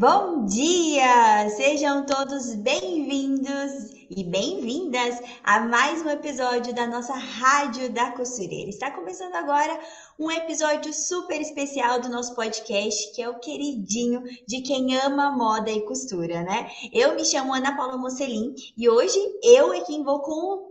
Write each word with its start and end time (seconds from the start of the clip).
Bom 0.00 0.46
dia! 0.46 1.50
Sejam 1.50 2.06
todos 2.06 2.54
bem-vindos 2.54 3.92
e 4.08 4.24
bem-vindas 4.24 5.20
a 5.44 5.60
mais 5.60 6.00
um 6.00 6.08
episódio 6.08 6.74
da 6.74 6.86
nossa 6.86 7.12
Rádio 7.12 7.92
da 7.92 8.10
Costureira. 8.12 8.70
Está 8.70 8.90
começando 8.90 9.34
agora 9.34 9.78
um 10.18 10.30
episódio 10.30 10.92
super 10.92 11.40
especial 11.40 12.00
do 12.00 12.08
nosso 12.08 12.34
podcast, 12.34 13.12
que 13.14 13.20
é 13.20 13.28
o 13.28 13.38
queridinho 13.40 14.22
de 14.48 14.62
quem 14.62 14.96
ama 14.96 15.30
moda 15.30 15.70
e 15.70 15.82
costura, 15.82 16.42
né? 16.44 16.70
Eu 16.92 17.14
me 17.14 17.24
chamo 17.24 17.52
Ana 17.52 17.76
Paula 17.76 17.98
Mocelin 17.98 18.54
e 18.78 18.88
hoje 18.88 19.18
eu 19.42 19.72
é 19.74 19.82
quem 19.82 20.02
vou 20.02 20.20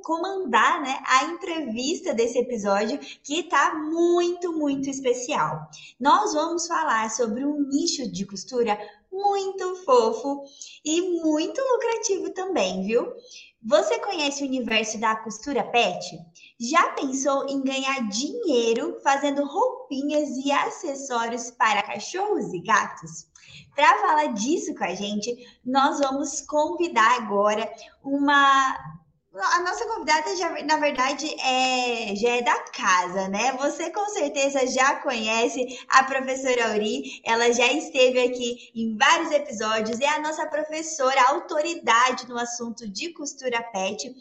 comandar 0.04 0.82
né, 0.82 1.00
a 1.06 1.26
entrevista 1.26 2.16
desse 2.16 2.40
episódio, 2.40 2.98
que 3.24 3.42
está 3.42 3.76
muito, 3.76 4.52
muito 4.54 4.90
especial. 4.90 5.70
Nós 6.00 6.34
vamos 6.34 6.66
falar 6.66 7.12
sobre 7.12 7.46
um 7.46 7.62
nicho 7.70 8.12
de 8.12 8.26
costura 8.26 8.78
muito 9.20 9.76
fofo 9.84 10.44
e 10.84 11.22
muito 11.22 11.62
lucrativo 11.62 12.32
também, 12.32 12.84
viu? 12.84 13.14
Você 13.62 14.00
conhece 14.00 14.42
o 14.42 14.48
universo 14.48 14.98
da 15.00 15.18
costura 15.18 15.64
pet? 15.64 16.18
Já 16.60 16.92
pensou 16.92 17.46
em 17.50 17.62
ganhar 17.62 18.08
dinheiro 18.08 18.98
fazendo 19.04 19.46
roupinhas 19.46 20.30
e 20.46 20.52
acessórios 20.52 21.52
para 21.52 21.84
cachorros 21.84 22.54
e 22.54 22.62
gatos? 22.62 23.28
Para 23.76 24.00
falar 24.00 24.34
disso 24.34 24.74
com 24.76 24.84
a 24.86 24.96
gente, 24.96 25.36
nós 25.66 26.00
vamos 26.00 26.42
convidar 26.42 27.18
agora 27.18 27.70
uma 28.02 28.99
a 29.38 29.62
nossa 29.62 29.86
convidada, 29.86 30.36
já, 30.36 30.50
na 30.64 30.78
verdade, 30.78 31.28
é, 31.40 32.16
já 32.16 32.30
é 32.38 32.42
da 32.42 32.60
casa, 32.72 33.28
né? 33.28 33.52
Você 33.60 33.92
com 33.92 34.06
certeza 34.08 34.66
já 34.66 34.96
conhece 34.96 35.80
a 35.88 36.04
professora 36.04 36.72
Auri, 36.72 37.22
ela 37.24 37.52
já 37.54 37.72
esteve 37.72 38.20
aqui 38.20 38.72
em 38.76 38.98
vários 38.98 39.32
episódios, 39.32 40.00
é 40.00 40.08
a 40.08 40.20
nossa 40.20 40.48
professora, 40.48 41.30
autoridade 41.30 42.28
no 42.28 42.40
assunto 42.40 42.90
de 42.90 43.14
costura 43.14 43.62
pet. 43.72 44.12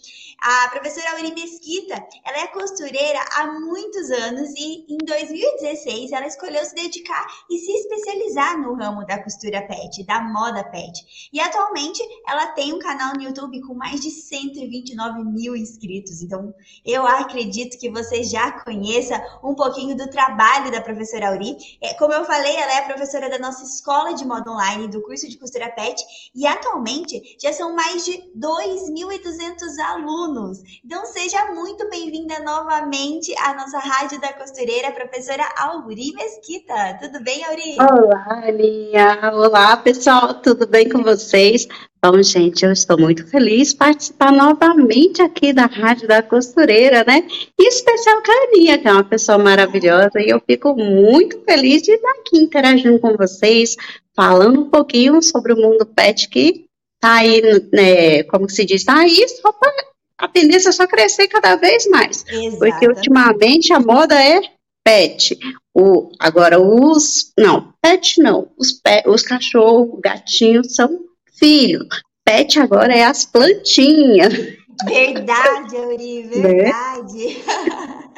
A 0.41 0.69
professora 0.69 1.13
Auri 1.13 1.35
Mesquita, 1.35 2.07
ela 2.23 2.43
é 2.43 2.47
costureira 2.49 3.25
há 3.33 3.47
muitos 3.47 4.11
anos 4.11 4.51
e 4.51 4.85
em 4.93 4.99
2016 4.99 6.13
ela 6.13 6.27
escolheu 6.27 6.63
se 6.67 6.75
dedicar 6.75 7.27
e 7.51 7.57
se 7.57 7.73
especializar 7.73 8.59
no 8.61 8.75
ramo 8.75 9.07
da 9.07 9.23
costura 9.23 9.67
pet, 9.67 10.05
da 10.05 10.21
moda 10.21 10.63
pet. 10.65 11.31
E 11.33 11.41
atualmente 11.41 12.03
ela 12.27 12.49
tem 12.49 12.75
um 12.75 12.79
canal 12.79 13.15
no 13.15 13.23
YouTube 13.23 13.63
com 13.63 13.73
mais 13.73 14.03
de 14.03 14.11
129 14.11 14.98
29 14.99 15.25
mil 15.25 15.57
inscritos. 15.57 16.23
Então, 16.23 16.53
eu 16.85 17.07
acredito 17.07 17.79
que 17.79 17.91
você 17.91 18.25
já 18.25 18.51
conheça 18.65 19.23
um 19.43 19.55
pouquinho 19.55 19.97
do 19.97 20.11
trabalho 20.11 20.71
da 20.73 20.81
professora 20.81 21.29
Auri. 21.29 21.57
É, 21.81 21.95
como 21.95 22.13
eu 22.13 22.25
falei, 22.25 22.57
ela 22.57 22.75
é 22.75 22.83
professora 22.83 23.31
da 23.31 23.39
nossa 23.39 23.65
escola 23.65 24.15
de 24.15 24.25
moda 24.27 24.51
online, 24.51 24.89
do 24.89 25.01
curso 25.03 25.29
de 25.29 25.39
costura 25.39 25.71
pet, 25.71 26.03
e 26.35 26.47
atualmente 26.47 27.37
já 27.41 27.53
são 27.53 27.75
mais 27.75 28.05
de 28.05 28.13
2.200 28.37 29.79
alunos. 29.87 30.59
Então, 30.85 31.07
seja 31.07 31.53
muito 31.53 31.89
bem-vinda 31.89 32.41
novamente 32.41 33.33
à 33.39 33.55
nossa 33.55 33.79
Rádio 33.79 34.21
da 34.21 34.33
Costureira, 34.33 34.91
professora 34.91 35.45
Auri 35.57 36.13
Mesquita. 36.15 36.99
Tudo 37.01 37.23
bem, 37.23 37.45
Auri? 37.45 37.77
Olá, 37.79 38.49
Aninha. 38.49 39.31
Olá, 39.33 39.77
pessoal. 39.77 40.35
Tudo 40.35 40.67
bem 40.67 40.89
com 40.89 41.03
vocês? 41.03 41.69
Bom, 42.01 42.23
gente, 42.23 42.65
eu 42.65 42.71
estou 42.71 42.97
muito 42.97 43.27
feliz 43.27 43.75
participar 43.75 44.31
novamente 44.31 45.21
aqui 45.21 45.53
da 45.53 45.67
Rádio 45.67 46.07
da 46.07 46.23
Costureira, 46.23 47.03
né? 47.05 47.27
E 47.59 47.69
especial 47.69 48.23
Carinha, 48.23 48.79
que 48.79 48.87
é 48.87 48.93
uma 48.93 49.03
pessoa 49.03 49.37
maravilhosa, 49.37 50.21
e 50.21 50.29
eu 50.29 50.41
fico 50.41 50.77
muito 50.77 51.41
feliz 51.41 51.83
de 51.83 51.93
estar 51.93 52.11
aqui 52.11 52.39
interagindo 52.39 53.01
com 53.01 53.17
vocês, 53.17 53.75
falando 54.15 54.61
um 54.61 54.71
pouquinho 54.71 55.21
sobre 55.21 55.53
o 55.53 55.57
mundo 55.57 55.85
pet 55.85 56.29
que 56.29 56.67
tá 57.01 57.17
aí, 57.17 57.43
né, 57.73 58.23
como 58.25 58.49
se 58.49 58.65
diz, 58.65 58.85
tá 58.85 58.99
aí 59.01 59.27
só 59.29 59.53
para 59.53 59.73
a 60.19 60.27
tendência 60.27 60.69
é 60.69 60.73
só 60.73 60.87
crescer 60.87 61.29
cada 61.29 61.57
vez 61.57 61.87
mais. 61.89 62.25
Exato. 62.29 62.59
Porque 62.59 62.89
ultimamente 62.89 63.73
a 63.73 63.79
moda 63.79 64.21
é 64.21 64.41
pet. 64.85 65.39
O, 65.73 66.11
agora, 66.19 66.61
os. 66.61 67.33
Não, 67.39 67.73
pet 67.81 68.21
não. 68.21 68.49
Os, 68.57 68.73
pet, 68.73 69.09
os 69.09 69.23
cachorros, 69.23 70.01
gatinhos 70.01 70.75
são 70.75 71.08
filho. 71.39 71.87
Pet 72.25 72.59
agora 72.59 72.95
é 72.95 73.05
as 73.05 73.25
plantinhas. 73.25 74.59
Verdade, 74.85 75.77
Auri, 75.77 76.25
né? 76.25 76.41
verdade. 76.41 77.43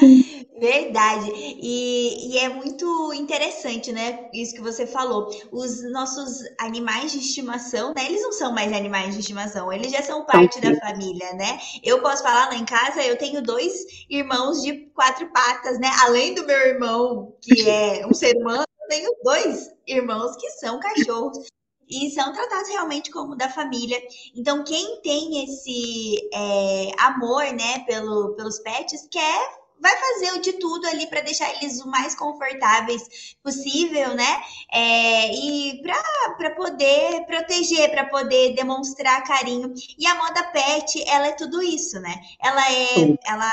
Né? 0.00 0.46
verdade. 0.60 1.32
E, 1.34 2.32
e, 2.32 2.38
é 2.38 2.48
muito 2.50 3.14
interessante, 3.14 3.92
né? 3.92 4.28
Isso 4.34 4.54
que 4.54 4.60
você 4.60 4.86
falou. 4.86 5.30
Os 5.50 5.90
nossos 5.90 6.42
animais 6.58 7.12
de 7.12 7.18
estimação, 7.18 7.94
né? 7.96 8.04
Eles 8.06 8.22
não 8.22 8.32
são 8.32 8.52
mais 8.52 8.72
animais 8.72 9.14
de 9.14 9.20
estimação, 9.20 9.72
eles 9.72 9.90
já 9.90 10.02
são 10.02 10.26
parte 10.26 10.60
da 10.60 10.74
família, 10.80 11.32
né? 11.32 11.58
Eu 11.82 12.02
posso 12.02 12.22
falar 12.22 12.48
lá 12.48 12.56
em 12.56 12.66
casa, 12.66 13.02
eu 13.02 13.16
tenho 13.16 13.40
dois 13.40 13.72
irmãos 14.10 14.60
de 14.60 14.90
quatro 14.94 15.30
patas, 15.32 15.78
né? 15.78 15.90
Além 16.02 16.34
do 16.34 16.44
meu 16.44 16.58
irmão, 16.58 17.34
que 17.40 17.68
é 17.68 18.06
um 18.06 18.12
ser 18.12 18.36
humano, 18.36 18.64
eu 18.82 18.88
tenho 18.88 19.14
dois 19.22 19.70
irmãos 19.86 20.36
que 20.36 20.50
são 20.50 20.78
cachorros 20.78 21.48
e 21.90 22.10
são 22.10 22.32
tratados 22.32 22.68
realmente 22.68 23.10
como 23.10 23.34
da 23.34 23.48
família. 23.48 24.00
Então, 24.34 24.62
quem 24.62 25.00
tem 25.02 25.44
esse 25.44 26.30
é, 26.32 26.92
amor, 26.98 27.44
né, 27.52 27.80
pelo, 27.80 28.34
pelos 28.36 28.60
pets, 28.60 29.08
quer 29.10 29.60
vai 29.80 29.96
fazer 29.96 30.32
o 30.36 30.40
de 30.40 30.52
tudo 30.54 30.86
ali 30.88 31.06
para 31.06 31.20
deixar 31.20 31.50
eles 31.56 31.80
o 31.80 31.88
mais 31.88 32.14
confortáveis 32.14 33.36
possível, 33.42 34.14
né? 34.14 34.42
É, 34.72 35.34
e 35.34 35.82
para 35.82 36.50
poder 36.50 37.24
proteger, 37.26 37.90
para 37.90 38.04
poder 38.06 38.54
demonstrar 38.54 39.24
carinho. 39.24 39.72
E 39.98 40.06
a 40.06 40.14
moda 40.14 40.44
pet, 40.44 41.02
ela 41.08 41.28
é 41.28 41.32
tudo 41.32 41.62
isso, 41.62 41.98
né? 42.00 42.14
Ela 42.42 42.72
é, 42.72 43.18
ela 43.26 43.50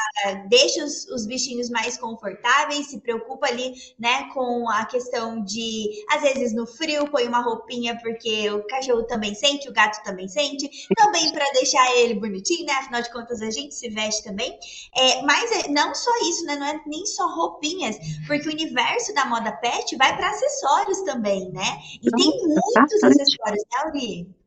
deixa 0.47 0.83
os, 0.83 1.07
os 1.07 1.25
bichinhos 1.25 1.69
mais 1.69 1.97
confortáveis, 1.97 2.87
se 2.87 2.99
preocupa 2.99 3.47
ali, 3.47 3.73
né, 3.99 4.29
com 4.33 4.69
a 4.69 4.85
questão 4.85 5.43
de, 5.43 6.05
às 6.09 6.21
vezes 6.21 6.53
no 6.53 6.65
frio, 6.65 7.09
põe 7.09 7.27
uma 7.27 7.41
roupinha 7.41 7.97
porque 8.01 8.49
o 8.51 8.65
cachorro 8.67 9.03
também 9.03 9.33
sente, 9.33 9.69
o 9.69 9.73
gato 9.73 10.03
também 10.03 10.27
sente, 10.27 10.87
também 10.95 11.31
para 11.31 11.45
deixar 11.53 11.95
ele 11.95 12.15
bonitinho, 12.15 12.65
né? 12.65 12.73
Afinal 12.73 13.01
de 13.01 13.11
contas 13.11 13.41
a 13.41 13.49
gente 13.49 13.73
se 13.73 13.89
veste 13.89 14.23
também. 14.23 14.57
É, 14.95 15.21
mas 15.23 15.51
é, 15.51 15.69
não 15.69 15.93
só 15.93 16.11
isso, 16.23 16.45
né? 16.45 16.55
Não 16.55 16.65
é 16.65 16.81
nem 16.85 17.05
só 17.05 17.27
roupinhas, 17.27 17.97
porque 18.27 18.47
o 18.47 18.51
universo 18.51 19.13
da 19.13 19.25
moda 19.25 19.51
pet 19.51 19.95
vai 19.95 20.15
para 20.15 20.29
acessórios 20.29 21.01
também, 21.01 21.51
né? 21.51 21.79
E 22.01 22.09
Nossa, 22.09 22.31
tem 22.31 22.47
muitos 22.47 22.73
bastante. 22.75 23.21
acessórios, 23.21 23.63
né, 23.71 23.79
Auri? 23.85 24.37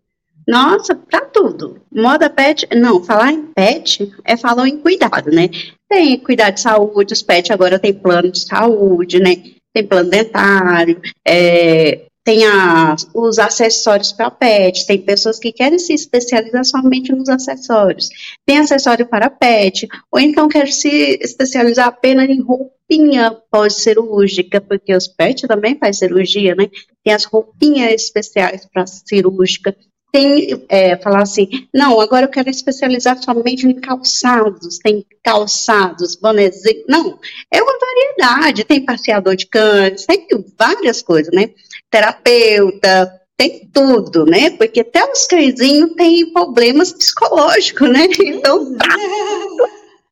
Nossa, 0.46 0.94
para 0.96 1.26
tudo. 1.26 1.80
Moda 1.92 2.28
pet, 2.30 2.66
não, 2.74 3.02
falar 3.02 3.32
em 3.32 3.46
pet 3.46 4.12
é 4.24 4.36
falar 4.36 4.68
em 4.68 4.78
cuidado, 4.78 5.30
né? 5.30 5.48
Tem 5.88 6.18
cuidado 6.18 6.54
de 6.54 6.60
saúde, 6.60 7.12
os 7.12 7.22
pets 7.22 7.50
agora 7.50 7.78
tem 7.78 7.92
plano 7.92 8.30
de 8.30 8.40
saúde, 8.40 9.20
né? 9.20 9.36
Tem 9.72 9.86
plano 9.86 10.10
dentário, 10.10 11.00
é, 11.24 12.06
tem 12.24 12.46
a, 12.46 12.94
os 13.14 13.38
acessórios 13.38 14.12
para 14.12 14.30
pet, 14.30 14.86
tem 14.86 15.00
pessoas 15.00 15.38
que 15.38 15.52
querem 15.52 15.78
se 15.78 15.94
especializar 15.94 16.64
somente 16.64 17.12
nos 17.12 17.28
acessórios, 17.28 18.08
tem 18.46 18.58
acessório 18.58 19.06
para 19.06 19.30
pet, 19.30 19.88
ou 20.10 20.20
então 20.20 20.48
quer 20.48 20.68
se 20.68 21.18
especializar 21.20 21.88
apenas 21.88 22.28
em 22.28 22.40
roupinha 22.40 23.36
pós-cirúrgica, 23.50 24.60
porque 24.60 24.94
os 24.94 25.08
pets 25.08 25.48
também 25.48 25.78
fazem 25.78 26.08
cirurgia, 26.08 26.54
né? 26.54 26.68
Tem 27.02 27.14
as 27.14 27.24
roupinhas 27.24 27.92
especiais 27.92 28.66
para 28.66 28.86
cirúrgica, 28.86 29.74
tem, 30.12 30.64
é, 30.68 30.96
falar 30.96 31.22
assim, 31.22 31.48
não, 31.72 32.00
agora 32.00 32.26
eu 32.26 32.30
quero 32.30 32.50
especializar 32.50 33.22
somente 33.22 33.66
em 33.66 33.74
calçados, 33.74 34.78
tem 34.78 35.04
calçados, 35.22 36.16
bonezinho, 36.16 36.84
não, 36.88 37.18
é 37.50 37.62
uma 37.62 37.78
variedade, 37.78 38.64
tem 38.64 38.84
passeador 38.84 39.36
de 39.36 39.46
cães, 39.46 40.06
tem 40.06 40.26
várias 40.58 41.02
coisas, 41.02 41.32
né, 41.32 41.50
terapeuta, 41.90 43.20
tem 43.36 43.68
tudo, 43.72 44.26
né, 44.26 44.50
porque 44.50 44.80
até 44.80 45.04
os 45.10 45.26
cãezinhos 45.26 45.94
têm 45.94 46.32
problemas 46.32 46.92
psicológicos, 46.92 47.88
né, 47.88 48.06
então, 48.20 48.76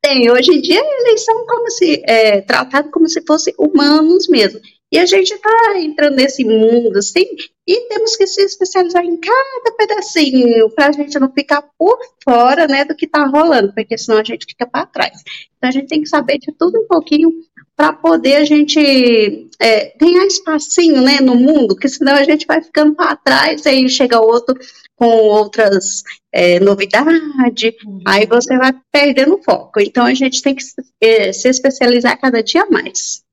tem, 0.01 0.31
hoje 0.31 0.51
em 0.51 0.61
dia 0.61 0.81
eles 1.05 1.23
são 1.23 1.45
como 1.45 1.69
se, 1.69 2.01
é, 2.05 2.41
tratados 2.41 2.91
como 2.91 3.07
se 3.07 3.21
fossem 3.25 3.53
humanos 3.57 4.27
mesmo, 4.27 4.59
e 4.91 4.97
a 4.97 5.05
gente 5.05 5.31
está 5.31 5.79
entrando 5.79 6.15
nesse 6.15 6.43
mundo, 6.43 6.97
assim, 6.97 7.25
e 7.67 7.87
temos 7.87 8.15
que 8.15 8.25
se 8.25 8.41
especializar 8.41 9.05
em 9.05 9.17
cada 9.17 9.75
pedacinho, 9.77 10.69
para 10.71 10.87
a 10.87 10.91
gente 10.91 11.19
não 11.19 11.31
ficar 11.31 11.63
por 11.77 11.99
fora, 12.23 12.67
né, 12.67 12.83
do 12.85 12.95
que 12.95 13.05
está 13.05 13.23
rolando, 13.25 13.71
porque 13.73 13.95
senão 13.97 14.19
a 14.19 14.23
gente 14.23 14.47
fica 14.47 14.65
para 14.65 14.87
trás. 14.87 15.21
Então 15.57 15.69
a 15.69 15.71
gente 15.71 15.87
tem 15.87 16.01
que 16.01 16.09
saber 16.09 16.39
de 16.39 16.51
tudo 16.57 16.79
um 16.79 16.87
pouquinho 16.87 17.29
para 17.75 17.93
poder 17.93 18.37
a 18.37 18.45
gente 18.45 19.47
é, 19.59 19.95
ganhar 19.97 20.25
espacinho, 20.25 21.01
né, 21.01 21.19
no 21.21 21.35
mundo, 21.35 21.75
porque 21.75 21.87
senão 21.87 22.13
a 22.13 22.23
gente 22.23 22.47
vai 22.47 22.61
ficando 22.61 22.95
para 22.95 23.15
trás, 23.15 23.67
aí 23.67 23.87
chega 23.87 24.19
outro 24.19 24.57
com 24.99 25.07
outras 25.07 26.03
é, 26.29 26.59
novidades, 26.59 27.73
uhum. 27.85 28.01
aí 28.05 28.25
você 28.25 28.57
vai 28.57 28.73
perdendo 28.91 29.35
o 29.35 29.41
foco. 29.41 29.79
Então 29.79 30.05
a 30.05 30.13
gente 30.13 30.41
tem 30.41 30.53
que 30.53 30.63
é, 30.99 31.31
se 31.31 31.47
especializar 31.47 32.19
cada 32.19 32.43
dia 32.43 32.65
mais. 32.69 33.23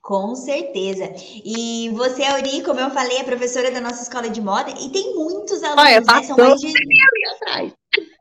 Com 0.00 0.36
certeza. 0.36 1.12
E 1.44 1.90
você, 1.90 2.22
Auri, 2.22 2.62
como 2.62 2.78
eu 2.78 2.90
falei, 2.90 3.18
é 3.18 3.24
professora 3.24 3.70
da 3.70 3.80
nossa 3.80 4.02
escola 4.02 4.30
de 4.30 4.40
moda 4.40 4.70
e 4.70 4.88
tem 4.90 5.14
muitos 5.14 5.62
alunos, 5.62 5.84
Olha, 5.84 6.00
né? 6.00 6.22
São 6.22 6.36
mais 6.36 6.60
de... 6.60 6.72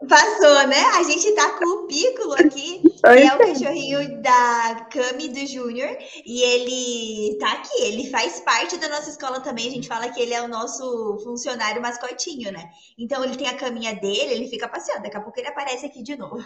Passou, 0.07 0.67
né? 0.67 0.81
A 0.95 1.03
gente 1.03 1.33
tá 1.33 1.57
com 1.57 1.65
o 1.65 1.87
Piccolo 1.87 2.33
aqui, 2.33 2.81
que 2.81 3.07
é 3.07 3.35
o 3.35 3.37
cachorrinho 3.37 4.21
da 4.21 4.87
Cami 4.91 5.29
do 5.29 5.45
Júnior, 5.45 5.97
e 6.25 6.41
ele 6.41 7.37
tá 7.37 7.51
aqui, 7.53 7.83
ele 7.83 8.09
faz 8.09 8.39
parte 8.39 8.77
da 8.77 8.89
nossa 8.89 9.09
escola 9.09 9.39
também. 9.39 9.67
A 9.67 9.71
gente 9.71 9.87
fala 9.87 10.09
que 10.09 10.21
ele 10.21 10.33
é 10.33 10.41
o 10.41 10.47
nosso 10.47 11.19
funcionário 11.23 11.81
mascotinho, 11.81 12.51
né? 12.51 12.69
Então 12.97 13.23
ele 13.23 13.37
tem 13.37 13.47
a 13.47 13.57
caminha 13.57 13.93
dele, 13.95 14.33
ele 14.33 14.47
fica 14.47 14.67
passeando, 14.67 15.03
daqui 15.03 15.17
a 15.17 15.21
pouco 15.21 15.39
ele 15.39 15.49
aparece 15.49 15.85
aqui 15.85 16.01
de 16.01 16.15
novo. 16.15 16.43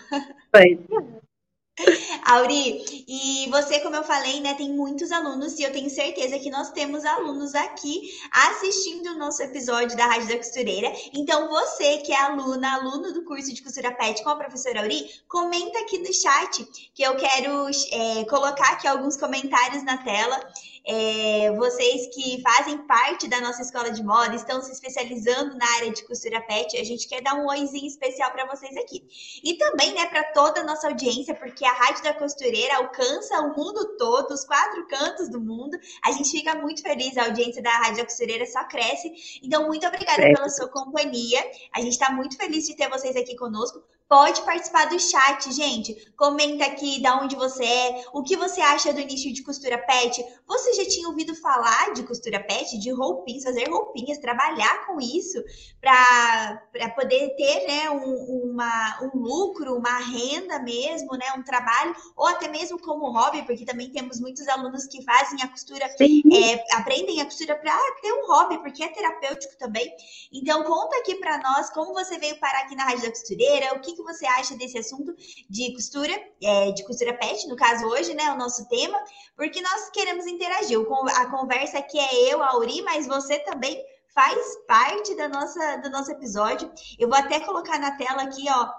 Pois 0.51 0.77
é. 0.77 1.32
Auri, 2.25 2.86
e 3.08 3.50
você, 3.50 3.80
como 3.80 3.96
eu 3.96 4.04
falei, 4.04 4.40
né, 4.40 4.54
tem 4.54 4.72
muitos 4.72 5.12
alunos 5.12 5.58
e 5.58 5.64
eu 5.64 5.72
tenho 5.72 5.90
certeza 5.90 6.38
que 6.38 6.52
nós 6.52 6.72
temos 6.72 7.04
alunos 7.04 7.56
aqui 7.56 8.12
assistindo 8.31 9.08
o 9.08 9.18
nosso 9.18 9.42
episódio 9.42 9.98
da 9.98 10.06
Rádio 10.06 10.28
da 10.28 10.38
Costureira. 10.38 10.92
Então, 11.14 11.50
você 11.50 11.98
que 11.98 12.12
é 12.12 12.22
aluna, 12.22 12.75
aluno 12.75 13.12
do 13.12 13.24
curso 13.25 13.52
de 13.52 13.64
costura 13.64 13.92
pet 13.92 14.24
com 14.24 14.30
a 14.30 14.36
professora 14.36 14.81
Auri, 14.81 15.10
comenta 15.28 15.80
aqui 15.80 15.98
no 15.98 16.14
chat 16.14 16.64
que 16.94 17.02
eu 17.02 17.16
quero 17.16 17.68
é, 17.92 18.26
colocar 18.26 18.74
aqui 18.74 18.88
alguns 18.88 19.18
comentários 19.18 19.84
na 19.84 19.98
tela 19.98 20.40
é, 20.85 21.51
vocês 21.53 22.07
que 22.13 22.41
fazem 22.41 22.77
parte 22.80 23.27
da 23.27 23.39
nossa 23.39 23.62
escola 23.62 23.89
de 23.91 24.03
moda, 24.03 24.35
estão 24.35 24.62
se 24.62 24.71
especializando 24.71 25.56
na 25.57 25.65
área 25.77 25.91
de 25.91 26.03
costura 26.03 26.41
pet, 26.41 26.77
a 26.77 26.83
gente 26.83 27.07
quer 27.07 27.21
dar 27.21 27.35
um 27.35 27.47
oizinho 27.47 27.88
especial 27.88 28.31
para 28.31 28.45
vocês 28.45 28.75
aqui. 28.75 29.03
E 29.44 29.57
também, 29.57 29.94
né, 29.94 30.06
para 30.07 30.24
toda 30.33 30.62
a 30.62 30.63
nossa 30.63 30.88
audiência, 30.88 31.33
porque 31.35 31.65
a 31.65 31.71
Rádio 31.71 32.03
da 32.03 32.13
Costureira 32.13 32.77
alcança 32.77 33.39
o 33.41 33.56
mundo 33.56 33.97
todo, 33.97 34.31
os 34.31 34.44
quatro 34.44 34.85
cantos 34.88 35.30
do 35.30 35.39
mundo. 35.39 35.77
A 36.03 36.12
gente 36.12 36.30
fica 36.31 36.56
muito 36.56 36.81
feliz, 36.81 37.18
a 37.18 37.25
audiência 37.25 37.62
da 37.62 37.71
Rádio 37.71 37.97
da 37.97 38.06
Costureira 38.06 38.45
só 38.45 38.63
cresce. 38.65 39.39
Então, 39.41 39.68
muito 39.68 39.88
obrigada 39.88 40.24
é. 40.24 40.33
pela 40.33 40.50
sua 40.50 40.68
companhia. 40.68 41.39
A 41.74 41.80
gente 41.80 41.94
está 41.94 42.12
muito 42.12 42.35
feliz 42.35 42.68
de 42.68 42.75
ter 42.75 42.89
vocês 42.89 43.15
aqui 43.15 43.35
conosco 43.38 43.81
pode 44.13 44.44
participar 44.44 44.86
do 44.86 45.00
chat, 45.00 45.51
gente. 45.51 46.13
Comenta 46.15 46.63
aqui 46.65 47.01
da 47.01 47.19
onde 47.19 47.36
você 47.36 47.65
é, 47.65 48.06
o 48.13 48.21
que 48.21 48.36
você 48.36 48.62
acha 48.62 48.94
do 48.94 49.00
nicho 49.00 49.33
de 49.33 49.42
costura 49.42 49.75
pet. 49.75 50.24
Você 50.45 50.71
já 50.74 50.88
tinha 50.88 51.07
ouvido 51.07 51.33
falar 51.33 51.94
de 51.94 52.04
costura 52.04 52.39
pet, 52.39 52.77
de 52.77 52.92
roupinhas, 52.92 53.44
fazer 53.44 53.68
roupinhas, 53.68 54.19
trabalhar 54.19 54.86
com 54.86 55.00
isso 55.00 55.44
para 55.81 56.62
poder 56.95 57.36
ter 57.36 57.68
né, 57.68 57.89
um, 57.89 58.51
uma, 58.51 59.00
um 59.01 59.18
lucro, 59.18 59.75
uma 59.75 59.98
renda 59.98 60.59
mesmo, 60.59 61.18
né, 61.18 61.33
um 61.36 61.42
trabalho, 61.42 61.95
ou 62.16 62.27
até 62.27 62.48
mesmo 62.48 62.80
como 62.80 63.12
hobby, 63.12 63.42
porque 63.42 63.66
também 63.66 63.89
temos 63.89 64.19
muitos 64.19 64.48
alunos 64.48 64.86
que 64.86 65.04
fazem 65.04 65.42
a 65.42 65.48
costura, 65.48 65.86
é, 65.86 66.75
aprendem 66.75 67.19
a 67.19 67.25
costura 67.25 67.56
para 67.56 67.75
ter 68.00 68.13
um 68.13 68.27
hobby, 68.27 68.59
porque 68.59 68.83
é 68.83 68.89
terapêutico 68.89 69.57
também. 69.57 69.92
Então, 70.31 70.63
conta 70.66 70.98
aqui 70.98 71.16
para 71.16 71.39
nós 71.39 71.71
como 71.71 71.95
você 71.95 72.19
veio 72.19 72.39
parar 72.39 72.59
aqui 72.59 72.75
na 72.75 72.83
Rádio 72.83 73.06
da 73.06 73.09
Costureira, 73.09 73.74
o 73.74 73.80
que, 73.80 73.95
que 73.95 74.03
que 74.04 74.14
você 74.14 74.26
acha 74.26 74.56
desse 74.56 74.78
assunto 74.78 75.16
de 75.50 75.74
costura, 75.74 76.14
é, 76.42 76.72
de 76.72 76.86
costura 76.86 77.14
pet, 77.14 77.48
no 77.48 77.56
caso 77.56 77.86
hoje, 77.86 78.14
né, 78.14 78.32
o 78.32 78.38
nosso 78.38 78.68
tema, 78.68 79.00
porque 79.36 79.62
nós 79.62 79.90
queremos 79.92 80.26
interagir. 80.28 80.78
A 81.16 81.26
conversa 81.28 81.80
aqui 81.80 82.00
é 82.00 82.34
eu, 82.34 82.42
a 82.42 82.52
Auri, 82.52 82.82
mas 82.82 83.08
você 83.08 83.40
também 83.40 83.82
faz 84.14 84.38
parte 84.68 85.16
da 85.16 85.28
nossa, 85.28 85.78
do 85.78 85.90
nosso 85.90 86.12
episódio. 86.12 86.72
Eu 87.00 87.10
vou 87.10 87.18
até 87.18 87.40
colocar 87.40 87.80
na 87.80 87.98
tela 87.98 88.24
aqui, 88.24 88.46
ó, 88.50 88.70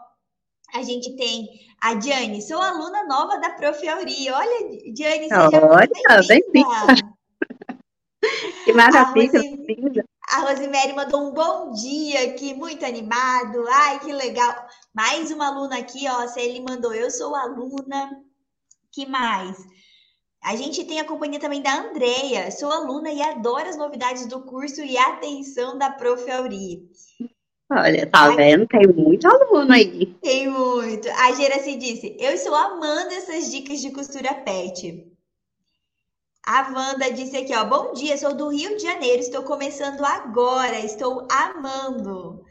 a 0.72 0.82
gente 0.82 1.14
tem 1.16 1.48
a 1.80 1.94
Diane, 1.94 2.42
sou 2.42 2.60
aluna 2.60 3.04
nova 3.04 3.38
da 3.38 3.50
Prof. 3.50 3.86
Auri. 3.88 4.30
Olha, 4.30 4.92
Diane, 4.92 5.28
seja 5.28 5.66
Olha, 5.66 6.22
bem-vinda. 6.26 7.14
que 8.64 8.72
maravilha, 8.72 9.40
bem-vinda. 9.40 10.04
A 10.28 10.40
Rosemary 10.40 10.94
mandou 10.94 11.28
um 11.28 11.32
bom 11.32 11.72
dia 11.72 12.24
aqui, 12.24 12.54
muito 12.54 12.84
animado. 12.84 13.64
Ai, 13.68 14.00
que 14.00 14.12
legal. 14.12 14.66
Mais 14.94 15.30
uma 15.32 15.48
aluna 15.48 15.78
aqui, 15.78 16.06
ó. 16.08 16.26
Se 16.28 16.40
ele 16.40 16.60
mandou, 16.60 16.94
eu 16.94 17.10
sou 17.10 17.34
aluna. 17.34 18.10
Que 18.92 19.04
mais? 19.04 19.56
A 20.40 20.54
gente 20.54 20.84
tem 20.84 21.00
a 21.00 21.04
companhia 21.04 21.40
também 21.40 21.60
da 21.60 21.74
Andrea. 21.80 22.50
Sou 22.50 22.70
aluna 22.70 23.10
e 23.10 23.20
adoro 23.20 23.68
as 23.68 23.76
novidades 23.76 24.26
do 24.26 24.42
curso 24.42 24.82
e 24.82 24.96
atenção 24.96 25.76
da 25.76 25.90
Prof. 25.90 26.30
Auri. 26.30 26.88
Olha, 27.72 28.06
tá 28.08 28.26
Ai, 28.26 28.36
vendo? 28.36 28.68
Tem 28.68 28.86
muito 28.86 29.26
aluno 29.26 29.72
aí. 29.72 30.14
Tem 30.22 30.48
muito. 30.48 31.08
A 31.08 31.32
Geraci 31.32 31.76
disse: 31.76 32.16
Eu 32.20 32.32
estou 32.32 32.54
amando 32.54 33.12
essas 33.14 33.50
dicas 33.50 33.80
de 33.80 33.90
costura 33.90 34.34
pet. 34.34 35.10
A 36.46 36.70
Wanda 36.70 37.10
disse 37.10 37.38
aqui, 37.38 37.56
ó, 37.56 37.64
bom 37.64 37.94
dia, 37.94 38.18
sou 38.18 38.34
do 38.34 38.48
Rio 38.50 38.76
de 38.76 38.82
Janeiro, 38.82 39.18
estou 39.18 39.42
começando 39.44 40.04
agora, 40.04 40.78
estou 40.78 41.26
amando. 41.30 42.44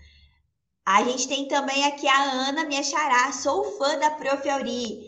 A 0.85 1.01
gente 1.03 1.27
tem 1.29 1.47
também 1.47 1.85
aqui 1.85 2.07
a 2.07 2.23
Ana, 2.49 2.65
minha 2.65 2.83
xará, 2.83 3.31
sou 3.31 3.63
fã 3.77 3.97
da 3.99 4.11
Prof. 4.11 4.49
Auri. 4.49 4.99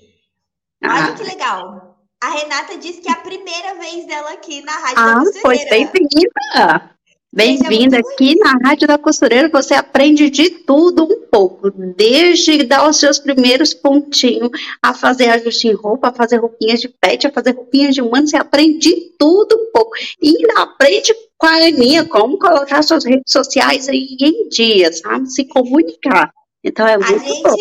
Olha 0.81 1.05
ah. 1.05 1.13
que 1.13 1.23
legal. 1.23 1.97
A 2.23 2.29
Renata 2.29 2.77
disse 2.77 3.01
que 3.01 3.09
é 3.09 3.11
a 3.11 3.17
primeira 3.17 3.75
vez 3.75 4.07
dela 4.07 4.31
aqui 4.31 4.61
na 4.61 4.71
Rádio 4.71 4.97
ah, 4.97 5.05
da 5.05 5.19
Costureira. 5.19 5.41
Pois 5.43 5.69
bem-vinda. 5.69 6.95
Bem-vinda 7.33 7.97
aqui 7.99 8.35
na 8.35 8.53
Rádio 8.63 8.87
da 8.87 8.97
Costureira. 8.97 9.49
Você 9.49 9.73
aprende 9.73 10.29
de 10.29 10.49
tudo 10.49 11.03
um 11.03 11.27
pouco, 11.29 11.69
desde 11.69 12.63
dar 12.63 12.87
os 12.87 12.97
seus 12.97 13.19
primeiros 13.19 13.73
pontinhos, 13.73 14.51
a 14.81 14.93
fazer 14.93 15.27
ajuste 15.27 15.67
em 15.67 15.73
roupa, 15.73 16.07
a 16.07 16.13
fazer 16.13 16.37
roupinhas 16.37 16.79
de 16.79 16.87
pet, 16.87 17.27
a 17.27 17.31
fazer 17.33 17.51
roupinhas 17.51 17.93
de 17.93 18.01
humano. 18.01 18.25
Você 18.25 18.37
aprende 18.37 18.79
de 18.79 18.95
tudo 19.19 19.57
um 19.57 19.71
pouco. 19.73 19.91
E 20.21 20.29
ainda 20.29 20.61
aprende 20.61 21.13
com 21.37 21.47
a 21.47 21.55
Aninha 21.55 22.05
como 22.05 22.39
colocar 22.39 22.81
suas 22.83 23.05
redes 23.05 23.31
sociais 23.31 23.89
aí 23.89 24.15
em 24.19 24.49
dia, 24.49 24.91
sabe? 24.93 25.29
Se 25.29 25.45
comunicar. 25.45 26.31
Então 26.63 26.87
é 26.87 26.97
muito 26.97 27.13
a 27.13 27.17
gente, 27.17 27.43
bom. 27.43 27.55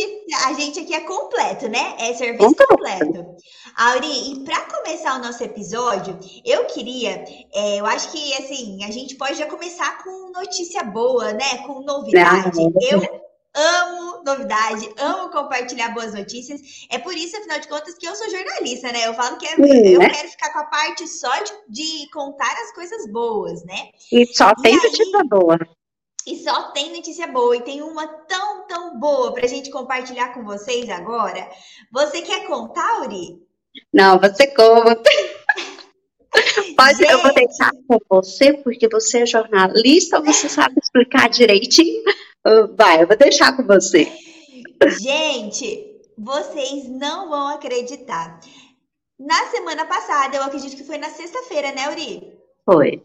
A 0.47 0.53
gente 0.55 0.81
aqui 0.81 0.95
é 0.95 1.01
completo, 1.01 1.69
né? 1.69 1.95
É 1.99 2.15
serviço 2.15 2.43
completo. 2.43 2.69
completo. 2.69 3.37
Auri, 3.77 4.33
e 4.33 4.45
para 4.45 4.61
começar 4.61 5.17
o 5.17 5.23
nosso 5.23 5.43
episódio, 5.45 6.19
eu 6.45 6.65
queria, 6.67 7.25
é, 7.53 7.81
eu 7.81 7.87
acho 7.87 8.11
que 8.11 8.35
assim, 8.35 8.83
a 8.85 8.91
gente 8.91 9.17
pode 9.17 9.35
já 9.37 9.47
começar 9.47 10.03
com 10.03 10.33
notícia 10.33 10.83
boa, 10.85 11.33
né? 11.33 11.59
Com 11.67 11.83
novidade. 11.83 12.59
Eu 12.91 13.03
amo 13.55 14.23
novidade, 14.25 14.93
amo 14.99 15.31
compartilhar 15.31 15.91
boas 15.91 16.13
notícias. 16.13 16.61
É 16.91 16.99
por 16.99 17.15
isso, 17.15 17.37
afinal 17.37 17.61
de 17.61 17.69
contas, 17.69 17.95
que 17.97 18.07
eu 18.07 18.15
sou 18.15 18.29
jornalista, 18.31 18.91
né? 18.93 19.07
Eu 19.07 19.15
falo 19.15 19.37
que 19.39 19.47
é, 19.47 19.55
eu 19.55 19.99
né? 20.01 20.11
quero 20.11 20.29
ficar 20.29 20.53
com 20.53 20.59
a 20.59 20.67
parte 20.67 21.07
só 21.07 21.33
de, 21.43 21.53
de, 21.69 22.11
contar 22.11 22.53
as 22.63 22.75
coisas 22.75 23.11
boas, 23.11 23.65
né? 23.65 23.91
E 24.11 24.27
só 24.35 24.53
tem 24.57 24.77
notícia 24.77 25.25
boa. 25.25 25.59
E 26.27 26.43
só 26.43 26.73
tem 26.73 26.91
notícia 26.97 27.27
boa, 27.27 27.57
e 27.57 27.63
tem 27.63 27.83
uma 27.83 28.07
tão, 28.07 28.67
tão 28.67 28.99
boa 28.99 29.33
para 29.35 29.45
a 29.45 29.49
gente 29.49 29.71
compartilhar 29.71 30.33
com 30.33 30.43
vocês 30.43 30.89
agora. 30.89 31.49
Você 31.93 32.23
quer 32.23 32.47
contar, 32.47 33.03
Uri? 33.03 33.39
Não, 33.93 34.19
você 34.19 34.47
conta. 34.49 35.11
Pode, 36.77 36.99
gente. 36.99 37.13
eu 37.13 37.23
vou 37.23 37.33
deixar 37.33 37.71
com 37.87 37.99
você, 38.09 38.55
porque 38.55 38.89
você 38.89 39.21
é 39.23 39.27
jornalista, 39.27 40.21
você 40.21 40.49
sabe 40.49 40.75
explicar 40.83 41.29
direitinho. 41.29 42.03
Vai, 42.77 43.03
eu 43.03 43.07
vou 43.07 43.17
deixar 43.17 43.57
com 43.57 43.65
você. 43.67 44.13
Gente, 45.01 46.03
vocês 46.19 46.89
não 46.89 47.31
vão 47.31 47.49
acreditar. 47.49 48.39
Na 49.19 49.47
semana 49.47 49.87
passada, 49.87 50.37
eu 50.37 50.43
acredito 50.43 50.77
que 50.77 50.85
foi 50.85 50.99
na 50.99 51.09
sexta-feira, 51.09 51.73
né, 51.73 51.89
Uri? 51.91 52.39
Foi. 52.65 53.03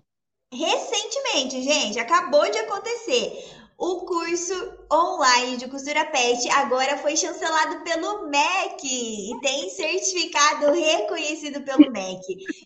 Recentemente, 0.51 1.61
gente, 1.61 1.99
acabou 1.99 2.49
de 2.51 2.57
acontecer. 2.57 3.58
O 3.79 4.01
curso 4.01 4.77
online 4.91 5.55
de 5.55 5.69
costura 5.69 6.03
pet 6.03 6.49
agora 6.49 6.97
foi 6.97 7.15
chancelado 7.15 7.81
pelo 7.81 8.27
MEC 8.27 8.83
e 8.83 9.39
tem 9.39 9.69
certificado 9.69 10.73
reconhecido 10.73 11.61
pelo 11.61 11.89
MEC. 11.89 12.21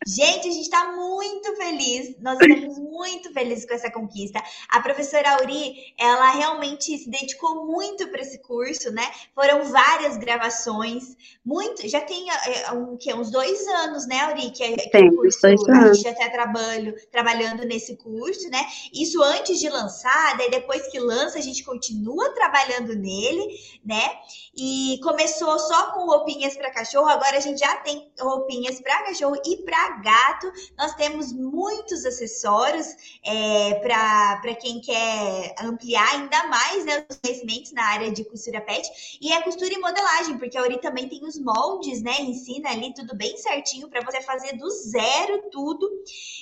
Gente, 0.08 0.48
a 0.48 0.52
gente 0.52 0.64
está 0.64 0.92
muito 0.94 1.56
feliz, 1.56 2.16
nós 2.20 2.40
estamos 2.42 2.80
muito 2.80 3.32
felizes 3.32 3.64
com 3.64 3.76
essa 3.76 3.92
conquista. 3.92 4.42
A 4.70 4.82
professora 4.82 5.34
Auri, 5.36 5.94
ela 6.00 6.32
realmente 6.32 6.98
se 6.98 7.08
dedicou 7.08 7.68
muito 7.68 8.08
para 8.08 8.22
esse 8.22 8.40
curso, 8.40 8.92
né? 8.92 9.04
Foram 9.36 9.66
várias 9.66 10.18
gravações, 10.18 11.16
muito, 11.46 11.88
já 11.88 12.02
tem 12.02 12.26
é, 12.32 12.72
um, 12.72 12.98
que, 12.98 13.14
uns 13.14 13.30
dois 13.30 13.68
anos, 13.68 14.08
né, 14.08 14.22
Auri, 14.22 14.50
que, 14.50 14.64
é, 14.64 14.76
que 14.78 14.98
o 14.98 15.16
curso, 15.18 15.46
a 15.46 15.94
gente 15.94 16.02
já 16.02 16.10
está 16.10 16.28
trabalhando, 16.32 16.96
trabalhando 17.12 17.66
nesse 17.66 17.98
curso, 17.98 18.50
né? 18.50 18.66
Isso 18.92 19.22
antes 19.22 19.60
de 19.60 19.70
lançar, 19.70 20.38
daí 20.38 20.50
depois 20.50 20.88
que 20.88 21.03
lança, 21.04 21.38
a 21.38 21.42
gente 21.42 21.64
continua 21.64 22.34
trabalhando 22.34 22.96
nele, 22.96 23.60
né? 23.84 24.10
E 24.56 25.00
começou 25.04 25.58
só 25.60 25.92
com 25.92 26.06
roupinhas 26.06 26.56
para 26.56 26.72
cachorro, 26.72 27.08
agora 27.08 27.38
a 27.38 27.40
gente 27.40 27.60
já 27.60 27.76
tem 27.78 28.12
roupinhas 28.20 28.80
para 28.80 29.04
cachorro 29.04 29.36
e 29.46 29.58
para 29.58 29.98
gato. 29.98 30.52
Nós 30.78 30.94
temos 30.96 31.34
muitos 31.34 32.06
acessórios 32.06 32.88
é, 33.24 33.76
para 33.76 34.56
quem 34.56 34.80
quer 34.80 35.56
ampliar 35.60 36.08
ainda 36.14 36.48
mais 36.48 36.86
né, 36.86 37.06
os 37.10 37.18
conhecimentos 37.18 37.72
na 37.72 37.84
área 37.84 38.12
de 38.12 38.24
costura 38.24 38.62
pet. 38.62 39.18
E 39.22 39.32
é 39.32 39.42
costura 39.42 39.74
e 39.74 39.80
modelagem, 39.80 40.38
porque 40.38 40.58
a 40.58 40.62
Ori 40.62 40.80
também 40.80 41.10
tem 41.10 41.24
os 41.26 41.40
moldes, 41.40 42.02
né? 42.02 42.22
Ensina 42.22 42.70
ali 42.70 42.94
tudo 42.94 43.16
bem 43.16 43.38
certinho 43.38 43.90
para 43.90 44.02
você 44.02 44.22
fazer 44.22 44.58
do 44.58 44.70
zero 44.70 45.50
tudo. 45.52 45.90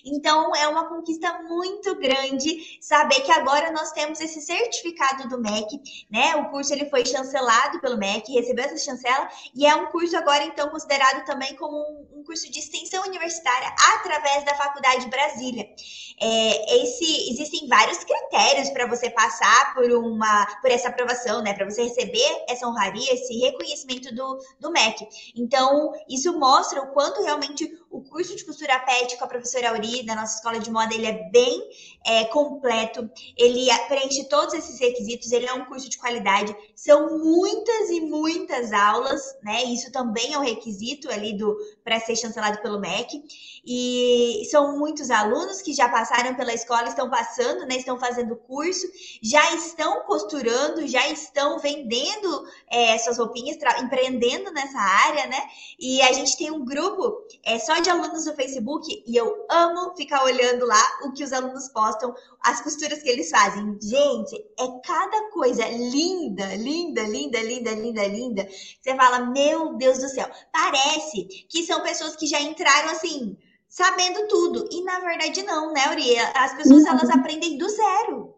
Então 0.06 0.56
é 0.56 0.68
uma 0.68 0.88
conquista 0.88 1.42
muito 1.44 1.96
grande 1.96 2.78
saber 2.82 3.22
que 3.22 3.32
agora 3.32 3.72
nós 3.72 3.92
temos 3.92 4.20
esse 4.20 4.42
certificado 4.52 5.30
do 5.30 5.40
MEC, 5.40 5.80
né? 6.10 6.36
O 6.36 6.50
curso 6.50 6.74
ele 6.74 6.90
foi 6.90 7.06
chancelado 7.06 7.80
pelo 7.80 7.98
MEC, 7.98 8.34
recebeu 8.34 8.66
essa 8.66 8.78
chancela 8.78 9.30
e 9.56 9.66
é 9.66 9.74
um 9.76 9.88
curso 9.88 10.18
agora 10.18 10.44
então 10.44 10.70
considerado 10.70 11.26
também 11.26 11.56
como 11.56 11.78
um, 12.14 12.22
curso 12.24 12.52
de 12.52 12.60
extensão 12.60 13.04
universitária 13.04 13.74
através 13.96 14.46
da 14.46 14.54
Faculdade 14.56 15.10
Brasília. 15.10 15.68
É, 16.22 16.84
esse, 16.84 17.32
existem 17.32 17.68
vários 17.68 17.98
critérios 18.04 18.70
para 18.70 18.86
você 18.86 19.10
passar 19.10 19.74
por 19.74 19.90
uma 19.92 20.46
por 20.62 20.70
essa 20.70 20.90
aprovação, 20.90 21.42
né? 21.42 21.54
Para 21.54 21.70
você 21.70 21.84
receber 21.84 22.46
essa 22.48 22.68
honraria, 22.68 23.14
esse 23.14 23.38
reconhecimento 23.40 24.14
do, 24.14 24.38
do 24.60 24.72
MEC. 24.72 25.08
Então, 25.36 25.94
isso 26.08 26.38
mostra 26.38 26.82
o 26.82 26.88
quanto 26.88 27.24
realmente 27.24 27.72
o 27.90 28.02
curso 28.02 28.36
de 28.36 28.46
costura 28.46 28.80
pet 28.80 29.18
com 29.18 29.26
a 29.26 29.28
professora 29.28 29.70
Auri, 29.70 30.04
da 30.04 30.16
nossa 30.16 30.36
escola 30.36 30.60
de 30.60 30.72
moda, 30.72 30.94
ele 30.94 31.08
é 31.08 31.30
bem 31.30 31.70
é, 32.06 32.26
completo, 32.26 33.10
ele 33.38 33.68
preenche 33.88 34.24
todos 34.26 34.54
esses 34.54 34.80
requisitos, 34.80 35.32
ele 35.32 35.46
é 35.46 35.54
um 35.54 35.66
curso 35.66 35.90
de 35.90 35.98
qualidade, 35.98 36.56
são 36.84 37.20
muitas 37.20 37.92
e 37.92 38.02
muitas 38.02 38.74
aulas, 38.74 39.22
né? 39.44 39.66
Isso 39.66 39.92
também 39.92 40.34
é 40.34 40.40
um 40.40 40.42
requisito 40.42 41.12
ali 41.12 41.38
do 41.38 41.56
para 41.84 42.00
ser 42.00 42.16
chancelado 42.16 42.60
pelo 42.60 42.80
MEC. 42.80 43.22
E 43.64 44.42
são 44.50 44.80
muitos 44.80 45.12
alunos 45.12 45.62
que 45.62 45.74
já 45.74 45.88
passaram 45.88 46.34
pela 46.34 46.52
escola, 46.52 46.88
estão 46.88 47.08
passando, 47.08 47.68
né? 47.68 47.76
Estão 47.76 48.00
fazendo 48.00 48.36
curso, 48.36 48.88
já 49.22 49.54
estão 49.54 50.02
costurando, 50.06 50.88
já 50.88 51.08
estão 51.08 51.60
vendendo 51.60 52.48
é, 52.68 52.96
essas 52.96 53.20
roupinhas, 53.20 53.58
empreendendo 53.80 54.52
nessa 54.52 54.80
área, 54.80 55.28
né? 55.28 55.38
E 55.80 56.02
a 56.02 56.12
gente 56.14 56.36
tem 56.36 56.50
um 56.50 56.66
grupo 56.66 57.16
é, 57.44 57.60
só 57.60 57.78
de 57.80 57.92
alunos 57.92 58.26
no 58.26 58.34
Facebook 58.34 59.04
e 59.06 59.16
eu 59.16 59.46
amo 59.52 59.96
ficar 59.96 60.24
olhando 60.24 60.66
lá 60.66 60.84
o 61.04 61.12
que 61.12 61.24
os 61.24 61.32
alunos 61.32 61.70
postam, 61.70 62.12
as 62.42 62.60
costuras 62.60 63.04
que 63.04 63.10
eles 63.10 63.30
fazem. 63.30 63.78
Gente, 63.80 64.36
é 64.60 64.68
cada 64.84 65.30
coisa 65.30 65.64
linda, 65.68 66.46
linda, 66.56 66.71
linda, 66.72 67.40
linda, 67.42 67.72
linda, 67.72 68.08
linda. 68.08 68.50
Você 68.82 68.96
fala, 68.96 69.26
meu 69.26 69.74
Deus 69.76 70.00
do 70.00 70.10
céu, 70.10 70.30
parece 70.52 71.26
que 71.50 71.64
são 71.64 71.82
pessoas 71.82 72.16
que 72.16 72.28
já 72.28 72.40
entraram 72.42 72.90
assim 72.90 73.38
sabendo 73.72 74.28
tudo. 74.28 74.68
E 74.70 74.84
na 74.84 75.00
verdade 75.00 75.42
não, 75.44 75.72
né, 75.72 75.90
Uri? 75.92 76.20
As 76.20 76.54
pessoas 76.54 76.86
elas 76.86 77.04
uhum. 77.04 77.20
aprendem 77.20 77.58
do 77.58 77.70
zero. 77.70 78.36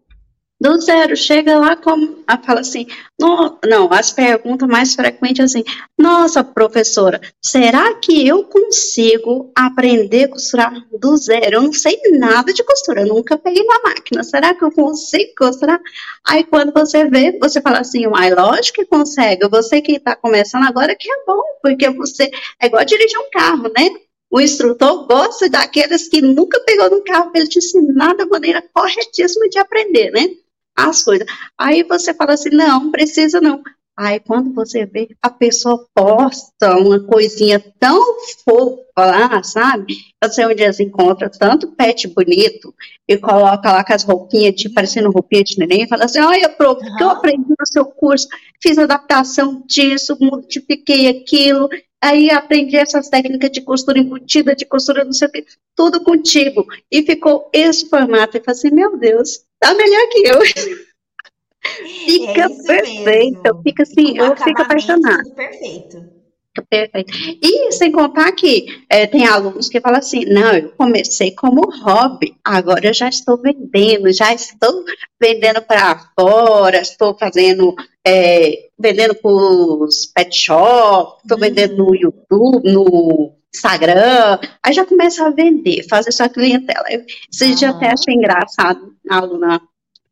Do 0.64 0.80
zero, 0.80 1.14
chega 1.18 1.60
lá 1.60 1.76
como 1.76 2.24
fala 2.46 2.62
assim, 2.62 2.88
não, 3.20 3.60
não, 3.66 3.92
as 3.92 4.14
perguntas 4.14 4.66
mais 4.66 4.96
frequentes 4.96 5.44
assim, 5.44 5.62
nossa 6.00 6.42
professora, 6.42 7.20
será 7.42 7.96
que 7.96 8.26
eu 8.26 8.46
consigo 8.46 9.52
aprender 9.54 10.24
a 10.24 10.30
costurar 10.30 10.74
do 10.98 11.18
zero? 11.18 11.58
Eu 11.58 11.64
não 11.64 11.74
sei 11.74 12.00
nada 12.18 12.54
de 12.54 12.64
costura, 12.64 13.02
eu 13.02 13.08
nunca 13.08 13.38
peguei 13.38 13.62
na 13.66 13.82
máquina, 13.82 14.24
será 14.24 14.54
que 14.54 14.64
eu 14.64 14.72
consigo 14.72 15.34
costurar? 15.38 15.82
Aí 16.26 16.46
quando 16.46 16.72
você 16.72 17.04
vê, 17.10 17.38
você 17.38 17.60
fala 17.60 17.80
assim, 17.80 18.08
mas 18.08 18.34
lógico 18.34 18.80
que 18.80 18.86
consegue, 18.86 19.46
você 19.50 19.82
que 19.82 19.98
está 19.98 20.16
começando 20.16 20.64
agora 20.64 20.96
que 20.98 21.12
é 21.12 21.26
bom, 21.28 21.44
porque 21.62 21.90
você 21.90 22.32
é 22.62 22.68
igual 22.68 22.86
dirigir 22.86 23.20
um 23.20 23.30
carro, 23.30 23.64
né? 23.64 23.90
O 24.32 24.40
instrutor 24.40 25.06
gosta 25.08 25.50
daqueles 25.50 26.08
que 26.08 26.22
nunca 26.22 26.58
pegou 26.62 26.90
no 26.90 27.04
carro 27.04 27.32
para 27.32 27.42
ele 27.42 27.50
te 27.50 27.60
ensinar 27.60 28.16
da 28.16 28.26
maneira 28.26 28.64
corretíssima 28.74 29.50
de 29.50 29.60
aprender, 29.60 30.10
né? 30.10 30.30
As 30.76 31.04
coisas. 31.04 31.28
Aí 31.58 31.84
você 31.84 32.14
fala 32.14 32.34
assim, 32.34 32.50
não, 32.50 32.92
precisa 32.92 33.40
não. 33.40 33.62
Aí 33.96 34.20
quando 34.20 34.52
você 34.54 34.88
vê, 34.88 35.10
a 35.22 35.30
pessoa 35.30 35.86
posta 35.94 36.76
uma 36.78 37.00
coisinha 37.00 37.64
tão 37.80 38.02
fofa 38.44 38.82
lá, 38.98 39.44
sabe? 39.44 39.96
Você 40.24 40.44
um 40.48 40.56
dia 40.56 40.72
encontra 40.80 41.30
tanto 41.30 41.72
pet 41.74 42.08
bonito 42.08 42.74
e 43.08 43.18
coloca 43.18 43.72
lá 43.72 43.84
com 43.84 43.94
as 43.94 44.04
roupinhas, 44.04 44.56
tipo, 44.56 44.74
parecendo 44.74 45.12
roupinha 45.12 45.44
de 45.44 45.60
neném, 45.60 45.84
e 45.84 45.88
fala 45.88 46.06
assim, 46.06 46.20
olha, 46.20 46.50
prof, 46.50 46.84
uhum. 46.84 46.96
que 46.96 47.04
eu 47.04 47.10
aprendi 47.10 47.50
no 47.50 47.68
seu 47.68 47.86
curso, 47.86 48.28
fiz 48.60 48.80
adaptação 48.80 49.62
disso, 49.68 50.18
multipliquei 50.20 51.08
aquilo, 51.08 51.70
Aí 52.04 52.30
aprendi 52.30 52.76
essas 52.76 53.08
técnicas 53.08 53.50
de 53.50 53.62
costura 53.62 53.98
embutida, 53.98 54.54
de 54.54 54.66
costura 54.66 55.06
não 55.06 55.14
sei 55.14 55.30
o 55.30 55.32
quê, 55.32 55.46
tudo 55.74 56.04
contigo. 56.04 56.66
E 56.92 57.02
ficou 57.02 57.50
esse 57.54 57.88
formato. 57.88 58.36
E 58.36 58.44
falei 58.44 58.60
assim, 58.60 58.72
meu 58.72 58.98
Deus, 58.98 59.46
tá 59.58 59.74
melhor 59.74 60.10
que 60.10 60.28
eu. 60.28 60.42
fica 62.06 62.42
é 62.42 62.50
perfeito. 62.50 63.42
Mesmo. 63.42 63.64
Fica 63.64 63.84
assim, 63.84 64.18
eu 64.18 64.36
fico 64.36 64.62
apaixonada. 64.62 65.24
Perfeito. 65.34 66.24
Perfeito. 66.70 67.14
E 67.42 67.72
sem 67.72 67.90
contar 67.90 68.32
que 68.34 68.66
é, 68.90 69.08
tem 69.08 69.26
alunos 69.26 69.70
que 69.70 69.80
falam 69.80 70.00
assim, 70.00 70.26
não, 70.26 70.54
eu 70.54 70.74
comecei 70.78 71.32
como 71.32 71.72
hobby, 71.84 72.36
agora 72.44 72.88
eu 72.88 72.94
já 72.94 73.08
estou 73.08 73.42
vendendo, 73.42 74.12
já 74.12 74.34
estou 74.34 74.84
vendendo 75.20 75.62
para 75.62 76.12
fora, 76.20 76.78
estou 76.80 77.18
fazendo, 77.18 77.74
é, 78.06 78.70
vendendo 78.78 79.16
para 79.16 79.32
os 79.32 80.06
pet 80.08 80.38
shops, 80.38 81.22
estou 81.24 81.38
vendendo 81.38 81.78
no 81.78 81.96
YouTube, 81.96 82.72
no 82.72 83.32
Instagram, 83.54 84.40
aí 84.64 84.74
já 84.74 84.86
começa 84.86 85.26
a 85.26 85.30
vender, 85.30 85.88
fazer 85.88 86.12
sua 86.12 86.28
clientela. 86.28 86.86
Você 87.32 87.46
ah. 87.46 87.58
já 87.58 87.70
até 87.70 87.88
achei 87.88 88.14
engraçado, 88.14 88.94
a 89.10 89.18
aluna 89.18 89.62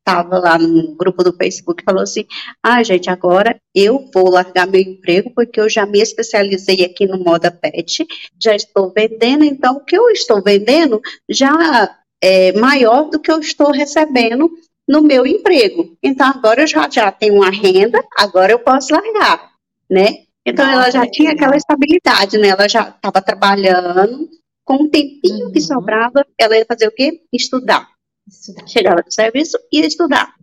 estava 0.01 0.39
lá 0.39 0.57
no 0.57 0.95
grupo 0.95 1.24
do 1.24 1.33
Facebook 1.33 1.83
falou 1.83 2.01
assim: 2.01 2.25
ah, 2.62 2.83
gente, 2.83 3.10
agora 3.10 3.60
eu 3.74 4.10
vou 4.13 4.29
largar 4.29 4.67
meu 4.67 4.81
emprego 4.81 5.31
porque 5.33 5.60
eu 5.60 5.69
já 5.69 5.86
me 5.86 6.00
especializei 6.01 6.83
aqui 6.83 7.05
no 7.05 7.24
moda 7.24 7.51
pet, 7.51 8.05
já 8.41 8.55
estou 8.55 8.91
vendendo, 8.91 9.43
então 9.43 9.75
o 9.75 9.86
que 9.86 9.98
eu 9.98 10.10
estou 10.10 10.41
vendendo 10.41 11.00
já 11.29 11.95
é 12.21 12.51
maior 12.53 13.10
do 13.10 13.19
que 13.19 13.31
eu 13.31 13.39
estou 13.39 13.71
recebendo 13.71 14.50
no 14.88 15.01
meu 15.01 15.25
emprego. 15.25 15.97
Então 16.01 16.27
agora 16.27 16.61
eu 16.63 16.67
já, 16.67 16.89
já 16.89 17.11
tenho 17.11 17.35
uma 17.35 17.50
renda, 17.50 18.03
agora 18.17 18.51
eu 18.51 18.59
posso 18.59 18.93
largar, 18.93 19.51
né? 19.89 20.23
Então 20.45 20.65
Nossa, 20.65 20.77
ela 20.77 20.91
já 20.91 21.07
tinha 21.09 21.31
aquela 21.31 21.55
estabilidade, 21.55 22.38
né? 22.38 22.50
Ela 22.50 22.67
já 22.67 22.89
estava 22.89 23.21
trabalhando, 23.21 24.29
com 24.63 24.83
o 24.83 24.89
tempinho 24.89 25.47
uhum. 25.47 25.51
que 25.51 25.61
sobrava, 25.61 26.25
ela 26.38 26.57
ia 26.57 26.65
fazer 26.65 26.88
o 26.88 26.91
quê? 26.91 27.21
Estudar. 27.31 27.89
Estudar. 28.27 28.67
Chegava 28.67 29.01
do 29.01 29.13
serviço 29.13 29.57
e 29.71 29.81
estudar. 29.81 30.33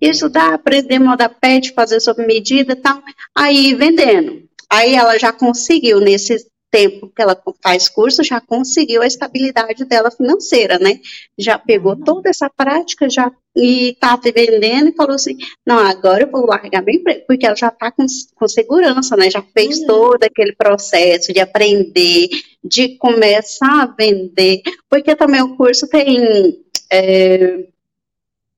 Ia 0.00 0.10
estudar, 0.10 0.54
aprender 0.54 0.98
moda 0.98 1.28
pet, 1.28 1.72
fazer 1.72 2.00
sob 2.00 2.24
medida 2.26 2.72
e 2.72 2.76
tal. 2.76 3.02
Aí 3.34 3.74
vendendo. 3.74 4.48
Aí 4.70 4.94
ela 4.94 5.18
já 5.18 5.32
conseguiu, 5.32 6.00
nesse 6.00 6.36
tempo 6.70 7.08
que 7.08 7.22
ela 7.22 7.40
faz 7.62 7.88
curso, 7.88 8.22
já 8.22 8.40
conseguiu 8.40 9.02
a 9.02 9.06
estabilidade 9.06 9.84
dela 9.84 10.10
financeira, 10.10 10.78
né? 10.78 11.00
Já 11.36 11.58
pegou 11.58 11.92
uhum. 11.92 12.04
toda 12.04 12.28
essa 12.28 12.50
prática 12.50 13.08
já 13.08 13.32
e 13.56 13.96
tá 13.98 14.16
vendendo 14.16 14.90
e 14.90 14.94
falou 14.94 15.14
assim, 15.14 15.36
não, 15.66 15.78
agora 15.78 16.22
eu 16.22 16.30
vou 16.30 16.46
largar 16.46 16.82
meu 16.82 16.94
emprego, 16.94 17.24
porque 17.26 17.46
ela 17.46 17.56
já 17.56 17.68
está 17.68 17.90
com, 17.90 18.06
com 18.34 18.48
segurança, 18.48 19.16
né? 19.16 19.30
Já 19.30 19.42
fez 19.42 19.80
uhum. 19.80 19.86
todo 19.86 20.24
aquele 20.24 20.54
processo 20.54 21.32
de 21.32 21.40
aprender, 21.40 22.28
de 22.62 22.96
começar 22.96 23.82
a 23.82 23.86
vender, 23.86 24.62
porque 24.88 25.16
também 25.16 25.42
o 25.42 25.56
curso 25.56 25.88
tem 25.88 26.62
é, 26.92 27.66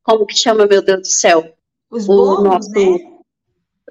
como 0.03 0.27
que 0.27 0.37
chama, 0.37 0.67
meu 0.67 0.83
Deus 0.83 1.01
do 1.01 1.07
céu? 1.07 1.55
Os 1.91 2.09
o 2.09 2.43
nosso, 2.43 2.71
né? 2.71 2.99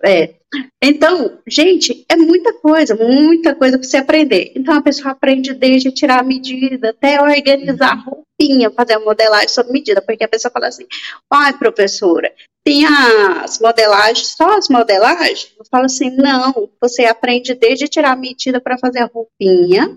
É. 0.04 0.39
Então, 0.82 1.40
gente, 1.48 2.06
é 2.10 2.16
muita 2.16 2.54
coisa, 2.54 2.96
muita 2.96 3.54
coisa 3.54 3.78
para 3.78 3.88
você 3.88 3.98
aprender. 3.98 4.52
Então, 4.56 4.76
a 4.76 4.82
pessoa 4.82 5.12
aprende 5.12 5.54
desde 5.54 5.92
tirar 5.92 6.20
a 6.20 6.24
medida 6.24 6.90
até 6.90 7.22
organizar 7.22 7.92
a 7.92 7.96
roupinha, 7.96 8.72
fazer 8.72 8.94
a 8.94 9.00
modelagem 9.00 9.50
sob 9.50 9.72
medida, 9.72 10.02
porque 10.02 10.24
a 10.24 10.28
pessoa 10.28 10.52
fala 10.52 10.68
assim, 10.68 10.86
ai, 11.32 11.58
professora, 11.58 12.34
tem 12.64 12.86
as 12.86 13.60
modelagens, 13.60 14.36
só 14.36 14.58
as 14.58 14.70
modelagens? 14.70 15.54
Eu 15.58 15.66
falo 15.70 15.86
assim, 15.86 16.10
não, 16.16 16.70
você 16.82 17.06
aprende 17.06 17.54
desde 17.54 17.88
tirar 17.88 18.14
a 18.14 18.16
medida 18.16 18.60
para 18.60 18.78
fazer 18.78 19.00
a 19.00 19.12
roupinha, 19.14 19.96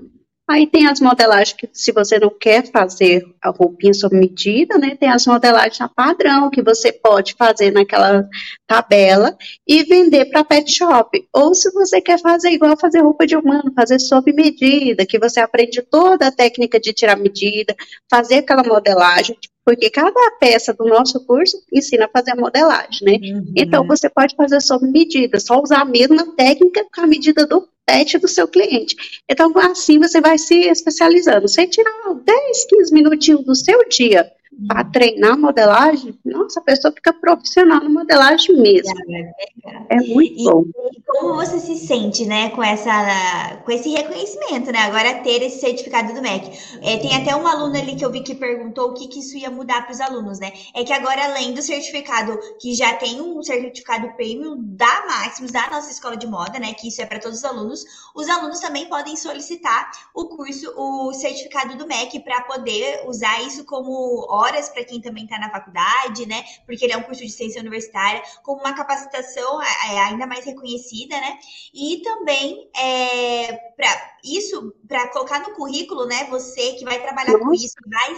Aí 0.49 0.66
tem 0.66 0.87
as 0.87 1.00
modelagens 1.00 1.56
que, 1.56 1.68
se 1.72 1.92
você 1.92 2.18
não 2.18 2.28
quer 2.28 2.66
fazer 2.70 3.25
a 3.40 3.50
roupinha 3.50 3.94
sob 3.94 4.16
medida, 4.16 4.76
né? 4.76 4.96
Tem 4.96 5.08
as 5.08 5.25
modelagens 5.26 5.80
a 5.80 5.88
padrão, 5.88 6.50
que 6.50 6.61
você 6.61 6.92
pode 6.92 7.34
fazer 7.38 7.70
naquela 7.70 8.28
tabela 8.66 9.37
e 9.66 9.84
vender 9.84 10.26
para 10.26 10.44
pet 10.44 10.70
shop. 10.70 11.26
Ou 11.32 11.54
se 11.54 11.70
você 11.72 12.00
quer 12.00 12.20
fazer 12.20 12.50
igual 12.50 12.76
fazer 12.76 13.00
roupa 13.00 13.26
de 13.26 13.37
humano, 13.37 13.72
fazer 13.75 14.00
sob 14.00 14.32
medida, 14.32 15.06
que 15.06 15.18
você 15.18 15.40
aprende 15.40 15.80
toda 15.80 16.26
a 16.26 16.32
técnica 16.32 16.78
de 16.80 16.92
tirar 16.92 17.16
medida, 17.16 17.75
fazer 18.11 18.38
aquela 18.38 18.64
modelagem, 18.64 19.38
porque 19.64 19.90
cada 19.90 20.12
peça 20.40 20.75
do 20.75 20.84
nosso 20.84 21.25
curso 21.25 21.56
ensina 21.72 22.06
a 22.06 22.08
fazer 22.08 22.32
a 22.32 22.37
modelagem, 22.37 23.00
né? 23.02 23.18
Uhum. 23.22 23.52
Então 23.56 23.87
você 23.87 24.08
pode 24.08 24.34
fazer 24.34 24.61
sob 24.61 24.87
medida, 24.88 25.38
só 25.38 25.61
usar 25.62 25.82
a 25.82 25.84
mesma 25.84 26.34
técnica 26.34 26.84
com 26.92 27.00
a 27.00 27.06
medida 27.06 27.46
do 27.46 27.68
pet 27.86 28.18
do 28.18 28.28
seu 28.28 28.46
cliente. 28.48 28.94
Então, 29.28 29.52
assim 29.58 29.98
você 29.98 30.20
vai 30.20 30.38
se 30.38 30.54
especializando. 30.68 31.48
Você 31.48 31.66
tirar 31.66 32.14
10, 32.14 32.66
15 32.66 32.92
minutinhos 32.92 33.44
do 33.44 33.54
seu 33.54 33.88
dia 33.88 34.30
para 34.68 34.85
treinar 34.85 35.38
modelagem, 35.38 36.18
nossa, 36.25 36.61
a 36.61 36.62
pessoa 36.62 36.92
fica 36.92 37.12
profissional 37.12 37.80
na 37.80 37.88
modelagem 37.88 38.56
mesmo. 38.56 38.92
É, 39.11 39.97
é 39.97 39.97
muito 39.97 40.40
e, 40.40 40.44
bom. 40.44 40.64
E 40.92 41.02
como 41.06 41.35
você 41.35 41.59
se 41.59 41.76
sente, 41.76 42.26
né, 42.26 42.50
com 42.50 42.62
essa, 42.62 43.61
com 43.64 43.73
esse 43.73 43.88
reconhecimento, 43.88 44.71
né? 44.71 44.80
Agora 44.80 45.23
ter 45.23 45.42
esse 45.42 45.61
certificado 45.61 46.12
do 46.12 46.21
MEC. 46.21 46.50
É, 46.82 46.99
tem 46.99 47.16
até 47.16 47.35
um 47.35 47.47
aluno 47.47 47.76
ali 47.76 47.97
que 47.97 48.04
eu 48.04 48.12
vi 48.12 48.23
que 48.23 48.35
perguntou 48.35 48.90
o 48.90 48.94
que, 48.94 49.09
que 49.09 49.21
isso 49.21 49.37
ia 49.37 49.50
mudar 49.50 49.82
para 49.82 49.92
os 49.92 50.00
alunos, 50.00 50.38
né? 50.38 50.52
É 50.75 50.85
que 50.85 50.92
agora, 50.92 51.25
além 51.25 51.54
do 51.54 51.62
certificado, 51.62 52.38
que 52.61 52.75
já 52.75 52.94
tem 52.94 53.21
um 53.21 53.42
certificado 53.42 54.14
premium 54.14 54.56
da 54.59 55.06
Maximus, 55.06 55.50
da 55.50 55.71
nossa 55.71 55.90
escola 55.90 56.16
de 56.16 56.26
moda, 56.26 56.59
né? 56.59 56.75
Que 56.75 56.88
isso 56.88 57.00
é 57.00 57.06
para 57.06 57.18
todos 57.18 57.38
os 57.38 57.44
alunos, 57.44 57.85
os 58.14 58.28
alunos 58.28 58.61
também 58.61 58.87
podem 58.87 59.16
solicitar 59.16 59.90
o 60.14 60.26
curso, 60.26 60.73
o 60.76 61.12
certificado 61.12 61.76
do 61.76 61.87
MEC 61.87 62.21
para 62.21 62.42
poder 62.42 63.04
usar 63.06 63.42
isso 63.42 63.64
como 63.64 64.26
horas 64.42 64.68
para 64.68 64.84
quem 64.84 65.00
também 65.00 65.25
está 65.25 65.38
na 65.38 65.50
faculdade, 65.50 66.26
né? 66.26 66.44
Porque 66.66 66.84
ele 66.84 66.92
é 66.92 66.96
um 66.96 67.02
curso 67.02 67.22
de 67.22 67.30
ciência 67.30 67.61
universitária, 67.61 68.22
com 68.42 68.54
uma 68.54 68.75
capacitação 68.75 69.62
é, 69.62 69.94
é, 69.94 69.99
ainda 70.00 70.26
mais 70.26 70.44
reconhecida, 70.44 71.18
né? 71.20 71.38
E 71.72 72.02
também 72.02 72.68
é, 72.76 73.52
para 73.76 74.12
isso, 74.25 74.75
para 74.87 75.08
colocar 75.08 75.40
no 75.40 75.54
currículo, 75.54 76.06
né? 76.06 76.25
Você 76.30 76.72
que 76.75 76.84
vai 76.84 77.00
trabalhar 77.00 77.38
com 77.38 77.52
isso, 77.54 77.75
vai 77.87 78.14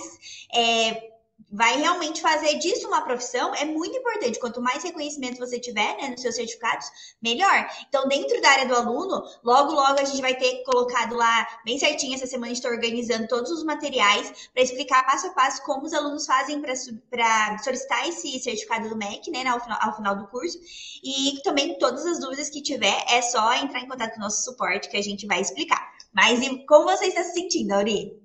é, 0.55 1.14
vai 1.55 1.77
realmente 1.77 2.21
fazer 2.21 2.59
disso 2.59 2.89
uma 2.89 3.03
profissão 3.03 3.55
é 3.55 3.65
muito 3.65 3.97
importante. 3.97 4.41
Quanto 4.41 4.61
mais 4.61 4.83
reconhecimento 4.83 5.39
você 5.39 5.61
tiver 5.61 5.97
né, 5.97 6.09
nos 6.09 6.21
seus 6.21 6.35
certificados, 6.35 6.87
melhor. 7.23 7.69
Então, 7.89 8.09
dentro 8.09 8.41
da 8.41 8.51
área 8.51 8.67
do 8.67 8.75
aluno, 8.75 9.23
logo, 9.43 9.73
logo 9.73 10.01
a 10.01 10.05
gente 10.05 10.21
vai 10.21 10.35
ter 10.35 10.65
colocado 10.65 11.15
lá 11.15 11.47
bem 11.65 11.79
certinho. 11.79 12.15
Essa 12.15 12.27
semana 12.27 12.47
a 12.47 12.55
gente 12.55 12.57
está 12.57 12.69
organizando 12.69 13.29
todos 13.29 13.53
os 13.53 13.63
materiais 13.63 14.51
para 14.53 14.63
explicar 14.65 15.07
passo 15.07 15.29
a 15.29 15.31
passo 15.31 15.63
como 15.63 15.87
os 15.87 15.93
alunos 15.93 16.27
fazem 16.27 16.61
para 16.61 17.59
solicitar 17.63 18.09
esse 18.09 18.39
certificado 18.41 18.89
do 18.89 18.97
MEC, 18.97 19.31
né, 19.31 19.47
ao 19.47 19.61
final, 19.61 19.79
ao 19.81 19.97
final 19.97 20.17
do 20.17 20.27
curso. 20.27 20.59
E 21.05 21.41
também 21.45 21.79
todas 21.79 22.05
as 22.05 22.19
dúvidas 22.19 22.51
que 22.51 22.63
tiver, 22.63 23.05
é 23.09 23.23
só 23.23 23.55
entrar 23.55 23.81
em 23.81 23.89
contato 23.89 24.15
com 24.15 24.19
o 24.19 24.25
nosso 24.25 24.43
suporte 24.43 24.89
que 24.89 24.97
a 24.97 25.03
gente 25.03 25.25
vai 25.25 25.41
explicar. 25.41 25.95
Mas 26.13 26.41
e 26.41 26.67
como 26.67 26.85
você 26.85 27.07
está 27.07 27.23
se 27.23 27.33
sentindo, 27.33 27.73
Auri? 27.73 28.21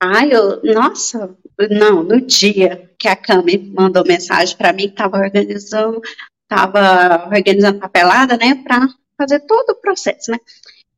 Ai, 0.00 0.30
eu, 0.30 0.62
nossa, 0.62 1.36
não, 1.70 2.02
no 2.02 2.20
dia 2.20 2.90
que 2.98 3.08
a 3.08 3.16
Cami 3.16 3.72
mandou 3.74 4.04
mensagem 4.04 4.56
para 4.56 4.72
mim, 4.72 4.88
que 4.88 4.94
estava 4.94 5.18
organizando, 5.18 6.00
estava 6.42 7.26
organizando 7.26 7.80
papelada, 7.80 8.36
né, 8.36 8.54
para 8.62 8.86
fazer 9.16 9.40
todo 9.40 9.70
o 9.70 9.80
processo, 9.80 10.30
né. 10.30 10.38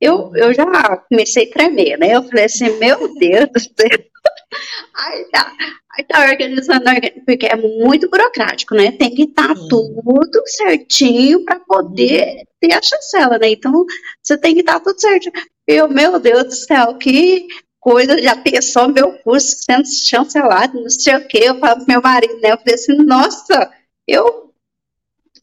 Eu, 0.00 0.33
eu 0.37 0.55
já 0.55 0.97
comecei 1.09 1.49
a 1.49 1.53
tremer, 1.53 1.99
né, 1.99 2.15
eu 2.15 2.23
falei 2.25 2.45
assim, 2.45 2.71
meu 2.79 3.15
Deus 3.15 3.49
do 3.53 3.61
céu, 3.61 3.99
aí 4.95 5.25
tá, 5.31 5.53
aí 5.97 6.05
tá 6.05 6.31
organizando, 6.31 6.85
porque 7.25 7.47
é 7.47 7.57
muito 7.57 8.09
burocrático, 8.09 8.75
né, 8.75 8.93
tem 8.93 9.15
que 9.15 9.25
estar 9.25 9.49
tá 9.49 9.55
tudo 9.69 10.43
certinho 10.47 11.45
para 11.45 11.61
poder 11.61 12.45
ter 12.61 12.73
a 12.73 12.83
chancela, 12.83 13.38
né, 13.38 13.50
então 13.50 13.85
você 14.23 14.37
tem 14.37 14.55
que 14.55 14.61
estar 14.61 14.75
tá 14.75 14.81
tudo 14.81 15.00
certinho. 15.00 15.33
Eu, 15.67 15.87
meu 15.87 16.19
Deus 16.19 16.45
do 16.45 16.55
céu, 16.55 16.95
que 16.97 17.47
coisa, 17.88 18.21
já 18.21 18.37
pensou 18.37 18.88
meu 18.88 19.12
curso 19.21 19.57
sendo 19.64 19.87
chancelado, 19.87 20.78
não 20.78 20.90
sei 20.90 21.16
o 21.16 21.26
quê. 21.26 21.40
Eu 21.45 21.59
falo 21.59 21.76
pro 21.76 21.87
meu 21.88 22.02
marido, 22.02 22.38
né? 22.40 22.52
Eu 22.52 22.59
falei 22.59 22.75
assim, 22.75 22.97
nossa, 22.99 23.73
eu 24.07 24.52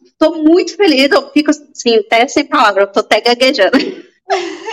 estou 0.05 0.43
muito 0.43 0.75
feliz, 0.75 1.09
eu 1.09 1.31
fico 1.31 1.49
assim, 1.49 1.97
até 1.97 2.27
sem 2.27 2.45
palavras, 2.45 2.83
eu 2.83 2.87
estou 2.87 3.01
até 3.01 3.19
gaguejando. 3.19 3.77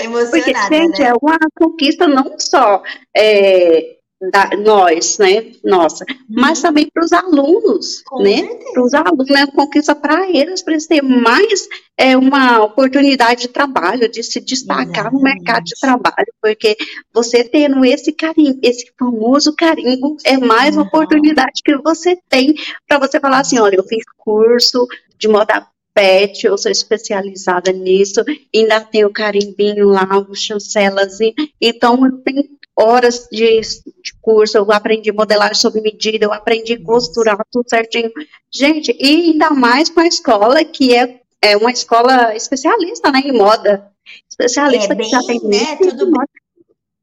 Emocionada, 0.02 0.30
Porque, 0.30 0.74
gente, 0.74 1.00
né? 1.00 1.08
é 1.08 1.12
uma 1.14 1.38
conquista 1.54 2.06
não 2.06 2.38
só 2.38 2.82
é, 3.16 3.96
da, 4.30 4.50
nós, 4.56 5.18
né, 5.18 5.52
nossa, 5.64 6.04
uhum. 6.08 6.16
mas 6.28 6.60
também 6.60 6.88
para 6.92 7.04
os 7.04 7.12
alunos, 7.12 8.02
Com 8.02 8.22
né, 8.22 8.42
para 8.72 8.82
os 8.84 8.94
alunos, 8.94 9.28
né, 9.28 9.46
conquista 9.46 9.94
para 9.94 10.30
eles, 10.30 10.62
para 10.62 10.74
eles 10.74 10.86
terem 10.86 11.02
mais 11.02 11.68
é, 11.98 12.16
uma 12.16 12.62
oportunidade 12.62 13.42
de 13.42 13.48
trabalho, 13.48 14.08
de 14.08 14.22
se 14.22 14.40
destacar 14.40 14.86
Exatamente. 14.86 15.14
no 15.14 15.22
mercado 15.22 15.64
de 15.64 15.80
trabalho, 15.80 16.32
porque 16.40 16.76
você 17.12 17.42
tendo 17.44 17.84
esse 17.84 18.12
carimbo, 18.12 18.58
esse 18.62 18.92
famoso 18.98 19.54
carimbo, 19.54 20.16
é 20.24 20.36
mais 20.36 20.74
uhum. 20.74 20.82
uma 20.82 20.88
oportunidade 20.88 21.62
que 21.64 21.76
você 21.78 22.16
tem 22.28 22.54
para 22.86 22.98
você 22.98 23.18
falar 23.18 23.40
assim, 23.40 23.58
olha, 23.58 23.76
eu 23.76 23.84
fiz 23.84 24.04
curso 24.18 24.86
de 25.18 25.28
moda 25.28 25.66
pet, 25.94 26.46
eu 26.46 26.56
sou 26.56 26.70
especializada 26.70 27.72
nisso, 27.72 28.22
ainda 28.54 28.80
tenho 28.80 29.10
carimbinho 29.10 29.88
lá, 29.88 30.18
o 30.18 30.34
chancelazinho, 30.34 31.34
então 31.60 32.04
eu 32.06 32.12
tenho 32.22 32.44
horas 32.76 33.28
de, 33.30 33.60
de 33.60 34.14
curso, 34.20 34.56
eu 34.56 34.70
aprendi 34.72 35.12
modelagem 35.12 35.54
sob 35.54 35.80
medida, 35.80 36.24
eu 36.24 36.32
aprendi 36.32 36.78
costurar 36.78 37.38
tudo 37.50 37.68
certinho. 37.68 38.10
Gente, 38.52 38.96
e 38.98 39.30
ainda 39.30 39.50
mais 39.50 39.88
com 39.88 40.00
a 40.00 40.06
escola, 40.06 40.64
que 40.64 40.94
é, 40.94 41.20
é 41.40 41.56
uma 41.56 41.70
escola 41.70 42.34
especialista 42.34 43.10
né, 43.10 43.20
em 43.24 43.32
moda. 43.32 43.90
Especialista 44.28 44.92
é 44.92 44.96
bem, 44.96 45.06
que 45.06 45.12
já 45.12 45.22
tem 45.22 45.40
né, 45.44 45.76
tudo, 45.76 46.10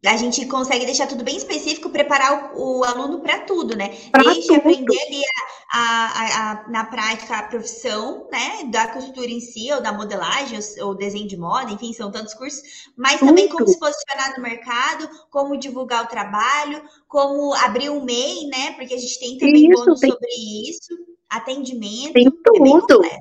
a 0.06 0.16
gente 0.16 0.46
consegue 0.46 0.86
deixar 0.86 1.08
tudo 1.08 1.26
bem 1.26 1.36
específico, 1.36 1.90
preparar 1.90 2.54
o, 2.56 2.80
o 2.80 2.84
aluno 2.86 3.20
para 3.20 3.40
tudo, 3.40 3.76
né? 3.76 3.90
Pra 4.12 4.24
Desde 4.24 4.48
tudo. 4.48 4.58
aprender 4.58 5.02
ali 5.02 5.22
a, 5.74 5.78
a, 5.78 6.52
a, 6.52 6.70
na 6.70 6.86
prática 6.86 7.36
a 7.36 7.44
profissão, 7.44 8.26
né? 8.32 8.64
Da 8.72 8.88
costura 8.88 9.28
em 9.30 9.42
si, 9.42 9.70
ou 9.74 9.82
da 9.82 9.92
modelagem, 9.92 10.58
ou, 10.58 10.88
ou 10.88 10.96
desenho 10.96 11.28
de 11.28 11.36
moda, 11.36 11.74
enfim, 11.74 11.92
são 11.92 12.10
tantos 12.12 12.34
cursos, 12.34 12.62
mas 12.96 13.20
também 13.20 13.50
como 13.50 13.68
se 13.68 13.78
posicionar 13.78 14.38
no 14.38 14.44
mercado, 14.44 15.10
como 15.30 15.58
divulgar 15.58 16.06
o 16.06 16.08
trabalho, 16.08 16.82
como 17.06 17.54
abrir 17.56 17.90
um 17.90 18.02
MEI, 18.02 18.46
né? 18.48 18.72
Porque 18.78 18.94
a 18.94 18.98
gente 18.98 19.20
tem 19.20 19.38
também 19.38 19.70
isso, 19.70 19.84
bônus 19.84 20.00
tem... 20.00 20.12
sobre 20.12 20.30
isso, 20.70 20.98
atendimento. 21.30 22.14
Tem 22.14 22.32
tudo. 22.32 22.56
É 22.56 22.60
bem 22.62 22.80
completo. 22.80 23.18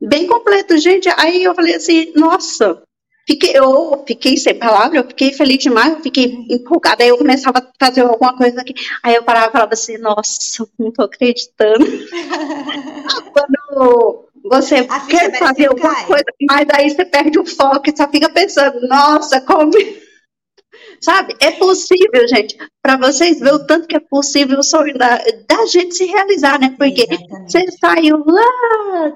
bem 0.00 0.26
completo, 0.26 0.78
gente. 0.78 1.08
Aí 1.18 1.44
eu 1.44 1.54
falei 1.54 1.74
assim, 1.74 2.12
nossa, 2.16 2.82
Fiquei, 3.28 3.52
eu 3.54 4.04
fiquei 4.06 4.38
sem 4.38 4.58
palavra, 4.58 5.00
eu 5.00 5.04
fiquei 5.04 5.34
feliz 5.34 5.58
demais, 5.58 5.92
eu 5.92 6.02
fiquei 6.02 6.46
empolgada. 6.48 7.04
Aí 7.04 7.10
eu 7.10 7.18
começava 7.18 7.58
a 7.58 7.66
fazer 7.78 8.00
alguma 8.00 8.34
coisa 8.34 8.62
aqui. 8.62 8.72
Aí 9.02 9.16
eu 9.16 9.22
parava 9.22 9.48
e 9.48 9.52
falava 9.52 9.74
assim, 9.74 9.98
nossa, 9.98 10.66
não 10.78 10.90
tô 10.90 11.02
acreditando. 11.02 11.84
Quando 13.30 14.28
você 14.44 14.88
quer 15.10 15.38
fazer 15.38 15.66
alguma 15.66 15.94
cai. 15.94 16.06
coisa, 16.06 16.24
mas 16.48 16.66
aí 16.72 16.88
você 16.88 17.04
perde 17.04 17.38
o 17.38 17.44
foco 17.44 17.90
e 17.90 17.94
só 17.94 18.08
fica 18.08 18.30
pensando, 18.30 18.80
nossa, 18.88 19.42
como. 19.42 19.72
Sabe? 20.98 21.36
É 21.38 21.50
possível, 21.50 22.26
gente. 22.28 22.56
Para 22.82 22.96
vocês 22.96 23.40
verem 23.40 23.56
o 23.56 23.66
tanto 23.66 23.86
que 23.86 23.96
é 23.96 24.00
possível 24.00 24.58
o 24.58 24.62
sonho 24.62 24.96
da, 24.96 25.18
da 25.46 25.66
gente 25.66 25.94
se 25.94 26.06
realizar, 26.06 26.58
né? 26.58 26.74
Porque 26.78 27.02
Exatamente. 27.02 27.52
você 27.52 27.66
saiu 27.78 28.24
lá 28.26 29.12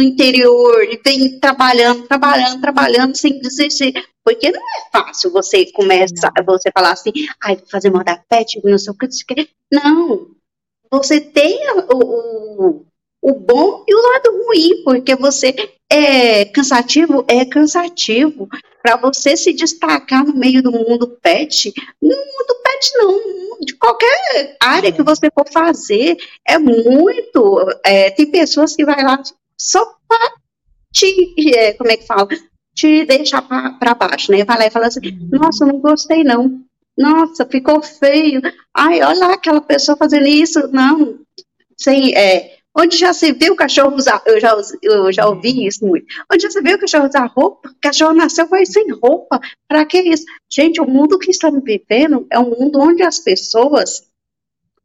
do 0.00 0.02
interior 0.02 0.82
e 0.84 0.98
vem 1.04 1.38
trabalhando, 1.38 2.08
trabalhando, 2.08 2.60
trabalhando 2.60 3.16
sem 3.16 3.38
desistir. 3.38 3.92
Porque 4.24 4.50
não 4.50 4.60
é 4.60 4.90
fácil 4.90 5.30
você 5.30 5.70
começar, 5.72 6.32
você 6.44 6.70
falar 6.72 6.92
assim, 6.92 7.12
ai, 7.42 7.56
vou 7.56 7.66
fazer 7.68 7.90
moda 7.90 8.22
pet, 8.28 8.60
não 8.64 8.78
sei 8.78 8.92
o 8.92 8.96
que. 8.96 9.48
Não. 9.70 10.28
Você 10.90 11.20
tem 11.20 11.60
o, 11.92 11.94
o, 11.94 12.84
o 13.22 13.34
bom 13.34 13.84
e 13.86 13.94
o 13.94 14.12
lado 14.12 14.44
ruim, 14.44 14.82
porque 14.84 15.14
você 15.14 15.54
é 15.88 16.44
cansativo, 16.46 17.24
é 17.28 17.44
cansativo. 17.44 18.48
Para 18.82 18.96
você 18.96 19.36
se 19.36 19.52
destacar 19.52 20.24
no 20.24 20.34
meio 20.34 20.62
do 20.62 20.72
mundo 20.72 21.18
pet, 21.20 21.72
no 22.00 22.08
mundo 22.08 22.56
pet 22.64 22.90
não, 22.94 23.58
de 23.60 23.74
qualquer 23.74 24.56
área 24.58 24.90
que 24.90 25.02
você 25.02 25.30
for 25.30 25.46
fazer, 25.52 26.16
é 26.46 26.58
muito. 26.58 27.66
É, 27.84 28.10
tem 28.10 28.26
pessoas 28.30 28.74
que 28.74 28.84
vai 28.84 29.02
lá 29.02 29.22
só 29.60 29.84
para 30.08 30.32
te, 30.92 31.34
é, 31.54 31.74
como 31.74 31.90
é 31.90 31.96
que 31.96 32.06
fala, 32.06 32.26
te 32.74 33.04
deixar 33.04 33.42
para 33.42 33.94
baixo, 33.94 34.32
né? 34.32 34.44
Vai 34.44 34.58
lá 34.58 34.66
e 34.66 34.70
fala 34.70 34.86
assim, 34.86 35.00
uhum. 35.06 35.28
nossa, 35.32 35.66
não 35.66 35.78
gostei 35.78 36.24
não, 36.24 36.62
nossa, 36.96 37.46
ficou 37.46 37.82
feio, 37.82 38.40
ai, 38.74 39.02
olha 39.02 39.18
lá 39.18 39.34
aquela 39.34 39.60
pessoa 39.60 39.96
fazendo 39.96 40.26
isso, 40.26 40.68
não, 40.68 41.18
sem, 41.76 42.16
é, 42.16 42.58
Onde 42.76 42.96
já 42.96 43.12
se 43.12 43.32
viu 43.32 43.54
o 43.54 43.56
cachorro 43.56 43.96
usar, 43.96 44.22
eu 44.24 44.40
já, 44.40 44.56
eu 44.80 45.12
já 45.12 45.26
ouvi 45.28 45.66
isso 45.66 45.84
muito. 45.84 46.06
Onde 46.32 46.44
já 46.44 46.50
se 46.50 46.62
viu 46.62 46.76
o 46.76 46.78
cachorro 46.78 47.08
usar 47.08 47.26
roupa, 47.26 47.68
o 47.68 47.80
cachorro 47.80 48.14
nasceu 48.14 48.46
vai 48.46 48.64
sem 48.64 48.92
roupa. 48.92 49.40
Para 49.66 49.84
que 49.84 49.98
isso? 49.98 50.24
Gente, 50.48 50.80
o 50.80 50.86
mundo 50.86 51.18
que 51.18 51.32
estamos 51.32 51.64
vivendo 51.64 52.28
é 52.30 52.38
um 52.38 52.50
mundo 52.50 52.78
onde 52.78 53.02
as 53.02 53.18
pessoas 53.18 54.08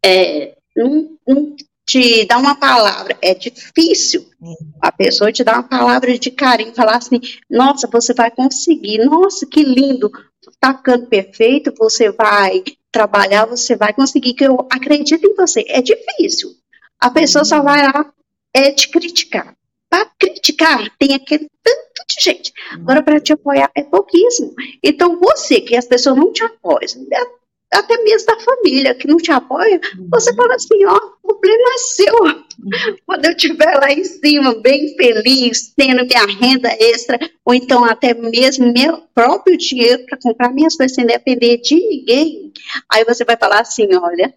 é, 0.04 0.58
não, 0.76 1.16
não 1.28 1.56
te 1.86 2.26
dá 2.26 2.38
uma 2.38 2.56
palavra, 2.56 3.18
é 3.22 3.34
difícil 3.36 4.26
a 4.82 4.92
pessoa 4.92 5.32
te 5.32 5.44
dar 5.44 5.54
uma 5.54 5.64
palavra 5.64 6.18
de 6.18 6.32
carinho, 6.32 6.74
falar 6.74 6.98
assim, 6.98 7.20
nossa, 7.50 7.88
você 7.88 8.14
vai 8.14 8.32
conseguir, 8.32 8.98
nossa, 9.06 9.46
que 9.46 9.64
lindo, 9.64 10.12
tá 10.60 10.76
ficando 10.76 11.08
perfeito, 11.08 11.74
você 11.78 12.12
vai 12.12 12.64
trabalhar, 12.92 13.46
você 13.46 13.76
vai 13.76 13.94
conseguir, 13.94 14.34
que 14.34 14.46
eu 14.46 14.68
acredito 14.70 15.26
em 15.26 15.36
você. 15.36 15.66
É 15.68 15.82
difícil. 15.82 16.52
A 17.00 17.10
pessoa 17.10 17.44
só 17.44 17.62
vai 17.62 17.86
lá 17.86 18.12
é 18.54 18.72
te 18.72 18.90
criticar. 18.90 19.56
Para 19.90 20.06
criticar, 20.18 20.90
tem 20.98 21.14
aquele 21.14 21.48
tanto 21.62 22.06
de 22.08 22.24
gente. 22.24 22.54
Agora, 22.72 23.04
para 23.04 23.20
te 23.20 23.34
apoiar, 23.34 23.70
é 23.76 23.84
pouquíssimo. 23.84 24.54
Então, 24.82 25.20
você, 25.20 25.62
que 25.62 25.76
as 25.76 25.86
pessoas 25.86 26.16
não 26.16 26.32
te 26.32 26.44
apoiam, 26.44 26.80
até 27.72 27.98
mesmo 28.04 28.28
da 28.28 28.40
família 28.40 28.96
que 28.96 29.08
não 29.08 29.18
te 29.18 29.32
apoia, 29.32 29.80
você 30.10 30.34
fala 30.34 30.56
assim, 30.56 30.86
ó, 30.86 31.00
problema 31.26 31.70
é 31.74 31.78
seu. 31.78 32.16
Quando 33.06 33.26
eu 33.26 33.32
estiver 33.32 33.76
lá 33.76 33.92
em 33.92 34.04
cima, 34.04 34.56
bem 34.62 34.96
feliz, 34.96 35.74
tendo 35.76 36.06
minha 36.06 36.26
renda 36.26 36.70
extra, 36.80 37.20
ou 37.44 37.54
então 37.54 37.84
até 37.84 38.14
mesmo 38.14 38.72
meu 38.72 39.02
próprio 39.14 39.58
dinheiro 39.58 40.06
para 40.06 40.18
comprar 40.18 40.54
minhas 40.54 40.76
coisas 40.76 40.96
sem 40.96 41.06
depender 41.06 41.58
de 41.58 41.76
ninguém, 41.76 42.54
aí 42.90 43.04
você 43.04 43.26
vai 43.26 43.38
falar 43.38 43.62
assim, 43.62 43.88
olha, 43.96 44.34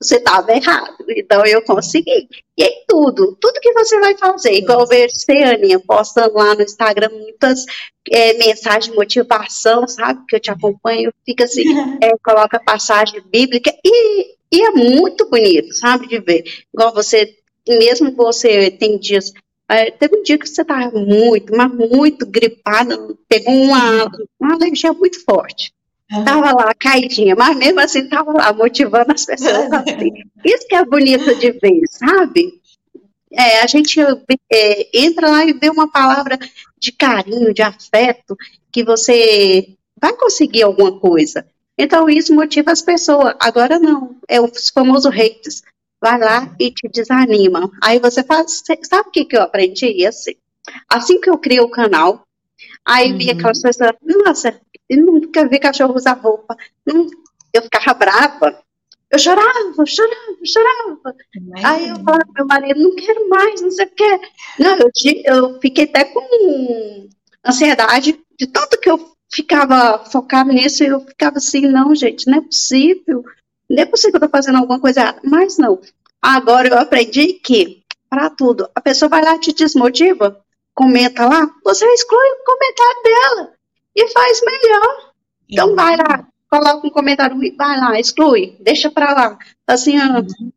você 0.00 0.16
estava 0.16 0.52
errado, 0.52 0.96
então 1.08 1.46
eu 1.46 1.62
consegui. 1.62 2.28
E 2.56 2.62
aí 2.62 2.84
tudo, 2.88 3.36
tudo 3.40 3.60
que 3.60 3.72
você 3.72 3.98
vai 4.00 4.16
fazer, 4.16 4.52
igual 4.54 4.80
eu 4.80 4.86
vejo 4.86 5.14
Aninha, 5.46 5.80
postando 5.80 6.34
lá 6.34 6.54
no 6.54 6.62
Instagram 6.62 7.08
muitas 7.10 7.64
é, 8.10 8.34
mensagens 8.34 8.86
de 8.86 8.96
motivação, 8.96 9.86
sabe, 9.86 10.24
que 10.28 10.36
eu 10.36 10.40
te 10.40 10.50
acompanho, 10.50 11.12
fica 11.24 11.44
assim, 11.44 11.64
é, 12.02 12.12
coloca 12.22 12.60
passagem 12.60 13.22
bíblica, 13.30 13.72
e, 13.84 14.34
e 14.52 14.62
é 14.62 14.70
muito 14.70 15.28
bonito, 15.30 15.74
sabe, 15.74 16.06
de 16.06 16.20
ver. 16.20 16.44
Igual 16.72 16.92
você, 16.92 17.34
mesmo 17.66 18.10
que 18.10 18.16
você 18.16 18.70
tem 18.70 18.98
dias 18.98 19.32
é, 19.72 19.90
teve 19.90 20.18
um 20.18 20.22
dia 20.22 20.36
que 20.36 20.46
você 20.46 20.60
estava 20.60 20.90
muito, 20.98 21.56
mas 21.56 21.72
muito 21.72 22.26
gripada, 22.26 22.94
pegou 23.26 23.54
uma, 23.54 24.04
uma 24.38 24.54
alergia 24.54 24.92
muito 24.92 25.24
forte. 25.24 25.72
Estava 26.10 26.52
lá 26.52 26.74
caidinha, 26.74 27.34
mas 27.34 27.56
mesmo 27.56 27.80
assim 27.80 28.00
estava 28.00 28.32
lá 28.32 28.52
motivando 28.52 29.12
as 29.12 29.24
pessoas. 29.24 29.72
Assim. 29.72 30.12
Isso 30.44 30.68
que 30.68 30.74
é 30.74 30.84
bonito 30.84 31.34
de 31.36 31.52
ver, 31.52 31.80
sabe? 31.90 32.60
É, 33.32 33.62
a 33.62 33.66
gente 33.66 33.98
é, 34.52 34.88
entra 34.92 35.30
lá 35.30 35.44
e 35.46 35.54
vê 35.54 35.70
uma 35.70 35.90
palavra 35.90 36.38
de 36.78 36.92
carinho, 36.92 37.54
de 37.54 37.62
afeto, 37.62 38.36
que 38.70 38.84
você 38.84 39.68
vai 39.98 40.12
conseguir 40.12 40.64
alguma 40.64 41.00
coisa. 41.00 41.46
Então 41.78 42.08
isso 42.08 42.34
motiva 42.34 42.72
as 42.72 42.82
pessoas. 42.82 43.34
Agora 43.40 43.78
não, 43.78 44.16
é 44.28 44.40
os 44.40 44.68
famosos 44.68 45.12
haters. 45.12 45.62
Vai 46.00 46.18
lá 46.18 46.54
e 46.58 46.70
te 46.70 46.88
desanima. 46.88 47.70
Aí 47.82 47.98
você 47.98 48.22
faz. 48.22 48.62
Sabe 48.82 49.08
o 49.08 49.12
que, 49.12 49.24
que 49.24 49.36
eu 49.36 49.42
aprendi? 49.42 50.04
Assim, 50.04 50.34
assim 50.88 51.20
que 51.20 51.30
eu 51.30 51.38
criei 51.38 51.60
o 51.60 51.70
canal, 51.70 52.26
aí 52.84 53.12
uhum. 53.12 53.18
vi 53.18 53.30
aquelas 53.30 53.62
pessoas, 53.62 53.92
nossa, 54.02 54.60
ele 54.88 55.02
nunca 55.02 55.46
vi 55.48 55.58
cachorro 55.58 55.94
usar 55.94 56.14
roupa. 56.14 56.56
Eu 57.52 57.62
ficava 57.62 57.94
brava. 57.94 58.62
Eu 59.10 59.18
chorava, 59.18 59.86
chorava, 59.86 60.38
chorava. 60.44 61.14
Aí 61.62 61.88
eu 61.88 61.96
falava 61.96 62.24
pro 62.24 62.32
meu 62.34 62.46
marido, 62.46 62.82
não 62.82 62.96
quero 62.96 63.28
mais, 63.28 63.60
não 63.60 63.70
sei 63.70 63.84
o 63.84 63.90
que. 63.90 64.20
Não, 64.58 64.78
eu, 64.78 64.90
eu 65.24 65.60
fiquei 65.60 65.84
até 65.84 66.04
com 66.04 67.08
ansiedade 67.46 68.18
de 68.38 68.46
tanto 68.46 68.80
que 68.80 68.90
eu 68.90 69.11
ficava 69.32 70.04
focada 70.10 70.52
nisso, 70.52 70.84
eu 70.84 71.00
ficava 71.00 71.38
assim, 71.38 71.62
não, 71.62 71.94
gente, 71.94 72.26
não 72.28 72.38
é 72.38 72.40
possível. 72.42 73.24
Não 73.68 73.82
é 73.82 73.86
possível 73.86 74.12
que 74.12 74.24
eu 74.24 74.28
tô 74.28 74.36
fazendo 74.36 74.58
alguma 74.58 74.78
coisa 74.78 75.00
errada. 75.00 75.20
Mas 75.24 75.56
não. 75.56 75.80
Agora 76.20 76.68
eu 76.68 76.78
aprendi 76.78 77.34
que, 77.34 77.82
para 78.08 78.28
tudo, 78.28 78.68
a 78.74 78.80
pessoa 78.80 79.08
vai 79.08 79.24
lá 79.24 79.38
te 79.38 79.52
desmotiva, 79.52 80.38
comenta 80.74 81.24
lá, 81.24 81.50
você 81.64 81.86
exclui 81.86 82.28
o 82.28 82.44
comentário 82.44 83.02
dela 83.02 83.52
e 83.96 84.08
faz 84.08 84.40
melhor. 84.44 85.12
Então 85.48 85.74
vai 85.74 85.96
lá, 85.96 86.28
coloca 86.50 86.86
um 86.86 86.90
comentário, 86.90 87.36
vai 87.56 87.80
lá, 87.80 87.98
exclui, 87.98 88.56
deixa 88.60 88.90
para 88.90 89.12
lá. 89.14 89.38
Assim, 89.66 89.98
uhum. 89.98 90.52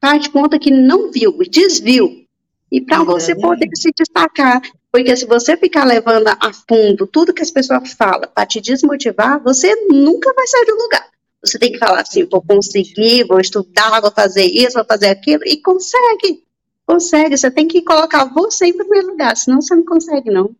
faz 0.00 0.22
de 0.22 0.30
conta 0.30 0.58
que 0.58 0.70
não 0.70 1.12
viu, 1.12 1.38
desviu. 1.50 2.24
E 2.72 2.80
para 2.80 3.04
você 3.04 3.36
poder 3.36 3.68
se 3.74 3.90
destacar, 3.96 4.62
porque 4.94 5.16
se 5.16 5.26
você 5.26 5.56
ficar 5.56 5.82
levando 5.82 6.28
a 6.28 6.52
fundo 6.68 7.04
tudo 7.04 7.34
que 7.34 7.42
as 7.42 7.50
pessoas 7.50 7.92
falam 7.94 8.30
para 8.32 8.46
te 8.46 8.60
desmotivar, 8.60 9.42
você 9.42 9.74
nunca 9.90 10.32
vai 10.32 10.46
sair 10.46 10.66
do 10.66 10.76
lugar. 10.76 11.04
Você 11.44 11.58
tem 11.58 11.72
que 11.72 11.78
falar 11.78 12.02
assim, 12.02 12.24
vou 12.30 12.40
conseguir, 12.40 13.24
vou 13.24 13.40
estudar, 13.40 14.00
vou 14.00 14.12
fazer 14.12 14.44
isso, 14.44 14.74
vou 14.74 14.84
fazer 14.84 15.08
aquilo, 15.08 15.42
e 15.46 15.56
consegue. 15.56 16.44
Consegue, 16.86 17.36
você 17.36 17.50
tem 17.50 17.66
que 17.66 17.82
colocar 17.82 18.26
você 18.26 18.66
em 18.66 18.76
primeiro 18.76 19.08
lugar, 19.08 19.36
senão 19.36 19.60
você 19.60 19.74
não 19.74 19.84
consegue, 19.84 20.30
não. 20.30 20.54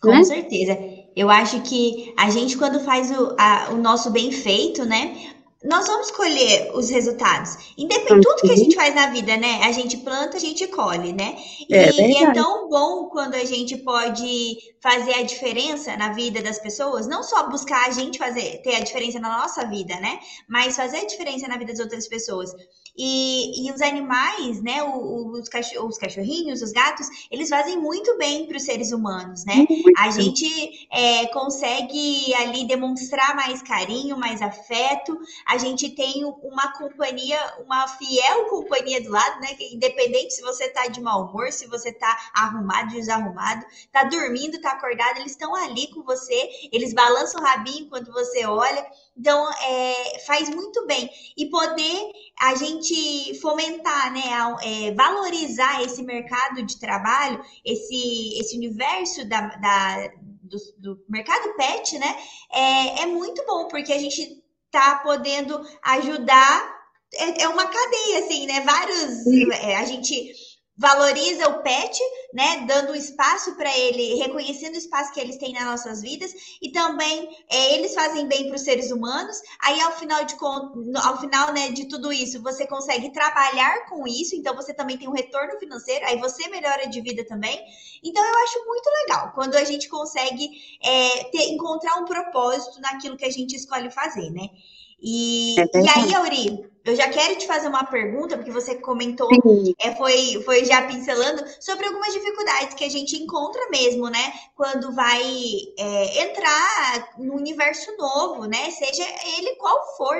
Com 0.00 0.10
né? 0.10 0.22
certeza. 0.22 0.78
Eu 1.16 1.28
acho 1.28 1.60
que 1.62 2.14
a 2.16 2.30
gente, 2.30 2.56
quando 2.56 2.78
faz 2.78 3.10
o, 3.10 3.34
a, 3.36 3.70
o 3.72 3.78
nosso 3.78 4.12
bem 4.12 4.30
feito, 4.30 4.84
né? 4.84 5.34
Nós 5.66 5.86
vamos 5.86 6.10
colher 6.12 6.70
os 6.74 6.90
resultados. 6.90 7.74
Independente 7.76 8.22
tudo 8.22 8.40
que 8.40 8.52
a 8.52 8.56
gente 8.56 8.76
faz 8.76 8.94
na 8.94 9.08
vida, 9.08 9.36
né? 9.36 9.60
A 9.64 9.72
gente 9.72 9.96
planta, 9.98 10.36
a 10.36 10.40
gente 10.40 10.66
colhe, 10.68 11.12
né? 11.12 11.36
E 11.68 11.74
é, 11.74 11.90
e 11.92 12.16
é 12.24 12.32
tão 12.32 12.68
bom 12.68 13.08
quando 13.08 13.34
a 13.34 13.44
gente 13.44 13.76
pode 13.78 14.56
fazer 14.80 15.14
a 15.14 15.22
diferença 15.22 15.96
na 15.96 16.12
vida 16.12 16.40
das 16.40 16.60
pessoas, 16.60 17.08
não 17.08 17.22
só 17.22 17.48
buscar 17.48 17.88
a 17.88 17.90
gente 17.90 18.18
fazer 18.18 18.62
ter 18.62 18.76
a 18.76 18.80
diferença 18.80 19.18
na 19.18 19.38
nossa 19.38 19.66
vida, 19.66 19.98
né? 19.98 20.20
Mas 20.48 20.76
fazer 20.76 20.98
a 20.98 21.06
diferença 21.06 21.48
na 21.48 21.56
vida 21.56 21.72
das 21.72 21.80
outras 21.80 22.06
pessoas. 22.06 22.52
E, 22.96 23.66
e 23.66 23.72
os 23.72 23.80
animais, 23.82 24.62
né, 24.62 24.82
os, 24.82 25.48
cachorro, 25.48 25.88
os 25.88 25.98
cachorrinhos, 25.98 26.62
os 26.62 26.72
gatos, 26.72 27.06
eles 27.30 27.48
fazem 27.48 27.78
muito 27.78 28.16
bem 28.16 28.46
para 28.46 28.56
os 28.56 28.62
seres 28.62 28.92
humanos, 28.92 29.44
né? 29.44 29.66
Muito 29.68 29.92
a 29.98 30.10
gente 30.10 30.88
é, 30.90 31.26
consegue 31.26 32.34
ali 32.34 32.66
demonstrar 32.66 33.34
mais 33.36 33.62
carinho, 33.62 34.16
mais 34.16 34.40
afeto. 34.40 35.18
A 35.46 35.58
gente 35.58 35.90
tem 35.90 36.24
uma 36.24 36.72
companhia, 36.72 37.38
uma 37.64 37.86
fiel 37.88 38.46
companhia 38.46 39.02
do 39.02 39.10
lado, 39.10 39.40
né? 39.40 39.48
Independente 39.72 40.34
se 40.34 40.42
você 40.42 40.68
tá 40.68 40.86
de 40.86 41.00
mau 41.00 41.26
humor, 41.26 41.52
se 41.52 41.66
você 41.66 41.92
tá 41.92 42.30
arrumado, 42.34 42.94
desarrumado, 42.94 43.64
tá 43.92 44.04
dormindo, 44.04 44.60
tá 44.60 44.72
acordado, 44.72 45.18
eles 45.18 45.32
estão 45.32 45.54
ali 45.54 45.88
com 45.88 46.02
você, 46.02 46.48
eles 46.72 46.94
balançam 46.94 47.40
o 47.40 47.44
rabinho 47.44 47.88
quando 47.88 48.12
você 48.12 48.46
olha. 48.46 48.86
Então, 49.16 49.50
é, 49.50 50.18
faz 50.26 50.48
muito 50.50 50.86
bem. 50.86 51.10
E 51.36 51.48
poder 51.48 52.12
a 52.38 52.54
gente 52.54 53.38
fomentar, 53.40 54.12
né, 54.12 54.22
é, 54.62 54.92
valorizar 54.92 55.82
esse 55.82 56.02
mercado 56.02 56.62
de 56.62 56.78
trabalho, 56.78 57.42
esse, 57.64 58.38
esse 58.38 58.56
universo 58.56 59.26
da, 59.26 59.40
da 59.40 60.08
do, 60.42 60.58
do, 60.78 61.04
mercado 61.08 61.56
pet, 61.56 61.98
né, 61.98 62.16
é, 62.52 63.02
é 63.02 63.06
muito 63.06 63.44
bom, 63.46 63.66
porque 63.68 63.92
a 63.92 63.98
gente 63.98 64.44
tá 64.70 64.96
podendo 65.02 65.60
ajudar. 65.82 66.76
É, 67.14 67.42
é 67.44 67.48
uma 67.48 67.66
cadeia, 67.66 68.18
assim, 68.18 68.46
né? 68.46 68.60
Vários. 68.60 69.26
É, 69.62 69.76
a 69.76 69.84
gente 69.84 70.34
valoriza 70.76 71.48
o 71.48 71.62
pet, 71.62 71.98
né, 72.34 72.64
dando 72.66 72.94
espaço 72.94 73.54
para 73.56 73.74
ele, 73.76 74.16
reconhecendo 74.16 74.74
o 74.74 74.78
espaço 74.78 75.12
que 75.12 75.20
eles 75.20 75.38
têm 75.38 75.54
nas 75.54 75.64
nossas 75.64 76.02
vidas 76.02 76.32
e 76.60 76.70
também 76.70 77.28
é, 77.48 77.74
eles 77.74 77.94
fazem 77.94 78.26
bem 78.28 78.46
para 78.46 78.56
os 78.56 78.62
seres 78.62 78.90
humanos. 78.90 79.40
Aí 79.62 79.80
ao 79.80 79.92
final 79.92 80.24
de 80.24 80.36
ao 81.02 81.20
final, 81.20 81.52
né, 81.52 81.70
de 81.70 81.86
tudo 81.88 82.12
isso, 82.12 82.42
você 82.42 82.66
consegue 82.66 83.10
trabalhar 83.10 83.86
com 83.88 84.06
isso, 84.06 84.36
então 84.36 84.54
você 84.54 84.74
também 84.74 84.98
tem 84.98 85.08
um 85.08 85.12
retorno 85.12 85.58
financeiro, 85.58 86.04
aí 86.06 86.18
você 86.18 86.46
melhora 86.48 86.86
de 86.88 87.00
vida 87.00 87.24
também. 87.24 87.58
Então 88.04 88.22
eu 88.22 88.38
acho 88.44 88.64
muito 88.66 88.90
legal 89.02 89.32
quando 89.34 89.56
a 89.56 89.64
gente 89.64 89.88
consegue 89.88 90.50
é, 90.82 91.24
ter, 91.24 91.48
encontrar 91.52 91.98
um 91.98 92.04
propósito 92.04 92.80
naquilo 92.80 93.16
que 93.16 93.24
a 93.24 93.30
gente 93.30 93.56
escolhe 93.56 93.90
fazer, 93.90 94.30
né? 94.30 94.50
E, 95.00 95.56
é 95.58 95.64
e 95.74 95.88
aí, 95.88 96.14
Auri, 96.14 96.70
eu 96.86 96.94
já 96.94 97.08
quero 97.08 97.36
te 97.36 97.46
fazer 97.48 97.66
uma 97.66 97.84
pergunta, 97.84 98.36
porque 98.36 98.52
você 98.52 98.76
comentou, 98.76 99.28
é, 99.80 99.94
foi, 99.96 100.40
foi 100.44 100.64
já 100.64 100.82
pincelando, 100.82 101.44
sobre 101.60 101.84
algumas 101.84 102.12
dificuldades 102.12 102.74
que 102.74 102.84
a 102.84 102.88
gente 102.88 103.16
encontra 103.16 103.60
mesmo, 103.70 104.08
né? 104.08 104.32
Quando 104.54 104.94
vai 104.94 105.22
é, 105.76 106.22
entrar 106.22 107.14
no 107.18 107.34
universo 107.34 107.94
novo, 107.96 108.44
né? 108.44 108.70
Seja 108.70 109.04
ele 109.36 109.56
qual 109.56 109.96
for. 109.96 110.16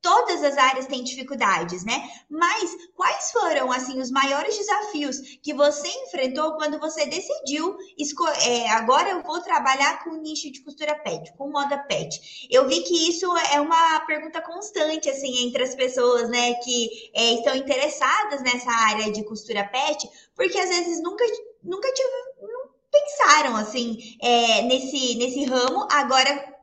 Todas 0.00 0.42
as 0.42 0.56
áreas 0.56 0.86
têm 0.86 1.02
dificuldades, 1.02 1.84
né? 1.84 2.08
Mas 2.28 2.76
quais 2.94 3.30
foram 3.32 3.72
assim 3.72 4.00
os 4.00 4.10
maiores 4.10 4.56
desafios 4.56 5.18
que 5.42 5.52
você 5.52 5.88
enfrentou 5.88 6.56
quando 6.56 6.78
você 6.78 7.06
decidiu 7.06 7.76
é, 8.44 8.70
agora 8.70 9.10
eu 9.10 9.22
vou 9.22 9.40
trabalhar 9.40 10.04
com 10.04 10.16
nicho 10.16 10.50
de 10.50 10.62
costura 10.62 10.94
pet, 10.94 11.32
com 11.36 11.50
moda 11.50 11.78
pet? 11.78 12.48
Eu 12.50 12.68
vi 12.68 12.82
que 12.82 13.08
isso 13.08 13.26
é 13.52 13.60
uma 13.60 14.00
pergunta 14.00 14.40
constante 14.40 15.08
assim 15.08 15.46
entre 15.46 15.62
as 15.62 15.74
pessoas, 15.74 16.28
né, 16.28 16.54
que 16.54 17.10
é, 17.14 17.34
estão 17.34 17.56
interessadas 17.56 18.42
nessa 18.42 18.70
área 18.70 19.10
de 19.10 19.24
costura 19.24 19.64
pet, 19.64 20.08
porque 20.34 20.58
às 20.58 20.68
vezes 20.68 21.02
nunca 21.02 21.24
nunca 21.62 21.92
tiveram, 21.92 22.70
pensaram 22.90 23.56
assim 23.56 24.16
é, 24.22 24.62
nesse 24.62 25.16
nesse 25.16 25.44
ramo. 25.44 25.86
Agora 25.90 26.55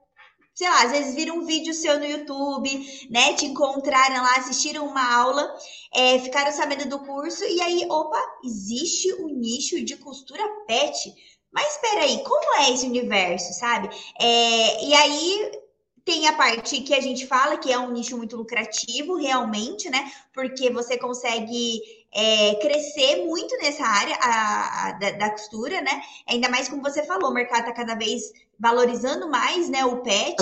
sei 0.53 0.69
lá, 0.69 0.83
às 0.83 0.91
vezes 0.91 1.15
viram 1.15 1.37
um 1.37 1.45
vídeo 1.45 1.73
seu 1.73 1.99
no 1.99 2.05
YouTube, 2.05 3.07
né? 3.09 3.33
Te 3.33 3.45
encontraram 3.45 4.23
lá, 4.23 4.35
assistiram 4.37 4.85
uma 4.87 5.15
aula, 5.15 5.55
é, 5.93 6.19
ficaram 6.19 6.51
sabendo 6.51 6.87
do 6.87 6.99
curso, 6.99 7.43
e 7.43 7.61
aí, 7.61 7.85
opa, 7.89 8.21
existe 8.43 9.13
um 9.15 9.27
nicho 9.27 9.83
de 9.83 9.97
costura 9.97 10.43
pet. 10.67 11.13
Mas 11.51 11.73
espera 11.73 12.01
aí, 12.01 12.23
como 12.23 12.55
é 12.57 12.71
esse 12.71 12.85
universo, 12.85 13.53
sabe? 13.53 13.89
É, 14.19 14.85
e 14.85 14.93
aí 14.93 15.51
tem 16.05 16.27
a 16.27 16.33
parte 16.33 16.81
que 16.81 16.93
a 16.93 16.99
gente 16.99 17.25
fala 17.27 17.57
que 17.57 17.71
é 17.71 17.79
um 17.79 17.91
nicho 17.91 18.17
muito 18.17 18.35
lucrativo, 18.35 19.15
realmente, 19.15 19.89
né? 19.89 20.11
Porque 20.33 20.69
você 20.69 20.97
consegue 20.97 21.81
é, 22.11 22.55
crescer 22.55 23.25
muito 23.25 23.55
nessa 23.57 23.85
área 23.85 24.15
a, 24.15 24.87
a, 24.87 24.91
da, 24.93 25.11
da, 25.11 25.29
costura, 25.31 25.81
né? 25.81 26.01
Ainda 26.27 26.49
mais 26.49 26.67
como 26.67 26.81
você 26.81 27.03
falou, 27.05 27.29
o 27.29 27.33
mercado 27.33 27.61
está 27.61 27.73
cada 27.73 27.95
vez 27.95 28.31
valorizando 28.59 29.29
mais, 29.29 29.69
né? 29.69 29.85
O 29.85 30.01
pet. 30.01 30.35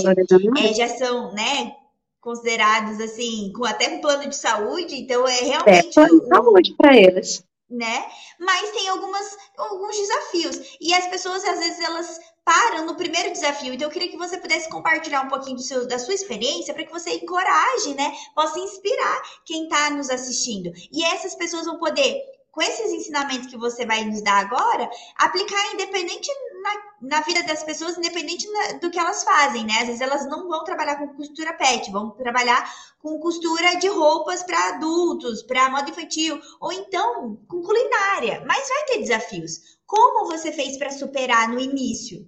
É, 0.59 0.73
já 0.73 0.87
são, 0.89 1.33
né? 1.33 1.75
Considerados 2.19 2.99
assim, 2.99 3.51
com 3.55 3.65
até 3.65 3.89
um 3.89 4.01
plano 4.01 4.27
de 4.29 4.35
saúde, 4.35 4.95
então 4.95 5.27
é 5.27 5.39
realmente. 5.41 5.89
É 5.89 5.93
plano 5.93 6.21
de 6.21 6.27
saúde 6.27 6.75
para 6.77 6.95
eles 6.95 7.43
né? 7.71 8.05
Mas 8.37 8.69
tem 8.71 8.89
algumas, 8.89 9.37
alguns 9.57 9.97
desafios. 9.97 10.77
E 10.79 10.93
as 10.93 11.07
pessoas, 11.07 11.43
às 11.45 11.59
vezes, 11.59 11.79
elas 11.79 12.19
param 12.43 12.85
no 12.85 12.95
primeiro 12.95 13.31
desafio. 13.31 13.73
Então, 13.73 13.87
eu 13.87 13.91
queria 13.91 14.09
que 14.09 14.17
você 14.17 14.37
pudesse 14.37 14.69
compartilhar 14.69 15.21
um 15.21 15.29
pouquinho 15.29 15.57
seu, 15.59 15.87
da 15.87 15.97
sua 15.97 16.13
experiência 16.13 16.73
para 16.73 16.83
que 16.83 16.91
você 16.91 17.11
encoraje, 17.11 17.93
né? 17.95 18.13
Possa 18.35 18.59
inspirar 18.59 19.21
quem 19.45 19.63
está 19.63 19.89
nos 19.91 20.09
assistindo. 20.09 20.71
E 20.91 21.03
essas 21.05 21.33
pessoas 21.33 21.65
vão 21.65 21.79
poder 21.79 22.21
com 22.51 22.61
esses 22.61 22.91
ensinamentos 22.91 23.47
que 23.47 23.57
você 23.57 23.85
vai 23.85 24.03
nos 24.03 24.21
dar 24.21 24.41
agora, 24.41 24.89
aplicar 25.17 25.73
independente 25.73 26.29
na, 26.61 27.17
na 27.17 27.21
vida 27.21 27.43
das 27.43 27.63
pessoas, 27.63 27.97
independente 27.97 28.49
na, 28.49 28.73
do 28.73 28.89
que 28.89 28.99
elas 28.99 29.23
fazem, 29.23 29.65
né? 29.65 29.73
Às 29.81 29.87
vezes 29.87 30.01
elas 30.01 30.25
não 30.27 30.47
vão 30.47 30.63
trabalhar 30.63 30.97
com 30.97 31.07
costura 31.15 31.53
pet, 31.53 31.91
vão 31.91 32.11
trabalhar 32.11 32.69
com 32.99 33.19
costura 33.19 33.75
de 33.75 33.87
roupas 33.87 34.43
para 34.43 34.75
adultos, 34.75 35.43
para 35.43 35.69
moda 35.69 35.89
infantil, 35.89 36.39
ou 36.59 36.71
então 36.71 37.37
com 37.47 37.61
culinária, 37.61 38.43
mas 38.45 38.67
vai 38.69 38.85
ter 38.85 38.99
desafios. 38.99 39.79
Como 39.85 40.29
você 40.29 40.51
fez 40.51 40.77
para 40.77 40.91
superar 40.91 41.49
no 41.49 41.59
início? 41.59 42.25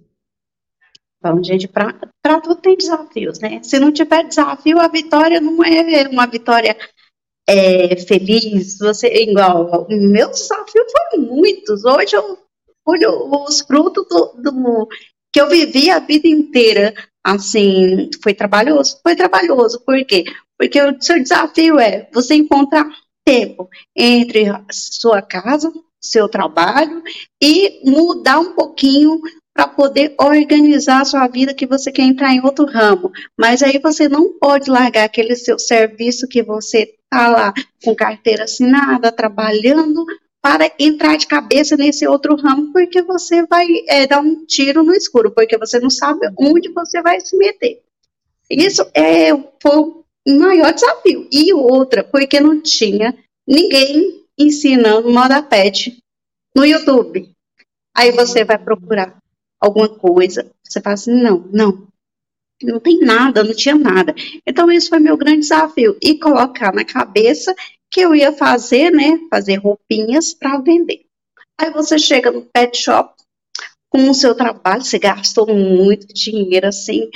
Bom, 1.22 1.42
gente, 1.42 1.66
para 1.66 2.40
tudo 2.42 2.56
tem 2.56 2.76
desafios, 2.76 3.38
né? 3.38 3.62
Se 3.62 3.78
não 3.78 3.90
tiver 3.90 4.24
desafio, 4.24 4.78
a 4.78 4.88
vitória 4.88 5.40
não 5.40 5.64
é 5.64 6.06
uma 6.08 6.26
vitória 6.26 6.76
é, 7.48 7.96
feliz, 7.96 8.78
você 8.78 9.08
igual. 9.22 9.86
Meu 9.88 10.30
desafio 10.30 10.84
foi 10.90 11.20
muitos. 11.20 11.84
Hoje 11.84 12.16
eu 12.16 12.43
olho 12.86 13.30
os 13.46 13.60
frutos 13.60 14.06
do, 14.08 14.34
do, 14.38 14.88
que 15.32 15.40
eu 15.40 15.48
vivi 15.48 15.90
a 15.90 15.98
vida 15.98 16.28
inteira. 16.28 16.94
Assim, 17.24 18.10
foi 18.22 18.34
trabalhoso? 18.34 19.00
Foi 19.02 19.16
trabalhoso. 19.16 19.80
Por 19.80 20.04
quê? 20.04 20.24
Porque 20.58 20.80
o 20.80 21.00
seu 21.00 21.20
desafio 21.20 21.78
é 21.78 22.08
você 22.12 22.34
encontrar 22.34 22.86
tempo 23.24 23.68
entre 23.96 24.44
sua 24.70 25.22
casa, 25.22 25.72
seu 26.00 26.28
trabalho 26.28 27.02
e 27.42 27.80
mudar 27.90 28.38
um 28.38 28.52
pouquinho 28.52 29.20
para 29.54 29.68
poder 29.68 30.14
organizar 30.18 31.00
a 31.00 31.04
sua 31.04 31.26
vida 31.28 31.54
que 31.54 31.66
você 31.66 31.90
quer 31.90 32.02
entrar 32.02 32.32
em 32.32 32.44
outro 32.44 32.66
ramo. 32.66 33.10
Mas 33.38 33.62
aí 33.62 33.78
você 33.78 34.08
não 34.08 34.36
pode 34.38 34.68
largar 34.68 35.04
aquele 35.04 35.36
seu 35.36 35.58
serviço 35.58 36.28
que 36.28 36.42
você 36.42 36.94
está 37.04 37.28
lá 37.28 37.54
com 37.82 37.94
carteira 37.94 38.44
assinada, 38.44 39.12
trabalhando, 39.12 40.04
para 40.44 40.70
entrar 40.78 41.16
de 41.16 41.26
cabeça 41.26 41.74
nesse 41.74 42.06
outro 42.06 42.36
ramo, 42.36 42.70
porque 42.70 43.00
você 43.00 43.46
vai 43.46 43.66
é, 43.88 44.06
dar 44.06 44.20
um 44.20 44.44
tiro 44.44 44.82
no 44.82 44.94
escuro, 44.94 45.30
porque 45.30 45.56
você 45.56 45.80
não 45.80 45.88
sabe 45.88 46.30
onde 46.38 46.68
você 46.68 47.00
vai 47.00 47.18
se 47.18 47.34
meter. 47.34 47.80
Isso 48.50 48.82
é, 48.92 49.30
foi 49.58 49.78
o 49.78 50.04
maior 50.28 50.74
desafio. 50.74 51.26
E 51.32 51.50
outra, 51.54 52.04
porque 52.04 52.40
não 52.40 52.60
tinha 52.60 53.16
ninguém 53.48 54.22
ensinando 54.38 55.10
moda 55.10 55.42
pet 55.42 55.96
no 56.54 56.66
YouTube. 56.66 57.30
Aí 57.96 58.10
você 58.10 58.44
vai 58.44 58.58
procurar 58.58 59.16
alguma 59.58 59.88
coisa, 59.88 60.50
você 60.62 60.78
fala 60.78 60.92
assim, 60.92 61.22
não, 61.22 61.48
não, 61.50 61.88
não 62.62 62.78
tem 62.80 63.00
nada, 63.00 63.42
não 63.42 63.54
tinha 63.54 63.76
nada. 63.76 64.14
Então, 64.46 64.70
esse 64.70 64.90
foi 64.90 64.98
meu 64.98 65.16
grande 65.16 65.40
desafio, 65.40 65.96
e 66.02 66.18
colocar 66.18 66.74
na 66.74 66.84
cabeça 66.84 67.54
que 67.94 68.00
eu 68.00 68.12
ia 68.12 68.32
fazer, 68.32 68.90
né, 68.90 69.20
fazer 69.30 69.54
roupinhas 69.54 70.34
para 70.34 70.58
vender. 70.58 71.02
Aí 71.56 71.70
você 71.70 71.96
chega 71.96 72.28
no 72.28 72.42
pet 72.42 72.76
shop, 72.76 73.14
com 73.88 74.10
o 74.10 74.14
seu 74.14 74.34
trabalho, 74.34 74.82
você 74.82 74.98
gastou 74.98 75.46
muito 75.46 76.12
dinheiro, 76.12 76.66
assim, 76.66 77.08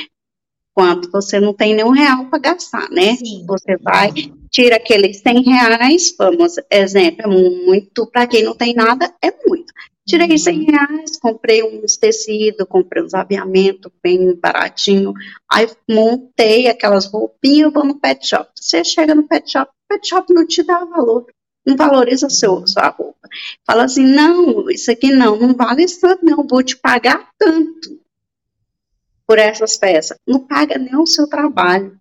quando 0.73 1.11
você 1.11 1.41
não 1.41 1.53
tem 1.53 1.75
nenhum 1.75 1.91
real 1.91 2.27
para 2.27 2.39
gastar, 2.39 2.89
né? 2.91 3.17
Sim. 3.17 3.45
Você 3.49 3.77
vai, 3.79 4.13
tira 4.49 4.77
aqueles 4.77 5.21
100 5.21 5.43
reais, 5.43 6.15
vamos, 6.17 6.55
exemplo, 6.71 7.23
é 7.25 7.27
muito, 7.27 8.07
para 8.07 8.29
quem 8.29 8.45
não 8.45 8.55
tem 8.55 8.73
nada, 8.73 9.13
é 9.21 9.35
muito. 9.45 9.73
Tirei 10.07 10.39
100 10.39 10.61
uhum. 10.61 10.67
reais, 10.67 11.19
comprei 11.19 11.63
uns 11.65 11.97
tecidos, 11.97 12.67
comprei 12.69 13.03
uns 13.03 13.13
aviamentos 13.13 13.93
bem 14.03 14.35
baratinho. 14.37 15.13
Aí 15.51 15.69
montei 15.91 16.69
aquelas 16.69 17.05
roupinhas, 17.07 17.73
vou 17.73 17.85
no 17.85 17.99
pet 17.99 18.27
shop. 18.27 18.49
Você 18.55 18.85
chega 18.85 19.15
no 19.15 19.29
pet 19.29 19.51
shop, 19.51 19.71
pet 19.89 20.09
shop 20.09 20.33
não 20.33 20.47
te 20.47 20.63
dá 20.63 20.85
valor, 20.85 21.27
não 21.67 21.77
valoriza 21.77 22.29
seu, 22.29 22.67
sua 22.67 22.89
roupa. 22.89 23.29
Fala 23.67 23.85
assim, 23.85 24.05
não, 24.05 24.71
isso 24.71 24.91
aqui 24.91 25.13
não, 25.13 25.37
não 25.37 25.55
vale 25.55 25.85
isso 25.85 26.01
não, 26.23 26.47
vou 26.47 26.63
te 26.63 26.77
pagar 26.77 27.29
tanto 27.39 27.99
por 29.27 29.39
essas 29.39 29.77
peças. 29.77 30.17
Não 30.27 30.41
paga 30.41 30.79
nem 30.79 30.97
o 30.97 31.07
seu 31.07 31.29
trabalho. 31.29 31.99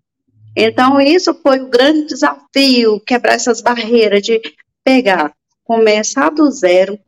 Então, 0.56 1.00
isso 1.00 1.34
foi 1.34 1.60
o 1.60 1.68
grande 1.68 2.06
desafio, 2.06 3.00
quebrar 3.00 3.34
essas 3.34 3.60
barreiras 3.60 4.22
de 4.22 4.40
pegar, 4.82 5.32
começar 5.62 6.30
do 6.30 6.50
zero, 6.50 6.98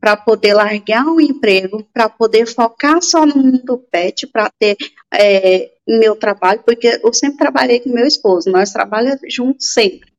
para 0.00 0.16
poder 0.16 0.54
largar 0.54 1.06
o 1.06 1.20
emprego, 1.20 1.82
para 1.92 2.08
poder 2.08 2.46
focar 2.46 3.02
só 3.02 3.26
no 3.26 3.36
mundo 3.36 3.84
pet, 3.90 4.26
para 4.26 4.50
ter 4.58 4.76
é, 5.12 5.72
meu 5.88 6.14
trabalho, 6.14 6.62
porque 6.62 7.00
eu 7.02 7.12
sempre 7.12 7.38
trabalhei 7.38 7.80
com 7.80 7.90
meu 7.90 8.06
esposo, 8.06 8.50
nós 8.50 8.70
trabalhamos 8.70 9.20
juntos 9.28 9.72
sempre. 9.72 10.13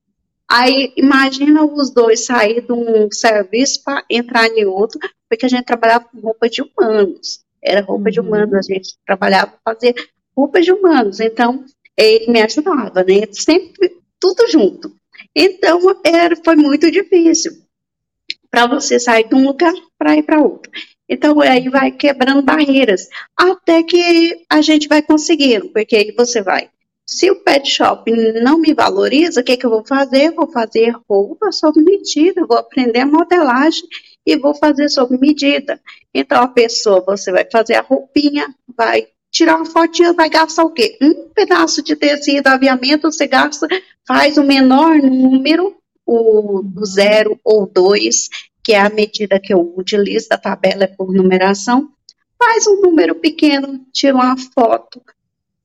Aí, 0.50 0.94
imagina 0.96 1.66
os 1.66 1.92
dois 1.92 2.26
sair 2.26 2.62
de 2.62 2.72
um 2.72 3.10
serviço 3.12 3.84
para 3.84 4.04
entrar 4.10 4.48
em 4.48 4.66
outro, 4.66 5.00
porque 5.30 5.46
a 5.46 5.50
gente 5.50 5.66
trabalhava 5.66 6.06
com 6.06 6.20
roupa 6.20 6.48
de 6.48 6.62
humanos. 6.62 7.44
Era 7.64 7.82
roupa 7.82 8.06
uhum. 8.06 8.12
de 8.12 8.20
humanos, 8.20 8.54
a 8.54 8.74
gente 8.74 8.96
trabalhava 9.06 9.54
para 9.64 9.74
fazer 9.74 9.96
roupa 10.36 10.62
de 10.62 10.72
humanos. 10.72 11.20
Então, 11.20 11.66
ele 11.98 12.32
me 12.32 12.42
ajudava, 12.42 13.04
né? 13.04 13.28
Sempre 13.32 13.98
tudo 14.20 14.48
junto. 14.48 14.96
Então, 15.36 15.80
era, 16.04 16.36
foi 16.36 16.56
muito 16.56 16.92
difícil 16.92 17.52
para 18.50 18.68
você 18.68 19.00
sair 19.00 19.28
de 19.28 19.36
um 19.36 19.46
lugar 19.46 19.74
para 19.98 20.16
ir 20.16 20.24
para 20.24 20.42
outro. 20.42 20.72
Então, 21.10 21.42
aí 21.42 21.70
vai 21.70 21.92
quebrando 21.92 22.42
barreiras, 22.42 23.08
até 23.36 23.84
que 23.84 24.46
a 24.50 24.62
gente 24.62 24.88
vai 24.88 25.02
conseguindo, 25.02 25.70
porque 25.70 25.96
aí 25.96 26.12
você 26.12 26.42
vai. 26.42 26.70
Se 27.06 27.30
o 27.30 27.44
pet 27.44 27.70
shop 27.70 28.12
não 28.42 28.58
me 28.58 28.74
valoriza, 28.74 29.42
o 29.42 29.44
que, 29.44 29.56
que 29.56 29.66
eu 29.66 29.70
vou 29.70 29.86
fazer? 29.86 30.32
Vou 30.32 30.52
fazer 30.52 30.96
roupa 31.08 31.52
sob 31.52 31.80
medida, 31.82 32.46
vou 32.48 32.58
aprender 32.58 33.02
a 33.02 33.06
modelagem 33.06 33.84
e 34.26 34.36
vou 34.36 34.56
fazer 34.56 34.90
sob 34.90 35.16
medida. 35.20 35.80
Então, 36.12 36.42
a 36.42 36.48
pessoa, 36.48 37.04
você 37.06 37.32
vai 37.32 37.48
fazer 37.52 37.76
a 37.76 37.82
roupinha, 37.82 38.48
vai 38.76 39.08
tirar 39.32 39.58
uma 39.58 39.66
fotinha, 39.66 40.14
vai 40.14 40.30
gastar 40.30 40.64
o 40.64 40.72
quê? 40.72 40.98
Um 41.00 41.30
pedaço 41.30 41.84
de 41.84 41.96
tecido, 41.96 42.48
aviamento, 42.48 43.12
você 43.12 43.28
gasta, 43.28 43.68
faz 44.08 44.38
o 44.38 44.44
menor 44.44 44.98
número, 44.98 45.76
o 46.08 46.64
zero 46.86 47.40
ou 47.44 47.68
dois, 47.68 48.30
que 48.64 48.74
é 48.74 48.80
a 48.80 48.90
medida 48.90 49.40
que 49.40 49.54
eu 49.54 49.74
utilizo, 49.78 50.28
a 50.32 50.38
tabela 50.38 50.86
é 50.86 50.88
por 50.88 51.14
numeração, 51.14 51.90
faz 52.38 52.66
um 52.66 52.82
número 52.82 53.14
pequeno, 53.16 53.86
tira 53.94 54.16
uma 54.16 54.36
foto, 54.38 55.02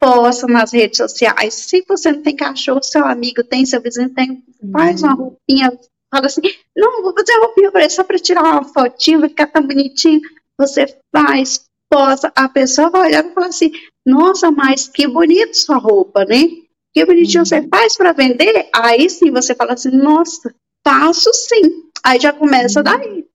posta 0.01 0.47
nas 0.47 0.73
redes 0.73 0.97
sociais. 0.97 1.55
Se 1.55 1.85
você 1.87 2.11
não 2.11 2.23
tem 2.23 2.35
cachorro, 2.35 2.83
seu 2.83 3.05
amigo 3.05 3.45
tem, 3.45 3.67
seu 3.67 3.81
vizinho 3.81 4.09
tem, 4.15 4.43
faz 4.73 5.03
uma 5.03 5.13
roupinha, 5.13 5.71
fala 6.13 6.27
assim, 6.27 6.41
não, 6.75 7.03
vou 7.03 7.13
fazer 7.13 7.33
uma 7.35 7.47
roupinha 7.47 7.71
para 7.71 7.91
só 7.91 8.03
para 8.03 8.19
tirar 8.19 8.43
uma 8.43 8.65
fotinha, 8.65 9.21
vai 9.21 9.29
ficar 9.29 9.49
tão 9.49 9.63
bonitinho. 9.63 10.21
Você 10.59 10.87
faz, 11.15 11.65
posta, 11.91 12.33
a 12.35 12.49
pessoa 12.49 12.91
vai 12.91 13.09
olhar 13.09 13.25
e 13.25 13.35
falar 13.35 13.49
assim, 13.49 13.71
nossa, 14.07 14.51
mas 14.51 14.89
que 14.89 15.07
bonito 15.07 15.55
sua 15.55 15.77
roupa, 15.77 16.25
né? 16.25 16.49
Que 16.95 17.05
bonitinho, 17.05 17.41
uhum. 17.41 17.47
você 17.47 17.69
faz 17.69 17.97
para 17.97 18.13
vender? 18.13 18.69
Aí 18.75 19.09
sim 19.09 19.31
você 19.31 19.55
fala 19.55 19.75
assim, 19.75 19.91
nossa, 19.91 20.53
faço 20.87 21.31
sim. 21.35 21.85
Aí 22.03 22.19
já 22.19 22.33
começa 22.33 22.81
uhum. 22.81 22.85
daí. 22.85 23.30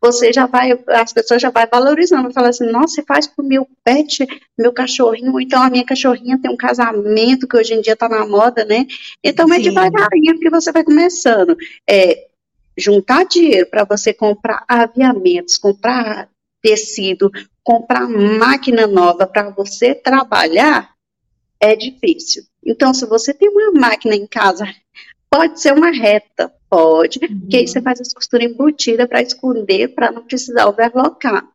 Você 0.00 0.32
já 0.32 0.46
vai, 0.46 0.78
as 0.88 1.12
pessoas 1.12 1.42
já 1.42 1.50
vai 1.50 1.66
valorizando, 1.66 2.32
fala 2.32 2.50
assim, 2.50 2.70
nossa, 2.70 3.02
faz 3.06 3.26
pro 3.26 3.44
meu 3.44 3.66
pet, 3.84 4.26
meu 4.56 4.72
cachorrinho, 4.72 5.32
ou 5.32 5.40
então 5.40 5.60
a 5.60 5.68
minha 5.68 5.84
cachorrinha 5.84 6.38
tem 6.40 6.50
um 6.50 6.56
casamento 6.56 7.48
que 7.48 7.56
hoje 7.56 7.74
em 7.74 7.80
dia 7.80 7.96
tá 7.96 8.08
na 8.08 8.24
moda, 8.26 8.64
né? 8.64 8.86
Então 9.24 9.52
é 9.52 9.56
sim. 9.56 9.60
é 9.60 9.64
devagarinho 9.64 10.38
que 10.38 10.50
você 10.50 10.70
vai 10.70 10.84
começando. 10.84 11.56
É, 11.88 12.28
juntar 12.76 13.24
dinheiro 13.24 13.66
para 13.68 13.84
você 13.84 14.14
comprar 14.14 14.64
aviamentos, 14.68 15.58
comprar 15.58 16.28
tecido, 16.62 17.30
comprar 17.62 18.08
máquina 18.08 18.86
nova 18.86 19.26
para 19.26 19.50
você 19.50 19.94
trabalhar, 19.94 20.90
é 21.60 21.74
difícil. 21.74 22.44
Então, 22.64 22.94
se 22.94 23.04
você 23.06 23.34
tem 23.34 23.48
uma 23.48 23.72
máquina 23.72 24.14
em 24.14 24.26
casa, 24.26 24.64
pode 25.30 25.60
ser 25.60 25.72
uma 25.72 25.90
reta, 25.90 26.52
pode, 26.68 27.18
uhum. 27.22 27.48
que 27.48 27.56
aí 27.56 27.66
você 27.66 27.80
faz 27.80 28.00
as 28.00 28.12
costuras 28.12 28.50
embutidas 28.50 29.06
para 29.06 29.22
esconder, 29.22 29.88
para 29.88 30.10
não 30.10 30.22
precisar 30.22 30.66
overlocar. 30.66 31.46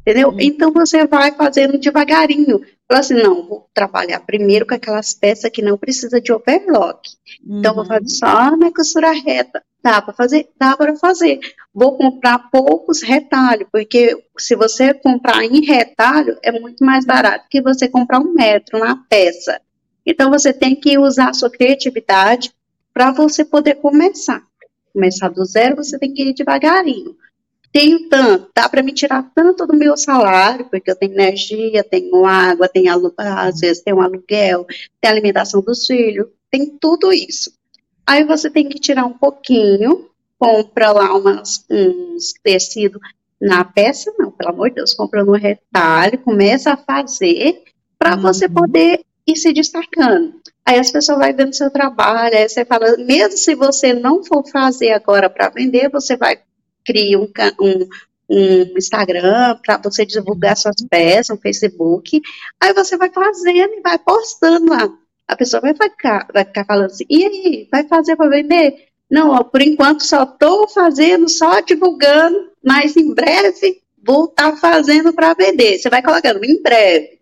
Entendeu? 0.00 0.30
Uhum. 0.30 0.36
Então 0.40 0.72
você 0.72 1.06
vai 1.06 1.32
fazendo 1.32 1.78
devagarinho. 1.78 2.60
Fala 2.88 3.00
assim, 3.00 3.14
não, 3.14 3.46
vou 3.46 3.68
trabalhar 3.74 4.20
primeiro 4.20 4.66
com 4.66 4.74
aquelas 4.74 5.14
peças 5.14 5.50
que 5.50 5.62
não 5.62 5.76
precisa 5.76 6.20
de 6.20 6.32
overlock. 6.32 7.10
Uhum. 7.46 7.58
Então 7.58 7.74
vou 7.74 7.84
fazer 7.84 8.02
uhum. 8.02 8.08
só 8.08 8.56
na 8.56 8.72
costura 8.72 9.12
reta. 9.12 9.62
Dá 9.82 10.02
para 10.02 10.12
fazer? 10.12 10.48
Dá 10.58 10.76
para 10.76 10.94
fazer. 10.96 11.40
Vou 11.72 11.96
comprar 11.96 12.50
poucos 12.50 13.02
retalhos, 13.02 13.66
porque 13.72 14.16
se 14.38 14.54
você 14.54 14.92
comprar 14.92 15.42
em 15.42 15.64
retalho, 15.64 16.36
é 16.42 16.52
muito 16.52 16.84
mais 16.84 17.06
barato 17.06 17.46
que 17.48 17.62
você 17.62 17.88
comprar 17.88 18.20
um 18.20 18.34
metro 18.34 18.78
na 18.78 18.96
peça. 19.08 19.60
Então, 20.04 20.30
você 20.30 20.52
tem 20.52 20.74
que 20.74 20.98
usar 20.98 21.30
a 21.30 21.34
sua 21.34 21.50
criatividade 21.50 22.52
para 22.92 23.10
você 23.10 23.44
poder 23.44 23.76
começar. 23.76 24.42
Começar 24.92 25.28
do 25.28 25.44
zero, 25.44 25.76
você 25.76 25.98
tem 25.98 26.12
que 26.12 26.22
ir 26.22 26.34
devagarinho. 26.34 27.16
Tenho 27.72 28.08
tanto, 28.08 28.50
dá 28.54 28.68
para 28.68 28.82
me 28.82 28.92
tirar 28.92 29.30
tanto 29.32 29.64
do 29.64 29.76
meu 29.76 29.96
salário, 29.96 30.68
porque 30.68 30.90
eu 30.90 30.96
tenho 30.96 31.12
energia, 31.12 31.84
tenho 31.84 32.24
água, 32.26 32.68
tenho, 32.68 32.92
às 33.16 33.60
vezes 33.60 33.82
tem 33.82 33.94
um 33.94 34.00
aluguel, 34.00 34.66
tem 35.00 35.10
alimentação 35.10 35.62
dos 35.62 35.86
filhos, 35.86 36.26
tem 36.50 36.66
tudo 36.66 37.12
isso. 37.12 37.52
Aí 38.04 38.24
você 38.24 38.50
tem 38.50 38.68
que 38.68 38.80
tirar 38.80 39.04
um 39.04 39.12
pouquinho, 39.12 40.10
compra 40.36 40.90
lá 40.90 41.16
umas, 41.16 41.64
uns 41.70 42.32
tecidos 42.42 43.00
na 43.40 43.64
peça, 43.64 44.12
não, 44.18 44.32
pelo 44.32 44.50
amor 44.50 44.70
de 44.70 44.76
Deus, 44.76 44.92
compra 44.92 45.24
no 45.24 45.32
retalho, 45.32 46.18
começa 46.18 46.72
a 46.72 46.76
fazer 46.76 47.62
para 47.96 48.16
uhum. 48.16 48.22
você 48.22 48.48
poder 48.48 49.00
ir 49.26 49.36
se 49.36 49.52
destacando. 49.52 50.39
Aí 50.70 50.78
as 50.78 50.90
pessoas 50.90 51.18
vão 51.18 51.36
vendo 51.36 51.52
seu 51.52 51.70
trabalho, 51.70 52.36
aí 52.36 52.48
você 52.48 52.64
fala, 52.64 52.96
mesmo 52.96 53.36
se 53.36 53.54
você 53.56 53.92
não 53.92 54.22
for 54.22 54.46
fazer 54.48 54.92
agora 54.92 55.28
para 55.28 55.48
vender, 55.48 55.90
você 55.90 56.16
vai 56.16 56.38
criar 56.84 57.18
um, 57.18 57.28
um, 57.60 57.88
um 58.30 58.78
Instagram 58.78 59.58
para 59.64 59.78
você 59.78 60.06
divulgar 60.06 60.56
suas 60.56 60.76
peças, 60.88 61.36
um 61.36 61.40
Facebook, 61.40 62.20
aí 62.60 62.72
você 62.72 62.96
vai 62.96 63.10
fazendo 63.10 63.74
e 63.74 63.80
vai 63.80 63.98
postando 63.98 64.70
lá 64.70 64.88
a 65.30 65.36
pessoa 65.36 65.60
vai 65.60 65.74
ficar, 65.74 66.26
vai 66.32 66.44
ficar 66.44 66.64
falando 66.64 66.86
assim, 66.86 67.04
e 67.08 67.24
aí, 67.24 67.68
vai 67.70 67.86
fazer 67.86 68.16
para 68.16 68.28
vender? 68.28 68.88
Não, 69.08 69.30
ó, 69.30 69.44
por 69.44 69.62
enquanto 69.62 70.02
só 70.02 70.24
estou 70.24 70.68
fazendo, 70.68 71.28
só 71.28 71.60
divulgando, 71.60 72.50
mas 72.64 72.96
em 72.96 73.14
breve 73.14 73.80
vou 74.04 74.24
estar 74.24 74.52
tá 74.52 74.56
fazendo 74.56 75.12
para 75.12 75.34
vender. 75.34 75.78
Você 75.78 75.88
vai 75.88 76.02
colocando 76.02 76.44
em 76.44 76.60
breve. 76.60 77.19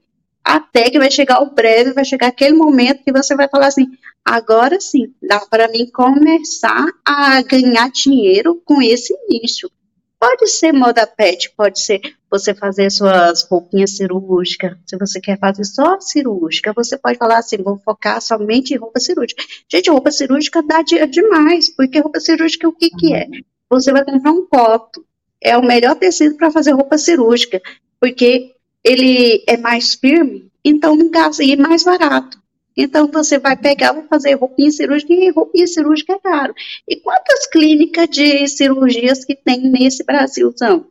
Até 0.48 0.88
que 0.88 0.98
vai 0.98 1.10
chegar 1.10 1.42
o 1.42 1.50
breve, 1.50 1.92
vai 1.92 2.06
chegar 2.06 2.28
aquele 2.28 2.56
momento 2.56 3.04
que 3.04 3.12
você 3.12 3.36
vai 3.36 3.46
falar 3.50 3.66
assim: 3.66 3.86
agora 4.24 4.80
sim, 4.80 5.12
dá 5.22 5.40
para 5.40 5.68
mim 5.68 5.90
começar 5.90 6.86
a 7.04 7.42
ganhar 7.42 7.90
dinheiro 7.90 8.58
com 8.64 8.80
esse 8.80 9.14
nicho. 9.28 9.70
Pode 10.18 10.46
ser 10.48 10.72
moda 10.72 11.06
pet, 11.06 11.52
pode 11.54 11.82
ser 11.82 12.00
você 12.30 12.54
fazer 12.54 12.90
suas 12.90 13.42
roupinhas 13.42 13.98
cirúrgicas. 13.98 14.74
Se 14.86 14.96
você 14.96 15.20
quer 15.20 15.38
fazer 15.38 15.64
só 15.64 16.00
cirúrgica, 16.00 16.72
você 16.72 16.96
pode 16.96 17.18
falar 17.18 17.40
assim: 17.40 17.58
vou 17.58 17.78
focar 17.84 18.18
somente 18.22 18.72
em 18.72 18.78
roupa 18.78 19.00
cirúrgica. 19.00 19.44
Gente, 19.70 19.90
roupa 19.90 20.10
cirúrgica 20.10 20.62
dá 20.62 20.80
demais, 20.80 21.68
porque 21.76 22.00
roupa 22.00 22.20
cirúrgica 22.20 22.66
o 22.66 22.72
que, 22.72 22.88
que 22.88 23.14
é? 23.14 23.26
Você 23.68 23.92
vai 23.92 24.02
comprar 24.02 24.32
um 24.32 24.46
copo. 24.46 25.04
É 25.42 25.58
o 25.58 25.62
melhor 25.62 25.94
tecido 25.94 26.36
para 26.38 26.50
fazer 26.50 26.72
roupa 26.72 26.96
cirúrgica, 26.96 27.60
porque 28.00 28.54
ele 28.88 29.44
é 29.46 29.58
mais 29.58 29.94
firme, 29.94 30.50
então 30.64 30.96
não 30.96 31.10
gasta 31.10 31.44
e 31.44 31.52
é 31.52 31.56
mais 31.56 31.84
barato. 31.84 32.38
Então 32.74 33.06
você 33.08 33.38
vai 33.38 33.54
pegar, 33.54 33.92
vai 33.92 34.06
fazer 34.06 34.32
roupinha 34.34 34.70
cirúrgica 34.70 35.12
e 35.12 35.30
roupinha 35.30 35.66
cirúrgica 35.66 36.14
é 36.14 36.18
caro. 36.18 36.54
E 36.88 36.96
quantas 36.96 37.46
clínicas 37.48 38.08
de 38.08 38.48
cirurgias 38.48 39.26
que 39.26 39.34
tem 39.36 39.70
nesse 39.70 40.02
Brasilzão? 40.04 40.86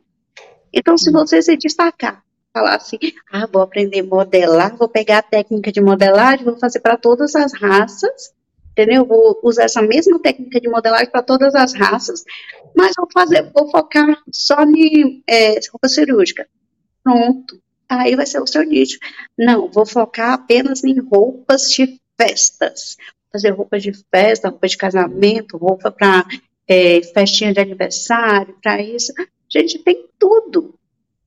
Então, 0.72 0.96
se 0.96 1.10
você 1.10 1.42
se 1.42 1.56
destacar, 1.56 2.22
falar 2.52 2.76
assim, 2.76 2.98
ah, 3.32 3.48
vou 3.50 3.62
aprender 3.62 4.00
a 4.00 4.04
modelar, 4.04 4.76
vou 4.76 4.88
pegar 4.88 5.18
a 5.18 5.22
técnica 5.22 5.72
de 5.72 5.80
modelagem, 5.80 6.44
vou 6.44 6.58
fazer 6.58 6.80
para 6.80 6.96
todas 6.96 7.34
as 7.34 7.52
raças, 7.54 8.32
entendeu? 8.70 9.04
Vou 9.06 9.40
usar 9.42 9.64
essa 9.64 9.82
mesma 9.82 10.20
técnica 10.20 10.60
de 10.60 10.68
modelagem 10.68 11.10
para 11.10 11.22
todas 11.22 11.54
as 11.54 11.74
raças, 11.74 12.22
mas 12.76 12.92
vou 12.96 13.08
fazer, 13.12 13.50
vou 13.52 13.68
focar 13.70 14.22
só 14.30 14.62
em 14.62 15.22
é, 15.26 15.58
roupa 15.72 15.88
cirúrgica. 15.88 16.46
Pronto 17.02 17.58
aí 17.88 18.14
vai 18.14 18.26
ser 18.26 18.40
o 18.40 18.46
seu 18.46 18.62
nicho. 18.62 18.98
Não, 19.36 19.68
vou 19.68 19.86
focar 19.86 20.34
apenas 20.34 20.84
em 20.84 20.98
roupas 21.00 21.70
de 21.70 21.98
festas. 22.20 22.96
Fazer 23.32 23.50
roupa 23.50 23.78
de 23.78 23.92
festa, 24.10 24.48
roupa 24.48 24.66
de 24.66 24.76
casamento, 24.76 25.56
roupa 25.56 25.90
para 25.90 26.26
é, 26.66 27.00
festinha 27.02 27.52
de 27.52 27.60
aniversário, 27.60 28.54
para 28.62 28.80
isso. 28.82 29.12
Gente, 29.50 29.78
tem 29.78 30.06
tudo. 30.18 30.74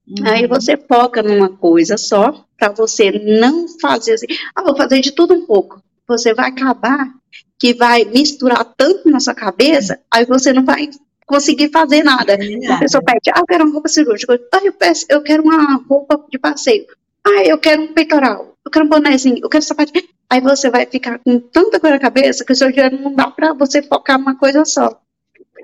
Uhum. 0.08 0.28
Aí 0.28 0.48
você 0.48 0.78
foca 0.78 1.24
numa 1.24 1.50
coisa 1.50 1.98
só, 1.98 2.46
para 2.58 2.70
você 2.70 3.12
não 3.12 3.68
fazer 3.80 4.14
assim, 4.14 4.28
ah, 4.56 4.64
vou 4.64 4.76
fazer 4.76 5.00
de 5.00 5.12
tudo 5.12 5.34
um 5.34 5.46
pouco. 5.46 5.82
Você 6.08 6.34
vai 6.34 6.50
acabar 6.50 7.12
que 7.60 7.74
vai 7.74 8.04
misturar 8.06 8.66
tanto 8.76 9.10
na 9.10 9.20
sua 9.20 9.36
cabeça, 9.36 10.00
aí 10.12 10.26
você 10.26 10.52
não 10.52 10.66
vai 10.66 10.90
conseguir 11.26 11.70
fazer 11.70 12.04
nada. 12.04 12.34
É 12.34 12.72
a 12.72 12.80
pessoa 12.80 13.04
pede, 13.04 13.30
ah, 13.34 13.40
eu 13.40 13.46
quero 13.46 13.64
uma 13.64 13.74
roupa 13.74 13.90
cirúrgica. 13.90 14.40
Ah, 14.54 14.60
eu, 14.64 14.74
peço, 14.74 15.06
eu 15.10 15.22
quero 15.22 15.44
uma 15.44 15.82
roupa 15.88 16.24
de 16.30 16.38
passeio. 16.38 16.86
Ah, 17.26 17.44
eu 17.46 17.58
quero 17.58 17.84
um 17.84 17.94
peitoral. 17.94 18.56
Eu 18.64 18.72
quero 18.72 18.86
um 18.86 18.90
bonézinho. 18.90 19.40
Eu 19.42 19.50
quero 19.50 19.64
sapato. 19.64 19.92
Aí 20.30 20.40
você 20.40 20.70
vai 20.70 20.86
ficar 20.86 21.20
com 21.20 21.40
tanta 21.40 21.80
coisa 21.80 21.96
na 21.96 22.02
cabeça 22.02 22.46
que 22.46 22.54
o 22.54 22.56
seu 22.56 22.72
dinheiro 22.72 22.98
não 23.02 23.14
dá 23.14 23.30
para 23.30 23.54
você 23.54 23.82
focar 23.82 24.18
numa 24.18 24.38
coisa 24.38 24.64
só. 24.66 25.00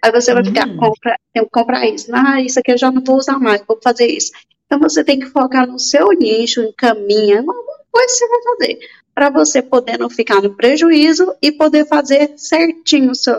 Aí 0.02 0.12
você 0.12 0.34
vai 0.34 0.44
ficar, 0.44 0.68
hum. 0.68 0.78
compra, 0.78 1.18
que 1.34 1.46
comprar 1.46 1.88
isso. 1.88 2.08
Ah, 2.14 2.42
isso 2.42 2.60
aqui 2.60 2.72
eu 2.72 2.78
já 2.78 2.92
não 2.92 3.04
vou 3.04 3.18
usar 3.18 3.40
mais, 3.40 3.64
vou 3.68 3.80
fazer 3.82 4.08
isso. 4.08 4.32
Então 4.66 4.80
você 4.80 5.04
tem 5.04 5.20
que 5.20 5.28
focar 5.28 5.66
no 5.66 5.80
seu 5.80 6.10
nicho, 6.10 6.62
encaminha, 6.62 7.40
alguma 7.40 7.56
coisa 7.92 8.14
você 8.14 8.28
vai 8.28 8.42
fazer. 8.44 8.80
Para 9.16 9.30
você 9.30 9.62
poder 9.62 9.98
não 9.98 10.10
ficar 10.10 10.42
no 10.42 10.54
prejuízo 10.54 11.34
e 11.42 11.52
poder 11.52 11.88
fazer 11.88 12.34
certinho 12.38 13.12
o 13.12 13.16
seu, 13.16 13.36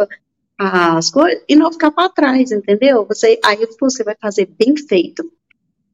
as 0.59 1.09
coisas 1.09 1.40
e 1.49 1.55
não 1.55 1.73
ficar 1.73 1.92
para 1.92 2.09
trás, 2.09 2.51
entendeu? 2.51 3.07
Você, 3.07 3.38
aí 3.44 3.64
você 3.81 4.03
vai 4.03 4.16
fazer 4.21 4.47
bem 4.47 4.77
feito 4.77 5.31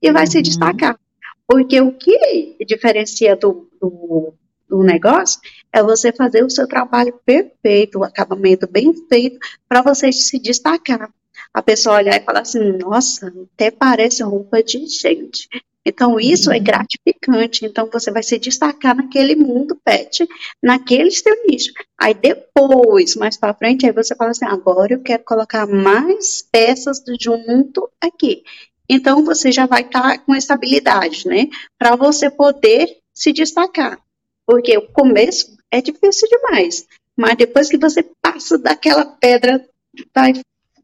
e 0.01 0.11
vai 0.11 0.25
uhum. 0.25 0.31
se 0.31 0.43
destacar. 0.43 0.99
Porque 1.47 1.79
o 1.81 1.93
que 1.93 2.57
diferencia 2.67 3.37
do, 3.37 3.69
do, 3.79 4.33
do, 4.67 4.83
negócio 4.83 5.39
é 5.71 5.83
você 5.83 6.11
fazer 6.11 6.43
o 6.43 6.49
seu 6.49 6.67
trabalho 6.67 7.21
perfeito, 7.27 7.99
o 7.99 8.05
acabamento 8.05 8.67
bem 8.67 8.95
feito, 9.07 9.39
para 9.69 9.83
você 9.83 10.11
se 10.11 10.39
destacar. 10.39 11.13
A 11.53 11.63
pessoa 11.63 11.97
olhar 11.97 12.17
e 12.17 12.25
falar 12.25 12.41
assim, 12.41 12.79
nossa, 12.79 13.33
até 13.55 13.71
parece 13.71 14.23
roupa 14.23 14.63
de 14.63 14.87
gente. 14.87 15.47
Então, 15.87 16.19
isso 16.19 16.51
é 16.51 16.59
gratificante. 16.59 17.67
Então, 17.67 17.89
você 17.93 18.11
vai 18.11 18.23
se 18.23 18.39
destacar 18.39 18.97
naquele 18.97 19.37
mundo 19.37 19.79
pet, 19.85 20.27
naquele 20.63 21.11
seu 21.11 21.35
nicho. 21.47 21.73
Aí, 21.99 22.15
depois, 22.15 23.15
mais 23.17 23.37
para 23.37 23.55
frente, 23.55 23.85
aí 23.85 23.93
você 23.93 24.15
fala 24.15 24.31
assim: 24.31 24.47
agora 24.47 24.95
eu 24.95 25.03
quero 25.03 25.23
colocar 25.25 25.67
mais 25.67 26.43
peças 26.51 27.03
junto 27.21 27.91
aqui. 28.01 28.43
Então, 28.89 29.25
você 29.25 29.53
já 29.53 29.67
vai 29.67 29.83
estar 29.83 30.03
tá 30.03 30.19
com 30.19 30.35
estabilidade, 30.35 31.27
né? 31.29 31.49
Para 31.79 31.97
você 31.97 32.31
poder 32.31 32.99
se 33.13 33.33
destacar. 33.33 33.99
Porque 34.47 34.77
o 34.77 34.89
começo 34.89 35.57
é 35.71 35.81
difícil 35.81 36.29
demais. 36.29 36.87
Mas 37.17 37.37
depois 37.37 37.69
que 37.69 37.79
você 37.79 38.03
passa 38.21 38.59
daquela 38.59 39.05
pedra, 39.07 39.65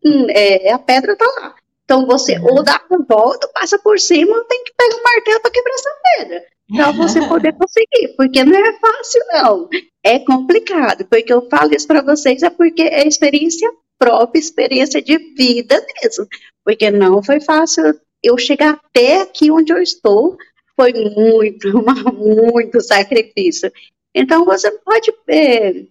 hum, 0.04 0.26
é, 0.30 0.72
a 0.72 0.78
pedra 0.78 1.16
tá 1.16 1.26
lá. 1.40 1.54
Então 1.90 2.07
você 2.07 2.38
uhum. 2.38 2.59
ou 2.59 2.62
dá 2.62 2.81
uma 2.88 3.05
volta, 3.05 3.48
passa 3.53 3.76
por 3.76 3.98
cima, 3.98 4.37
ou 4.37 4.44
tem 4.44 4.62
que 4.62 4.72
pegar 4.79 4.96
um 4.96 5.03
martelo 5.03 5.40
para 5.40 5.50
quebrar 5.50 5.74
essa 5.74 5.90
pedra. 6.05 6.44
Para 6.72 6.92
você 6.92 7.20
poder 7.26 7.53
conseguir, 7.55 8.14
porque 8.16 8.44
não 8.44 8.57
é 8.57 8.72
fácil, 8.79 9.20
não. 9.33 9.68
É 10.05 10.20
complicado. 10.20 11.05
Porque 11.07 11.33
eu 11.33 11.48
falo 11.50 11.74
isso 11.74 11.88
para 11.88 12.00
vocês, 12.00 12.44
é 12.44 12.50
porque 12.50 12.83
é 12.83 13.09
experiência 13.09 13.68
própria, 13.98 14.38
experiência 14.38 15.03
de 15.03 15.18
vida 15.37 15.85
mesmo. 16.00 16.29
Porque 16.64 16.92
não 16.92 17.20
foi 17.24 17.40
fácil 17.40 17.98
eu 18.22 18.38
chegar 18.38 18.79
até 18.85 19.22
aqui 19.22 19.50
onde 19.50 19.72
eu 19.72 19.83
estou, 19.83 20.37
foi 20.76 20.92
muito, 20.92 21.72
muito 22.14 22.81
sacrifício. 22.81 23.68
Então 24.14 24.44
você 24.44 24.70
pode 24.70 25.12
é, 25.29 25.87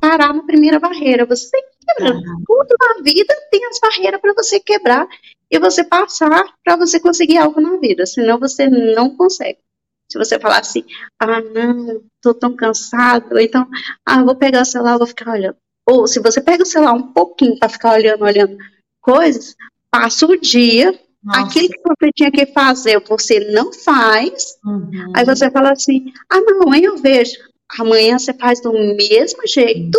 parar 0.00 0.32
na 0.32 0.44
primeira 0.44 0.80
barreira. 0.80 1.26
Você 1.26 1.50
tem 1.50 1.62
que 1.86 1.94
quebrar. 1.94 2.14
Uhum. 2.14 2.42
Tudo 2.46 2.76
na 2.80 3.02
vida 3.02 3.34
tem 3.50 3.64
as 3.66 3.78
barreiras 3.80 4.20
para 4.20 4.34
você 4.34 4.60
quebrar 4.60 5.08
e 5.50 5.58
você 5.58 5.84
passar 5.84 6.44
para 6.64 6.76
você 6.76 6.98
conseguir 7.00 7.38
algo 7.38 7.60
na 7.60 7.76
vida. 7.78 8.06
Senão 8.06 8.38
você 8.38 8.68
não 8.68 9.16
consegue. 9.16 9.58
Se 10.10 10.18
você 10.18 10.38
falar 10.38 10.60
assim, 10.60 10.84
ah, 11.18 11.40
não, 11.40 12.00
tô 12.22 12.32
tão 12.32 12.54
cansado, 12.54 13.38
então, 13.38 13.66
ah, 14.04 14.22
vou 14.22 14.36
pegar 14.36 14.62
o 14.62 14.64
celular, 14.64 14.98
vou 14.98 15.06
ficar 15.06 15.32
olhando. 15.32 15.56
Ou 15.88 16.06
se 16.06 16.20
você 16.20 16.40
pega 16.40 16.62
o 16.62 16.66
celular 16.66 16.92
um 16.92 17.12
pouquinho 17.12 17.58
para 17.58 17.68
ficar 17.68 17.94
olhando, 17.94 18.24
olhando 18.24 18.56
coisas, 19.00 19.56
passa 19.90 20.26
o 20.26 20.36
dia, 20.36 20.98
Nossa. 21.22 21.40
aquilo 21.40 21.68
que 21.68 21.80
você 21.80 22.10
tinha 22.14 22.30
que 22.30 22.46
fazer, 22.46 23.00
você 23.00 23.40
não 23.52 23.72
faz, 23.72 24.58
uhum. 24.64 25.12
aí 25.14 25.24
você 25.24 25.50
fala 25.50 25.72
assim, 25.72 26.12
ah, 26.30 26.40
não, 26.40 26.62
amanhã 26.62 26.86
eu 26.86 26.98
vejo. 26.98 27.38
Amanhã 27.80 28.16
você 28.16 28.32
faz 28.32 28.60
do 28.60 28.72
mesmo 28.72 29.44
jeito 29.46 29.98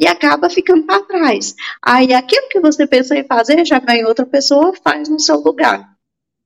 e 0.00 0.06
acaba 0.06 0.48
ficando 0.48 0.86
para 0.86 1.04
trás. 1.04 1.54
Aí 1.82 2.12
aquilo 2.14 2.48
que 2.48 2.58
você 2.58 2.86
pensou 2.86 3.16
em 3.16 3.26
fazer, 3.26 3.64
já 3.66 3.78
vem 3.78 4.06
outra 4.06 4.24
pessoa, 4.24 4.72
faz 4.82 5.08
no 5.08 5.20
seu 5.20 5.36
lugar 5.36 5.90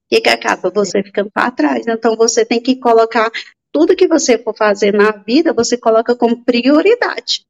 que, 0.09 0.21
que 0.21 0.29
acaba 0.29 0.71
você 0.71 1.03
ficando 1.03 1.31
para 1.31 1.51
trás. 1.51 1.87
Então, 1.87 2.17
você 2.17 2.45
tem 2.45 2.61
que 2.61 2.77
colocar 2.77 3.31
tudo 3.73 3.97
que 3.97 4.07
você 4.07 4.39
for 4.39 4.57
fazer 4.57 4.93
na 4.93 5.11
vida, 5.11 5.53
você 5.53 5.77
coloca 5.77 6.15
como 6.15 6.45
prioridade. 6.45 7.45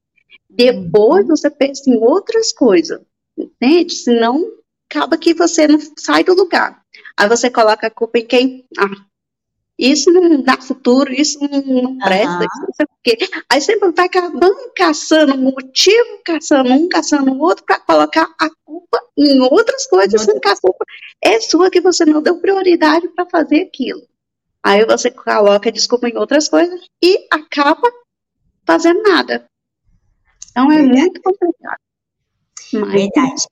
Depois 0.49 1.27
você 1.27 1.51
pensa 1.51 1.91
em 1.91 1.97
outras 1.97 2.53
coisas, 2.53 3.01
entende? 3.37 3.95
Senão, 3.95 4.43
acaba 4.91 5.19
que 5.19 5.35
você 5.35 5.67
não 5.67 5.79
sai 5.99 6.25
do 6.25 6.35
lugar. 6.35 6.83
Aí 7.17 7.29
você 7.29 7.51
coloca 7.51 7.87
a 7.87 7.91
culpa 7.91 8.19
em 8.19 8.27
quem? 8.27 8.65
Ah, 8.79 9.05
isso 9.79 10.11
não 10.13 10.41
dá 10.43 10.57
futuro, 10.61 11.13
isso 11.13 11.39
não, 11.41 11.99
presta, 11.99 12.39
uhum. 12.39 12.45
isso 12.45 12.61
não 12.61 12.75
sei 12.75 12.87
o 12.87 12.89
quê. 13.03 13.19
Aí 13.51 13.61
sempre 13.61 13.91
vai 13.91 14.07
acabando 14.07 14.73
caçando 14.75 15.37
motivo, 15.37 16.21
caçando 16.25 16.73
um, 16.73 16.89
caçando 16.89 17.33
o 17.33 17.41
outro, 17.41 17.65
para 17.65 17.81
colocar 17.81 18.33
a 18.39 18.49
culpa 18.65 19.01
em 19.19 19.41
outras 19.41 19.87
coisas, 19.87 20.23
sendo 20.23 20.41
que 20.41 20.49
a 20.49 20.57
culpa 20.57 20.85
é 21.21 21.41
sua 21.41 21.71
que 21.71 21.81
você 21.81 22.05
não 22.05 22.23
deu 22.23 22.41
prioridade 22.41 23.09
para 23.09 23.27
fazer 23.27 23.63
aquilo. 23.63 24.03
Aí 24.63 24.85
você 24.87 25.11
coloca 25.11 25.73
desculpa 25.73 26.09
em 26.09 26.17
outras 26.17 26.49
coisas 26.49 26.81
e 27.03 27.27
acaba 27.31 27.91
fazendo 28.65 29.03
nada. 29.03 29.45
Então 30.51 30.71
é 30.71 30.77
Verdade. 30.77 31.01
muito 31.01 31.23
complicado. 31.23 31.81
Mas, 32.73 32.93
Verdade. 32.93 33.43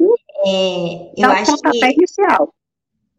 É, 0.46 1.12
eu 1.16 1.30
acho 1.30 1.56
que... 1.58 1.86
inicial. 1.86 2.54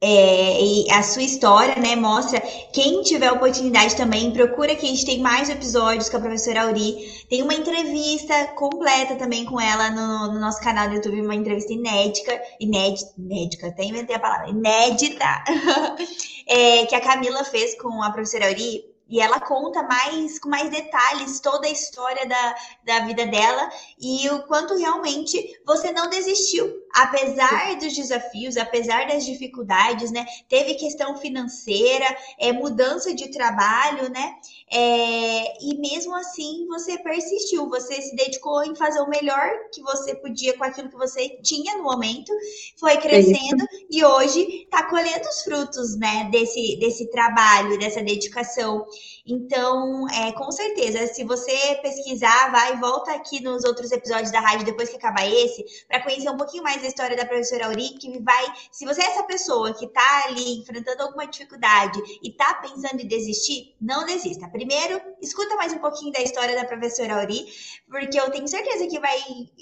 É, 0.06 0.62
e 0.62 0.92
a 0.92 1.02
sua 1.02 1.22
história, 1.22 1.78
né, 1.78 1.96
mostra. 1.96 2.42
Quem 2.74 3.02
tiver 3.04 3.32
oportunidade 3.32 3.96
também, 3.96 4.34
procura 4.34 4.76
que 4.76 4.86
a 4.86 4.90
gente 4.90 5.06
tem 5.06 5.22
mais 5.22 5.50
episódios 5.50 6.10
com 6.10 6.18
a 6.18 6.20
professora 6.20 6.64
Auri. 6.64 7.10
Tem 7.30 7.42
uma 7.42 7.54
entrevista 7.54 8.48
completa 8.48 9.16
também 9.16 9.46
com 9.46 9.62
ela 9.62 9.90
no, 9.92 10.34
no 10.34 10.42
nosso 10.42 10.60
canal 10.60 10.90
do 10.90 10.96
YouTube, 10.96 11.22
uma 11.22 11.34
entrevista 11.34 11.72
inédita, 11.72 12.38
inédita, 12.60 13.14
inédita, 13.18 13.68
até 13.68 13.86
inventei 13.86 14.18
a 14.18 14.20
palavra, 14.20 14.50
inédita, 14.50 15.26
é, 16.48 16.86
que 16.86 16.96
a 16.96 17.00
Camila 17.00 17.46
fez 17.46 17.82
com 17.82 18.04
a 18.04 18.12
professora 18.12 18.48
Auri 18.48 18.84
e 19.08 19.22
ela 19.22 19.40
conta 19.40 19.84
mais 19.84 20.38
com 20.38 20.50
mais 20.50 20.70
detalhes 20.70 21.40
toda 21.40 21.66
a 21.66 21.72
história 21.72 22.26
da, 22.28 22.56
da 22.84 23.00
vida 23.06 23.26
dela 23.26 23.70
e 23.98 24.30
o 24.32 24.44
quanto 24.44 24.76
realmente 24.76 25.62
você 25.66 25.94
não 25.94 26.10
desistiu. 26.10 26.83
Apesar 26.94 27.76
dos 27.78 27.94
desafios, 27.94 28.56
apesar 28.56 29.08
das 29.08 29.26
dificuldades, 29.26 30.12
né? 30.12 30.26
Teve 30.48 30.76
questão 30.76 31.18
financeira, 31.18 32.06
é, 32.40 32.52
mudança 32.52 33.14
de 33.16 33.30
trabalho, 33.30 34.10
né? 34.10 34.36
É, 34.72 35.66
e 35.66 35.78
mesmo 35.80 36.16
assim 36.16 36.66
você 36.68 36.98
persistiu, 37.00 37.68
você 37.70 38.02
se 38.02 38.16
dedicou 38.16 38.64
em 38.64 38.76
fazer 38.76 39.00
o 39.00 39.10
melhor 39.10 39.50
que 39.74 39.82
você 39.82 40.16
podia 40.16 40.58
com 40.58 40.64
aquilo 40.64 40.90
que 40.90 40.96
você 40.96 41.30
tinha 41.42 41.78
no 41.78 41.84
momento, 41.84 42.32
foi 42.78 42.98
crescendo 42.98 43.64
é 43.64 43.68
e 43.90 44.04
hoje 44.04 44.64
está 44.64 44.84
colhendo 44.84 45.28
os 45.28 45.42
frutos, 45.44 45.98
né? 45.98 46.30
Desse, 46.32 46.78
desse 46.80 47.10
trabalho, 47.10 47.80
dessa 47.80 48.02
dedicação. 48.02 48.86
Então, 49.26 50.06
é, 50.10 50.34
com 50.34 50.52
certeza, 50.52 51.08
se 51.08 51.24
você 51.24 51.80
pesquisar, 51.82 52.52
vai 52.52 52.74
e 52.74 52.80
volta 52.80 53.14
aqui 53.14 53.42
nos 53.42 53.64
outros 53.64 53.90
episódios 53.90 54.32
da 54.32 54.42
rádio 54.42 54.66
depois 54.66 54.90
que 54.90 54.98
acabar 54.98 55.26
esse, 55.26 55.64
para 55.88 56.04
conhecer 56.04 56.30
um 56.30 56.36
pouquinho 56.36 56.62
mais 56.62 56.82
da 56.82 56.90
história 56.90 57.16
da 57.16 57.26
professora 57.26 57.68
Auri, 57.68 57.98
que 57.98 58.22
vai. 58.22 58.46
Se 58.70 58.84
você 58.84 59.02
é 59.02 59.06
essa 59.06 59.24
pessoa 59.24 59.74
que 59.74 59.86
está 59.86 60.26
ali 60.26 60.60
enfrentando 60.60 61.04
alguma 61.04 61.26
dificuldade 61.26 62.02
e 62.22 62.32
está 62.32 62.56
pensando 62.56 63.00
em 63.00 63.08
desistir, 63.08 63.74
não 63.80 64.06
desista. 64.06 64.50
Primeiro, 64.50 65.02
escuta 65.22 65.56
mais 65.56 65.72
um 65.72 65.80
pouquinho 65.80 66.12
da 66.12 66.22
história 66.22 66.54
da 66.54 66.66
professora 66.66 67.22
Auri, 67.22 67.46
porque 67.90 68.20
eu 68.20 68.30
tenho 68.30 68.48
certeza 68.48 68.88
que 68.88 69.00
vai, 69.00 69.18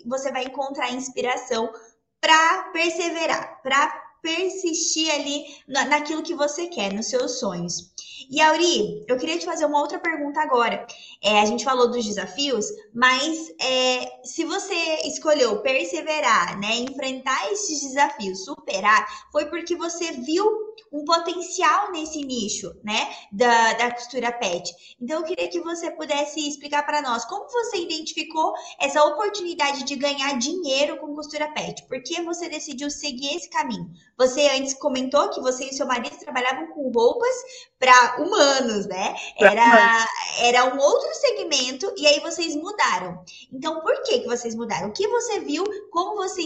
você 0.08 0.32
vai 0.32 0.46
encontrar 0.46 0.92
inspiração 0.92 1.72
para 2.20 2.64
perseverar, 2.74 3.62
para 3.62 4.12
persistir 4.24 5.12
ali 5.12 5.46
naquilo 5.68 6.24
que 6.24 6.34
você 6.34 6.68
quer, 6.68 6.94
nos 6.94 7.08
seus 7.08 7.40
sonhos. 7.40 7.91
E 8.30 8.42
Auri, 8.42 9.06
eu 9.08 9.18
queria 9.18 9.38
te 9.38 9.46
fazer 9.46 9.66
uma 9.66 9.80
outra 9.80 10.00
pergunta 10.00 10.42
agora. 10.42 10.86
É, 11.24 11.40
a 11.42 11.46
gente 11.46 11.64
falou 11.64 11.90
dos 11.90 12.06
desafios, 12.06 12.66
mas 12.94 13.54
é, 13.60 14.12
se 14.24 14.44
você 14.44 14.76
escolheu 15.06 15.62
perseverar, 15.62 16.60
né, 16.60 16.76
enfrentar 16.76 17.52
esses 17.52 17.82
desafios, 17.82 18.44
superar, 18.46 19.08
foi 19.32 19.46
porque 19.46 19.76
você 19.76 20.12
viu 20.12 20.71
um 20.92 21.06
potencial 21.06 21.92
nesse 21.92 22.24
nicho, 22.24 22.74
né, 22.84 23.14
da, 23.32 23.74
da 23.74 23.92
costura 23.92 24.32
pet. 24.32 24.72
Então 25.00 25.20
eu 25.20 25.26
queria 25.26 25.50
que 25.50 25.60
você 25.62 25.92
pudesse 25.92 26.48
explicar 26.48 26.86
para 26.86 27.02
nós 27.02 27.26
como 27.26 27.50
você 27.50 27.78
identificou 27.78 28.54
essa 28.80 29.04
oportunidade 29.04 29.84
de 29.84 29.96
ganhar 29.96 30.38
dinheiro 30.38 30.98
com 30.98 31.16
costura 31.16 31.52
pet. 31.54 31.84
Por 31.88 32.02
que 32.04 32.22
você 32.22 32.50
decidiu 32.50 32.90
seguir 32.90 33.36
esse 33.36 33.50
caminho? 33.50 33.90
Você 34.18 34.48
antes 34.50 34.74
comentou 34.74 35.30
que 35.30 35.42
você 35.42 35.66
e 35.66 35.74
seu 35.74 35.86
marido 35.86 36.18
trabalhavam 36.18 36.68
com 36.68 36.92
roupas 36.92 37.36
para 37.80 38.22
humanos, 38.22 38.86
né? 38.88 39.16
Era, 39.38 40.08
era 40.40 40.76
um 40.76 40.80
outro 40.80 41.10
segmento 41.14 41.94
e 41.98 42.06
aí 42.06 42.20
vocês 42.20 42.56
mudaram. 42.56 43.24
Então, 43.52 43.82
por 43.82 44.04
que, 44.04 44.20
que 44.20 44.28
vocês 44.28 44.56
mudaram? 44.56 44.90
O 44.90 44.94
que 44.94 45.08
você 45.08 45.40
viu? 45.40 45.64
Como 45.90 46.16
você 46.16 46.42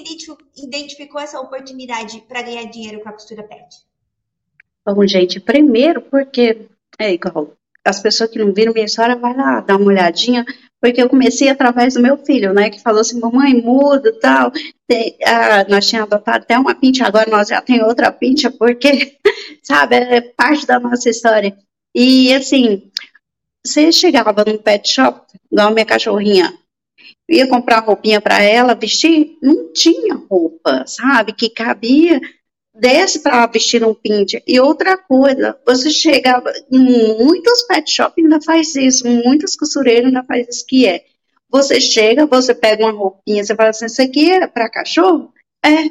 identificou 0.56 1.20
essa 1.20 1.40
oportunidade 1.40 2.22
para 2.22 2.42
ganhar 2.42 2.66
dinheiro 2.66 3.02
com 3.02 3.10
a 3.10 3.14
costura 3.14 3.44
pet? 3.44 3.86
Bom, 4.86 5.06
gente, 5.08 5.40
primeiro 5.40 6.00
porque 6.00 6.68
é 7.00 7.12
igual 7.12 7.54
as 7.84 8.02
pessoas 8.02 8.30
que 8.30 8.40
não 8.40 8.54
viram 8.54 8.74
minha 8.74 8.86
história, 8.86 9.16
vai 9.16 9.36
lá 9.36 9.60
dar 9.60 9.78
uma 9.78 9.86
olhadinha, 9.86 10.44
porque 10.82 11.02
eu 11.02 11.10
comecei 11.10 11.50
através 11.50 11.94
do 11.94 12.02
meu 12.02 12.18
filho, 12.18 12.52
né, 12.52 12.70
que 12.70 12.82
falou 12.82 13.02
assim, 13.02 13.20
mamãe, 13.20 13.54
muda 13.62 14.12
tal. 14.20 14.52
Tem, 14.88 15.16
ah, 15.24 15.66
nós 15.70 15.88
tínhamos 15.88 16.12
adotado 16.12 16.44
até 16.44 16.58
uma 16.58 16.74
pincha, 16.74 17.06
agora 17.06 17.30
nós 17.30 17.48
já 17.48 17.62
tem 17.62 17.84
outra 17.84 18.12
pincha, 18.12 18.50
porque, 18.52 19.18
sabe, 19.62 19.96
é 19.96 20.22
parte 20.22 20.66
da 20.66 20.80
nossa 20.80 21.10
história. 21.10 21.56
E, 21.94 22.34
assim, 22.34 22.90
você 23.64 23.92
chegava 23.92 24.34
num 24.44 24.58
pet 24.58 24.92
shop, 24.92 25.22
igual 25.52 25.72
minha 25.72 25.86
cachorrinha, 25.86 26.54
ia 27.30 27.48
comprar 27.48 27.84
roupinha 27.84 28.20
para 28.20 28.42
ela 28.42 28.74
vestir, 28.74 29.38
não 29.42 29.72
tinha 29.74 30.16
roupa, 30.16 30.86
sabe, 30.88 31.34
que 31.34 31.50
cabia 31.50 32.20
desce 32.76 33.20
para 33.20 33.46
vestir 33.48 33.84
um 33.84 33.94
pincher. 33.94 34.44
E 34.46 34.60
outra 34.60 34.98
coisa, 34.98 35.58
você 35.66 35.90
chega, 35.90 36.44
muitos 36.70 37.64
pet 37.64 37.90
shop 37.90 38.22
ainda 38.22 38.42
faz 38.42 38.76
isso, 38.76 39.08
muitas 39.08 39.56
costureiras 39.56 40.06
ainda 40.06 40.24
faz 40.24 40.48
isso, 40.48 40.66
que 40.68 40.86
é, 40.86 41.04
você 41.50 41.80
chega, 41.80 42.26
você 42.26 42.54
pega 42.54 42.84
uma 42.84 42.92
roupinha, 42.92 43.44
você 43.44 43.56
fala 43.56 43.70
assim, 43.70 43.86
isso 43.86 44.02
aqui 44.02 44.32
é 44.32 44.48
para 44.48 44.70
cachorro? 44.70 45.34
É, 45.64 45.90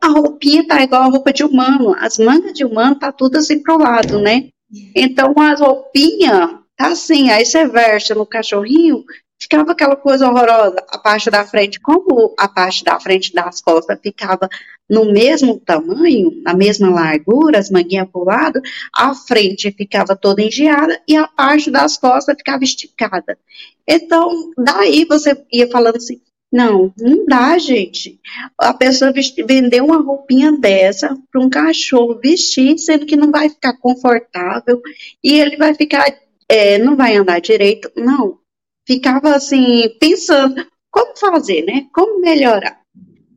a 0.00 0.08
roupinha 0.08 0.66
tá 0.66 0.82
igual 0.82 1.02
a 1.02 1.06
roupa 1.06 1.32
de 1.32 1.44
humano, 1.44 1.94
as 1.98 2.18
mangas 2.18 2.54
de 2.54 2.64
humano 2.64 2.98
tá 2.98 3.12
tudo 3.12 3.36
assim 3.36 3.62
pro 3.62 3.78
lado, 3.78 4.18
né? 4.18 4.48
Então, 4.96 5.34
as 5.38 5.60
roupinhas 5.60 6.50
tá 6.76 6.88
assim, 6.88 7.30
aí 7.30 7.44
você 7.44 7.68
veste 7.68 8.14
no 8.14 8.24
cachorrinho, 8.24 9.04
ficava 9.40 9.72
aquela 9.72 9.96
coisa 9.96 10.28
horrorosa. 10.28 10.82
A 10.88 10.98
parte 10.98 11.30
da 11.30 11.44
frente, 11.44 11.78
como 11.80 12.34
a 12.38 12.48
parte 12.48 12.82
da 12.82 12.98
frente 12.98 13.32
das 13.34 13.60
costas 13.60 13.98
ficava 14.02 14.48
no 14.88 15.10
mesmo 15.10 15.58
tamanho, 15.58 16.42
na 16.42 16.54
mesma 16.54 16.90
largura, 16.90 17.58
as 17.58 17.70
manguinhas 17.70 18.08
para 18.10 18.20
o 18.20 18.24
lado, 18.24 18.60
a 18.94 19.14
frente 19.14 19.70
ficava 19.70 20.14
toda 20.14 20.42
engeada 20.42 21.00
e 21.08 21.16
a 21.16 21.26
parte 21.26 21.70
das 21.70 21.96
costas 21.96 22.36
ficava 22.36 22.62
esticada. 22.62 23.38
Então, 23.86 24.50
daí 24.56 25.04
você 25.04 25.40
ia 25.52 25.68
falando 25.70 25.96
assim, 25.96 26.20
não, 26.52 26.92
não 26.98 27.24
dá, 27.24 27.56
gente. 27.56 28.20
A 28.58 28.74
pessoa 28.74 29.10
vender 29.46 29.80
uma 29.82 30.02
roupinha 30.02 30.52
dessa 30.52 31.16
para 31.30 31.40
um 31.40 31.48
cachorro 31.48 32.20
vestir, 32.22 32.78
sendo 32.78 33.06
que 33.06 33.16
não 33.16 33.30
vai 33.30 33.48
ficar 33.48 33.78
confortável 33.78 34.80
e 35.24 35.40
ele 35.40 35.56
vai 35.56 35.74
ficar, 35.74 36.04
é, 36.46 36.76
não 36.76 36.94
vai 36.94 37.16
andar 37.16 37.40
direito. 37.40 37.90
Não, 37.96 38.38
ficava 38.86 39.34
assim, 39.34 39.88
pensando 39.98 40.66
como 40.90 41.16
fazer, 41.16 41.62
né? 41.62 41.86
Como 41.94 42.20
melhorar. 42.20 42.81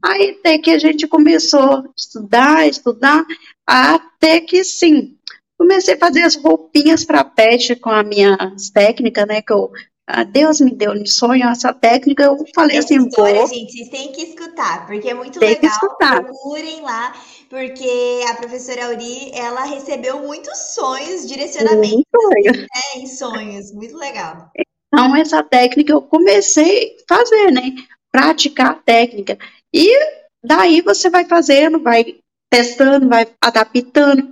Aí 0.07 0.37
até 0.39 0.57
que 0.57 0.69
a 0.71 0.77
gente 0.77 1.07
começou 1.07 1.59
a 1.59 1.83
estudar, 1.97 2.67
estudar, 2.67 3.25
até 3.65 4.39
que 4.39 4.63
sim, 4.63 5.17
comecei 5.57 5.95
a 5.95 5.99
fazer 5.99 6.21
as 6.21 6.35
roupinhas 6.35 7.03
para 7.03 7.23
pet 7.23 7.75
com 7.77 7.89
as 7.89 8.07
minhas 8.07 8.69
técnicas, 8.69 9.25
né? 9.25 9.41
Que 9.41 9.51
eu 9.51 9.71
ah, 10.07 10.23
Deus 10.23 10.61
me 10.61 10.71
deu 10.71 10.91
um 10.91 11.03
sonho 11.03 11.49
essa 11.49 11.73
técnica, 11.73 12.23
eu 12.23 12.37
falei 12.53 12.77
Essa 12.77 12.93
assim, 12.93 13.07
história, 13.07 13.39
vou, 13.39 13.47
gente, 13.47 13.71
vocês 13.71 13.89
têm 13.89 14.11
que 14.11 14.21
escutar, 14.21 14.85
porque 14.85 15.09
é 15.09 15.15
muito 15.15 15.39
tem 15.39 15.55
que 15.55 15.61
legal. 15.61 15.71
escutar. 15.71 16.23
Procurem 16.23 16.81
lá, 16.81 17.11
porque 17.49 18.21
a 18.29 18.35
professora 18.35 18.85
Auri, 18.85 19.31
ela 19.33 19.63
recebeu 19.63 20.19
muitos 20.19 20.55
sonhos, 20.75 21.27
direcionamentos 21.27 22.03
sonho. 22.11 22.51
né, 22.53 22.97
em 22.97 23.07
sonhos. 23.07 23.71
Muito 23.71 23.97
legal. 23.97 24.51
Então, 24.93 25.15
essa 25.15 25.41
técnica 25.41 25.93
eu 25.93 26.03
comecei 26.03 26.95
a 27.09 27.15
fazer, 27.15 27.51
né? 27.51 27.73
Praticar 28.11 28.67
a 28.67 28.75
técnica. 28.75 29.39
E 29.75 29.93
daí 30.41 30.79
você 30.79 31.09
vai 31.09 31.25
fazendo, 31.25 31.83
vai 31.83 32.15
testando, 32.49 33.09
vai 33.09 33.27
adaptando, 33.41 34.31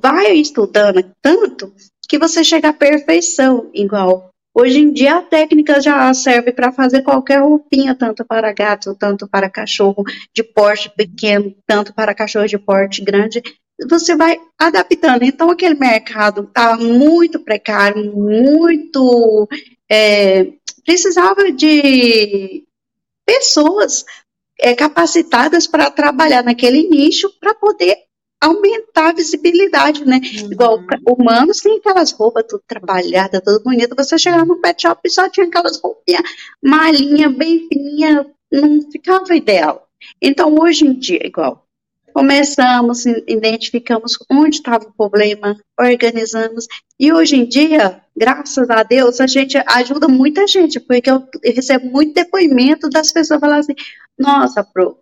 vai 0.00 0.34
estudando 0.34 1.04
tanto 1.20 1.74
que 2.08 2.16
você 2.20 2.44
chega 2.44 2.68
à 2.68 2.72
perfeição, 2.72 3.68
igual. 3.74 4.30
Hoje 4.54 4.78
em 4.78 4.92
dia 4.92 5.16
a 5.16 5.22
técnica 5.22 5.80
já 5.80 6.14
serve 6.14 6.52
para 6.52 6.70
fazer 6.70 7.02
qualquer 7.02 7.40
roupinha, 7.40 7.96
tanto 7.96 8.24
para 8.24 8.52
gato, 8.52 8.94
tanto 8.94 9.28
para 9.28 9.50
cachorro 9.50 10.04
de 10.32 10.44
porte 10.44 10.88
pequeno, 10.88 11.52
tanto 11.66 11.92
para 11.92 12.14
cachorro 12.14 12.46
de 12.46 12.56
porte 12.56 13.02
grande. 13.02 13.42
Você 13.90 14.14
vai 14.14 14.40
adaptando. 14.56 15.24
Então 15.24 15.50
aquele 15.50 15.74
mercado 15.74 16.44
está 16.44 16.76
muito 16.76 17.40
precário, 17.40 18.14
muito 18.16 19.48
é, 19.90 20.46
precisava 20.84 21.50
de 21.50 22.64
pessoas 23.26 24.04
é, 24.60 24.74
capacitadas 24.74 25.66
para 25.66 25.90
trabalhar 25.90 26.42
naquele 26.42 26.88
nicho 26.88 27.30
para 27.40 27.54
poder 27.54 27.96
aumentar 28.40 29.10
a 29.10 29.12
visibilidade, 29.12 30.04
né? 30.04 30.20
Igual 30.50 30.78
Uhum. 30.78 30.86
humanos 31.18 31.60
tem 31.60 31.78
aquelas 31.78 32.12
roupas 32.12 32.44
tudo 32.48 32.62
trabalhada, 32.66 33.40
tudo 33.40 33.62
bonita. 33.62 33.94
Você 33.96 34.18
chegava 34.18 34.44
no 34.44 34.60
pet 34.60 34.82
shop 34.82 35.00
e 35.04 35.10
só 35.10 35.28
tinha 35.28 35.46
aquelas 35.46 35.80
roupinhas 35.80 36.22
malinha, 36.62 37.30
bem 37.30 37.66
fininha, 37.68 38.26
não 38.52 38.82
ficava 38.90 39.34
ideal. 39.34 39.86
Então, 40.20 40.54
hoje 40.60 40.86
em 40.86 40.98
dia, 40.98 41.26
igual, 41.26 41.66
começamos, 42.12 43.04
identificamos 43.06 44.16
onde 44.30 44.56
estava 44.56 44.84
o 44.84 44.92
problema, 44.92 45.56
organizamos, 45.78 46.66
e 46.98 47.12
hoje 47.12 47.36
em 47.36 47.46
dia, 47.46 48.00
graças 48.16 48.70
a 48.70 48.82
Deus, 48.82 49.20
a 49.20 49.26
gente 49.26 49.58
ajuda 49.66 50.08
muita 50.08 50.46
gente, 50.46 50.80
porque 50.80 51.10
eu 51.10 51.26
recebo 51.44 51.86
muito 51.90 52.14
depoimento 52.14 52.88
das 52.88 53.12
pessoas 53.12 53.40
falando 53.40 53.60
assim, 53.60 53.74
nossa, 54.18 54.64
prof, 54.64 54.96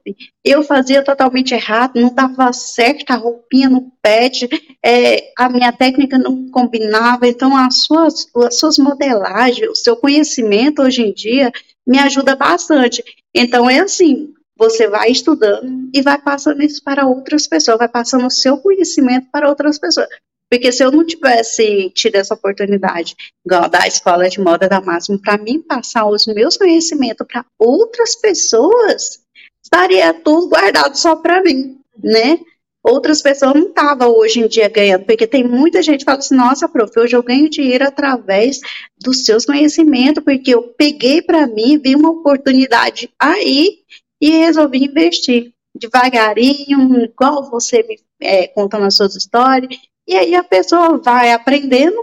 eu 0.45 0.63
fazia 0.63 1.05
totalmente 1.05 1.55
errado, 1.55 2.01
não 2.01 2.13
dava 2.13 2.53
certo 2.53 3.11
a 3.11 3.17
roupinha 3.17 3.69
no 3.69 3.93
pet, 4.03 4.49
é, 4.85 5.33
a 5.39 5.49
minha 5.49 5.73
técnica 5.73 6.19
não 6.19 6.49
combinava, 6.51 7.27
então 7.27 7.57
as 7.57 7.85
suas, 7.85 8.27
as 8.45 8.59
suas 8.59 8.77
modelagens, 8.77 9.69
o 9.69 9.75
seu 9.77 9.97
conhecimento 9.97 10.83
hoje 10.83 11.03
em 11.03 11.13
dia 11.13 11.53
me 11.87 11.99
ajuda 11.99 12.35
bastante. 12.35 13.05
Então 13.33 13.71
é 13.71 13.81
assim, 13.81 14.33
você 14.57 14.89
vai 14.89 15.11
estudando 15.11 15.91
e 15.93 16.03
vai 16.03 16.21
passando 16.21 16.63
isso 16.63 16.83
para 16.83 17.07
outras 17.07 17.47
pessoas, 17.47 17.79
vai 17.79 17.89
passando 17.89 18.27
o 18.27 18.31
seu 18.31 18.59
conhecimento 18.59 19.29
para 19.31 19.49
outras 19.49 19.79
pessoas. 19.79 20.09
Porque 20.55 20.71
se 20.71 20.85
eu 20.85 20.93
não 20.93 21.05
tivesse 21.05 21.91
tido 21.91 22.15
essa 22.15 22.33
oportunidade, 22.33 23.17
igual 23.45 23.69
da 23.69 23.89
escola 23.89 24.29
de 24.29 24.41
moda 24.41 24.69
da 24.69 24.81
Máximo, 24.81 25.21
para 25.21 25.37
mim 25.37 25.61
passar 25.61 26.07
os 26.07 26.29
meus 26.29 26.57
conhecimentos 26.57 27.27
para 27.27 27.45
outras 27.59 28.15
pessoas, 28.15 29.19
estaria 29.61 30.15
tudo 30.15 30.51
guardado 30.51 30.97
só 30.97 31.17
para 31.17 31.43
mim, 31.43 31.81
né? 32.01 32.39
Outras 32.85 33.21
pessoas 33.21 33.55
não 33.55 33.67
estavam 33.67 34.13
hoje 34.13 34.43
em 34.43 34.47
dia 34.47 34.69
ganhando, 34.69 35.05
porque 35.05 35.27
tem 35.27 35.43
muita 35.43 35.83
gente 35.83 36.01
que 36.01 36.05
fala 36.05 36.19
assim, 36.19 36.37
nossa, 36.37 36.69
prof, 36.69 37.01
hoje 37.01 37.17
eu 37.17 37.23
ganho 37.25 37.51
dinheiro 37.51 37.85
através 37.89 38.61
dos 38.97 39.25
seus 39.25 39.45
conhecimentos, 39.45 40.23
porque 40.23 40.55
eu 40.55 40.63
peguei 40.79 41.21
para 41.21 41.49
mim, 41.49 41.81
vi 41.81 41.97
uma 41.97 42.13
oportunidade 42.13 43.11
aí 43.19 43.79
e 44.21 44.31
resolvi 44.31 44.85
investir 44.85 45.53
devagarinho, 45.75 47.03
igual 47.07 47.51
você 47.51 47.83
me 47.83 47.99
é, 48.21 48.47
contando 48.47 48.85
as 48.85 48.95
suas 48.95 49.17
histórias, 49.17 49.77
e 50.07 50.17
aí 50.17 50.35
a 50.35 50.45
pessoa 50.45 50.99
vai 50.99 51.33
aprendendo 51.33 51.97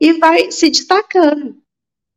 e 0.00 0.12
vai 0.14 0.50
se 0.50 0.70
destacando. 0.70 1.56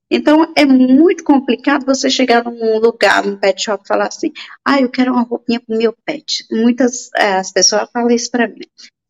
Então, 0.10 0.54
é 0.56 0.66
muito 0.66 1.24
complicado 1.24 1.86
você 1.86 2.10
chegar 2.10 2.44
num 2.44 2.78
lugar, 2.78 3.26
num 3.26 3.38
pet 3.38 3.64
shop, 3.64 3.84
e 3.84 3.88
falar 3.88 4.08
assim, 4.08 4.32
ah, 4.64 4.80
eu 4.80 4.90
quero 4.90 5.12
uma 5.12 5.24
roupinha 5.24 5.60
pro 5.60 5.78
meu 5.78 5.96
pet. 6.06 6.46
Muitas 6.52 7.10
é, 7.16 7.38
as 7.38 7.52
pessoas 7.52 7.90
falam 7.92 8.12
isso 8.12 8.30
para 8.30 8.48
mim. 8.48 8.62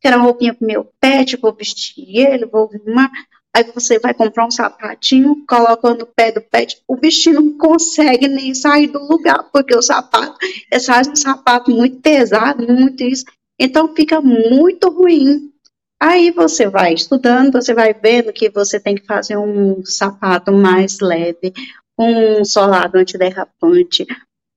Quero 0.01 0.17
uma 0.17 0.25
roupinha 0.25 0.53
pro 0.53 0.65
meu 0.65 0.89
pet, 0.99 1.35
vou 1.37 1.53
vestir 1.53 2.17
ele, 2.17 2.45
vou 2.45 2.69
arrumar. 2.73 3.11
Aí 3.55 3.63
você 3.73 3.97
vai 3.99 4.13
comprar 4.13 4.45
um 4.45 4.51
sapatinho, 4.51 5.45
coloca 5.47 5.93
no 5.93 6.05
pé 6.05 6.31
do 6.31 6.41
pet, 6.41 6.81
o 6.85 6.97
bichinho 6.97 7.41
não 7.41 7.57
consegue 7.57 8.27
nem 8.27 8.53
sair 8.53 8.87
do 8.87 8.99
lugar, 8.99 9.49
porque 9.51 9.73
o 9.73 9.81
sapato, 9.81 10.37
é 10.69 10.77
um 10.77 11.15
sapato 11.15 11.71
muito 11.71 12.01
pesado, 12.01 12.67
muito 12.67 13.01
isso. 13.03 13.23
Então 13.57 13.95
fica 13.95 14.19
muito 14.19 14.89
ruim. 14.89 15.53
Aí 16.01 16.31
você 16.31 16.67
vai 16.69 16.93
estudando, 16.93 17.53
você 17.53 17.73
vai 17.73 17.93
vendo 17.93 18.33
que 18.33 18.49
você 18.49 18.79
tem 18.79 18.95
que 18.95 19.05
fazer 19.05 19.37
um 19.37 19.83
sapato 19.85 20.51
mais 20.51 20.99
leve, 20.99 21.53
um 21.97 22.43
solado 22.43 22.97
antiderrapante, 22.97 24.05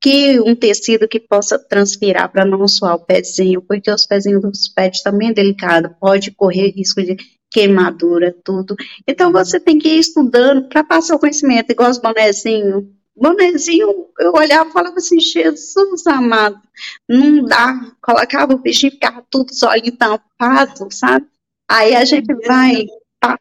que 0.01 0.41
um 0.41 0.55
tecido 0.55 1.09
que 1.09 1.21
possa 1.21 1.59
transpirar 1.59 2.31
para 2.31 2.45
não 2.45 2.67
suar 2.67 2.97
o 2.97 3.05
pezinho, 3.05 3.63
porque 3.63 3.91
os 3.91 4.07
pezinhos 4.07 4.43
dos 4.43 4.69
pets 4.69 5.03
também 5.03 5.31
é 5.31 5.33
delicado, 5.33 5.95
pode 6.01 6.33
correr 6.33 6.71
risco 6.71 7.03
de 7.03 7.17
queimadura, 7.51 8.35
tudo. 8.45 8.75
Então 9.07 9.33
você 9.33 9.59
tem 9.59 9.79
que 9.79 9.89
ir 9.89 9.99
estudando 9.99 10.69
para 10.69 10.85
passar 10.85 11.17
o 11.17 11.19
conhecimento, 11.19 11.71
igual 11.71 11.91
os 11.91 11.99
bonezinhos. 11.99 12.85
Bonezinho, 13.21 14.07
eu 14.19 14.33
olhava 14.33 14.69
e 14.69 14.73
falava 14.73 14.97
assim, 14.97 15.19
Jesus 15.21 16.07
amado, 16.07 16.61
não 17.09 17.45
dá. 17.45 17.93
Colocava 18.01 18.55
o 18.55 18.59
bichinho 18.59 18.91
e 18.91 18.95
ficava 18.95 19.25
tudo 19.31 19.51
os 19.51 19.63
olhos 19.63 19.91
tampados, 19.99 20.99
sabe? 20.99 21.27
Aí 21.71 21.95
a 21.95 22.05
gente 22.05 22.33
vai 22.47 22.87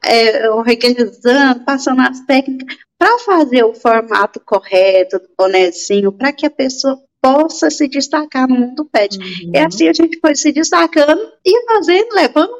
é, 0.03 0.49
organizando, 0.49 1.63
passando 1.63 2.01
as 2.01 2.19
técnicas 2.21 2.77
para 2.97 3.19
fazer 3.19 3.63
o 3.63 3.73
formato 3.73 4.39
correto 4.39 5.19
do 5.19 5.29
bonezinho, 5.37 6.11
para 6.11 6.33
que 6.33 6.45
a 6.45 6.49
pessoa 6.49 6.99
possa 7.21 7.69
se 7.69 7.87
destacar 7.87 8.47
no 8.47 8.55
mundo 8.55 8.85
pet. 8.85 9.17
Uhum. 9.17 9.51
E 9.53 9.57
assim 9.57 9.87
a 9.87 9.93
gente 9.93 10.19
foi 10.19 10.35
se 10.35 10.51
destacando 10.51 11.31
e 11.45 11.65
fazendo, 11.65 12.13
levando 12.13 12.51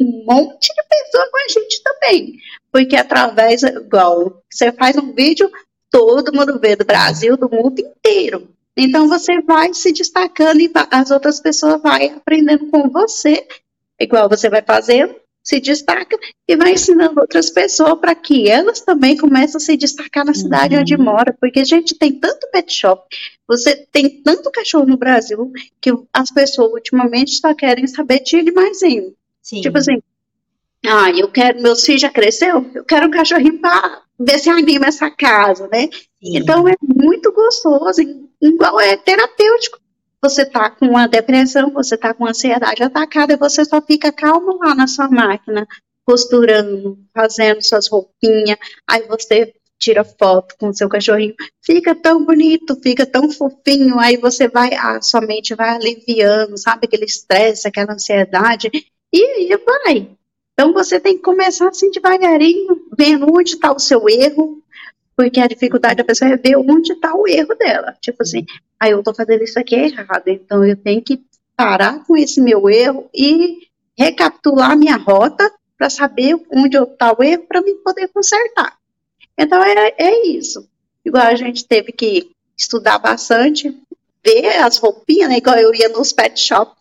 um 0.00 0.24
monte 0.26 0.68
de 0.68 0.82
pessoa 0.88 1.28
com 1.30 1.38
a 1.38 1.48
gente 1.48 1.82
também. 1.82 2.34
Porque 2.72 2.96
através, 2.96 3.62
igual, 3.62 4.42
você 4.50 4.72
faz 4.72 4.96
um 4.96 5.12
vídeo, 5.12 5.50
todo 5.94 6.32
mundo 6.32 6.58
vê 6.58 6.74
do 6.74 6.84
Brasil, 6.84 7.36
do 7.36 7.48
mundo 7.48 7.78
inteiro. 7.78 8.48
Então 8.76 9.08
você 9.08 9.40
vai 9.40 9.72
se 9.72 9.92
destacando 9.92 10.60
e 10.60 10.68
as 10.90 11.12
outras 11.12 11.38
pessoas 11.38 11.80
vão 11.80 11.92
aprendendo 11.92 12.66
com 12.66 12.88
você. 12.90 13.46
Igual 14.00 14.28
você 14.28 14.50
vai 14.50 14.60
fazendo, 14.60 15.14
se 15.40 15.60
destaca 15.60 16.18
e 16.48 16.56
vai 16.56 16.72
ensinando 16.72 17.20
outras 17.20 17.48
pessoas 17.48 17.96
para 18.00 18.12
que 18.12 18.50
elas 18.50 18.80
também 18.80 19.16
comecem 19.16 19.56
a 19.56 19.60
se 19.60 19.76
destacar 19.76 20.24
na 20.24 20.34
cidade 20.34 20.74
Uhum. 20.74 20.80
onde 20.80 20.96
mora. 20.96 21.32
Porque 21.40 21.60
a 21.60 21.64
gente 21.64 21.94
tem 21.94 22.10
tanto 22.18 22.48
pet 22.50 22.72
shop, 22.72 23.06
você 23.46 23.76
tem 23.92 24.20
tanto 24.20 24.50
cachorro 24.50 24.86
no 24.86 24.96
Brasil, 24.96 25.52
que 25.80 25.92
as 26.12 26.32
pessoas 26.32 26.72
ultimamente 26.72 27.38
só 27.38 27.54
querem 27.54 27.86
saber 27.86 28.18
de 28.18 28.36
animaizinho. 28.36 29.14
Sim. 29.40 29.60
Tipo 29.60 29.78
assim, 29.78 30.02
ah, 30.84 31.10
eu 31.10 31.30
quero, 31.30 31.62
meus 31.62 31.84
filhos 31.84 32.00
já 32.00 32.10
cresceu, 32.10 32.68
eu 32.74 32.84
quero 32.84 33.06
um 33.06 33.12
cachorrinho 33.12 33.60
para 33.60 34.02
ver 34.18 34.38
se 34.38 34.50
anima 34.50 34.86
essa 34.86 35.10
casa, 35.10 35.68
né? 35.70 35.88
Sim. 36.22 36.38
Então 36.38 36.68
é 36.68 36.74
muito 36.82 37.32
gostoso, 37.32 38.00
igual 38.40 38.80
é 38.80 38.96
terapêutico. 38.96 39.78
Você 40.22 40.46
tá 40.46 40.70
com 40.70 40.86
uma 40.86 41.06
depressão, 41.06 41.70
você 41.70 41.98
tá 41.98 42.14
com 42.14 42.26
ansiedade 42.26 42.82
atacada 42.82 43.34
e 43.34 43.36
você 43.36 43.64
só 43.64 43.82
fica 43.82 44.10
calmo 44.10 44.58
lá 44.58 44.74
na 44.74 44.86
sua 44.86 45.08
máquina, 45.08 45.66
costurando, 46.04 46.98
fazendo 47.14 47.62
suas 47.62 47.88
roupinhas, 47.88 48.58
aí 48.88 49.06
você 49.06 49.52
tira 49.78 50.02
foto 50.02 50.54
com 50.58 50.68
o 50.68 50.74
seu 50.74 50.88
cachorrinho, 50.88 51.34
fica 51.62 51.94
tão 51.94 52.24
bonito, 52.24 52.78
fica 52.82 53.04
tão 53.04 53.30
fofinho, 53.30 53.98
aí 53.98 54.16
você 54.16 54.48
vai, 54.48 54.72
a 54.74 55.02
sua 55.02 55.20
mente 55.20 55.54
vai 55.54 55.70
aliviando, 55.70 56.56
sabe, 56.56 56.86
aquele 56.86 57.04
estresse, 57.04 57.68
aquela 57.68 57.92
ansiedade, 57.92 58.70
e 59.12 59.22
aí 59.22 59.56
vai. 59.64 60.08
Então 60.54 60.72
você 60.72 60.98
tem 60.98 61.16
que 61.16 61.22
começar 61.22 61.68
assim 61.68 61.90
devagarinho, 61.90 62.86
vendo 62.96 63.26
onde 63.30 63.50
está 63.50 63.72
o 63.72 63.78
seu 63.78 64.08
erro, 64.08 64.62
porque 65.16 65.40
a 65.40 65.46
dificuldade 65.46 65.96
da 65.96 66.04
pessoa 66.04 66.30
é 66.30 66.36
ver 66.36 66.56
onde 66.56 66.92
está 66.92 67.14
o 67.14 67.28
erro 67.28 67.54
dela. 67.54 67.96
Tipo 68.00 68.22
assim, 68.22 68.46
aí 68.78 68.92
eu 68.92 69.00
estou 69.00 69.14
fazendo 69.14 69.42
isso 69.42 69.58
aqui 69.58 69.74
errado, 69.74 70.28
então 70.28 70.64
eu 70.64 70.76
tenho 70.76 71.02
que 71.02 71.20
parar 71.56 72.04
com 72.04 72.16
esse 72.16 72.40
meu 72.40 72.68
erro 72.68 73.08
e 73.12 73.68
recapitular 73.96 74.76
minha 74.76 74.96
rota 74.96 75.52
para 75.76 75.90
saber 75.90 76.36
onde 76.50 76.76
está 76.76 77.14
o 77.16 77.22
erro 77.22 77.44
para 77.48 77.60
mim 77.60 77.76
poder 77.84 78.08
consertar. 78.08 78.76
Então 79.36 79.62
é, 79.62 79.94
é 79.98 80.26
isso. 80.26 80.68
Igual 81.04 81.26
a 81.26 81.34
gente 81.34 81.66
teve 81.66 81.92
que 81.92 82.30
estudar 82.56 82.98
bastante, 82.98 83.76
ver 84.24 84.56
as 84.58 84.78
roupinhas, 84.78 85.28
né? 85.28 85.38
Igual 85.38 85.56
eu 85.56 85.74
ia 85.74 85.88
nos 85.88 86.12
pet 86.12 86.40
shop, 86.40 86.74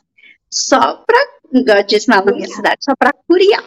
só 0.49 1.03
para, 1.05 1.27
igual 1.59 1.77
lá 2.07 2.25
na 2.25 2.31
minha 2.31 2.47
cidade, 2.47 2.83
só 2.83 2.95
para 2.95 3.11
curiar. 3.27 3.63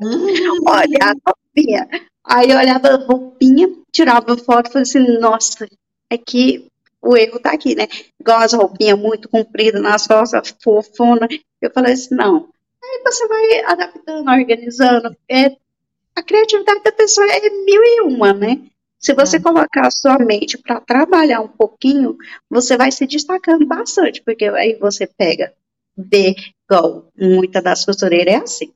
Uhum. 0.00 0.58
Olha, 0.66 0.98
a 1.02 1.14
roupinha. 1.26 1.88
Aí 2.24 2.50
eu 2.50 2.58
olhava 2.58 2.88
a 2.88 2.96
roupinha, 2.96 3.68
tirava 3.90 4.36
foto 4.36 4.68
e 4.68 4.72
falei 4.72 4.82
assim, 4.82 5.18
nossa, 5.18 5.66
é 6.08 6.16
que 6.16 6.68
o 7.00 7.16
erro 7.16 7.40
tá 7.40 7.52
aqui, 7.52 7.74
né? 7.74 7.88
Igual 8.20 8.38
as 8.38 8.52
roupinhas 8.52 8.98
muito 8.98 9.28
compridas 9.28 9.82
nas 9.82 10.06
costas, 10.06 10.54
fofona. 10.62 11.26
Eu 11.60 11.70
falei 11.72 11.94
assim, 11.94 12.14
não. 12.14 12.48
Aí 12.82 13.02
você 13.04 13.26
vai 13.26 13.60
adaptando, 13.64 14.30
organizando. 14.30 15.16
É, 15.28 15.56
a 16.14 16.22
criatividade 16.22 16.82
da 16.82 16.92
pessoa 16.92 17.26
é 17.26 17.40
mil 17.40 17.82
e 17.84 18.00
uma, 18.02 18.32
né? 18.32 18.60
Se 18.98 19.12
você 19.14 19.38
é. 19.38 19.40
colocar 19.40 19.86
a 19.86 19.90
sua 19.90 20.16
mente 20.18 20.56
para 20.56 20.80
trabalhar 20.80 21.40
um 21.40 21.48
pouquinho, 21.48 22.16
você 22.48 22.76
vai 22.76 22.92
se 22.92 23.04
destacando 23.04 23.66
bastante, 23.66 24.22
porque 24.22 24.44
aí 24.44 24.78
você 24.78 25.08
pega, 25.08 25.52
vê, 25.96 26.34
igual 26.64 27.08
muita 27.18 27.60
das 27.60 27.84
costureiras 27.84 28.34
é 28.34 28.36
assim. 28.38 28.72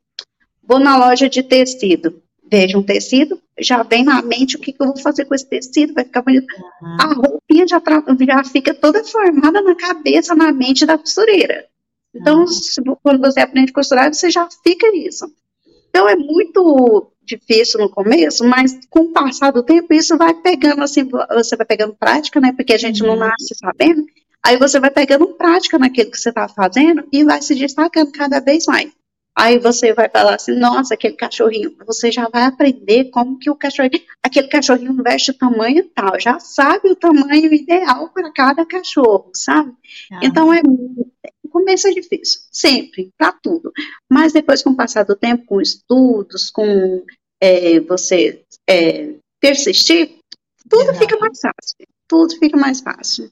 Vou 0.62 0.78
na 0.78 0.96
loja 0.96 1.28
de 1.28 1.42
tecido, 1.42 2.22
vejo 2.50 2.78
um 2.78 2.82
tecido, 2.82 3.40
já 3.58 3.82
vem 3.82 4.04
na 4.04 4.20
mente 4.22 4.56
o 4.56 4.58
que, 4.58 4.72
que 4.72 4.82
eu 4.82 4.88
vou 4.88 4.98
fazer 4.98 5.24
com 5.24 5.34
esse 5.34 5.48
tecido, 5.48 5.94
vai 5.94 6.04
ficar 6.04 6.22
bonito. 6.22 6.46
Uhum. 6.82 6.96
A 7.00 7.14
roupinha 7.14 7.66
já, 7.66 7.80
já 8.26 8.44
fica 8.44 8.74
toda 8.74 9.04
formada 9.04 9.62
na 9.62 9.74
cabeça, 9.74 10.34
na 10.34 10.52
mente 10.52 10.84
da 10.84 10.98
costureira. 10.98 11.66
Então, 12.14 12.40
uhum. 12.40 12.96
quando 13.02 13.20
você 13.20 13.40
aprende 13.40 13.70
a 13.70 13.74
costurar, 13.74 14.12
você 14.12 14.30
já 14.30 14.48
fica 14.62 14.86
isso. 14.96 15.26
Então, 15.88 16.08
é 16.08 16.16
muito 16.16 17.10
difícil 17.22 17.80
no 17.80 17.90
começo, 17.90 18.44
mas 18.44 18.78
com 18.88 19.00
o 19.00 19.12
passar 19.12 19.50
do 19.50 19.62
tempo, 19.62 19.92
isso 19.92 20.16
vai 20.16 20.32
pegando, 20.34 20.82
assim, 20.82 21.08
você 21.34 21.56
vai 21.56 21.66
pegando 21.66 21.94
prática, 21.94 22.40
né, 22.40 22.52
porque 22.56 22.72
a 22.72 22.78
gente 22.78 23.02
uhum. 23.02 23.08
não 23.08 23.16
nasce 23.16 23.54
sabendo, 23.54 24.04
aí 24.44 24.56
você 24.56 24.78
vai 24.80 24.90
pegando 24.90 25.34
prática 25.34 25.78
naquilo 25.78 26.10
que 26.10 26.18
você 26.18 26.28
está 26.28 26.48
fazendo 26.48 27.06
e 27.12 27.24
vai 27.24 27.42
se 27.42 27.54
destacando 27.54 28.12
cada 28.12 28.40
vez 28.40 28.66
mais. 28.66 28.92
Aí 29.38 29.58
você 29.58 29.92
vai 29.92 30.08
falar 30.08 30.36
assim, 30.36 30.58
nossa, 30.58 30.94
aquele 30.94 31.14
cachorrinho, 31.14 31.76
você 31.86 32.10
já 32.10 32.26
vai 32.26 32.44
aprender 32.44 33.10
como 33.10 33.38
que 33.38 33.50
o 33.50 33.54
cachorrinho, 33.54 34.02
aquele 34.22 34.48
cachorrinho 34.48 35.02
veste 35.02 35.30
o 35.30 35.36
tamanho 35.36 35.86
tal, 35.94 36.18
já 36.18 36.40
sabe 36.40 36.88
o 36.88 36.96
tamanho 36.96 37.52
ideal 37.52 38.08
para 38.08 38.32
cada 38.32 38.64
cachorro, 38.64 39.30
sabe? 39.34 39.74
Ah. 40.10 40.20
Então 40.22 40.54
é 40.54 40.62
o 41.44 41.48
começo 41.50 41.86
é 41.86 41.90
difícil, 41.90 42.40
sempre, 42.50 43.10
para 43.18 43.30
tudo. 43.30 43.72
Mas 44.10 44.32
depois, 44.32 44.62
com 44.62 44.70
o 44.70 44.76
passar 44.76 45.04
do 45.04 45.14
tempo, 45.14 45.44
com 45.44 45.60
estudos, 45.60 46.50
com 46.50 47.04
é, 47.40 47.78
você 47.80 48.42
é, 48.68 49.14
persistir, 49.38 50.16
tudo 50.68 50.94
fica 50.94 51.16
mais 51.18 51.38
fácil. 51.40 51.86
Tudo 52.08 52.38
fica 52.38 52.56
mais 52.56 52.80
fácil. 52.80 53.30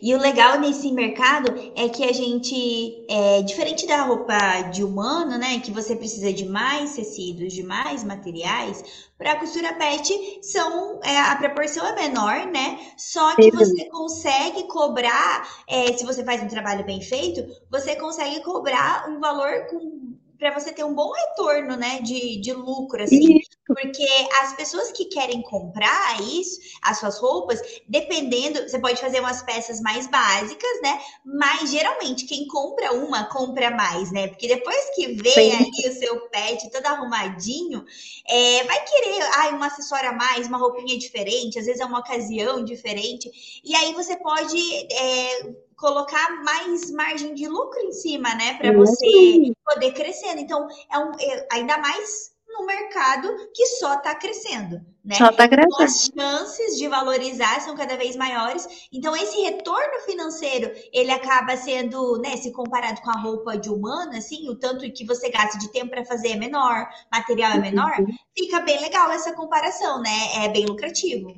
E 0.00 0.14
o 0.14 0.18
legal 0.18 0.58
nesse 0.58 0.90
mercado 0.90 1.52
é 1.76 1.88
que 1.88 2.04
a 2.04 2.12
gente, 2.12 3.04
é, 3.08 3.42
diferente 3.42 3.86
da 3.86 4.02
roupa 4.02 4.62
de 4.72 4.82
humano, 4.82 5.36
né, 5.36 5.60
que 5.60 5.70
você 5.70 5.94
precisa 5.94 6.32
de 6.32 6.46
mais 6.46 6.94
tecidos, 6.94 7.52
de 7.52 7.62
mais 7.62 8.02
materiais, 8.02 8.82
para 9.18 9.32
a 9.32 9.38
costura 9.38 9.74
pet 9.74 10.40
são 10.42 11.00
é, 11.02 11.18
a 11.20 11.36
proporção 11.36 11.86
é 11.86 11.94
menor, 11.94 12.46
né? 12.46 12.78
Só 12.96 13.36
que 13.36 13.50
você 13.50 13.84
consegue 13.90 14.66
cobrar, 14.68 15.48
é, 15.68 15.92
se 15.92 16.04
você 16.04 16.24
faz 16.24 16.42
um 16.42 16.48
trabalho 16.48 16.84
bem 16.84 17.00
feito, 17.00 17.44
você 17.70 17.94
consegue 17.96 18.42
cobrar 18.42 19.08
um 19.08 19.20
valor 19.20 19.66
com 19.66 20.13
para 20.44 20.60
você 20.60 20.72
ter 20.74 20.84
um 20.84 20.94
bom 20.94 21.10
retorno, 21.10 21.74
né, 21.74 22.00
de, 22.02 22.38
de 22.38 22.52
lucro, 22.52 23.02
assim. 23.02 23.38
Isso. 23.38 23.48
Porque 23.66 24.06
as 24.42 24.54
pessoas 24.54 24.92
que 24.92 25.06
querem 25.06 25.40
comprar 25.40 26.20
isso, 26.20 26.60
as 26.82 26.98
suas 26.98 27.18
roupas, 27.18 27.62
dependendo, 27.88 28.60
você 28.60 28.78
pode 28.78 29.00
fazer 29.00 29.20
umas 29.20 29.42
peças 29.42 29.80
mais 29.80 30.06
básicas, 30.06 30.82
né? 30.82 31.00
Mas 31.24 31.70
geralmente 31.70 32.26
quem 32.26 32.46
compra 32.46 32.92
uma, 32.92 33.24
compra 33.30 33.70
mais, 33.70 34.12
né? 34.12 34.28
Porque 34.28 34.46
depois 34.46 34.90
que 34.94 35.14
vê 35.14 35.30
Sim. 35.30 35.52
ali 35.52 35.88
o 35.88 35.98
seu 35.98 36.28
pet 36.28 36.70
todo 36.70 36.84
arrumadinho, 36.84 37.82
é, 38.28 38.64
vai 38.64 38.84
querer, 38.84 39.22
ai, 39.36 39.54
um 39.54 39.62
acessório 39.62 40.10
a 40.10 40.12
mais, 40.12 40.46
uma 40.46 40.58
roupinha 40.58 40.98
diferente, 40.98 41.58
às 41.58 41.64
vezes 41.64 41.80
é 41.80 41.86
uma 41.86 42.00
ocasião 42.00 42.62
diferente. 42.62 43.30
E 43.64 43.74
aí 43.74 43.94
você 43.94 44.14
pode 44.18 44.58
é, 44.92 45.54
colocar 45.76 46.42
mais 46.42 46.90
margem 46.90 47.34
de 47.34 47.46
lucro 47.46 47.80
em 47.80 47.92
cima, 47.92 48.34
né? 48.34 48.54
Para 48.54 48.72
você 48.72 49.52
poder 49.64 49.92
crescendo. 49.92 50.40
Então, 50.40 50.66
é 50.92 50.98
um, 50.98 51.12
é, 51.20 51.48
ainda 51.52 51.78
mais 51.78 52.34
no 52.58 52.66
mercado 52.66 53.28
que 53.52 53.66
só 53.66 53.94
está 53.94 54.14
crescendo, 54.14 54.80
né? 55.04 55.16
Só 55.16 55.30
está 55.30 55.48
crescendo. 55.48 55.74
Então, 55.74 55.84
as 55.84 56.10
chances 56.16 56.78
de 56.78 56.86
valorizar 56.88 57.60
são 57.60 57.74
cada 57.74 57.96
vez 57.96 58.14
maiores. 58.16 58.88
Então, 58.92 59.16
esse 59.16 59.40
retorno 59.40 60.00
financeiro, 60.06 60.70
ele 60.92 61.10
acaba 61.10 61.56
sendo, 61.56 62.18
né, 62.18 62.36
se 62.36 62.52
comparado 62.52 63.00
com 63.00 63.10
a 63.10 63.20
roupa 63.20 63.58
de 63.58 63.68
humana, 63.68 64.18
assim, 64.18 64.48
o 64.48 64.54
tanto 64.54 64.90
que 64.92 65.04
você 65.04 65.28
gasta 65.30 65.58
de 65.58 65.70
tempo 65.72 65.90
para 65.90 66.04
fazer 66.04 66.28
é 66.28 66.36
menor, 66.36 66.88
material 67.12 67.52
é 67.52 67.58
menor, 67.58 67.92
uhum. 67.98 68.06
fica 68.36 68.60
bem 68.60 68.80
legal 68.80 69.10
essa 69.10 69.32
comparação, 69.32 70.00
né? 70.00 70.44
É 70.44 70.48
bem 70.48 70.64
lucrativo. 70.64 71.34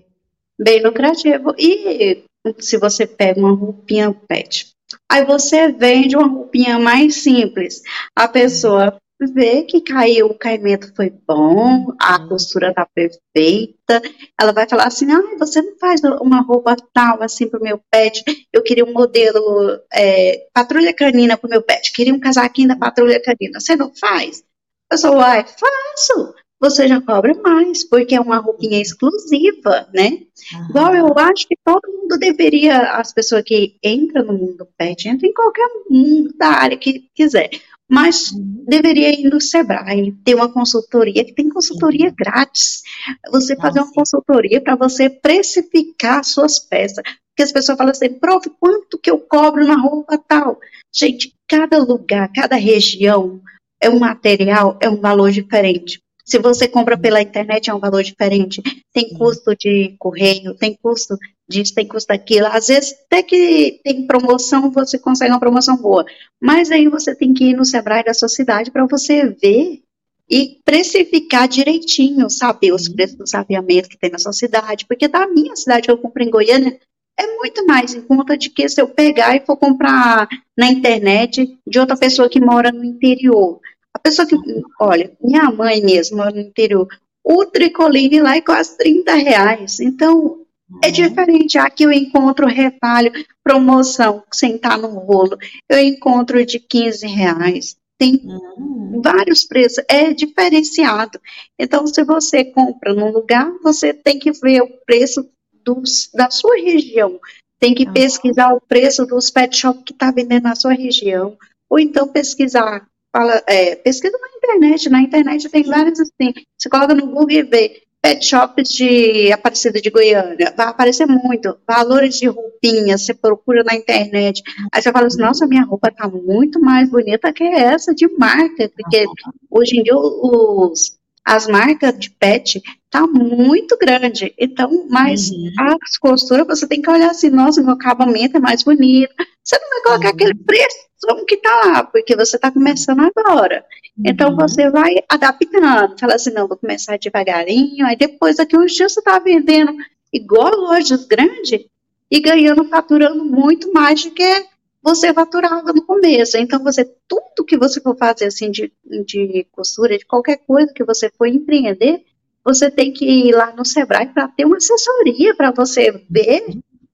Bem 0.58 0.82
lucrativo. 0.82 1.54
E 1.58 2.25
se 2.58 2.76
você 2.78 3.06
pega 3.06 3.40
uma 3.40 3.54
roupinha 3.54 4.14
pet, 4.28 4.72
aí 5.10 5.24
você 5.24 5.70
vende 5.72 6.16
uma 6.16 6.28
roupinha 6.28 6.78
mais 6.78 7.22
simples, 7.22 7.82
a 8.14 8.28
pessoa 8.28 8.98
vê 9.32 9.62
que 9.62 9.80
caiu, 9.80 10.26
o 10.26 10.38
caimento 10.38 10.92
foi 10.94 11.10
bom, 11.10 11.92
a 11.98 12.20
uhum. 12.20 12.28
costura 12.28 12.74
tá 12.74 12.86
perfeita, 12.94 14.02
ela 14.38 14.52
vai 14.52 14.68
falar 14.68 14.86
assim, 14.86 15.10
ah, 15.10 15.36
você 15.38 15.62
não 15.62 15.78
faz 15.78 16.02
uma 16.20 16.42
roupa 16.42 16.76
tal 16.92 17.22
assim 17.22 17.48
pro 17.48 17.62
meu 17.62 17.80
pet, 17.90 18.22
eu 18.52 18.62
queria 18.62 18.84
um 18.84 18.92
modelo 18.92 19.80
é, 19.92 20.46
patrulha 20.52 20.92
canina 20.92 21.36
pro 21.36 21.48
meu 21.48 21.62
pet, 21.62 21.92
queria 21.92 22.14
um 22.14 22.20
casaquinho 22.20 22.68
da 22.68 22.76
patrulha 22.76 23.22
canina, 23.22 23.58
você 23.58 23.74
não 23.74 23.90
faz? 23.94 24.44
Eu 24.90 24.98
sou, 24.98 25.16
uai, 25.16 25.44
faço, 25.44 26.34
você 26.60 26.88
já 26.88 27.00
cobra 27.00 27.34
mais, 27.42 27.84
porque 27.84 28.14
é 28.14 28.20
uma 28.20 28.38
roupinha 28.38 28.80
exclusiva, 28.80 29.88
né? 29.92 30.22
Uhum. 30.52 30.68
Igual 30.70 30.94
eu 30.94 31.18
acho 31.18 31.46
que 31.46 31.56
todo 31.64 31.92
mundo 31.92 32.18
deveria, 32.18 32.92
as 32.92 33.12
pessoas 33.12 33.42
que 33.44 33.76
entram 33.82 34.24
no 34.24 34.32
mundo 34.32 34.66
pet, 34.76 35.08
entram 35.08 35.28
em 35.28 35.34
qualquer 35.34 35.68
mundo 35.90 36.34
da 36.36 36.48
área 36.48 36.76
que 36.76 37.08
quiser, 37.14 37.50
mas 37.88 38.32
uhum. 38.32 38.64
deveria 38.66 39.10
ir 39.10 39.30
no 39.30 39.40
Sebrae, 39.40 40.12
ter 40.24 40.34
uma 40.34 40.52
consultoria, 40.52 41.24
que 41.24 41.34
tem 41.34 41.48
consultoria 41.48 42.12
grátis. 42.16 42.82
Você 43.30 43.54
Nossa. 43.54 43.68
fazer 43.68 43.80
uma 43.80 43.92
consultoria 43.92 44.60
para 44.60 44.76
você 44.76 45.08
precificar 45.08 46.24
suas 46.24 46.58
peças. 46.58 47.02
Porque 47.04 47.42
as 47.42 47.52
pessoas 47.52 47.76
falam 47.76 47.90
assim, 47.90 48.14
prof, 48.14 48.48
quanto 48.58 48.98
que 48.98 49.10
eu 49.10 49.18
cobro 49.18 49.64
na 49.64 49.76
roupa 49.76 50.16
tal? 50.16 50.58
Gente, 50.94 51.34
cada 51.46 51.78
lugar, 51.78 52.32
cada 52.34 52.56
região, 52.56 53.40
é 53.80 53.90
um 53.90 53.98
material, 53.98 54.78
é 54.80 54.88
um 54.88 55.00
valor 55.00 55.30
diferente. 55.30 56.00
Se 56.26 56.40
você 56.40 56.66
compra 56.66 56.98
pela 56.98 57.22
internet, 57.22 57.70
é 57.70 57.74
um 57.74 57.78
valor 57.78 58.02
diferente. 58.02 58.60
Tem 58.92 59.10
custo 59.10 59.54
de 59.54 59.94
correio, 59.96 60.54
tem 60.54 60.74
custo 60.74 61.16
disso, 61.48 61.72
tem 61.72 61.86
custo 61.86 62.08
daquilo. 62.08 62.48
Às 62.48 62.66
vezes, 62.66 62.96
até 63.06 63.22
que 63.22 63.80
tem 63.84 64.06
promoção, 64.06 64.70
você 64.72 64.98
consegue 64.98 65.30
uma 65.30 65.38
promoção 65.38 65.76
boa. 65.76 66.04
Mas 66.40 66.72
aí 66.72 66.88
você 66.88 67.14
tem 67.14 67.32
que 67.32 67.44
ir 67.44 67.56
no 67.56 67.64
Sebrae 67.64 68.04
da 68.04 68.12
sua 68.12 68.28
cidade 68.28 68.72
para 68.72 68.84
você 68.86 69.26
ver 69.26 69.80
e 70.28 70.58
precificar 70.64 71.46
direitinho, 71.46 72.28
saber 72.28 72.72
os 72.72 72.88
preços 72.88 73.16
do 73.16 73.28
sabiamento 73.28 73.88
que 73.88 73.96
tem 73.96 74.10
na 74.10 74.18
sua 74.18 74.32
cidade. 74.32 74.84
Porque 74.84 75.06
da 75.06 75.28
minha 75.28 75.54
cidade, 75.54 75.82
que 75.82 75.90
eu 75.92 75.98
compro 75.98 76.24
em 76.24 76.30
Goiânia, 76.30 76.76
é 77.16 77.36
muito 77.36 77.64
mais 77.64 77.94
em 77.94 78.00
conta 78.02 78.36
de 78.36 78.50
que 78.50 78.68
se 78.68 78.80
eu 78.80 78.88
pegar 78.88 79.36
e 79.36 79.46
for 79.46 79.56
comprar 79.56 80.28
na 80.56 80.66
internet 80.66 81.56
de 81.64 81.78
outra 81.78 81.96
pessoa 81.96 82.28
que 82.28 82.40
mora 82.40 82.72
no 82.72 82.84
interior. 82.84 83.60
A 83.96 83.98
pessoa 83.98 84.28
que, 84.28 84.36
olha, 84.78 85.10
minha 85.22 85.50
mãe 85.50 85.80
mesmo, 85.80 86.22
no 86.22 86.38
interior, 86.38 86.86
o 87.24 87.46
tricoline 87.46 88.20
lá 88.20 88.36
é 88.36 88.42
quase 88.42 88.76
30 88.76 89.14
reais. 89.14 89.80
Então, 89.80 90.44
é 90.84 90.88
uhum. 90.88 90.92
diferente. 90.92 91.56
Aqui 91.56 91.84
eu 91.84 91.90
encontro 91.90 92.46
retalho, 92.46 93.10
promoção, 93.42 94.22
sentar 94.30 94.76
no 94.76 94.88
rolo, 94.88 95.38
eu 95.66 95.78
encontro 95.78 96.44
de 96.44 96.60
15 96.60 97.06
reais. 97.06 97.74
Tem 97.98 98.20
uhum. 98.22 99.00
vários 99.02 99.44
preços, 99.44 99.82
é 99.88 100.12
diferenciado. 100.12 101.18
Então, 101.58 101.86
se 101.86 102.04
você 102.04 102.44
compra 102.44 102.92
num 102.92 103.10
lugar, 103.10 103.50
você 103.62 103.94
tem 103.94 104.18
que 104.18 104.30
ver 104.30 104.60
o 104.60 104.68
preço 104.84 105.26
dos, 105.64 106.10
da 106.12 106.30
sua 106.30 106.56
região. 106.56 107.18
Tem 107.58 107.74
que 107.74 107.90
pesquisar 107.90 108.52
o 108.52 108.60
preço 108.60 109.06
dos 109.06 109.30
pet 109.30 109.56
shop 109.56 109.82
que 109.84 109.94
está 109.94 110.10
vendendo 110.10 110.42
na 110.42 110.54
sua 110.54 110.74
região. 110.74 111.38
Ou 111.70 111.78
então 111.78 112.06
pesquisar 112.06 112.86
fala, 113.16 113.42
é, 113.46 113.76
pesquisa 113.76 114.18
na 114.18 114.28
internet, 114.36 114.90
na 114.90 115.00
internet 115.00 115.48
tem 115.48 115.62
vários 115.62 115.98
assim, 115.98 116.34
você 116.56 116.68
coloca 116.68 116.94
no 116.94 117.06
Google 117.06 117.30
e 117.30 117.42
vê 117.42 117.82
pet 118.02 118.24
shops 118.24 118.68
de 118.68 119.32
Aparecida 119.32 119.80
de 119.80 119.90
Goiânia, 119.90 120.52
vai 120.54 120.66
aparecer 120.66 121.06
muito, 121.06 121.56
valores 121.66 122.16
de 122.16 122.26
roupinha, 122.26 122.98
você 122.98 123.14
procura 123.14 123.64
na 123.64 123.74
internet, 123.74 124.42
aí 124.70 124.82
você 124.82 124.92
fala 124.92 125.06
assim, 125.06 125.20
nossa, 125.20 125.46
minha 125.46 125.64
roupa 125.64 125.90
tá 125.90 126.06
muito 126.06 126.60
mais 126.60 126.90
bonita 126.90 127.32
que 127.32 127.42
essa 127.42 127.94
de 127.94 128.06
marca, 128.18 128.70
porque 128.76 129.06
hoje 129.50 129.78
em 129.78 129.82
dia 129.82 129.96
os, 129.96 130.98
as 131.24 131.46
marcas 131.46 131.98
de 131.98 132.10
pet 132.10 132.62
tá 133.00 133.06
muito 133.06 133.76
grande. 133.78 134.34
Então, 134.38 134.86
mas 134.88 135.30
uhum. 135.30 135.52
as 135.58 135.98
costuras 135.98 136.46
você 136.46 136.66
tem 136.66 136.80
que 136.80 136.90
olhar 136.90 137.10
assim, 137.10 137.30
nossa, 137.30 137.62
meu 137.62 137.72
acabamento 137.72 138.36
é 138.36 138.40
mais 138.40 138.62
bonito. 138.62 139.12
Você 139.44 139.58
não 139.58 139.68
vai 139.70 139.82
colocar 139.82 140.08
uhum. 140.08 140.14
aquele 140.14 140.34
preço 140.34 140.86
que 141.26 141.36
tá 141.36 141.60
lá, 141.66 141.84
porque 141.84 142.16
você 142.16 142.38
tá 142.38 142.50
começando 142.50 143.00
agora. 143.00 143.64
Então, 143.98 144.28
uhum. 144.28 144.34
Então 144.34 144.48
você 144.48 144.70
vai 144.70 144.94
adaptando, 145.08 145.98
fala 145.98 146.14
assim, 146.14 146.30
não, 146.30 146.48
vou 146.48 146.56
começar 146.56 146.98
devagarinho, 146.98 147.86
aí 147.86 147.96
depois 147.96 148.36
daqui 148.36 148.56
uns 148.56 148.72
dias 148.72 148.92
você 148.92 149.02
tá 149.02 149.18
vendendo 149.18 149.72
igual 150.12 150.54
lojas 150.56 151.04
grandes 151.04 151.64
e 152.10 152.20
ganhando, 152.20 152.64
faturando 152.68 153.24
muito 153.24 153.72
mais 153.72 154.04
do 154.04 154.10
que 154.10 154.46
você 154.82 155.12
faturava 155.12 155.72
no 155.72 155.84
começo. 155.84 156.36
Então, 156.38 156.62
você, 156.62 156.84
tudo 157.08 157.44
que 157.44 157.56
você 157.56 157.80
for 157.80 157.96
fazer, 157.96 158.26
assim, 158.26 158.50
de, 158.50 158.72
de 159.04 159.44
costura, 159.50 159.98
de 159.98 160.06
qualquer 160.06 160.36
coisa 160.46 160.72
que 160.72 160.84
você 160.84 161.10
for 161.10 161.26
empreender, 161.26 162.04
você 162.46 162.70
tem 162.70 162.92
que 162.92 163.04
ir 163.04 163.32
lá 163.32 163.52
no 163.56 163.64
Sebrae 163.64 164.06
para 164.06 164.28
ter 164.28 164.44
uma 164.44 164.56
assessoria, 164.56 165.34
para 165.34 165.50
você 165.50 165.90
ver 166.08 166.44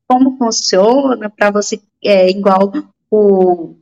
como 0.09 0.39
funciona, 0.39 1.29
para 1.29 1.51
você, 1.51 1.79
é, 2.03 2.31
igual 2.31 2.73
o 3.11 3.75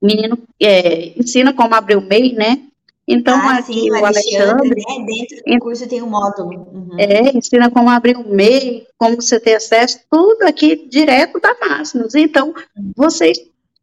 menino 0.00 0.38
é, 0.60 1.18
ensina 1.18 1.54
como 1.54 1.74
abrir 1.74 1.96
o 1.96 2.02
MEI, 2.02 2.34
né? 2.34 2.62
Então, 3.08 3.34
ah, 3.34 3.58
aqui 3.58 3.72
sim, 3.72 3.90
o 3.90 4.04
Alexandre, 4.04 4.68
né? 4.68 5.06
Dentro 5.06 5.44
do 5.46 5.58
curso 5.60 5.88
tem 5.88 6.02
um 6.02 6.08
módulo. 6.08 6.50
Uhum. 6.50 6.96
É, 6.98 7.36
ensina 7.36 7.70
como 7.70 7.88
abrir 7.88 8.16
um 8.16 8.34
MEI, 8.34 8.86
como 8.98 9.16
você 9.20 9.40
ter 9.40 9.54
acesso, 9.54 10.00
tudo 10.10 10.42
aqui 10.42 10.86
direto 10.88 11.40
da 11.40 11.54
Máximos. 11.60 12.14
Então, 12.14 12.54
vocês, 12.94 13.38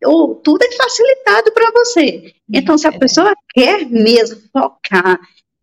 ou 0.06 0.36
tudo 0.36 0.64
é 0.64 0.72
facilitado 0.72 1.52
para 1.52 1.72
você. 1.72 2.34
Então, 2.52 2.78
se 2.78 2.88
a 2.88 2.92
é. 2.92 2.98
pessoa 2.98 3.34
quer 3.54 3.88
mesmo 3.88 4.40
focar, 4.52 5.20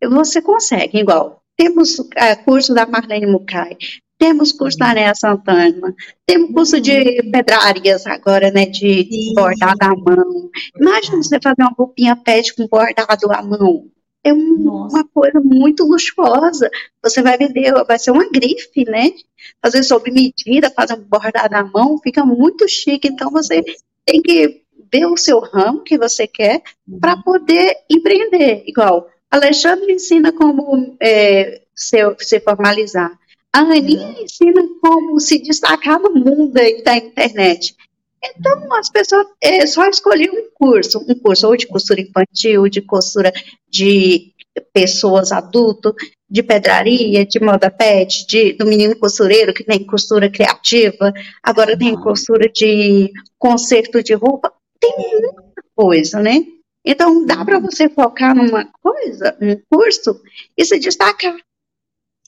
você 0.07 0.41
consegue, 0.41 0.99
igual. 0.99 1.41
Temos 1.57 1.97
é, 2.15 2.35
curso 2.35 2.73
da 2.73 2.85
Marlene 2.85 3.25
Mucay, 3.25 3.77
temos 4.17 4.51
curso 4.51 4.77
da 4.77 4.91
Anéa 4.91 5.15
Santana, 5.15 5.95
temos 6.25 6.51
curso 6.51 6.81
de 6.81 7.21
uhum. 7.23 7.31
pedrarias 7.31 8.05
agora, 8.05 8.51
né, 8.51 8.65
de 8.65 9.03
Sim. 9.03 9.33
bordado 9.33 9.77
à 9.81 9.95
mão. 9.95 10.49
Imagina 10.79 11.17
você 11.17 11.39
fazer 11.41 11.61
uma 11.61 11.73
roupinha 11.77 12.15
pet 12.15 12.53
com 12.53 12.67
bordado 12.67 13.31
à 13.31 13.41
mão. 13.41 13.87
É 14.21 14.33
um, 14.33 14.87
uma 14.91 15.07
coisa 15.07 15.39
muito 15.39 15.85
luxuosa. 15.85 16.69
Você 17.01 17.21
vai 17.21 17.37
vender, 17.37 17.71
vai 17.85 17.97
ser 17.97 18.11
uma 18.11 18.29
grife, 18.29 18.83
né? 18.85 19.13
Fazer 19.61 19.81
sob 19.83 20.11
medida, 20.11 20.69
fazer 20.69 20.95
um 20.95 21.03
bordado 21.03 21.55
à 21.55 21.63
mão, 21.63 21.97
fica 21.99 22.25
muito 22.25 22.67
chique. 22.67 23.07
Então 23.07 23.31
você 23.31 23.63
tem 24.05 24.21
que 24.21 24.63
ver 24.91 25.05
o 25.05 25.15
seu 25.15 25.39
ramo 25.39 25.83
que 25.83 25.97
você 25.97 26.27
quer 26.27 26.61
para 26.99 27.15
uhum. 27.15 27.21
poder 27.21 27.73
empreender. 27.89 28.63
Igual, 28.67 29.07
Alexandre 29.31 29.93
ensina 29.93 30.31
como 30.31 30.97
é, 31.01 31.61
se, 31.75 31.97
se 32.19 32.39
formalizar. 32.39 33.17
A 33.53 33.59
Aninha 33.59 34.07
uhum. 34.07 34.23
ensina 34.23 34.61
como 34.81 35.19
se 35.19 35.39
destacar 35.39 35.99
no 35.99 36.13
mundo 36.13 36.53
da 36.83 36.97
internet. 36.97 37.75
Então, 38.23 38.73
as 38.73 38.89
pessoas 38.89 39.27
é, 39.41 39.65
só 39.65 39.87
escolhiam 39.87 40.33
um 40.33 40.49
curso, 40.53 40.99
um 41.07 41.15
curso 41.15 41.47
ou 41.47 41.55
de 41.55 41.67
costura 41.67 42.01
infantil, 42.01 42.67
de 42.67 42.81
costura 42.81 43.31
de 43.69 44.33
pessoas 44.73 45.31
adultas, 45.31 45.93
de 46.29 46.43
pedraria, 46.43 47.25
de 47.25 47.39
moda 47.39 47.71
pet, 47.71 48.27
de, 48.27 48.53
do 48.53 48.65
menino 48.65 48.95
costureiro, 48.97 49.53
que 49.53 49.63
tem 49.63 49.85
costura 49.85 50.29
criativa, 50.29 51.13
agora 51.41 51.77
tem 51.77 51.95
costura 51.95 52.49
de 52.49 53.11
conserto 53.37 54.03
de 54.03 54.13
roupa, 54.13 54.51
tem 54.79 54.93
muita 54.97 55.63
coisa, 55.75 56.19
né? 56.19 56.45
Então, 56.85 57.25
dá 57.25 57.43
para 57.43 57.59
você 57.59 57.89
focar 57.89 58.35
numa 58.35 58.65
coisa, 58.81 59.37
num 59.39 59.61
curso, 59.69 60.21
e 60.57 60.65
se 60.65 60.79
destacar. 60.79 61.35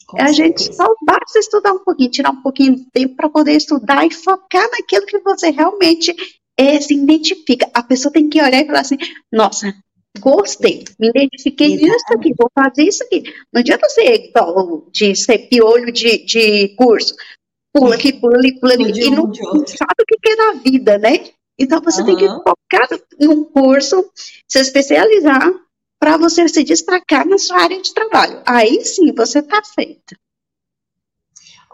Com 0.07 0.21
a 0.21 0.31
gente 0.33 0.75
só 0.75 0.85
basta 1.05 1.39
estudar 1.39 1.71
um 1.71 1.79
pouquinho, 1.79 2.11
tirar 2.11 2.31
um 2.31 2.41
pouquinho 2.41 2.75
de 2.75 2.85
tempo 2.91 3.15
para 3.15 3.29
poder 3.29 3.53
estudar 3.53 4.05
e 4.05 4.11
focar 4.11 4.69
naquilo 4.69 5.05
que 5.05 5.19
você 5.19 5.49
realmente 5.51 6.13
é, 6.57 6.79
se 6.81 6.93
identifica. 6.93 7.69
A 7.73 7.81
pessoa 7.81 8.11
tem 8.11 8.29
que 8.29 8.41
olhar 8.41 8.61
e 8.61 8.65
falar 8.65 8.81
assim: 8.81 8.97
nossa, 9.31 9.73
gostei, 10.19 10.83
me 10.99 11.09
identifiquei 11.09 11.77
nisso 11.77 12.05
aqui, 12.09 12.33
vou 12.37 12.51
fazer 12.53 12.83
isso 12.83 13.03
aqui. 13.03 13.23
Não 13.53 13.61
adianta 13.61 13.87
ser 13.87 14.31
de 14.91 15.15
ser 15.15 15.37
piolho 15.47 15.91
de, 15.93 16.25
de 16.25 16.75
curso. 16.75 17.15
Pula 17.73 17.95
aqui, 17.95 18.11
pula 18.11 18.35
ali, 18.35 18.59
pula 18.59 18.73
ali, 18.73 18.91
e 18.91 19.09
não, 19.09 19.27
não 19.27 19.65
sabe 19.65 19.95
o 20.01 20.05
que 20.05 20.29
é 20.29 20.35
na 20.35 20.53
vida, 20.53 20.97
né? 20.97 21.29
Então 21.57 21.81
você 21.81 22.01
uhum. 22.01 22.07
tem 22.07 22.17
que 22.17 22.27
focar 22.27 22.87
num 23.19 23.43
curso, 23.43 24.09
se 24.47 24.59
especializar 24.59 25.51
para 25.99 26.17
você 26.17 26.47
se 26.47 26.63
destacar 26.63 27.27
na 27.27 27.37
sua 27.37 27.61
área 27.61 27.81
de 27.81 27.93
trabalho. 27.93 28.41
Aí 28.45 28.83
sim 28.83 29.13
você 29.13 29.39
está 29.39 29.61
feita. 29.63 30.17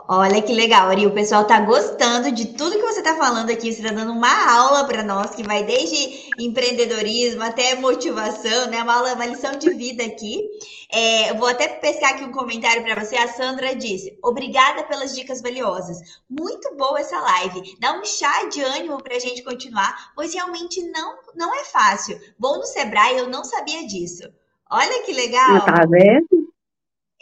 Olha 0.10 0.42
que 0.42 0.54
legal, 0.54 0.90
Ari. 0.90 1.06
O 1.06 1.14
pessoal 1.14 1.46
tá 1.46 1.60
gostando 1.60 2.32
de 2.32 2.48
tudo 2.54 2.78
que 2.78 2.86
você 2.86 3.02
tá 3.02 3.16
falando 3.16 3.50
aqui. 3.50 3.74
Você 3.74 3.82
tá 3.82 3.92
dando 3.92 4.14
uma 4.14 4.58
aula 4.58 4.86
para 4.86 5.04
nós 5.04 5.36
que 5.36 5.44
vai 5.44 5.64
desde 5.64 6.30
empreendedorismo 6.38 7.44
até 7.44 7.76
motivação, 7.76 8.68
né? 8.68 8.82
Uma 8.84 8.96
aula, 8.96 9.14
uma 9.14 9.26
lição 9.26 9.58
de 9.58 9.70
vida 9.74 10.04
aqui. 10.04 10.44
É, 10.92 11.32
eu 11.32 11.36
vou 11.36 11.48
até 11.48 11.68
pescar 11.68 12.14
aqui 12.14 12.24
um 12.24 12.32
comentário 12.32 12.84
para 12.84 13.04
você. 13.04 13.18
A 13.18 13.28
Sandra 13.28 13.76
disse: 13.76 14.18
Obrigada 14.24 14.84
pelas 14.84 15.14
dicas 15.14 15.42
valiosas. 15.42 15.98
Muito 16.30 16.74
boa 16.76 17.00
essa 17.00 17.20
live. 17.20 17.76
Dá 17.80 18.00
um 18.00 18.06
chá 18.06 18.46
de 18.46 18.62
ânimo 18.62 19.04
para 19.04 19.16
a 19.16 19.20
gente 19.20 19.44
continuar, 19.44 20.14
pois 20.16 20.34
realmente 20.34 20.82
não, 20.90 21.18
não 21.36 21.54
é 21.54 21.66
fácil. 21.66 22.18
Vou 22.40 22.58
no 22.58 22.66
Sebrae, 22.66 23.18
eu 23.18 23.30
não 23.30 23.44
sabia 23.44 23.86
disso. 23.86 24.24
Olha 24.70 25.04
que 25.04 25.12
legal. 25.12 25.66
Tá 25.66 25.86
vendo? 25.90 26.47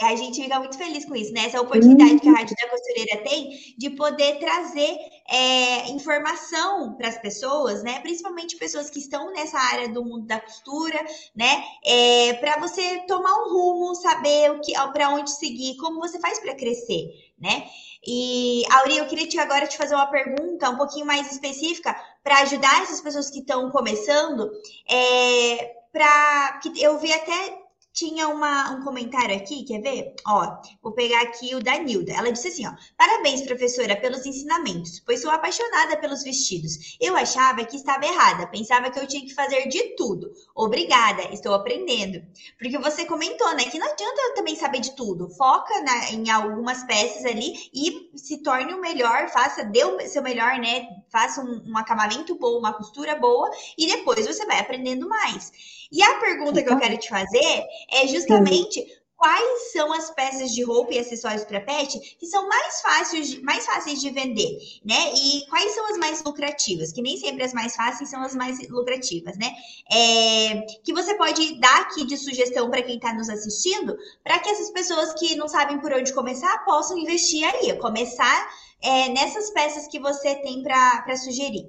A 0.01 0.15
gente 0.15 0.41
fica 0.41 0.59
muito 0.59 0.77
feliz 0.77 1.05
com 1.05 1.15
isso, 1.15 1.31
né? 1.31 1.45
Essa 1.45 1.61
oportunidade 1.61 2.19
que 2.19 2.27
a 2.27 2.33
Rádio 2.33 2.55
da 2.61 2.69
Costureira 2.69 3.23
tem 3.23 3.75
de 3.77 3.89
poder 3.91 4.39
trazer 4.39 4.97
é, 5.29 5.89
informação 5.89 6.95
para 6.95 7.07
as 7.07 7.17
pessoas, 7.17 7.81
né? 7.81 7.99
Principalmente 8.01 8.57
pessoas 8.57 8.89
que 8.89 8.99
estão 8.99 9.31
nessa 9.31 9.57
área 9.57 9.87
do 9.87 10.03
mundo 10.03 10.25
da 10.25 10.39
costura, 10.39 10.99
né? 11.33 11.63
É, 11.85 12.33
para 12.33 12.59
você 12.59 12.99
tomar 13.07 13.33
um 13.43 13.53
rumo, 13.53 13.95
saber 13.95 14.51
o 14.51 14.59
que, 14.59 14.73
para 14.91 15.09
onde 15.09 15.31
seguir, 15.31 15.77
como 15.77 15.99
você 15.99 16.19
faz 16.19 16.39
para 16.39 16.55
crescer, 16.55 17.07
né? 17.39 17.65
E, 18.05 18.63
Auri, 18.71 18.97
eu 18.97 19.07
queria 19.07 19.27
te, 19.27 19.39
agora 19.39 19.65
te 19.65 19.77
fazer 19.77 19.95
uma 19.95 20.07
pergunta 20.07 20.69
um 20.69 20.77
pouquinho 20.77 21.05
mais 21.05 21.31
específica 21.31 21.95
para 22.21 22.41
ajudar 22.41 22.83
essas 22.83 23.01
pessoas 23.01 23.31
que 23.31 23.39
estão 23.39 23.71
começando. 23.71 24.51
É, 24.89 25.73
para 25.91 26.59
que 26.61 26.83
eu 26.83 26.99
vi 26.99 27.13
até 27.13 27.64
tinha 27.95 28.27
uma, 28.27 28.71
um 28.71 28.83
comentário 28.83 29.35
aqui, 29.35 29.63
quer 29.63 29.81
ver? 29.81 30.13
Ó, 30.27 30.57
vou 30.83 30.91
pegar 30.91 31.21
aqui 31.21 31.55
o 31.55 31.63
da 31.63 31.79
Nilda. 31.79 32.11
Ela 32.11 32.31
disse 32.31 32.49
assim, 32.49 32.67
ó: 32.67 32.73
"Parabéns, 32.97 33.41
professora, 33.41 33.95
pelos 33.95 34.25
ensinamentos, 34.25 34.99
pois 34.99 35.21
sou 35.21 35.31
apaixonada 35.31 35.97
pelos 35.97 36.21
vestidos. 36.21 36.97
Eu 36.99 37.15
achava 37.15 37.63
que 37.63 37.77
estava 37.77 38.05
errada, 38.05 38.47
pensava 38.47 38.91
que 38.91 38.99
eu 38.99 39.07
tinha 39.07 39.25
que 39.25 39.33
fazer 39.33 39.67
de 39.69 39.95
tudo. 39.95 40.29
Obrigada, 40.53 41.33
estou 41.33 41.53
aprendendo." 41.53 42.21
Porque 42.59 42.77
você 42.77 43.05
comentou, 43.05 43.55
né, 43.55 43.63
que 43.63 43.79
não 43.79 43.89
adianta 43.89 44.33
também 44.35 44.57
saber 44.57 44.81
de 44.81 44.93
tudo. 44.95 45.29
Foca 45.29 45.81
na, 45.81 46.11
em 46.11 46.29
algumas 46.29 46.83
peças 46.83 47.23
ali 47.25 47.53
e 47.73 48.11
se 48.17 48.43
torne 48.43 48.73
o 48.73 48.81
melhor, 48.81 49.29
faça, 49.29 49.63
dê 49.63 49.85
o 49.85 49.99
seu 50.01 50.21
melhor, 50.21 50.59
né? 50.59 50.85
Faça 51.15 51.41
um, 51.41 51.63
um 51.65 51.77
acabamento 51.77 52.35
bom, 52.35 52.59
uma 52.59 52.73
costura 52.73 53.15
boa 53.15 53.49
e 53.77 53.87
depois 53.87 54.27
você 54.27 54.45
vai 54.45 54.59
aprendendo 54.59 55.07
mais. 55.07 55.49
E 55.89 56.03
a 56.03 56.19
pergunta 56.19 56.61
que 56.61 56.69
eu 56.69 56.77
quero 56.77 56.97
te 56.97 57.07
fazer 57.07 57.63
é 57.89 58.05
justamente 58.05 58.85
quais 59.25 59.71
são 59.71 59.91
as 59.91 60.11
peças 60.11 60.51
de 60.51 60.61
roupa 60.61 60.93
e 60.93 60.99
acessórios 60.99 61.43
para 61.43 61.59
pet 61.59 61.99
que 62.19 62.27
são 62.27 62.47
mais 62.47 62.79
fáceis, 62.79 63.27
de, 63.27 63.41
mais 63.41 63.65
fáceis 63.65 63.99
de 63.99 64.11
vender, 64.11 64.59
né? 64.85 65.13
E 65.15 65.47
quais 65.49 65.73
são 65.73 65.83
as 65.89 65.97
mais 65.97 66.23
lucrativas? 66.23 66.91
Que 66.91 67.01
nem 67.01 67.17
sempre 67.17 67.43
as 67.43 67.51
mais 67.51 67.75
fáceis 67.75 68.07
são 68.07 68.21
as 68.21 68.35
mais 68.35 68.69
lucrativas, 68.69 69.35
né? 69.35 69.51
É, 69.91 70.61
que 70.83 70.93
você 70.93 71.15
pode 71.15 71.59
dar 71.59 71.81
aqui 71.81 72.05
de 72.05 72.17
sugestão 72.17 72.69
para 72.69 72.83
quem 72.83 72.97
está 72.97 73.15
nos 73.15 73.27
assistindo, 73.27 73.97
para 74.23 74.37
que 74.37 74.47
essas 74.47 74.69
pessoas 74.69 75.11
que 75.13 75.35
não 75.35 75.47
sabem 75.47 75.79
por 75.79 75.91
onde 75.91 76.13
começar 76.13 76.63
possam 76.63 76.95
investir 76.95 77.43
aí, 77.43 77.75
começar 77.79 78.47
é, 78.79 79.09
nessas 79.09 79.49
peças 79.49 79.87
que 79.87 79.99
você 79.99 80.35
tem 80.35 80.61
para 80.61 81.17
sugerir. 81.17 81.67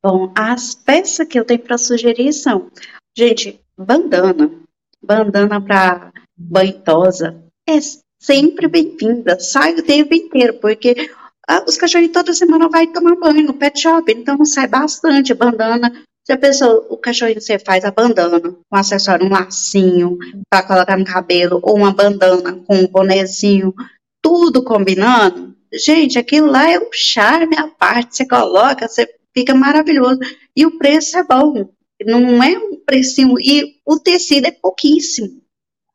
Bom, 0.00 0.32
as 0.36 0.76
peças 0.76 1.26
que 1.26 1.40
eu 1.40 1.44
tenho 1.44 1.58
para 1.58 1.76
sugerir 1.76 2.32
são, 2.32 2.70
gente, 3.16 3.60
bandana, 3.76 4.67
bandana 5.02 5.60
para 5.60 6.12
banhosa, 6.36 7.42
é 7.68 7.78
sempre 8.20 8.68
bem-vinda, 8.68 9.38
sai 9.38 9.74
o 9.74 9.82
tempo 9.82 10.14
inteiro, 10.14 10.54
porque 10.54 11.10
ah, 11.48 11.64
os 11.66 11.76
cachorrinhos 11.76 12.12
toda 12.12 12.32
semana 12.32 12.68
vai 12.68 12.86
tomar 12.86 13.16
banho 13.16 13.46
no 13.46 13.54
pet 13.54 13.80
shop, 13.80 14.12
então 14.12 14.44
sai 14.44 14.66
bastante 14.66 15.32
bandana. 15.34 15.90
Se 16.26 16.32
a 16.32 16.36
pessoa, 16.36 16.86
o 16.90 16.98
cachorrinho 16.98 17.40
você 17.40 17.58
faz 17.58 17.84
a 17.84 17.90
bandana, 17.90 18.38
um 18.48 18.76
acessório, 18.76 19.26
um 19.26 19.30
lacinho 19.30 20.18
para 20.50 20.62
colocar 20.62 20.98
no 20.98 21.04
cabelo, 21.04 21.58
ou 21.62 21.76
uma 21.76 21.92
bandana 21.92 22.54
com 22.66 22.76
um 22.76 22.86
bonezinho, 22.86 23.72
tudo 24.22 24.62
combinando, 24.62 25.56
gente, 25.72 26.18
aquilo 26.18 26.50
lá 26.50 26.70
é 26.70 26.78
um 26.78 26.90
charme 26.92 27.56
à 27.56 27.68
parte. 27.68 28.16
Você 28.16 28.26
coloca, 28.26 28.86
você 28.86 29.08
fica 29.34 29.54
maravilhoso. 29.54 30.20
E 30.54 30.66
o 30.66 30.76
preço 30.76 31.16
é 31.16 31.24
bom, 31.24 31.70
não 32.04 32.42
é 32.42 32.58
um 32.58 32.76
precinho, 32.84 33.38
e 33.38 33.80
o 33.84 33.98
tecido 33.98 34.46
é 34.46 34.52
pouquíssimo. 34.52 35.42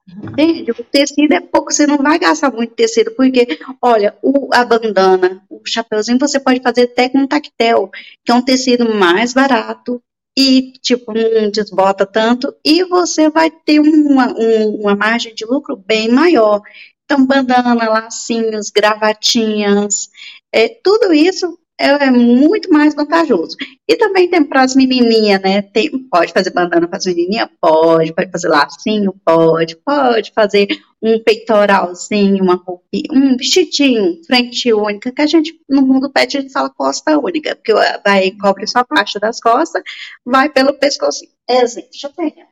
Entende? 0.05 0.71
O 0.71 0.83
tecido 0.83 1.33
é 1.33 1.39
pouco, 1.39 1.71
você 1.71 1.87
não 1.87 1.97
vai 1.97 2.19
gastar 2.19 2.51
muito 2.51 2.73
tecido, 2.75 3.11
porque, 3.11 3.57
olha, 3.81 4.17
o, 4.21 4.49
a 4.53 4.65
bandana, 4.65 5.41
o 5.49 5.61
chapeuzinho, 5.65 6.19
você 6.19 6.39
pode 6.39 6.61
fazer 6.61 6.83
até 6.83 7.07
com 7.07 7.25
tactel, 7.25 7.89
que 8.23 8.31
é 8.31 8.35
um 8.35 8.41
tecido 8.41 8.93
mais 8.93 9.33
barato 9.33 10.01
e, 10.37 10.73
tipo, 10.81 11.13
não 11.13 11.49
desbota 11.49 12.05
tanto, 12.05 12.53
e 12.65 12.83
você 12.83 13.29
vai 13.29 13.49
ter 13.49 13.79
uma, 13.79 14.33
uma 14.33 14.95
margem 14.95 15.33
de 15.33 15.45
lucro 15.45 15.77
bem 15.77 16.09
maior. 16.09 16.61
Então, 17.05 17.25
bandana, 17.25 17.73
lacinhos, 17.73 18.71
gravatinhas, 18.71 20.09
é, 20.51 20.67
tudo 20.83 21.13
isso 21.13 21.57
é, 21.77 22.11
muito 22.11 22.69
mais 22.69 22.95
vantajoso. 22.95 23.55
E 23.87 23.95
também 23.95 24.29
tem 24.29 24.43
para 24.43 24.61
as 24.61 24.75
menininhas, 24.75 25.41
né? 25.41 25.61
Tem, 25.61 25.89
pode 26.09 26.31
fazer 26.31 26.51
bandana 26.51 26.87
para 26.87 26.97
as 26.97 27.05
menininhas? 27.05 27.49
Pode. 27.59 28.13
Pode 28.13 28.31
fazer 28.31 28.47
lacinho? 28.47 29.13
Pode. 29.25 29.75
Pode 29.77 30.31
fazer 30.33 30.67
um 31.01 31.21
peitoralzinho, 31.21 32.41
uma 32.41 32.55
roupinha, 32.55 33.09
um 33.11 33.35
vestidinho, 33.35 34.23
frente 34.25 34.71
única, 34.71 35.11
que 35.11 35.21
a 35.21 35.27
gente, 35.27 35.59
no 35.67 35.81
mundo 35.81 36.09
pet, 36.09 36.37
a 36.37 36.41
gente 36.41 36.53
fala 36.53 36.69
costa 36.69 37.19
única, 37.19 37.57
porque 37.57 37.73
vai, 37.73 38.31
cobre 38.31 38.65
só 38.65 38.79
a 38.79 38.85
parte 38.85 39.19
das 39.19 39.41
costas, 39.41 39.83
vai 40.25 40.49
pelo 40.49 40.73
pescoço. 40.73 41.25
Exemplo, 41.49 41.89
deixa 41.91 42.07
eu 42.07 42.13
pegar. 42.13 42.47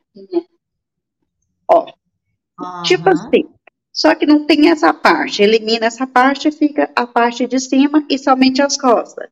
Ó, 1.66 1.86
uhum. 2.60 2.82
tipo 2.82 3.08
assim, 3.08 3.48
só 3.92 4.14
que 4.14 4.24
não 4.24 4.46
tem 4.46 4.70
essa 4.70 4.94
parte. 4.94 5.42
Elimina 5.42 5.86
essa 5.86 6.06
parte, 6.06 6.50
fica 6.50 6.90
a 6.96 7.06
parte 7.06 7.46
de 7.46 7.60
cima 7.60 8.04
e 8.08 8.18
somente 8.18 8.62
as 8.62 8.76
costas. 8.76 9.28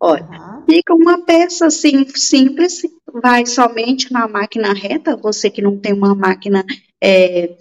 Olha, 0.00 0.24
uhum. 0.24 0.62
fica 0.68 0.94
uma 0.94 1.24
peça 1.24 1.66
assim, 1.66 2.06
simples, 2.14 2.82
vai 3.12 3.46
somente 3.46 4.12
na 4.12 4.28
máquina 4.28 4.72
reta. 4.72 5.16
Você 5.16 5.50
que 5.50 5.62
não 5.62 5.78
tem 5.78 5.92
uma 5.92 6.14
máquina 6.14 6.64
é, 7.02 7.56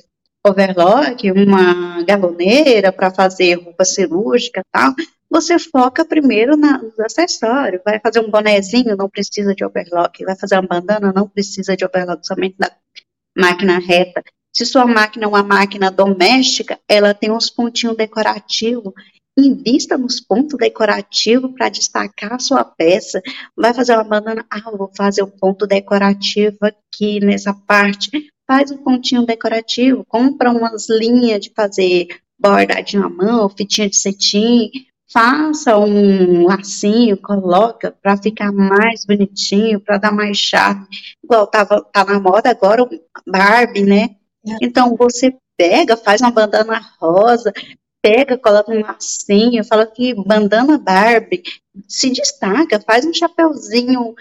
overlock, 0.45 1.31
uma 1.31 2.03
galoneira 2.03 2.91
para 2.91 3.09
fazer 3.09 3.55
roupa 3.55 3.85
cirúrgica 3.85 4.59
e 4.59 4.71
tal, 4.71 4.93
você 5.29 5.57
foca 5.57 6.05
primeiro 6.05 6.55
na, 6.55 6.77
nos 6.77 6.99
acessórios. 6.99 7.81
Vai 7.83 7.99
fazer 7.99 8.19
um 8.19 8.29
bonezinho, 8.29 8.95
não 8.95 9.09
precisa 9.09 9.55
de 9.55 9.65
overlock. 9.65 10.23
Vai 10.23 10.35
fazer 10.35 10.55
uma 10.55 10.67
bandana, 10.67 11.11
não 11.11 11.27
precisa 11.27 11.75
de 11.75 11.85
overlock, 11.85 12.27
somente 12.27 12.57
da 12.59 12.71
máquina 13.35 13.79
reta. 13.79 14.23
Se 14.55 14.65
sua 14.65 14.85
máquina 14.85 15.25
é 15.25 15.27
uma 15.27 15.41
máquina 15.41 15.89
doméstica, 15.89 16.79
ela 16.87 17.13
tem 17.13 17.31
uns 17.31 17.49
pontinhos 17.49 17.97
decorativos. 17.97 18.93
Invista 19.35 19.97
nos 19.97 20.21
pontos 20.21 20.59
decorativos 20.59 21.51
para 21.53 21.69
destacar 21.69 22.33
a 22.33 22.39
sua 22.39 22.63
peça. 22.63 23.19
Vai 23.57 23.73
fazer 23.73 23.93
uma 23.93 24.03
banana, 24.03 24.45
ah, 24.47 24.71
vou 24.77 24.91
fazer 24.95 25.23
um 25.23 25.29
ponto 25.29 25.65
decorativo 25.65 26.57
aqui 26.61 27.19
nessa 27.19 27.51
parte. 27.51 28.11
Faz 28.45 28.69
um 28.69 28.77
pontinho 28.77 29.25
decorativo, 29.25 30.05
compra 30.07 30.51
umas 30.51 30.87
linhas 30.87 31.41
de 31.41 31.51
fazer 31.55 32.07
bordadinho 32.37 33.05
à 33.05 33.09
mão, 33.09 33.49
fitinha 33.49 33.89
de 33.89 33.95
cetim, 33.95 34.69
faça 35.11 35.77
um 35.79 36.45
lacinho, 36.45 37.17
coloca 37.17 37.95
para 38.03 38.17
ficar 38.17 38.51
mais 38.51 39.05
bonitinho, 39.05 39.79
para 39.79 39.97
dar 39.97 40.11
mais 40.11 40.37
charme. 40.37 40.85
Igual 41.23 41.47
tava, 41.47 41.81
tá 41.81 42.03
na 42.03 42.19
moda 42.19 42.51
agora 42.51 42.83
o 42.83 42.89
Barbie, 43.25 43.81
né? 43.81 44.15
Então 44.61 44.95
você 44.95 45.35
pega, 45.57 45.95
faz 45.95 46.21
uma 46.21 46.31
bandana 46.31 46.81
rosa, 46.99 47.53
pega, 48.01 48.37
coloca 48.37 48.71
um 48.71 48.81
lacinho, 48.81 49.63
fala 49.63 49.85
que 49.85 50.13
bandana 50.13 50.77
Barbie 50.77 51.43
se 51.87 52.09
destaca, 52.09 52.81
faz 52.81 53.05
um 53.05 53.13
chapeuzinho 53.13 54.13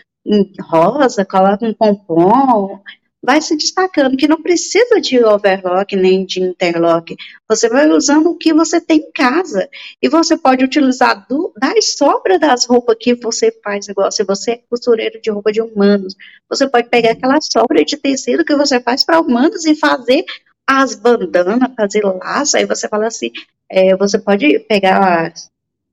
rosa, 0.60 1.24
coloca 1.24 1.66
um 1.66 1.74
pompom, 1.74 2.80
vai 3.22 3.40
se 3.40 3.56
destacando, 3.56 4.16
que 4.16 4.26
não 4.26 4.42
precisa 4.42 5.00
de 5.00 5.22
overlock 5.24 5.94
nem 5.94 6.26
de 6.26 6.42
interlock. 6.42 7.16
Você 7.48 7.68
vai 7.68 7.88
usando 7.88 8.30
o 8.30 8.36
que 8.36 8.52
você 8.52 8.80
tem 8.80 8.98
em 8.98 9.12
casa. 9.12 9.68
E 10.02 10.08
você 10.08 10.36
pode 10.36 10.64
utilizar 10.64 11.24
do, 11.28 11.52
das 11.56 11.92
sobras 11.92 12.40
das 12.40 12.64
roupas 12.64 12.96
que 12.98 13.14
você 13.14 13.52
faz, 13.62 13.88
igual 13.88 14.10
se 14.10 14.24
você 14.24 14.52
é 14.52 14.60
costureiro 14.68 15.20
de 15.20 15.30
roupa 15.30 15.52
de 15.52 15.60
humanos. 15.60 16.16
Você 16.48 16.68
pode 16.68 16.88
pegar 16.88 17.12
aquela 17.12 17.38
sobra 17.40 17.84
de 17.84 17.96
tecido 17.96 18.44
que 18.44 18.56
você 18.56 18.80
faz 18.80 19.04
para 19.04 19.20
humanos 19.20 19.64
e 19.64 19.76
fazer 19.76 20.24
as 20.66 20.96
bandanas, 20.96 21.70
fazer 21.76 22.02
laço. 22.04 22.56
Aí 22.56 22.66
você 22.66 22.88
fala 22.88 23.06
assim: 23.06 23.30
é, 23.70 23.96
você 23.96 24.18
pode 24.18 24.58
pegar 24.60 25.32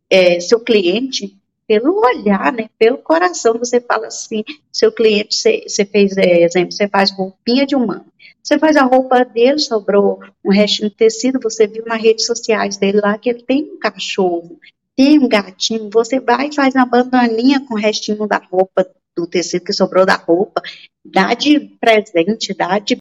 é, 0.09 0.39
seu 0.39 0.59
cliente 0.59 1.38
pelo 1.70 2.03
olhar, 2.03 2.51
né, 2.51 2.67
pelo 2.80 2.97
coração, 2.97 3.59
você 3.59 3.80
fala 3.80 4.07
assim, 4.07 4.43
seu 4.74 4.91
cliente, 4.91 5.36
você, 5.36 5.63
você 5.67 5.86
fez, 5.86 6.17
é, 6.17 6.41
exemplo, 6.41 6.72
você 6.72 6.88
faz 6.88 7.11
roupinha 7.11 7.63
de 7.63 7.76
humano, 7.76 8.07
você 8.41 8.57
faz 8.57 8.76
a 8.76 8.82
roupa 8.82 9.24
dele, 9.24 9.59
sobrou 9.59 10.20
um 10.43 10.49
restinho 10.49 10.89
de 10.89 10.95
tecido, 10.95 11.39
você 11.39 11.67
viu 11.67 11.86
nas 11.86 12.01
redes 12.01 12.26
sociais 12.26 12.78
dele 12.78 12.99
lá 12.99 13.15
que 13.20 13.30
ele 13.30 13.43
tem 13.43 13.72
um 13.72 13.78
cachorro, 13.78 14.59
tem 14.95 15.20
um 15.20 15.30
gatinho, 15.30 15.91
você 15.93 16.20
vai 16.20 16.47
e 16.47 16.55
faz 16.55 16.74
uma 16.74 16.88
bandaninha 16.88 17.63
com 17.63 17.76
o 17.76 17.78
restinho 17.78 18.26
da 18.28 18.38
roupa, 18.38 18.89
do 19.15 19.28
tecido 19.28 19.63
que 19.63 19.72
sobrou 19.74 20.07
da 20.07 20.15
roupa, 20.15 20.63
dá 21.05 21.36
de 21.36 21.59
presente, 21.80 22.51
dá 22.51 22.80
de 22.80 22.97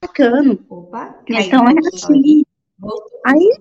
bacana. 0.00 0.58
Opa, 0.68 1.22
então 1.28 1.68
é 1.68 1.74
assim. 1.94 2.42
Aí 3.24 3.60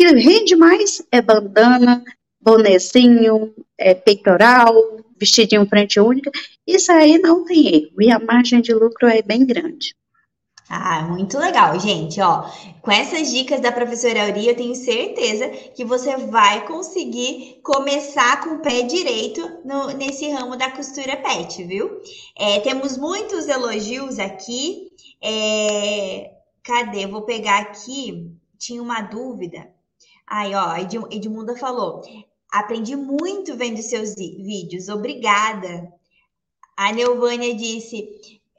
que 0.00 0.06
rende 0.14 0.56
mais 0.56 1.02
é 1.12 1.20
bandana, 1.20 2.02
bonezinho, 2.40 3.54
é 3.76 3.92
peitoral, 3.92 4.74
vestidinho 5.18 5.66
frente 5.66 6.00
única. 6.00 6.30
Isso 6.66 6.90
aí 6.90 7.18
não 7.18 7.44
tem 7.44 7.68
erro. 7.68 8.00
E 8.00 8.10
a 8.10 8.18
margem 8.18 8.62
de 8.62 8.72
lucro 8.72 9.06
é 9.06 9.20
bem 9.20 9.44
grande. 9.44 9.94
Ah, 10.70 11.02
muito 11.02 11.36
legal, 11.36 11.78
gente. 11.78 12.18
Ó, 12.18 12.46
com 12.80 12.90
essas 12.90 13.30
dicas 13.30 13.60
da 13.60 13.70
professora 13.70 14.24
Auri, 14.24 14.48
eu 14.48 14.56
tenho 14.56 14.74
certeza 14.74 15.48
que 15.48 15.84
você 15.84 16.16
vai 16.16 16.66
conseguir 16.66 17.60
começar 17.62 18.42
com 18.42 18.54
o 18.54 18.62
pé 18.62 18.80
direito 18.80 19.46
no, 19.66 19.88
nesse 19.88 20.30
ramo 20.30 20.56
da 20.56 20.70
costura 20.70 21.18
pet, 21.18 21.62
viu? 21.64 22.00
É, 22.38 22.58
temos 22.60 22.96
muitos 22.96 23.48
elogios 23.48 24.18
aqui. 24.18 24.90
É, 25.22 26.30
cadê? 26.62 27.06
Vou 27.06 27.20
pegar 27.20 27.58
aqui. 27.58 28.32
Tinha 28.58 28.82
uma 28.82 29.02
dúvida. 29.02 29.68
Aí, 30.30 30.54
ó, 30.54 30.76
Edmunda 30.76 31.56
falou: 31.56 32.02
aprendi 32.52 32.94
muito 32.94 33.56
vendo 33.56 33.82
seus 33.82 34.14
vídeos, 34.14 34.88
obrigada. 34.88 35.92
A 36.76 36.92
Neuvânia 36.92 37.52
disse: 37.54 38.08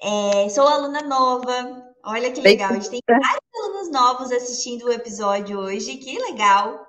é, 0.01 0.49
sou 0.49 0.67
aluna 0.67 1.01
nova. 1.01 1.87
Olha 2.03 2.31
que 2.31 2.41
legal, 2.41 2.71
a 2.71 2.73
gente 2.73 2.89
tem 2.89 3.01
vários 3.07 3.39
alunos 3.53 3.91
novos 3.91 4.31
assistindo 4.31 4.85
o 4.85 4.91
episódio 4.91 5.59
hoje, 5.59 5.97
que 5.97 6.17
legal. 6.19 6.85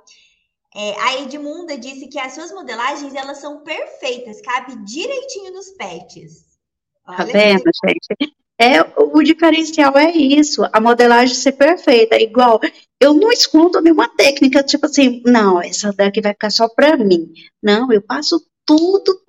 É, 0.74 0.98
a 1.02 1.20
Edmunda 1.20 1.76
disse 1.76 2.08
que 2.08 2.18
as 2.18 2.32
suas 2.32 2.50
modelagens 2.50 3.14
elas 3.14 3.38
são 3.38 3.62
perfeitas, 3.62 4.40
cabe 4.40 4.74
direitinho 4.84 5.52
nos 5.52 5.70
pets. 5.72 6.58
Olha 7.06 7.18
tá 7.18 7.24
vendo, 7.24 7.62
gente? 7.84 8.34
É, 8.58 8.80
o 8.96 9.22
diferencial 9.22 9.98
é 9.98 10.10
isso, 10.12 10.62
a 10.72 10.80
modelagem 10.80 11.34
ser 11.34 11.52
perfeita, 11.52 12.16
igual, 12.16 12.58
eu 13.02 13.12
não 13.12 13.32
escondo 13.32 13.80
nenhuma 13.80 14.08
técnica, 14.08 14.62
tipo 14.62 14.86
assim, 14.86 15.20
não, 15.26 15.60
essa 15.60 15.92
daqui 15.92 16.20
vai 16.20 16.32
ficar 16.32 16.50
só 16.50 16.68
para 16.68 16.96
mim. 16.96 17.32
Não, 17.60 17.92
eu 17.92 18.00
passo 18.00 18.40
tudo 18.64 19.20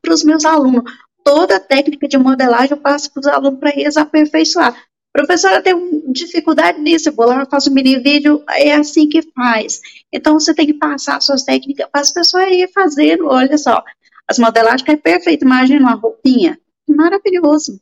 para 0.00 0.14
os 0.14 0.24
meus 0.24 0.46
alunos. 0.46 0.90
Toda 1.22 1.56
a 1.56 1.60
técnica 1.60 2.08
de 2.08 2.16
modelagem 2.16 2.70
eu 2.70 2.78
passo 2.78 3.12
para 3.12 3.20
os 3.20 3.26
alunos 3.26 3.60
para 3.60 3.78
eles 3.78 3.98
aperfeiçoar. 3.98 4.82
Professora, 5.12 5.62
tem 5.62 6.10
dificuldade 6.10 6.80
nisso, 6.80 7.10
eu 7.10 7.12
vou 7.12 7.26
lá, 7.26 7.44
faço 7.44 7.70
um 7.70 7.74
mini 7.74 7.98
vídeo, 7.98 8.42
é 8.48 8.72
assim 8.72 9.06
que 9.06 9.20
faz. 9.32 9.80
Então, 10.10 10.40
você 10.40 10.54
tem 10.54 10.66
que 10.66 10.74
passar 10.74 11.20
suas 11.20 11.42
técnicas 11.42 11.86
para 11.90 12.00
as 12.00 12.10
pessoas 12.10 12.48
ir 12.50 12.70
fazendo, 12.72 13.26
olha 13.26 13.58
só, 13.58 13.84
as 14.26 14.38
modelagens 14.38 14.88
é 14.88 14.96
perfeito, 14.96 15.44
imagina 15.44 15.80
uma 15.80 15.94
roupinha, 15.94 16.58
maravilhoso. 16.88 17.78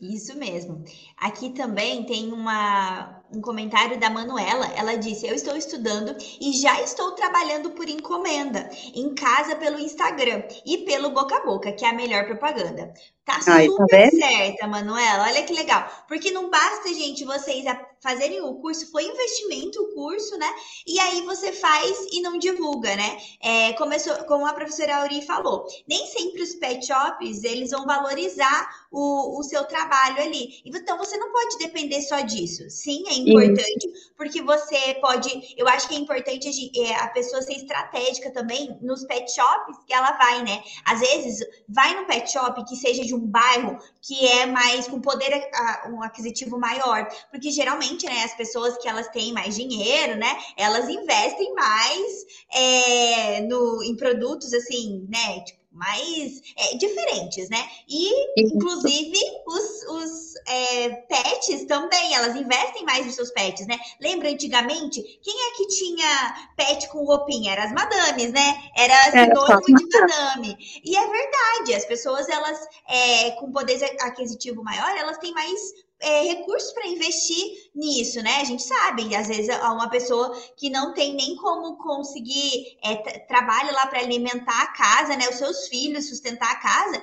Isso 0.00 0.36
mesmo. 0.36 0.84
Aqui 1.16 1.50
também 1.50 2.04
tem 2.04 2.32
uma, 2.32 3.19
um 3.32 3.40
comentário 3.40 3.98
da 3.98 4.08
Manuela. 4.08 4.66
Ela 4.76 4.96
disse: 4.96 5.26
Eu 5.26 5.34
estou 5.34 5.56
estudando 5.56 6.16
e 6.40 6.52
já 6.54 6.80
estou 6.80 7.12
trabalhando 7.12 7.70
por 7.70 7.88
encomenda, 7.88 8.70
em 8.94 9.14
casa 9.14 9.54
pelo 9.56 9.78
Instagram 9.78 10.42
e 10.64 10.78
pelo 10.78 11.10
boca 11.10 11.36
a 11.36 11.44
boca, 11.44 11.72
que 11.72 11.84
é 11.84 11.90
a 11.90 11.94
melhor 11.94 12.24
propaganda. 12.26 12.92
Tá 13.24 13.38
Ai, 13.46 13.66
tá 13.66 13.72
super 13.72 14.10
tá 14.10 14.16
certa, 14.16 14.66
Manuela. 14.66 15.24
Olha 15.24 15.44
que 15.44 15.52
legal. 15.52 15.88
Porque 16.08 16.32
não 16.32 16.48
basta, 16.50 16.88
gente, 16.88 17.24
vocês 17.24 17.64
fazerem 18.02 18.40
o 18.40 18.54
curso, 18.54 18.90
foi 18.90 19.04
investimento 19.04 19.80
o 19.80 19.94
curso, 19.94 20.36
né? 20.38 20.50
E 20.86 20.98
aí 20.98 21.20
você 21.22 21.52
faz 21.52 22.08
e 22.10 22.22
não 22.22 22.38
divulga, 22.38 22.96
né? 22.96 23.18
É, 23.40 23.72
começou, 23.74 24.14
como 24.24 24.46
a 24.46 24.54
professora 24.54 24.96
Auri 24.96 25.22
falou, 25.22 25.66
nem 25.86 26.06
sempre 26.06 26.42
os 26.42 26.54
pet 26.54 26.84
shops 26.84 27.44
eles 27.44 27.70
vão 27.70 27.84
valorizar 27.84 28.86
o, 28.90 29.38
o 29.38 29.42
seu 29.42 29.64
trabalho 29.64 30.22
ali. 30.22 30.60
Então 30.64 30.96
você 30.98 31.10
você 31.10 31.18
não 31.18 31.32
pode 31.32 31.58
depender 31.58 32.00
só 32.02 32.20
disso. 32.20 32.70
Sim, 32.70 33.02
é 33.08 33.14
importante, 33.20 33.86
Isso. 33.86 34.12
porque 34.16 34.42
você 34.42 34.94
pode. 35.00 35.54
Eu 35.56 35.68
acho 35.68 35.88
que 35.88 35.94
é 35.94 35.98
importante 35.98 36.70
a 37.00 37.08
pessoa 37.08 37.42
ser 37.42 37.54
estratégica 37.54 38.30
também 38.30 38.78
nos 38.80 39.04
pet 39.04 39.30
shops 39.32 39.78
que 39.86 39.92
ela 39.92 40.12
vai, 40.12 40.42
né? 40.42 40.62
Às 40.84 41.00
vezes, 41.00 41.46
vai 41.68 41.98
no 41.98 42.06
pet 42.06 42.30
shop 42.30 42.64
que 42.64 42.76
seja 42.76 43.02
de 43.02 43.14
um 43.14 43.26
bairro 43.26 43.78
que 44.00 44.26
é 44.26 44.46
mais 44.46 44.88
com 44.88 45.00
poder 45.00 45.48
um 45.88 46.02
aquisitivo 46.02 46.58
maior, 46.58 47.06
porque 47.30 47.50
geralmente, 47.50 48.06
né, 48.06 48.24
as 48.24 48.34
pessoas 48.34 48.76
que 48.78 48.88
elas 48.88 49.08
têm 49.08 49.32
mais 49.32 49.56
dinheiro, 49.56 50.16
né, 50.16 50.38
elas 50.56 50.88
investem 50.88 51.54
mais 51.54 52.26
é, 52.52 53.40
no, 53.42 53.82
em 53.82 53.96
produtos 53.96 54.52
assim, 54.52 55.06
né, 55.08 55.40
tipo, 55.40 55.59
mais 55.70 56.42
é, 56.56 56.76
diferentes, 56.76 57.48
né? 57.48 57.68
E, 57.88 58.42
inclusive, 58.42 59.18
os, 59.46 59.82
os 59.88 60.34
é, 60.48 60.88
pets 60.88 61.64
também, 61.66 62.14
elas 62.14 62.34
investem 62.34 62.84
mais 62.84 63.06
nos 63.06 63.14
seus 63.14 63.30
pets, 63.30 63.66
né? 63.66 63.78
Lembra 64.00 64.30
antigamente? 64.30 65.00
Quem 65.22 65.34
é 65.34 65.56
que 65.56 65.68
tinha 65.68 66.50
pet 66.56 66.88
com 66.88 67.04
roupinha? 67.04 67.52
Era 67.52 67.64
as 67.64 67.72
madames, 67.72 68.32
né? 68.32 68.62
Era 68.76 68.94
sinônimo 69.10 69.78
de 69.78 69.98
madame. 69.98 70.56
E 70.84 70.96
é 70.96 71.06
verdade, 71.06 71.74
as 71.74 71.84
pessoas, 71.84 72.28
elas, 72.28 72.58
é, 72.88 73.30
com 73.32 73.52
poder 73.52 73.82
aquisitivo 74.00 74.64
maior, 74.64 74.90
elas 74.96 75.18
têm 75.18 75.32
mais 75.32 75.60
é, 76.00 76.22
recursos 76.22 76.72
para 76.72 76.86
investir 76.86 77.70
nisso, 77.74 78.22
né? 78.22 78.40
A 78.40 78.44
gente 78.44 78.62
sabe, 78.62 79.14
às 79.14 79.28
vezes 79.28 79.54
uma 79.58 79.90
pessoa 79.90 80.34
que 80.56 80.70
não 80.70 80.94
tem 80.94 81.14
nem 81.14 81.36
como 81.36 81.76
conseguir 81.76 82.78
é, 82.82 82.96
trabalho 83.20 83.72
lá 83.72 83.86
para 83.86 84.00
alimentar 84.00 84.62
a 84.62 84.72
casa, 84.72 85.16
né? 85.16 85.28
Os 85.28 85.36
seus 85.36 85.68
filhos, 85.68 86.08
sustentar 86.08 86.50
a 86.50 86.56
casa. 86.56 87.02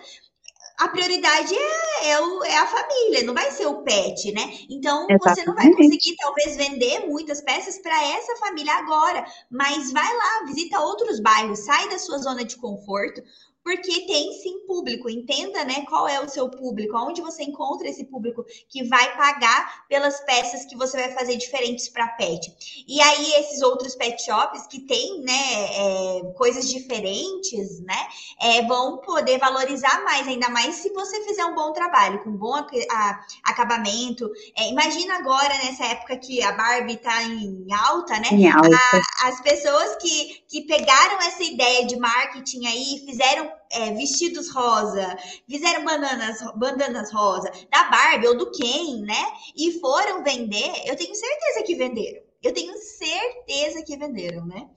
A 0.78 0.90
prioridade 0.90 1.56
é, 1.56 2.10
é, 2.12 2.22
o, 2.22 2.44
é 2.44 2.56
a 2.56 2.68
família, 2.68 3.24
não 3.24 3.34
vai 3.34 3.50
ser 3.50 3.66
o 3.66 3.82
pet, 3.82 4.32
né? 4.32 4.60
Então 4.70 5.08
Exatamente. 5.10 5.40
você 5.40 5.46
não 5.46 5.56
vai 5.56 5.72
conseguir 5.74 6.16
talvez 6.18 6.56
vender 6.56 7.08
muitas 7.08 7.42
peças 7.42 7.80
para 7.80 8.00
essa 8.10 8.36
família 8.36 8.74
agora, 8.74 9.26
mas 9.50 9.92
vai 9.92 10.16
lá, 10.16 10.46
visita 10.46 10.80
outros 10.80 11.20
bairros, 11.20 11.66
sai 11.66 11.90
da 11.90 11.98
sua 11.98 12.20
zona 12.20 12.46
de 12.46 12.58
conforto, 12.58 13.24
porque 13.68 14.08
tem 14.08 14.32
sim 14.32 14.60
público. 14.66 15.10
Entenda, 15.10 15.66
né, 15.66 15.84
qual 15.90 16.08
é 16.08 16.22
o 16.22 16.30
seu 16.30 16.50
público, 16.50 16.96
aonde 16.96 17.22
você 17.22 17.44
encontra 17.44 17.90
esse 17.90 18.06
público 18.06 18.46
que 18.70 18.86
vai 18.86 19.18
pagar 19.18 19.86
pelas 19.90 20.22
peças 20.22 20.64
que 20.64 20.78
você 20.78 20.96
vai 20.96 21.12
fazer 21.12 21.36
diferentes 21.36 21.90
para 21.90 22.08
pet. 22.08 22.86
E 22.88 23.02
aí 23.02 23.34
esses 23.34 23.62
outros 23.62 23.94
pet 23.94 24.24
shops 24.24 24.68
que 24.68 24.80
tem, 24.80 25.20
né, 25.20 25.34
é, 25.34 26.34
coisas 26.38 26.70
diferentes, 26.70 27.82
né, 27.82 28.08
é, 28.42 28.62
vão 28.66 29.00
poder 29.00 29.38
valorizar 29.38 30.02
mais, 30.06 30.26
ainda 30.26 30.48
mais 30.48 30.76
se 30.76 30.94
você 30.94 31.22
fizer 31.26 31.44
um 31.44 31.56
bom 31.56 31.74
trabalho, 31.74 32.24
com 32.24 32.32
bom 32.32 32.56
a, 32.56 33.26
acabamento. 33.44 34.32
É, 34.56 34.70
imagina 34.70 35.18
agora 35.18 35.54
nessa 35.58 35.84
época 35.88 36.16
que 36.16 36.42
a 36.42 36.54
Barbie 36.54 36.94
está 36.94 37.22
em 37.22 37.68
alta, 37.74 38.18
né? 38.20 38.30
Em 38.32 38.50
alta. 38.50 38.78
A, 38.94 39.28
as 39.28 39.42
pessoas 39.42 39.98
que, 39.98 40.42
que 40.48 40.62
pegaram 40.62 41.18
essa 41.24 41.44
ideia 41.44 41.86
de 41.86 41.98
marketing 41.98 42.66
aí 42.66 42.96
e 42.96 43.06
fizeram 43.06 43.57
é, 43.72 43.94
vestidos 43.94 44.50
rosa, 44.50 45.18
fizeram 45.50 45.86
bananas, 45.86 46.40
bandanas 46.56 47.12
rosa, 47.12 47.52
da 47.72 47.84
Barbie 47.86 48.28
ou 48.28 48.38
do 48.38 48.52
Ken, 48.52 49.02
né? 49.02 49.26
E 49.56 49.80
foram 49.80 50.24
vender, 50.24 50.72
eu 50.86 50.96
tenho 50.96 51.16
certeza 51.16 51.64
que 51.66 51.76
venderam. 51.76 52.22
Eu 52.44 52.54
tenho 52.54 52.74
certeza 52.78 53.84
que 53.84 53.98
venderam, 53.98 54.46
né? 54.46 54.68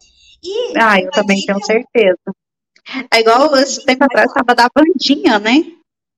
E 0.42 0.72
ah, 0.78 1.00
eu 1.00 1.10
também 1.10 1.36
dica... 1.36 1.54
tenho 1.54 1.66
certeza. 1.66 2.18
É 3.12 3.20
igual 3.20 3.54
esse 3.56 3.84
tempo 3.84 4.04
atrás 4.04 4.28
estava 4.28 4.54
da 4.54 4.68
bandinha, 4.74 5.38
né? 5.38 5.64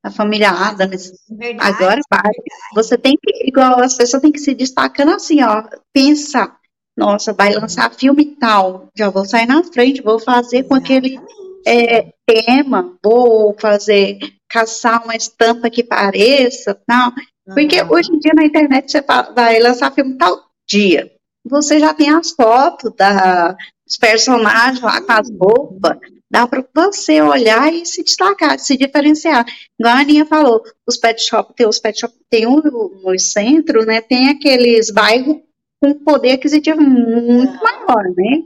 A 0.03 0.11
família 0.11 0.51
Adams. 0.51 1.12
Verdade, 1.29 1.75
Agora 1.75 2.01
vai. 2.11 2.33
Você 2.75 2.97
tem 2.97 3.16
que, 3.20 3.49
igual 3.49 3.81
as 3.81 3.95
pessoas 3.95 4.23
têm 4.23 4.33
que 4.33 4.39
se 4.39 4.55
destacando 4.55 5.14
assim, 5.14 5.43
ó. 5.43 5.64
Pensa, 5.93 6.57
nossa, 6.97 7.33
vai 7.33 7.53
lançar 7.53 7.93
filme 7.95 8.37
tal. 8.37 8.89
Já 8.97 9.11
vou 9.11 9.25
sair 9.25 9.47
na 9.47 9.62
frente, 9.62 10.03
vou 10.03 10.18
fazer 10.18 10.59
Exatamente. 10.59 10.68
com 10.68 10.75
aquele 10.75 11.20
é, 11.66 12.12
tema, 12.26 12.96
vou 13.02 13.54
fazer, 13.58 14.18
caçar 14.48 15.02
uma 15.04 15.16
estampa 15.16 15.70
que 15.70 15.82
pareça, 15.82 16.78
tal. 16.86 17.12
Porque 17.44 17.80
uhum. 17.82 17.92
hoje 17.92 18.12
em 18.12 18.18
dia 18.18 18.32
na 18.34 18.44
internet 18.44 18.90
você 18.90 19.00
vai 19.34 19.58
lançar 19.58 19.92
filme 19.92 20.16
tal 20.16 20.40
dia. 20.68 21.10
Você 21.44 21.78
já 21.78 21.92
tem 21.92 22.10
as 22.10 22.30
fotos 22.30 22.92
da, 22.96 23.56
dos 23.86 23.96
personagens 23.98 24.80
lá 24.80 25.00
com 25.00 25.12
as 25.12 25.28
roupas. 25.30 25.98
Dá 26.30 26.46
para 26.46 26.64
você 26.74 27.20
olhar 27.20 27.72
e 27.72 27.84
se 27.84 28.02
destacar, 28.02 28.58
se 28.58 28.76
diferenciar. 28.76 29.44
Igual 29.78 29.96
a 29.96 30.00
Aninha 30.00 30.24
falou, 30.24 30.62
os 30.86 30.96
pet 30.96 31.20
shop, 31.20 31.52
tem 31.54 31.66
os 31.66 31.78
pet 31.78 32.00
shop, 32.00 32.14
tem 32.30 32.46
um 32.46 32.56
no 32.56 33.18
centro, 33.18 33.84
né? 33.84 34.00
Tem 34.00 34.30
aqueles 34.30 34.90
bairros 34.90 35.42
com 35.82 35.92
poder 35.92 36.32
aquisitivo 36.32 36.80
muito 36.80 37.62
maior, 37.62 38.04
né? 38.16 38.42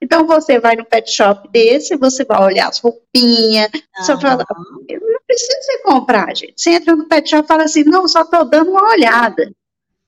Então 0.00 0.26
você 0.26 0.60
vai 0.60 0.76
no 0.76 0.84
pet 0.84 1.10
shop 1.10 1.48
desse, 1.50 1.96
você 1.96 2.24
vai 2.24 2.40
olhar 2.40 2.68
as 2.68 2.78
roupinhas, 2.78 3.68
uhum. 3.74 3.80
você 3.96 4.20
fala, 4.20 4.44
não 4.48 5.20
precisa 5.26 5.60
você 5.60 5.78
comprar, 5.82 6.36
gente. 6.36 6.54
Você 6.56 6.70
entra 6.70 6.94
no 6.94 7.08
pet 7.08 7.28
shop 7.28 7.44
e 7.44 7.48
fala 7.48 7.64
assim, 7.64 7.84
não, 7.84 8.06
só 8.06 8.22
estou 8.22 8.44
dando 8.44 8.70
uma 8.70 8.90
olhada. 8.90 9.50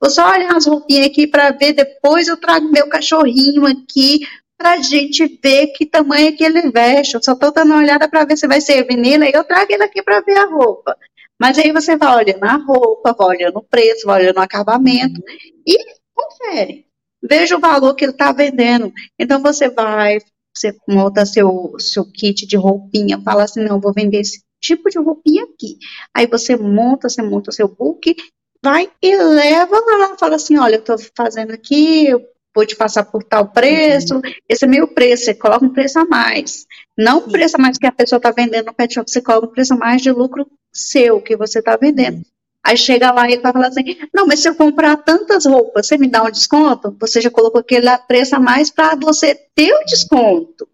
Vou 0.00 0.10
só 0.10 0.30
olhar 0.30 0.56
as 0.56 0.66
roupinhas 0.66 1.06
aqui 1.06 1.26
para 1.26 1.50
ver, 1.50 1.72
depois 1.72 2.28
eu 2.28 2.36
trago 2.36 2.70
meu 2.70 2.88
cachorrinho 2.88 3.66
aqui 3.66 4.20
para 4.56 4.72
a 4.72 4.76
gente 4.78 5.26
ver 5.42 5.68
que 5.68 5.84
tamanho 5.84 6.28
é 6.28 6.32
que 6.32 6.44
ele 6.44 6.70
veste. 6.70 7.14
Eu 7.14 7.22
só 7.22 7.32
estou 7.32 7.52
dando 7.52 7.72
uma 7.72 7.80
olhada 7.80 8.08
para 8.08 8.24
ver 8.24 8.36
se 8.36 8.46
vai 8.46 8.60
ser 8.60 8.86
nele, 8.86 9.24
aí 9.24 9.32
eu 9.34 9.44
trago 9.44 9.72
ele 9.72 9.82
aqui 9.82 10.02
para 10.02 10.20
ver 10.20 10.38
a 10.38 10.46
roupa. 10.46 10.96
Mas 11.38 11.58
aí 11.58 11.72
você 11.72 11.96
vai 11.96 12.14
olhando 12.14 12.44
a 12.44 12.56
roupa, 12.56 13.12
vai 13.12 13.36
olhando 13.36 13.58
o 13.58 13.62
preço, 13.62 14.06
vai 14.06 14.22
olhando 14.22 14.36
o 14.36 14.42
acabamento 14.42 15.20
e 15.66 15.76
confere 16.14 16.89
veja 17.22 17.56
o 17.56 17.60
valor 17.60 17.94
que 17.94 18.04
ele 18.04 18.12
está 18.12 18.32
vendendo. 18.32 18.92
Então 19.18 19.42
você 19.42 19.68
vai, 19.68 20.18
você 20.54 20.76
monta 20.88 21.26
seu, 21.26 21.74
seu 21.78 22.04
kit 22.04 22.46
de 22.46 22.56
roupinha, 22.56 23.20
fala 23.22 23.44
assim, 23.44 23.62
não, 23.62 23.80
vou 23.80 23.92
vender 23.92 24.20
esse 24.20 24.42
tipo 24.60 24.90
de 24.90 24.98
roupinha 24.98 25.44
aqui. 25.44 25.78
Aí 26.14 26.26
você 26.26 26.56
monta, 26.56 27.08
você 27.08 27.22
monta 27.22 27.52
seu 27.52 27.68
book, 27.68 28.14
vai 28.62 28.90
e 29.02 29.16
leva 29.16 29.76
lá, 29.98 30.16
fala 30.18 30.36
assim, 30.36 30.58
olha, 30.58 30.76
eu 30.76 30.80
estou 30.80 30.96
fazendo 31.16 31.52
aqui, 31.52 32.06
eu 32.06 32.22
vou 32.54 32.66
te 32.66 32.76
passar 32.76 33.04
por 33.04 33.22
tal 33.22 33.48
preço, 33.48 34.16
uhum. 34.16 34.22
esse 34.48 34.64
é 34.64 34.68
meu 34.68 34.88
preço, 34.88 35.24
você 35.24 35.34
coloca 35.34 35.64
um 35.64 35.72
preço 35.72 35.98
a 35.98 36.04
mais. 36.04 36.66
Não 36.96 37.18
o 37.18 37.30
preço 37.30 37.56
a 37.56 37.58
mais 37.58 37.78
que 37.78 37.86
a 37.86 37.92
pessoa 37.92 38.18
está 38.18 38.30
vendendo 38.30 38.66
no 38.66 38.74
pet 38.74 38.94
shop, 38.94 39.10
você 39.10 39.22
coloca 39.22 39.46
um 39.46 39.52
preço 39.52 39.74
a 39.74 39.76
mais 39.76 40.02
de 40.02 40.10
lucro 40.10 40.46
seu 40.72 41.20
que 41.20 41.36
você 41.36 41.60
está 41.60 41.76
vendendo. 41.76 42.22
Aí 42.64 42.76
chega 42.76 43.10
lá 43.10 43.28
e 43.28 43.32
ele 43.32 43.42
vai 43.42 43.52
falar 43.52 43.68
assim: 43.68 43.96
não, 44.12 44.26
mas 44.26 44.40
se 44.40 44.48
eu 44.48 44.54
comprar 44.54 44.96
tantas 44.98 45.46
roupas, 45.46 45.86
você 45.86 45.96
me 45.96 46.08
dá 46.08 46.22
um 46.22 46.30
desconto? 46.30 46.94
Você 47.00 47.20
já 47.20 47.30
colocou 47.30 47.60
aquele 47.60 47.96
preço 48.06 48.36
a 48.36 48.40
mais 48.40 48.70
para 48.70 48.94
você 48.96 49.34
ter 49.54 49.72
o 49.72 49.84
desconto. 49.84 50.68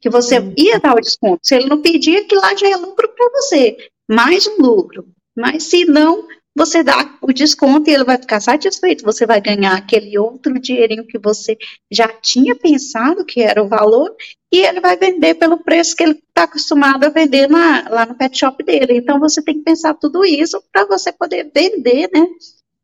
Que 0.00 0.10
você 0.10 0.38
uhum. 0.38 0.54
ia 0.56 0.78
dar 0.78 0.94
o 0.94 1.00
desconto. 1.00 1.40
Se 1.42 1.54
ele 1.54 1.66
não 1.66 1.80
pedir, 1.80 2.26
que 2.26 2.34
lá 2.34 2.54
já 2.54 2.68
é 2.68 2.76
lucro 2.76 3.08
para 3.08 3.30
você. 3.34 3.76
Mais 4.08 4.46
um 4.46 4.56
lucro. 4.62 5.06
Mas 5.36 5.64
se 5.64 5.84
não, 5.84 6.26
você 6.56 6.82
dá 6.82 7.14
o 7.20 7.34
desconto 7.34 7.90
e 7.90 7.92
ele 7.92 8.02
vai 8.02 8.16
ficar 8.16 8.40
satisfeito. 8.40 9.04
Você 9.04 9.26
vai 9.26 9.42
ganhar 9.42 9.76
aquele 9.76 10.18
outro 10.18 10.58
dinheirinho 10.58 11.06
que 11.06 11.18
você 11.18 11.58
já 11.92 12.08
tinha 12.08 12.56
pensado 12.56 13.26
que 13.26 13.42
era 13.42 13.62
o 13.62 13.68
valor 13.68 14.16
e 14.50 14.64
ele 14.64 14.80
vai 14.80 14.96
vender 14.96 15.34
pelo 15.34 15.58
preço 15.58 15.94
que 15.94 16.02
ele 16.02 16.12
está 16.12 16.44
acostumado 16.44 17.04
a 17.04 17.10
vender 17.10 17.46
na, 17.46 17.86
lá 17.90 18.06
no 18.06 18.14
pet 18.14 18.38
shop 18.38 18.64
dele. 18.64 18.96
Então 18.96 19.20
você 19.20 19.42
tem 19.42 19.58
que 19.58 19.64
pensar 19.64 19.92
tudo 19.94 20.24
isso 20.24 20.62
para 20.72 20.86
você 20.86 21.12
poder 21.12 21.50
vender, 21.54 22.08
né? 22.10 22.26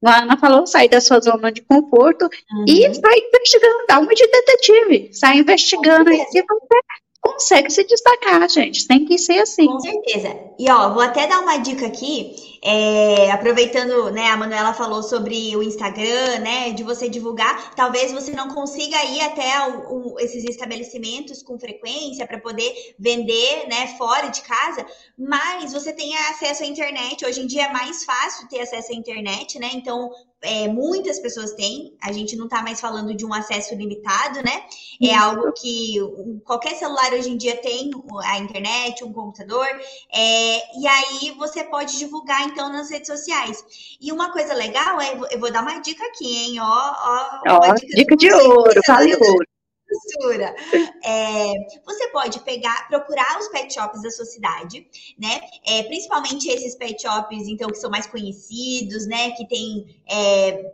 A 0.05 0.23
Ana 0.23 0.37
falou, 0.37 0.66
sair 0.66 0.89
da 0.89 1.01
sua 1.01 1.20
zona 1.20 1.51
de 1.51 1.62
conforto 1.62 2.25
uhum. 2.25 2.64
e 2.68 2.83
sair 2.93 3.29
investigando, 3.29 3.87
dá 3.89 4.01
uma 4.01 4.12
de 4.12 4.27
detetive, 4.27 5.11
sai 5.14 5.39
investigando 5.39 6.12
e 6.12 6.18
você 6.18 6.45
consegue 7.20 7.70
se 7.70 7.85
destacar, 7.85 8.47
gente. 8.51 8.87
Tem 8.87 9.07
que 9.07 9.16
ser 9.16 9.39
assim. 9.39 9.66
Com 9.66 9.81
certeza. 9.81 10.37
E 10.59 10.70
ó, 10.70 10.93
vou 10.93 11.03
até 11.03 11.27
dar 11.27 11.41
uma 11.41 11.57
dica 11.59 11.87
aqui 11.87 12.51
é, 12.65 13.31
aproveitando, 13.33 14.11
né, 14.13 14.29
a 14.29 14.37
Manuela 14.37 14.73
falou 14.73 15.03
sobre 15.03 15.57
o 15.57 15.63
Instagram, 15.65 16.39
né, 16.39 16.71
de 16.71 16.85
você 16.85 17.09
divulgar, 17.09 17.75
talvez 17.75 18.13
você 18.13 18.31
não 18.31 18.55
consiga 18.55 19.05
ir 19.05 19.21
até 19.21 19.69
o, 19.69 20.13
o, 20.15 20.21
esses 20.21 20.45
estabelecimentos 20.45 21.43
com 21.43 21.59
frequência 21.59 22.25
para 22.25 22.39
poder 22.39 22.95
vender, 22.97 23.67
né, 23.69 23.89
fora 23.99 24.29
de 24.29 24.43
casa, 24.43 24.87
mas 25.19 25.73
você 25.73 25.93
tem 25.93 26.17
acesso 26.17 26.63
à 26.63 26.67
internet. 26.67 27.27
Hoje 27.27 27.41
em 27.43 27.47
dia 27.47 27.65
é 27.65 27.73
mais 27.73 28.05
fácil 28.05 28.49
ter 28.49 28.61
acesso 28.61 28.93
à 28.93 28.95
internet, 28.95 29.59
né? 29.59 29.71
Então 29.75 30.11
é, 30.43 30.67
muitas 30.67 31.21
pessoas 31.21 31.53
têm, 31.53 31.95
a 32.01 32.13
gente 32.13 32.37
não 32.37 32.47
está 32.47 32.63
mais 32.63 32.81
falando 32.81 33.15
de 33.15 33.25
um 33.25 33.33
acesso 33.33 33.75
limitado, 33.77 34.43
né? 34.43 34.65
É 35.01 35.07
Isso. 35.07 35.17
algo 35.17 35.53
que 35.53 35.97
qualquer 36.45 36.75
celular 36.75 37.13
hoje 37.13 37.31
em 37.31 37.37
dia 37.37 37.57
tem 37.57 37.91
a 38.25 38.39
internet, 38.39 39.05
um 39.05 39.13
computador, 39.13 39.67
é, 40.13 40.81
e 40.81 40.87
aí 40.87 41.31
você 41.39 41.63
pode 41.63 41.97
divulgar 41.97 42.43
então 42.53 42.72
nas 42.72 42.90
redes 42.90 43.09
sociais. 43.09 43.64
E 44.00 44.12
uma 44.12 44.30
coisa 44.30 44.55
legal 44.55 45.00
é, 45.00 45.18
eu 45.30 45.40
vou 45.40 45.50
dar 45.50 45.62
uma 45.62 45.80
dica 45.80 46.05
aqui, 46.07 46.26
hein? 46.26 46.61
Ó, 46.61 46.64
ó, 46.64 47.40
ó 47.48 47.74
dica, 47.74 47.96
dica 47.96 48.16
de 48.16 48.32
ouro, 48.32 48.80
vale 48.86 49.14
ouro. 49.14 49.46
costura. 49.92 50.55
É, 51.05 51.53
você 51.84 52.09
pode 52.09 52.40
pegar, 52.40 52.88
procurar 52.88 53.38
os 53.38 53.48
pet 53.48 53.72
shops 53.72 54.03
da 54.03 54.11
sua 54.11 54.24
cidade, 54.24 54.86
né? 55.18 55.40
É, 55.66 55.82
principalmente 55.84 56.48
esses 56.48 56.74
pet 56.74 57.00
shops, 57.00 57.48
então, 57.48 57.68
que 57.68 57.78
são 57.78 57.90
mais 57.90 58.07
conhecidos, 58.07 59.07
né? 59.07 59.32
Que 59.32 59.46
tem. 59.46 60.00
É, 60.11 60.72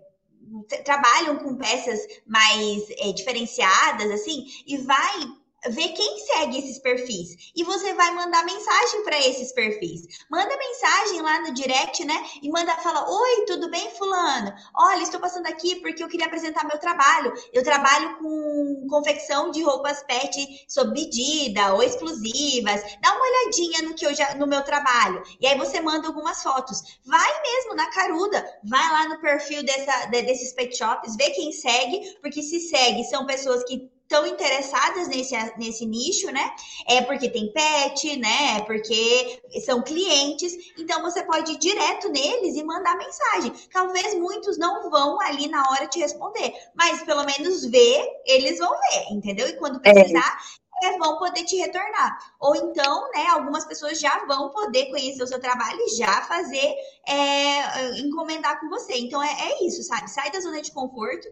trabalham 0.83 1.37
com 1.37 1.57
peças 1.57 2.01
mais 2.27 2.89
é, 2.99 3.13
diferenciadas, 3.13 4.11
assim, 4.11 4.47
e 4.67 4.79
vai 4.79 5.21
ver 5.67 5.89
quem 5.89 6.19
segue 6.27 6.59
esses 6.59 6.79
perfis 6.79 7.51
e 7.55 7.65
você 7.65 7.93
vai 7.95 8.13
mandar 8.13 8.45
mensagem 8.45 9.03
para 9.03 9.19
esses 9.19 9.53
perfis. 9.53 10.03
Manda 10.31 10.57
mensagem 10.57 11.21
lá 11.21 11.41
no 11.41 11.53
direct, 11.55 12.05
né? 12.05 12.15
E 12.43 12.51
manda 12.51 12.77
fala: 12.77 13.11
"Oi, 13.11 13.45
tudo 13.47 13.71
bem, 13.71 13.91
fulano? 13.91 14.53
Olha, 14.75 15.03
estou 15.03 15.21
passando 15.21 15.47
aqui 15.47 15.77
porque 15.81 16.03
eu 16.03 16.09
queria 16.09 16.27
apresentar 16.27 16.67
meu 16.67 16.79
trabalho. 16.79 17.33
Eu 17.53 17.63
trabalho 17.65 18.19
com 18.19 18.87
confecção 18.89 19.51
de 19.51 19.63
roupas 19.63 20.03
pet 20.05 20.65
sob 20.69 20.93
medida 20.93 21.75
ou 21.75 21.83
exclusivas. 21.83 22.81
Dá 23.01 23.13
uma 23.15 23.27
olhadinha 23.27 23.83
no 23.83 23.95
que 23.95 24.07
eu 24.07 24.15
já 24.15 24.35
no 24.37 24.47
meu 24.47 24.63
trabalho". 24.63 25.23
E 25.41 25.47
aí 25.47 25.59
você 25.59 25.81
manda 25.81 26.07
algumas 26.07 26.43
fotos. 26.43 26.81
Vai 27.05 27.43
mesmo 27.43 27.75
na 27.75 27.91
caruda, 27.91 28.45
vai 28.65 28.93
lá 28.93 29.09
no 29.09 29.21
perfil 29.21 29.63
dessa, 29.65 30.07
desses 30.07 30.53
pet 30.53 30.77
shops, 30.77 31.17
vê 31.17 31.31
quem 31.31 31.53
segue, 31.53 32.17
porque 32.21 32.43
se 32.43 32.61
segue 32.61 33.05
são 33.05 33.27
pessoas 33.27 33.65
que 33.65 33.91
estão 34.09 34.27
interessadas 34.27 35.07
nesse, 35.07 35.37
nesse 35.59 35.85
nicho, 35.85 36.33
né? 36.33 36.51
É 36.89 37.03
porque 37.03 37.29
tem 37.29 37.53
pet, 37.53 38.17
né? 38.17 38.57
É 38.57 38.63
porque 38.63 39.43
são 39.65 39.83
clientes. 39.83 40.55
Então 40.79 41.03
você 41.03 41.23
pode 41.25 41.53
ir 41.53 41.59
direto 41.59 42.09
neles 42.09 42.57
e 42.57 42.65
mandar 42.65 42.97
mensagem. 42.97 43.53
Talvez 43.71 44.15
muitos 44.15 44.57
não 44.57 44.91
vão 44.91 45.21
ali 45.21 45.47
na 45.49 45.63
hora 45.71 45.87
te 45.87 45.99
responder, 45.99 46.55
mas 46.75 47.03
pelo 47.05 47.25
menos 47.25 47.67
ver, 47.67 48.09
eles 48.25 48.59
vão 48.59 48.71
ver, 48.71 49.15
entendeu? 49.15 49.47
E 49.47 49.59
quando 49.59 49.79
precisar, 49.79 50.39
é. 50.65 50.69
É, 50.81 50.97
vão 50.97 51.19
poder 51.19 51.45
te 51.45 51.57
retornar. 51.57 52.19
Ou 52.41 52.55
então, 52.55 53.11
né, 53.11 53.27
algumas 53.31 53.65
pessoas 53.65 53.99
já 53.99 54.25
vão 54.27 54.49
poder 54.51 54.87
conhecer 54.87 55.23
o 55.23 55.27
seu 55.27 55.41
trabalho 55.41 55.81
e 55.81 55.97
já 55.97 56.23
fazer, 56.23 56.73
é, 57.07 57.99
encomendar 57.99 58.61
com 58.61 58.69
você. 58.69 58.97
Então 58.97 59.21
é, 59.21 59.29
é 59.29 59.67
isso, 59.67 59.83
sabe? 59.83 60.09
Sai 60.09 60.31
da 60.31 60.41
zona 60.41 60.63
de 60.63 60.71
conforto 60.71 61.29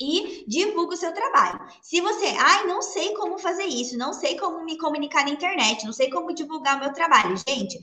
e 0.00 0.44
divulga 0.48 0.94
o 0.94 0.96
seu 0.96 1.12
trabalho. 1.12 1.60
Se 1.82 2.00
você, 2.00 2.26
ai, 2.38 2.66
não 2.66 2.80
sei 2.80 3.12
como 3.14 3.38
fazer 3.38 3.64
isso, 3.64 3.98
não 3.98 4.12
sei 4.12 4.38
como 4.38 4.64
me 4.64 4.78
comunicar 4.78 5.24
na 5.24 5.30
internet, 5.30 5.84
não 5.84 5.92
sei 5.92 6.08
como 6.08 6.34
divulgar 6.34 6.76
o 6.76 6.80
meu 6.80 6.92
trabalho, 6.92 7.36
gente, 7.36 7.78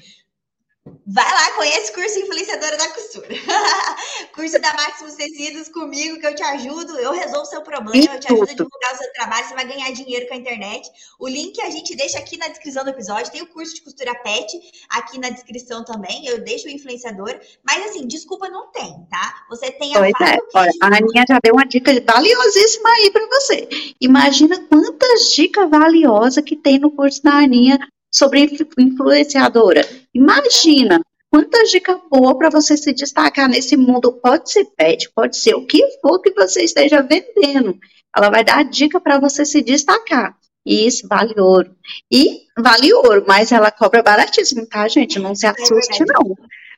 Vai 1.05 1.33
lá, 1.33 1.51
conhece 1.51 1.91
o 1.91 1.93
curso 1.95 2.19
Influenciadora 2.19 2.77
da 2.77 2.89
Costura. 2.89 3.27
curso 4.35 4.59
da 4.59 4.73
Máximos 4.73 5.13
Tecidos 5.13 5.69
comigo, 5.69 6.19
que 6.19 6.27
eu 6.27 6.35
te 6.35 6.43
ajudo, 6.43 6.97
eu 6.99 7.11
resolvo 7.11 7.45
seu 7.45 7.61
problema, 7.61 8.13
eu 8.13 8.19
te 8.19 8.27
ajudo 8.27 8.49
a 8.49 8.53
divulgar 8.53 8.93
o 8.93 8.97
seu 8.97 9.13
trabalho, 9.13 9.47
você 9.47 9.53
vai 9.53 9.67
ganhar 9.67 9.91
dinheiro 9.91 10.27
com 10.27 10.33
a 10.33 10.37
internet. 10.37 10.89
O 11.19 11.27
link 11.27 11.59
a 11.61 11.69
gente 11.69 11.95
deixa 11.95 12.19
aqui 12.19 12.37
na 12.37 12.47
descrição 12.47 12.83
do 12.83 12.89
episódio, 12.89 13.31
tem 13.31 13.41
o 13.41 13.47
curso 13.47 13.75
de 13.75 13.81
costura 13.81 14.13
pet 14.15 14.59
aqui 14.89 15.19
na 15.19 15.29
descrição 15.29 15.83
também, 15.83 16.25
eu 16.27 16.43
deixo 16.43 16.67
o 16.67 16.71
influenciador, 16.71 17.39
mas 17.65 17.85
assim, 17.85 18.07
desculpa, 18.07 18.49
não 18.49 18.71
tem, 18.71 19.05
tá? 19.09 19.45
Você 19.49 19.71
tem 19.71 19.95
a 19.95 19.99
Pois 19.99 20.13
é, 20.21 20.37
olha, 20.53 20.71
a 20.81 20.87
Aninha 20.87 21.25
já 21.27 21.39
deu 21.41 21.53
uma 21.53 21.65
dica 21.65 21.91
valiosíssima 22.01 22.89
aí 22.89 23.11
para 23.11 23.27
você. 23.27 23.67
Imagina 24.01 24.59
quantas 24.67 25.31
dicas 25.31 25.69
valiosas 25.69 26.43
que 26.43 26.55
tem 26.55 26.79
no 26.79 26.91
curso 26.91 27.23
da 27.23 27.39
Aninha 27.39 27.79
sobre 28.11 28.49
influenciadora. 28.77 29.81
Imagina 30.13 31.01
quanta 31.29 31.63
dica 31.63 31.99
boa 32.09 32.37
para 32.37 32.49
você 32.49 32.77
se 32.77 32.93
destacar 32.93 33.49
nesse 33.49 33.75
mundo. 33.77 34.13
Pode 34.13 34.51
ser 34.51 34.65
pet, 34.77 35.09
pode 35.13 35.37
ser 35.37 35.55
o 35.55 35.65
que 35.65 35.85
for 36.01 36.19
que 36.19 36.31
você 36.31 36.63
esteja 36.63 37.01
vendendo. 37.01 37.77
Ela 38.15 38.29
vai 38.29 38.43
dar 38.43 38.63
dica 38.63 38.99
para 38.99 39.19
você 39.19 39.45
se 39.45 39.61
destacar. 39.61 40.35
Isso 40.65 41.07
vale 41.07 41.39
ouro. 41.39 41.73
E 42.11 42.41
vale 42.57 42.93
ouro, 42.93 43.23
mas 43.27 43.51
ela 43.51 43.71
cobra 43.71 44.03
baratíssimo, 44.03 44.67
tá, 44.67 44.87
gente? 44.87 45.17
Não 45.17 45.33
se 45.33 45.47
assuste, 45.47 46.03
não. 46.05 46.35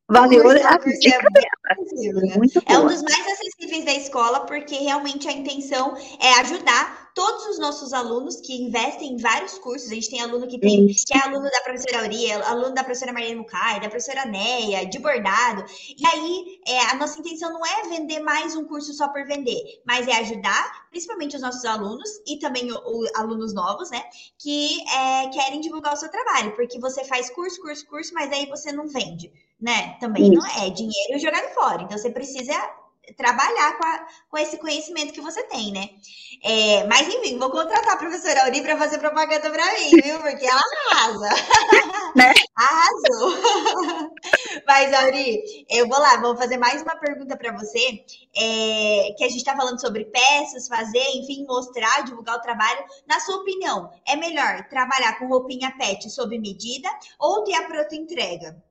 Vale 0.09 0.39
ouro 0.39 0.57
é. 0.57 2.37
Muito 2.37 2.61
é 2.65 2.79
um 2.79 2.87
dos 2.87 3.03
mais 3.03 3.27
acessíveis 3.27 3.85
da 3.85 3.93
escola, 3.93 4.39
porque 4.41 4.75
realmente 4.75 5.27
a 5.27 5.31
intenção 5.31 5.95
é 6.19 6.39
ajudar 6.39 7.11
todos 7.13 7.45
os 7.47 7.59
nossos 7.59 7.93
alunos 7.93 8.37
que 8.37 8.53
investem 8.53 9.13
em 9.13 9.17
vários 9.17 9.59
cursos. 9.59 9.91
A 9.91 9.93
gente 9.93 10.09
tem 10.09 10.21
aluno 10.21 10.47
que 10.47 10.57
tem, 10.57 10.87
que 10.87 11.13
é 11.13 11.19
aluno 11.19 11.43
da 11.43 11.61
professora 11.61 12.03
Auria, 12.03 12.43
aluno 12.45 12.73
da 12.73 12.83
professora 12.83 13.13
Maria 13.13 13.35
Mucay, 13.35 13.81
da 13.81 13.89
professora 13.89 14.25
Neia, 14.25 14.85
de 14.85 14.97
bordado. 14.99 15.63
E 15.89 16.07
aí, 16.07 16.59
é, 16.65 16.79
a 16.91 16.95
nossa 16.95 17.19
intenção 17.19 17.51
não 17.51 17.63
é 17.65 17.89
vender 17.89 18.19
mais 18.19 18.55
um 18.55 18.65
curso 18.65 18.93
só 18.93 19.09
por 19.09 19.25
vender, 19.27 19.81
mas 19.85 20.07
é 20.07 20.13
ajudar, 20.19 20.87
principalmente 20.89 21.35
os 21.35 21.41
nossos 21.41 21.65
alunos 21.65 22.09
e 22.25 22.39
também 22.39 22.71
os 22.71 23.11
alunos 23.15 23.53
novos, 23.53 23.91
né, 23.91 24.01
que 24.37 24.79
é, 24.89 25.27
querem 25.27 25.59
divulgar 25.59 25.93
o 25.93 25.97
seu 25.97 26.09
trabalho, 26.09 26.55
porque 26.55 26.79
você 26.79 27.03
faz 27.03 27.29
curso, 27.29 27.61
curso, 27.61 27.85
curso, 27.85 28.13
mas 28.13 28.31
aí 28.31 28.47
você 28.47 28.71
não 28.71 28.87
vende, 28.87 29.31
né? 29.59 29.97
Também 29.99 30.23
Isso. 30.23 30.33
não 30.33 30.45
é 30.45 30.69
dinheiro 30.69 31.19
jogado 31.19 31.53
fora. 31.53 31.83
Então, 31.83 31.97
você 31.97 32.09
precisa 32.09 32.53
trabalhar 33.15 33.77
com, 33.77 33.85
a, 33.85 34.07
com 34.29 34.37
esse 34.37 34.57
conhecimento 34.57 35.13
que 35.13 35.21
você 35.21 35.43
tem, 35.43 35.71
né? 35.71 35.89
É, 36.43 36.85
mas 36.85 37.07
enfim, 37.07 37.37
vou 37.37 37.49
contratar 37.49 37.93
a 37.93 37.97
professora 37.97 38.43
Auri 38.43 38.61
para 38.61 38.77
fazer 38.77 38.99
propaganda 38.99 39.49
para 39.49 39.73
mim, 39.73 39.89
viu? 40.01 40.19
Porque 40.19 40.45
ela 40.45 40.61
arrasa. 40.91 41.29
Né? 42.15 42.33
Arrasou. 42.55 44.11
mas, 44.67 44.93
Auri, 44.93 45.65
eu 45.69 45.87
vou 45.87 45.97
lá, 45.97 46.17
vou 46.17 46.35
fazer 46.35 46.57
mais 46.57 46.81
uma 46.81 46.95
pergunta 46.97 47.37
para 47.37 47.53
você. 47.53 48.03
É, 48.35 49.13
que 49.17 49.23
a 49.23 49.29
gente 49.29 49.37
está 49.37 49.55
falando 49.55 49.79
sobre 49.79 50.05
peças, 50.05 50.67
fazer, 50.67 51.03
enfim, 51.15 51.45
mostrar, 51.47 52.03
divulgar 52.03 52.35
o 52.35 52.41
trabalho. 52.41 52.83
Na 53.07 53.19
sua 53.19 53.37
opinião, 53.37 53.89
é 54.05 54.15
melhor 54.15 54.67
trabalhar 54.69 55.17
com 55.17 55.27
roupinha 55.27 55.73
pet 55.77 56.09
sob 56.09 56.37
medida 56.37 56.89
ou 57.17 57.43
ter 57.43 57.55
a 57.55 57.63
pronta 57.63 57.95
entrega? 57.95 58.61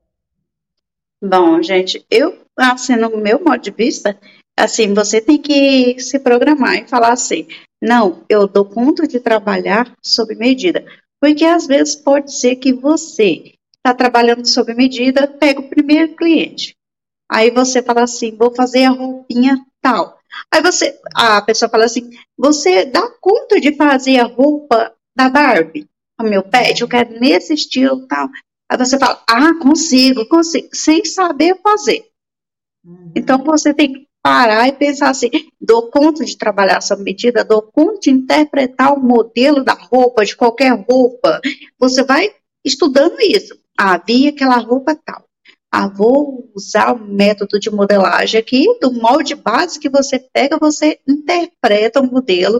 Bom, 1.22 1.60
gente, 1.62 2.04
eu, 2.10 2.38
assim, 2.56 2.94
no 2.94 3.16
meu 3.16 3.42
modo 3.42 3.58
de 3.58 3.70
vista, 3.70 4.18
assim, 4.56 4.94
você 4.94 5.20
tem 5.20 5.40
que 5.40 5.98
se 5.98 6.18
programar 6.20 6.76
e 6.76 6.88
falar 6.88 7.12
assim, 7.12 7.46
não, 7.82 8.24
eu 8.28 8.46
dou 8.46 8.64
conta 8.64 9.06
de 9.06 9.18
trabalhar 9.18 9.92
sob 10.02 10.34
medida. 10.36 10.84
Porque 11.20 11.44
às 11.44 11.66
vezes 11.66 11.96
pode 11.96 12.32
ser 12.32 12.56
que 12.56 12.72
você 12.72 13.54
está 13.76 13.92
trabalhando 13.94 14.46
sob 14.46 14.72
medida, 14.74 15.26
pega 15.26 15.60
o 15.60 15.68
primeiro 15.68 16.14
cliente. 16.14 16.76
Aí 17.30 17.50
você 17.50 17.82
fala 17.82 18.02
assim, 18.04 18.36
vou 18.36 18.54
fazer 18.54 18.84
a 18.84 18.90
roupinha 18.90 19.58
tal. 19.82 20.18
Aí 20.52 20.62
você, 20.62 20.98
a 21.14 21.42
pessoa 21.42 21.68
fala 21.68 21.84
assim, 21.84 22.10
você 22.36 22.84
dá 22.84 23.10
conta 23.20 23.60
de 23.60 23.74
fazer 23.74 24.18
a 24.18 24.24
roupa 24.26 24.94
da 25.16 25.28
Barbie? 25.28 25.86
O 26.20 26.24
meu 26.24 26.42
pet, 26.42 26.80
eu 26.80 26.88
quero 26.88 27.18
nesse 27.18 27.54
estilo 27.54 28.06
tal. 28.06 28.28
Aí 28.70 28.76
você 28.76 28.98
fala, 28.98 29.22
ah, 29.28 29.54
consigo, 29.54 30.28
consigo, 30.28 30.68
sem 30.74 31.04
saber 31.04 31.58
fazer. 31.62 32.04
Uhum. 32.84 33.12
Então 33.16 33.42
você 33.42 33.72
tem 33.72 33.92
que 33.92 34.08
parar 34.22 34.68
e 34.68 34.72
pensar 34.72 35.10
assim: 35.10 35.30
dou 35.60 35.90
conta 35.90 36.24
de 36.24 36.36
trabalhar 36.36 36.76
essa 36.76 36.96
medida, 36.96 37.44
dou 37.44 37.62
conta 37.62 38.00
de 38.00 38.10
interpretar 38.10 38.92
o 38.92 39.00
modelo 39.00 39.64
da 39.64 39.74
roupa, 39.74 40.24
de 40.24 40.36
qualquer 40.36 40.72
roupa. 40.88 41.40
Você 41.78 42.02
vai 42.02 42.30
estudando 42.64 43.20
isso. 43.20 43.58
Ah, 43.76 43.96
vi 43.98 44.28
aquela 44.28 44.58
roupa 44.58 44.94
tal. 44.94 45.24
Ah, 45.70 45.88
vou 45.88 46.50
usar 46.54 46.94
o 46.94 46.98
método 46.98 47.58
de 47.58 47.70
modelagem 47.70 48.40
aqui, 48.40 48.66
do 48.80 48.92
molde 48.92 49.34
base 49.34 49.78
que 49.78 49.88
você 49.88 50.18
pega, 50.18 50.58
você 50.58 50.98
interpreta 51.06 52.00
o 52.00 52.10
modelo, 52.10 52.58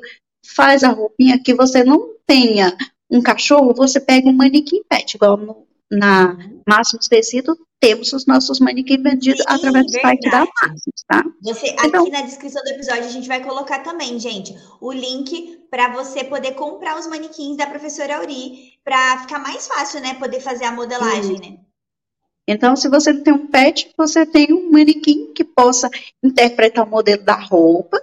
faz 0.55 0.85
a 0.85 0.91
roupinha 0.91 1.43
que 1.43 1.55
você 1.55 1.83
não 1.83 2.15
tenha 2.27 2.77
um 3.11 3.23
cachorro, 3.23 3.75
você 3.75 3.99
pega 3.99 4.29
um 4.29 4.35
manequim 4.35 4.83
pet, 4.87 5.15
igual 5.15 5.39
no, 5.39 5.67
na 5.91 6.37
Máximos 6.69 7.09
Tecido, 7.09 7.57
temos 7.81 8.13
os 8.13 8.27
nossos 8.27 8.59
manequins 8.59 9.03
vendidos 9.03 9.43
Sim, 9.43 9.47
através 9.49 9.87
do 9.87 9.93
verdade. 9.93 10.23
site 10.23 10.31
da 10.31 10.41
Máximos, 10.41 11.05
tá? 11.07 11.25
Você, 11.43 11.77
então, 11.85 12.03
aqui 12.03 12.11
na 12.11 12.23
descrição 12.23 12.63
do 12.63 12.71
episódio 12.71 13.05
a 13.05 13.09
gente 13.09 13.29
vai 13.29 13.43
colocar 13.43 13.81
também, 13.81 14.19
gente, 14.19 14.55
o 14.81 14.93
link 14.93 15.59
para 15.71 15.93
você 15.93 16.25
poder 16.25 16.53
comprar 16.53 16.99
os 16.99 17.07
manequins 17.07 17.57
da 17.57 17.67
professora 17.67 18.17
Auri, 18.17 18.75
para 18.85 19.19
ficar 19.23 19.39
mais 19.39 19.67
fácil, 19.67 20.01
né, 20.01 20.15
poder 20.15 20.41
fazer 20.41 20.65
a 20.65 20.73
modelagem, 20.73 21.37
sim. 21.37 21.51
né? 21.51 21.59
Então, 22.51 22.75
se 22.75 22.89
você 22.89 23.13
não 23.13 23.23
tem 23.23 23.35
um 23.35 23.47
pet, 23.47 23.93
você 23.97 24.25
tem 24.25 24.55
um 24.55 24.71
manequim 24.73 25.35
que 25.35 25.45
possa 25.45 25.91
interpretar 26.25 26.87
o 26.87 26.91
modelo 26.91 27.23
da 27.23 27.35
roupa, 27.35 28.03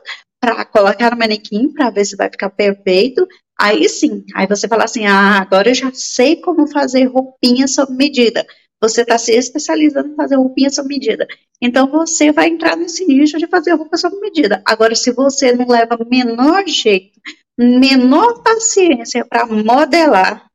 para 0.53 0.65
colocar 0.65 1.11
no 1.11 1.17
manequim, 1.17 1.71
para 1.71 1.89
ver 1.89 2.05
se 2.05 2.15
vai 2.15 2.29
ficar 2.29 2.49
perfeito, 2.49 3.27
Aí 3.57 3.87
sim, 3.87 4.25
aí 4.35 4.45
você 4.47 4.67
fala 4.67 4.83
assim: 4.83 5.05
ah, 5.05 5.39
agora 5.39 5.69
eu 5.69 5.73
já 5.73 5.89
sei 5.93 6.41
como 6.41 6.67
fazer 6.67 7.05
roupinha 7.05 7.67
sob 7.67 7.93
medida. 7.95 8.45
Você 8.81 9.01
está 9.01 9.17
se 9.17 9.31
especializando 9.31 10.09
em 10.09 10.15
fazer 10.15 10.35
roupinha 10.35 10.69
sob 10.69 10.89
medida. 10.89 11.25
Então 11.61 11.89
você 11.89 12.31
vai 12.33 12.49
entrar 12.49 12.75
nesse 12.75 13.05
nicho 13.05 13.37
de 13.37 13.47
fazer 13.47 13.73
roupa 13.73 13.95
sob 13.95 14.19
medida. 14.19 14.61
Agora, 14.65 14.93
se 14.93 15.11
você 15.13 15.53
não 15.53 15.67
leva 15.67 15.97
menor 16.09 16.67
jeito, 16.67 17.17
menor 17.57 18.43
paciência 18.43 19.25
para 19.25 19.45
modelar, 19.45 20.45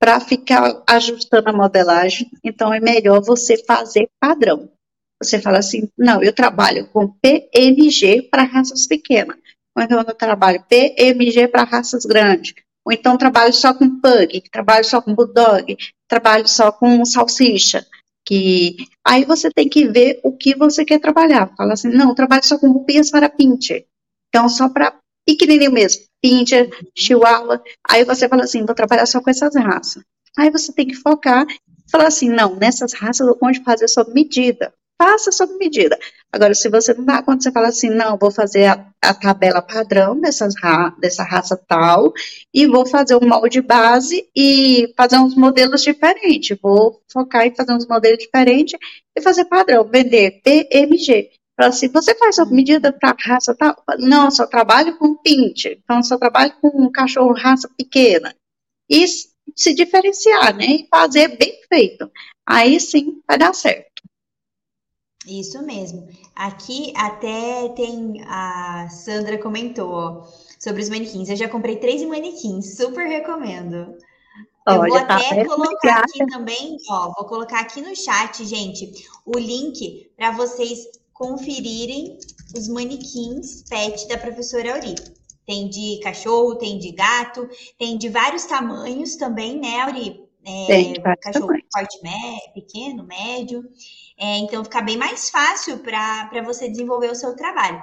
para 0.00 0.18
ficar 0.18 0.82
ajustando 0.88 1.50
a 1.50 1.52
modelagem, 1.52 2.28
então 2.42 2.74
é 2.74 2.80
melhor 2.80 3.22
você 3.22 3.56
fazer 3.64 4.08
padrão. 4.20 4.68
Você 5.22 5.40
fala 5.40 5.58
assim: 5.58 5.88
não, 5.96 6.22
eu 6.22 6.32
trabalho 6.32 6.86
com 6.88 7.08
PNG 7.08 8.22
para 8.22 8.44
raças 8.44 8.86
pequenas. 8.86 9.36
ou 9.76 9.82
então 9.82 10.04
eu 10.06 10.14
trabalho 10.14 10.64
PMG 10.68 11.48
para 11.48 11.64
raças 11.64 12.04
grandes, 12.04 12.54
ou 12.84 12.92
então 12.92 13.18
trabalho 13.18 13.52
só 13.52 13.74
com 13.74 14.00
pug, 14.00 14.42
trabalho 14.50 14.84
só 14.84 15.02
com 15.02 15.14
bulldog, 15.14 15.76
trabalho 16.08 16.48
só 16.48 16.70
com 16.70 17.04
salsicha, 17.04 17.86
que 18.24 18.76
aí 19.04 19.24
você 19.24 19.50
tem 19.50 19.68
que 19.68 19.86
ver 19.88 20.20
o 20.22 20.36
que 20.36 20.54
você 20.54 20.84
quer 20.84 21.00
trabalhar. 21.00 21.52
Fala 21.56 21.72
assim, 21.72 21.88
não, 21.88 22.14
trabalho 22.14 22.44
só 22.44 22.58
com 22.58 22.70
roupinhas 22.70 23.10
para 23.10 23.28
pincher. 23.28 23.86
Então, 24.28 24.48
só 24.48 24.68
para 24.68 24.94
pequenininho 25.26 25.72
mesmo, 25.72 26.04
pincher, 26.22 26.70
chihuahua. 26.96 27.62
Aí 27.88 28.04
você 28.04 28.28
fala 28.28 28.44
assim, 28.44 28.64
vou 28.64 28.74
trabalhar 28.74 29.06
só 29.06 29.20
com 29.20 29.30
essas 29.30 29.54
raças. 29.54 30.02
Aí 30.36 30.50
você 30.50 30.72
tem 30.72 30.86
que 30.86 30.94
focar 30.94 31.46
falar 31.90 32.08
assim, 32.08 32.28
não, 32.28 32.54
nessas 32.54 32.92
raças 32.92 33.26
eu 33.26 33.36
vou 33.38 33.50
fazer 33.64 33.88
sob 33.88 34.12
medida 34.12 34.72
faça 35.00 35.30
sob 35.30 35.54
medida. 35.54 35.98
Agora, 36.32 36.54
se 36.54 36.68
você 36.68 36.92
não 36.92 37.04
dá 37.04 37.22
quando 37.22 37.42
você 37.42 37.52
fala 37.52 37.68
assim, 37.68 37.88
não, 37.88 38.18
vou 38.18 38.30
fazer 38.30 38.66
a, 38.66 38.86
a 39.02 39.14
tabela 39.14 39.62
padrão 39.62 40.20
dessas 40.20 40.54
ra 40.60 40.90
dessa 40.98 41.22
raça 41.22 41.56
tal, 41.56 42.12
e 42.52 42.66
vou 42.66 42.84
fazer 42.84 43.14
um 43.16 43.26
molde 43.26 43.60
base 43.62 44.28
e 44.36 44.92
fazer 44.96 45.16
uns 45.18 45.34
modelos 45.34 45.82
diferentes. 45.82 46.58
Vou 46.60 47.00
focar 47.10 47.46
em 47.46 47.54
fazer 47.54 47.72
uns 47.72 47.86
modelos 47.86 48.18
diferentes 48.18 48.78
e 49.16 49.22
fazer 49.22 49.44
padrão, 49.44 49.84
vender 49.84 50.40
PMG. 50.42 51.30
Fala 51.56 51.70
assim, 51.70 51.88
você 51.88 52.14
faz 52.14 52.36
sob 52.36 52.54
medida 52.54 52.92
para 52.92 53.16
raça 53.20 53.54
tal? 53.54 53.76
Não, 53.98 54.30
só 54.30 54.46
trabalho 54.46 54.96
com 54.98 55.16
pinte, 55.16 55.80
então 55.82 56.02
só 56.02 56.16
trabalho 56.16 56.52
com 56.60 56.68
um 56.68 56.90
cachorro 56.90 57.32
raça 57.32 57.68
pequena. 57.76 58.34
E 58.88 59.04
se 59.56 59.74
diferenciar, 59.74 60.54
né? 60.54 60.66
E 60.66 60.88
fazer 60.88 61.36
bem 61.36 61.58
feito. 61.68 62.10
Aí 62.46 62.78
sim 62.80 63.20
vai 63.26 63.36
dar 63.36 63.54
certo. 63.54 63.87
Isso 65.28 65.62
mesmo. 65.62 66.08
Aqui 66.34 66.92
até 66.96 67.68
tem 67.70 68.22
a 68.26 68.88
Sandra 68.88 69.36
comentou 69.36 69.90
ó, 69.90 70.22
sobre 70.58 70.80
os 70.80 70.88
manequins. 70.88 71.28
Eu 71.28 71.36
já 71.36 71.48
comprei 71.48 71.76
três 71.76 72.02
manequins, 72.02 72.76
super 72.76 73.06
recomendo. 73.06 73.94
Eu 74.66 74.80
vou 74.80 75.06
tá 75.06 75.16
até 75.16 75.44
colocar 75.44 76.00
aqui 76.00 76.26
também, 76.26 76.76
ó, 76.90 77.12
vou 77.14 77.26
colocar 77.26 77.60
aqui 77.60 77.80
no 77.80 77.96
chat, 77.96 78.44
gente, 78.44 78.92
o 79.24 79.38
link 79.38 80.10
para 80.14 80.32
vocês 80.32 80.80
conferirem 81.12 82.18
os 82.54 82.68
manequins 82.68 83.62
pet 83.68 84.06
da 84.08 84.18
professora 84.18 84.74
Auri. 84.74 84.94
Tem 85.46 85.68
de 85.68 86.00
cachorro, 86.02 86.56
tem 86.56 86.78
de 86.78 86.92
gato, 86.92 87.48
tem 87.78 87.96
de 87.96 88.10
vários 88.10 88.44
tamanhos 88.44 89.16
também, 89.16 89.58
né, 89.58 89.80
Auri? 89.80 90.22
É, 90.44 90.66
tem, 90.66 90.94
cachorro 90.94 91.46
tamanhos. 91.46 91.66
porte 91.72 91.98
pequeno, 92.54 93.04
médio. 93.04 93.64
É, 94.18 94.38
então 94.38 94.64
fica 94.64 94.82
bem 94.82 94.96
mais 94.96 95.30
fácil 95.30 95.78
para 95.78 96.42
você 96.44 96.68
desenvolver 96.68 97.10
o 97.10 97.14
seu 97.14 97.36
trabalho. 97.36 97.80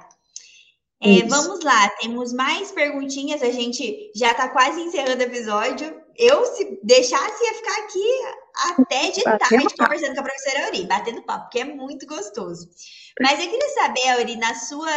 É, 1.01 1.23
vamos 1.27 1.63
lá, 1.63 1.87
temos 1.99 2.33
mais 2.33 2.71
perguntinhas. 2.71 3.43
A 3.43 3.51
gente 3.51 4.11
já 4.15 4.31
está 4.31 4.49
quase 4.49 4.81
encerrando 4.81 5.21
o 5.21 5.25
episódio. 5.25 6.01
Eu, 6.17 6.45
se 6.45 6.79
deixasse, 6.81 7.43
ia 7.43 7.53
ficar 7.53 7.77
aqui 7.83 8.21
até 8.71 9.11
de 9.11 9.21
tarde 9.21 9.75
conversando 9.77 10.15
com 10.15 10.21
a 10.21 10.23
professora 10.23 10.65
Auri, 10.65 10.85
batendo 10.85 11.21
papo, 11.23 11.43
porque 11.43 11.59
é 11.59 11.65
muito 11.65 12.07
gostoso. 12.07 12.69
Mas 13.21 13.39
eu 13.39 13.49
queria 13.49 13.73
saber, 13.73 14.09
Auri, 14.09 14.35
na 14.37 14.55
sua 14.55 14.89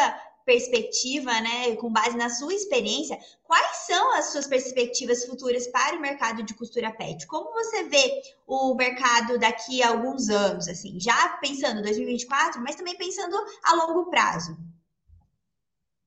perspectiva, 0.48 1.30
né, 1.42 1.76
com 1.76 1.92
base 1.92 2.16
na 2.16 2.30
sua 2.30 2.54
experiência, 2.54 3.18
quais 3.44 3.84
são 3.86 4.14
as 4.14 4.32
suas 4.32 4.46
perspectivas 4.46 5.26
futuras 5.26 5.66
para 5.66 5.94
o 5.94 6.00
mercado 6.00 6.42
de 6.42 6.54
costura 6.54 6.90
pet? 6.90 7.26
Como 7.26 7.52
você 7.52 7.84
vê 7.84 8.22
o 8.46 8.74
mercado 8.74 9.38
daqui 9.38 9.82
a 9.82 9.90
alguns 9.90 10.30
anos, 10.30 10.66
assim, 10.66 10.98
já 10.98 11.36
pensando 11.42 11.80
em 11.80 11.82
2024, 11.82 12.62
mas 12.62 12.76
também 12.76 12.96
pensando 12.96 13.36
a 13.62 13.74
longo 13.74 14.08
prazo? 14.08 14.56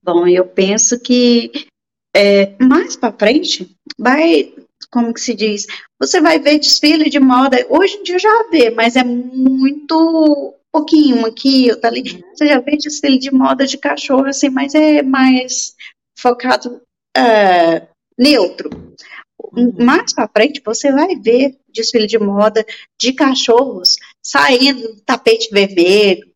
Bom, 0.02 0.28
eu 0.28 0.48
penso 0.48 1.00
que 1.00 1.68
é, 2.16 2.56
mais 2.60 2.96
para 2.96 3.14
frente 3.14 3.78
vai, 3.96 4.56
como 4.90 5.14
que 5.14 5.22
se 5.22 5.36
diz, 5.36 5.68
você 6.00 6.20
vai 6.20 6.40
ver 6.40 6.58
desfile 6.58 7.12
de 7.12 7.20
moda. 7.20 7.64
Hoje 7.70 7.98
em 7.98 8.04
dia 8.04 8.18
já 8.18 8.50
vê, 8.50 8.72
mas 8.72 8.96
é 8.96 9.04
muito 9.04 10.56
pouquinho 10.72 11.26
aqui, 11.26 11.70
outra 11.72 11.90
ali. 11.90 12.02
Uhum. 12.02 12.22
Você 12.34 12.48
já 12.48 12.60
vê 12.60 12.78
desfile 12.78 13.18
de 13.18 13.32
moda 13.32 13.66
de 13.66 13.78
cachorro, 13.78 14.28
assim, 14.28 14.50
mas 14.50 14.74
é 14.74 15.02
mais 15.02 15.76
focado 16.18 16.82
uh, 17.18 17.88
neutro. 18.18 18.70
Uhum. 19.54 19.74
Mais 19.80 20.14
para 20.14 20.30
frente, 20.30 20.62
você 20.64 20.92
vai 20.92 21.16
ver 21.16 21.58
desfile 21.74 22.08
de 22.08 22.20
moda 22.20 22.66
de 23.00 23.14
cachorros 23.14 23.96
saindo 24.22 24.94
do 24.94 25.02
tapete 25.02 25.50
vermelho, 25.52 26.30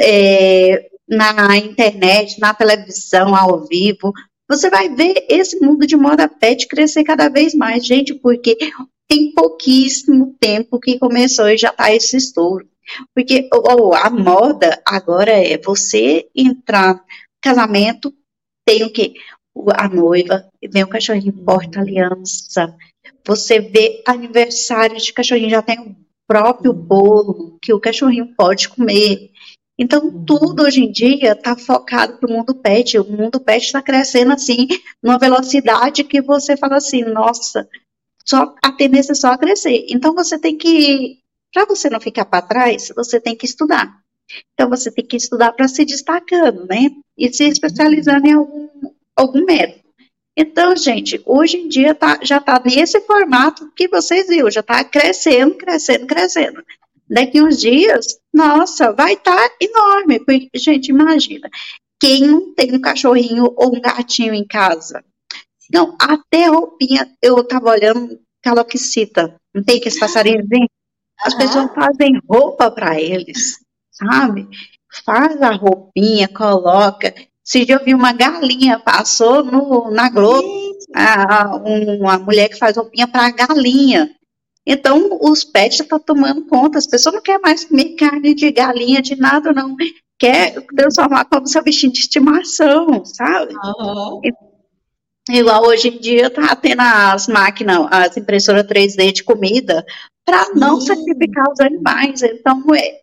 é, 0.00 0.88
na 1.08 1.56
internet, 1.56 2.38
na 2.38 2.52
televisão, 2.52 3.34
ao 3.34 3.66
vivo. 3.66 4.12
Você 4.48 4.70
vai 4.70 4.88
ver 4.88 5.26
esse 5.28 5.58
mundo 5.60 5.86
de 5.86 5.96
moda 5.96 6.28
pet 6.28 6.66
crescer 6.68 7.04
cada 7.04 7.28
vez 7.28 7.54
mais, 7.54 7.84
gente, 7.84 8.14
porque 8.14 8.56
tem 9.08 9.32
pouquíssimo 9.32 10.36
tempo 10.38 10.78
que 10.78 10.98
começou 10.98 11.48
e 11.48 11.56
já 11.56 11.70
está 11.70 11.92
esse 11.92 12.16
estouro. 12.16 12.68
Porque 13.14 13.48
oh, 13.52 13.94
a 13.94 14.10
moda 14.10 14.80
agora 14.86 15.32
é 15.32 15.58
você 15.58 16.28
entrar 16.34 16.94
no 16.94 17.00
casamento, 17.40 18.14
tem 18.64 18.84
o 18.84 18.92
quê? 18.92 19.14
A 19.74 19.88
noiva, 19.88 20.48
vem 20.70 20.84
o 20.84 20.88
cachorrinho 20.88 21.32
porta-aliança. 21.32 22.76
Você 23.26 23.60
vê 23.60 24.02
aniversário 24.06 24.96
de 24.96 25.12
cachorrinho, 25.12 25.50
já 25.50 25.62
tem 25.62 25.80
o 25.80 25.96
próprio 26.26 26.72
bolo 26.72 27.58
que 27.60 27.72
o 27.72 27.80
cachorrinho 27.80 28.34
pode 28.36 28.68
comer. 28.68 29.30
Então, 29.78 30.24
tudo 30.24 30.64
hoje 30.64 30.82
em 30.82 30.90
dia 30.90 31.32
está 31.32 31.56
focado 31.56 32.18
para 32.18 32.28
o 32.28 32.32
mundo 32.32 32.54
pet. 32.54 32.98
O 32.98 33.04
mundo 33.04 33.40
pet 33.40 33.64
está 33.64 33.80
crescendo 33.80 34.32
assim, 34.32 34.66
numa 35.02 35.18
velocidade 35.18 36.04
que 36.04 36.20
você 36.20 36.56
fala 36.56 36.76
assim, 36.76 37.02
nossa, 37.02 37.68
só 38.24 38.54
a 38.62 38.72
tendência 38.72 39.12
é 39.12 39.14
só 39.14 39.28
a 39.28 39.38
crescer. 39.38 39.86
Então, 39.88 40.14
você 40.14 40.38
tem 40.38 40.58
que 40.58 41.20
para 41.52 41.64
você 41.66 41.88
não 41.88 42.00
ficar 42.00 42.24
para 42.24 42.42
trás, 42.42 42.92
você 42.94 43.20
tem 43.20 43.36
que 43.36 43.46
estudar. 43.46 44.00
Então, 44.52 44.68
você 44.68 44.90
tem 44.90 45.04
que 45.04 45.16
estudar 45.16 45.52
para 45.52 45.68
se 45.68 45.84
destacando, 45.84 46.66
né? 46.66 46.90
E 47.16 47.32
se 47.32 47.44
especializando 47.44 48.26
em 48.26 48.32
algum, 48.32 48.68
algum 49.16 49.44
método. 49.44 49.88
Então, 50.36 50.76
gente, 50.76 51.20
hoje 51.26 51.56
em 51.56 51.68
dia 51.68 51.94
tá, 51.94 52.20
já 52.22 52.36
está 52.36 52.62
nesse 52.64 53.00
formato 53.00 53.72
que 53.74 53.88
vocês 53.88 54.28
viram, 54.28 54.50
já 54.50 54.60
está 54.60 54.84
crescendo, 54.84 55.56
crescendo, 55.56 56.06
crescendo. 56.06 56.62
Daqui 57.10 57.42
uns 57.42 57.58
dias, 57.58 58.20
nossa, 58.32 58.92
vai 58.92 59.14
estar 59.14 59.34
tá 59.34 59.56
enorme. 59.60 60.20
Porque, 60.20 60.48
gente, 60.54 60.90
imagina, 60.90 61.50
quem 61.98 62.26
não 62.26 62.54
tem 62.54 62.72
um 62.72 62.80
cachorrinho 62.80 63.52
ou 63.56 63.76
um 63.76 63.80
gatinho 63.80 64.32
em 64.32 64.46
casa? 64.46 65.02
Não, 65.72 65.96
até 66.00 66.46
roupinha, 66.46 67.10
eu 67.20 67.40
estava 67.40 67.70
olhando 67.70 68.20
calopsita, 68.42 69.34
não 69.54 69.62
tem 69.62 69.80
que 69.80 69.88
esse 69.88 69.98
passarinho 69.98 70.46
as 71.24 71.32
uhum. 71.32 71.38
pessoas 71.38 71.70
fazem 71.74 72.20
roupa 72.28 72.70
para 72.70 73.00
eles, 73.00 73.58
sabe? 73.90 74.48
Faz 75.04 75.40
a 75.42 75.50
roupinha, 75.50 76.28
coloca. 76.28 77.14
Se 77.42 77.68
eu 77.68 77.82
vi 77.84 77.94
uma 77.94 78.12
galinha, 78.12 78.78
passou 78.78 79.42
no, 79.42 79.90
na 79.90 80.08
Globo, 80.10 80.48
a, 80.94 81.56
uma 81.56 82.18
mulher 82.18 82.48
que 82.48 82.58
faz 82.58 82.76
roupinha 82.76 83.08
para 83.08 83.30
galinha. 83.30 84.10
Então, 84.66 85.18
os 85.22 85.44
pets 85.44 85.80
estão 85.80 85.98
tá 85.98 86.04
tomando 86.04 86.44
conta. 86.46 86.78
As 86.78 86.86
pessoas 86.86 87.14
não 87.14 87.22
querem 87.22 87.40
mais 87.40 87.64
comer 87.64 87.94
carne 87.96 88.34
de 88.34 88.52
galinha, 88.52 89.00
de 89.00 89.16
nada, 89.16 89.52
não. 89.52 89.74
Quer 90.18 90.60
transformar 90.76 91.24
como 91.24 91.46
seu 91.46 91.62
bichinho 91.62 91.92
de 91.92 92.00
estimação, 92.00 93.02
sabe? 93.04 93.54
Uhum. 93.54 94.20
Igual 95.30 95.66
hoje 95.66 95.88
em 95.88 95.98
dia 95.98 96.30
tá 96.30 96.54
tendo 96.56 96.80
as 96.80 97.28
máquinas, 97.28 97.86
as 97.90 98.16
impressoras 98.16 98.64
3D 98.64 99.12
de 99.12 99.24
comida, 99.24 99.84
para 100.28 100.50
não 100.54 100.78
sacrificar 100.78 101.50
os 101.50 101.58
animais. 101.58 102.22
Então, 102.22 102.62
é, 102.74 103.00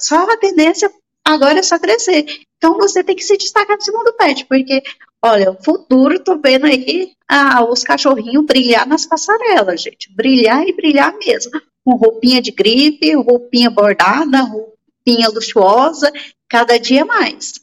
só 0.00 0.30
a 0.30 0.36
tendência 0.36 0.88
agora 1.24 1.58
é 1.58 1.62
só 1.64 1.80
crescer. 1.80 2.24
Então, 2.56 2.78
você 2.78 3.02
tem 3.02 3.16
que 3.16 3.24
se 3.24 3.36
destacar 3.36 3.76
no 3.76 3.92
mundo 3.92 4.14
pet, 4.16 4.46
porque, 4.46 4.80
olha, 5.20 5.50
o 5.50 5.60
futuro, 5.60 6.22
tô 6.22 6.38
vendo 6.38 6.66
aí 6.66 7.12
ah, 7.28 7.64
os 7.64 7.82
cachorrinhos 7.82 8.46
brilhar 8.46 8.86
nas 8.86 9.04
passarelas, 9.04 9.82
gente. 9.82 10.14
Brilhar 10.14 10.64
e 10.64 10.72
brilhar 10.72 11.12
mesmo. 11.18 11.50
Com 11.84 11.96
roupinha 11.96 12.40
de 12.40 12.52
gripe, 12.52 13.16
roupinha 13.16 13.68
bordada, 13.68 14.42
roupinha 14.42 15.28
luxuosa, 15.28 16.12
cada 16.48 16.78
dia 16.78 17.04
mais. 17.04 17.54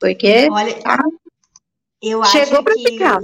Porque 0.00 0.48
olha, 0.50 0.74
tá, 0.82 0.98
eu 2.02 2.24
chegou 2.24 2.62
para 2.64 2.74
ficar. 2.74 3.20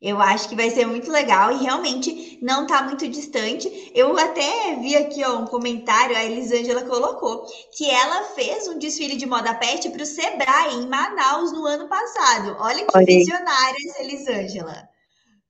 Eu 0.00 0.18
acho 0.18 0.48
que 0.48 0.56
vai 0.56 0.70
ser 0.70 0.86
muito 0.86 1.10
legal 1.10 1.52
e 1.52 1.62
realmente 1.62 2.38
não 2.40 2.62
está 2.62 2.82
muito 2.82 3.06
distante. 3.06 3.92
Eu 3.94 4.18
até 4.18 4.76
vi 4.76 4.96
aqui 4.96 5.22
ó, 5.22 5.40
um 5.40 5.46
comentário, 5.46 6.16
a 6.16 6.24
Elisângela 6.24 6.84
colocou, 6.84 7.44
que 7.76 7.88
ela 7.90 8.24
fez 8.34 8.66
um 8.66 8.78
desfile 8.78 9.16
de 9.16 9.26
moda 9.26 9.52
pet 9.54 9.90
para 9.90 10.02
o 10.02 10.06
Sebrae 10.06 10.74
em 10.74 10.88
Manaus 10.88 11.52
no 11.52 11.66
ano 11.66 11.86
passado. 11.86 12.56
Olha 12.60 12.86
que 12.86 12.96
Olha. 12.96 13.04
visionária 13.04 13.76
essa 13.86 14.02
Elisângela. 14.02 14.88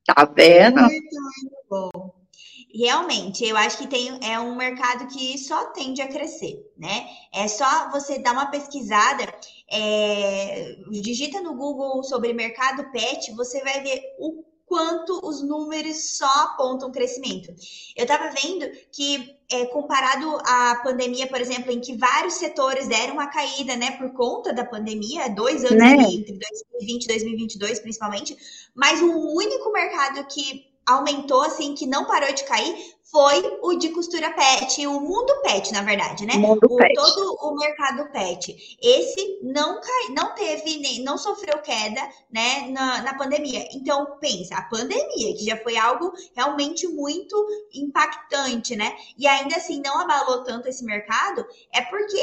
Tá 0.05 0.25
vendo? 0.25 0.81
Muito, 0.81 1.15
muito 1.15 1.57
bom. 1.71 2.21
Realmente, 2.73 3.45
eu 3.45 3.57
acho 3.57 3.79
que 3.79 3.87
tem, 3.89 4.19
é 4.23 4.39
um 4.39 4.55
mercado 4.55 5.09
que 5.09 5.37
só 5.39 5.67
tende 5.67 6.01
a 6.03 6.09
crescer, 6.09 6.57
né? 6.79 7.07
É 7.33 7.49
só 7.49 7.91
você 7.91 8.19
dar 8.19 8.33
uma 8.33 8.47
pesquisada 8.47 9.27
é, 9.71 10.77
digita 10.91 11.41
no 11.41 11.55
Google 11.55 12.03
sobre 12.03 12.33
mercado 12.33 12.91
pet, 12.91 13.33
você 13.35 13.61
vai 13.63 13.83
ver 13.83 14.03
o 14.19 14.45
quanto 14.71 15.21
os 15.27 15.43
números 15.43 16.17
só 16.17 16.33
apontam 16.45 16.93
crescimento. 16.93 17.53
Eu 17.97 18.05
estava 18.05 18.31
vendo 18.31 18.71
que, 18.93 19.37
é, 19.51 19.67
comparado 19.67 20.39
à 20.45 20.77
pandemia, 20.77 21.27
por 21.27 21.41
exemplo, 21.41 21.73
em 21.73 21.81
que 21.81 21.97
vários 21.97 22.35
setores 22.35 22.87
deram 22.87 23.15
uma 23.15 23.27
caída, 23.27 23.77
né, 23.77 23.91
por 23.93 24.13
conta 24.13 24.53
da 24.53 24.65
pandemia, 24.65 25.29
dois 25.29 25.65
anos 25.65 25.77
né? 25.77 25.95
entre 25.95 26.39
2020 26.39 27.05
e 27.05 27.09
2022, 27.09 27.81
principalmente, 27.81 28.37
mas 28.73 29.03
o 29.03 29.35
único 29.35 29.73
mercado 29.73 30.25
que 30.29 30.70
aumentou, 30.91 31.43
assim, 31.43 31.75
que 31.75 31.87
não 31.87 32.05
parou 32.05 32.33
de 32.33 32.45
cair, 32.45 32.75
foi 33.11 33.59
o 33.63 33.75
de 33.75 33.89
costura 33.91 34.31
pet, 34.31 34.87
o 34.87 35.01
mundo 35.01 35.33
pet, 35.43 35.73
na 35.73 35.83
verdade, 35.83 36.25
né? 36.25 36.35
Mundo 36.35 36.61
o, 36.71 36.77
pet. 36.77 36.95
Todo 36.95 37.37
o 37.41 37.57
mercado 37.57 38.11
pet. 38.13 38.57
Esse 38.81 39.41
não 39.43 39.81
cai, 39.81 40.15
não 40.15 40.35
teve, 40.35 40.79
nem, 40.79 41.03
não 41.03 41.19
sofreu 41.19 41.59
queda, 41.59 42.01
né, 42.31 42.69
na, 42.71 43.03
na 43.03 43.15
pandemia. 43.15 43.67
Então, 43.73 44.17
pensa, 44.21 44.55
a 44.55 44.63
pandemia, 44.63 45.35
que 45.37 45.45
já 45.45 45.57
foi 45.57 45.77
algo 45.77 46.13
realmente 46.37 46.87
muito 46.87 47.47
impactante, 47.75 48.77
né? 48.77 48.97
E 49.19 49.27
ainda 49.27 49.57
assim 49.57 49.83
não 49.85 49.99
abalou 49.99 50.45
tanto 50.45 50.69
esse 50.69 50.85
mercado, 50.85 51.45
é 51.75 51.83
porque 51.83 52.21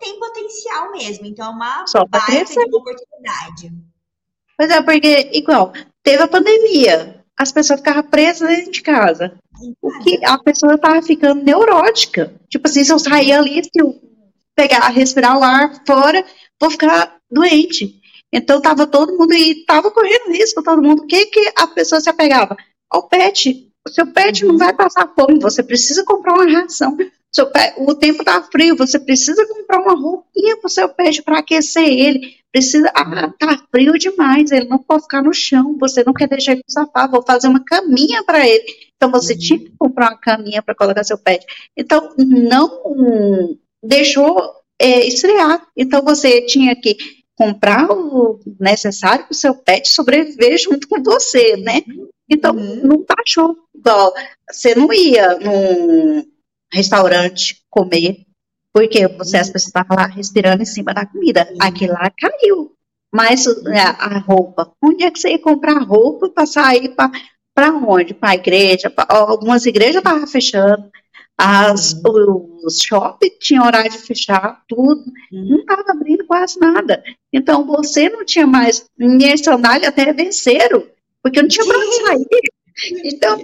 tem 0.00 0.18
potencial 0.18 0.92
mesmo. 0.92 1.24
Então, 1.26 1.46
é 1.46 1.50
uma 1.50 1.86
Só 1.86 2.04
baita 2.04 2.44
de 2.44 2.58
uma 2.58 2.78
oportunidade. 2.78 3.72
Pois 4.58 4.70
é, 4.70 4.82
porque, 4.82 5.30
igual, 5.32 5.72
teve 6.02 6.22
a 6.22 6.28
pandemia, 6.28 7.19
as 7.40 7.50
pessoas 7.50 7.80
ficavam 7.80 8.02
presas 8.02 8.46
dentro 8.50 8.70
de 8.70 8.82
casa. 8.82 9.32
O 9.80 9.90
que 10.00 10.22
a 10.26 10.36
pessoa 10.36 10.74
estava 10.74 11.00
ficando 11.00 11.42
neurótica. 11.42 12.34
Tipo 12.50 12.68
assim, 12.68 12.84
se 12.84 12.92
eu 12.92 12.98
sair 12.98 13.32
ali, 13.32 13.64
se 13.64 13.70
eu 13.76 13.98
pegar, 14.54 14.86
respirar 14.88 15.38
o 15.38 15.42
ar 15.42 15.82
fora, 15.86 16.22
vou 16.60 16.70
ficar 16.70 17.16
doente. 17.30 17.98
Então 18.30 18.60
tava 18.60 18.86
todo 18.86 19.16
mundo 19.16 19.32
e 19.32 19.64
tava 19.64 19.90
correndo 19.90 20.32
risco, 20.32 20.62
todo 20.62 20.82
mundo. 20.82 21.04
O 21.04 21.06
que 21.06 21.26
que 21.26 21.52
a 21.56 21.66
pessoa 21.66 21.98
se 21.98 22.10
apegava? 22.10 22.54
Ao 22.90 23.08
pet. 23.08 23.72
O 23.88 23.90
seu 23.90 24.06
pet 24.12 24.44
não 24.44 24.58
vai 24.58 24.74
passar 24.74 25.10
fome, 25.14 25.40
você 25.40 25.62
precisa 25.62 26.04
comprar 26.04 26.34
uma 26.34 26.60
ração. 26.60 26.94
Pet, 26.94 27.74
o 27.78 27.94
tempo 27.94 28.22
tá 28.22 28.42
frio, 28.52 28.76
você 28.76 28.98
precisa 28.98 29.46
comprar 29.48 29.80
uma 29.80 29.94
roupinha 29.94 30.58
pro 30.58 30.68
seu 30.68 30.90
pet 30.90 31.22
para 31.22 31.38
aquecer 31.38 31.88
ele 31.88 32.39
precisa. 32.52 32.90
Ah, 32.94 33.32
tá 33.38 33.62
frio 33.70 33.92
demais, 33.98 34.50
ele 34.50 34.68
não 34.68 34.78
pode 34.78 35.02
ficar 35.02 35.22
no 35.22 35.32
chão, 35.32 35.76
você 35.78 36.02
não 36.04 36.12
quer 36.12 36.28
deixar 36.28 36.52
ele 36.52 36.62
sofá, 36.68 37.06
vou 37.06 37.22
fazer 37.22 37.48
uma 37.48 37.64
caminha 37.64 38.22
para 38.24 38.46
ele. 38.46 38.64
Então 38.96 39.10
você 39.10 39.32
uhum. 39.32 39.38
tinha 39.38 39.58
que 39.58 39.72
comprar 39.78 40.10
uma 40.10 40.18
caminha 40.18 40.62
para 40.62 40.74
colocar 40.74 41.04
seu 41.04 41.18
pet. 41.18 41.44
Então 41.76 42.14
não 42.18 43.56
deixou 43.82 44.54
é, 44.78 45.06
esfriar. 45.06 45.66
Então 45.76 46.02
você 46.02 46.42
tinha 46.42 46.74
que 46.76 46.96
comprar 47.36 47.90
o 47.90 48.38
necessário 48.60 49.24
para 49.24 49.32
o 49.32 49.36
seu 49.36 49.54
pet 49.54 49.88
sobreviver 49.90 50.58
junto 50.58 50.86
com 50.86 51.02
você, 51.02 51.56
né? 51.56 51.82
Então 52.28 52.54
uhum. 52.54 52.86
não 52.86 53.04
baixou. 53.04 53.56
Igual, 53.74 54.12
você 54.50 54.74
não 54.74 54.92
ia 54.92 55.38
num 55.38 56.26
restaurante 56.72 57.62
comer 57.70 58.26
porque 58.72 59.06
você, 59.08 59.36
as 59.36 59.48
pessoas 59.48 59.68
estavam 59.68 59.96
lá 59.96 60.06
respirando 60.06 60.62
em 60.62 60.66
cima 60.66 60.94
da 60.94 61.06
comida. 61.06 61.52
Aquilo 61.60 61.92
lá 61.94 62.10
caiu. 62.10 62.72
Mas 63.12 63.46
a, 63.46 64.16
a, 64.16 64.18
roupa, 64.18 64.72
onde 64.82 65.04
é 65.04 65.10
que 65.10 65.18
você 65.18 65.30
ia 65.30 65.38
comprar 65.38 65.82
roupa 65.82 66.28
para 66.28 66.46
sair 66.46 66.94
para 67.54 67.70
onde? 67.72 68.14
Para 68.14 68.30
a 68.30 68.34
igreja? 68.34 68.88
Pra, 68.88 69.04
algumas 69.08 69.66
igrejas 69.66 69.96
estavam 69.96 70.26
fechando, 70.28 70.88
as, 71.36 71.94
os 72.04 72.78
shoppings 72.82 73.34
tinham 73.40 73.64
horário 73.64 73.90
de 73.90 73.98
fechar, 73.98 74.62
tudo. 74.68 75.04
Não 75.32 75.58
estava 75.58 75.82
abrindo 75.88 76.26
quase 76.26 76.60
nada. 76.60 77.02
Então 77.32 77.66
você 77.66 78.08
não 78.08 78.24
tinha 78.24 78.46
mais. 78.46 78.84
Minha 78.96 79.36
sandália 79.38 79.88
até 79.88 80.12
venceram, 80.12 80.86
porque 81.22 81.40
não 81.40 81.48
tinha 81.48 81.66
para 81.66 81.78
onde 81.78 81.94
sair. 81.96 82.26
Então, 83.04 83.42